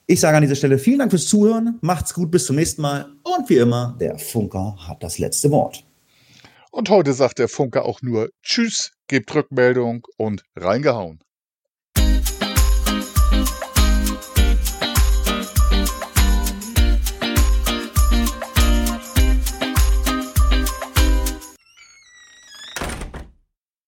Ich 0.06 0.20
sage 0.20 0.38
an 0.38 0.42
dieser 0.42 0.54
Stelle 0.54 0.78
vielen 0.78 1.00
Dank 1.00 1.10
fürs 1.10 1.26
Zuhören. 1.26 1.76
Macht's 1.82 2.14
gut, 2.14 2.30
bis 2.30 2.46
zum 2.46 2.56
nächsten 2.56 2.80
Mal. 2.80 3.04
Und 3.22 3.50
wie 3.50 3.58
immer, 3.58 3.94
der 4.00 4.18
Funker 4.18 4.76
hat 4.78 5.02
das 5.02 5.18
letzte 5.18 5.50
Wort. 5.50 5.84
Und 6.70 6.88
heute 6.88 7.12
sagt 7.12 7.38
der 7.38 7.48
Funker 7.48 7.84
auch 7.84 8.00
nur 8.00 8.30
Tschüss, 8.42 8.92
gebt 9.08 9.34
Rückmeldung 9.34 10.06
und 10.16 10.42
reingehauen. 10.56 11.18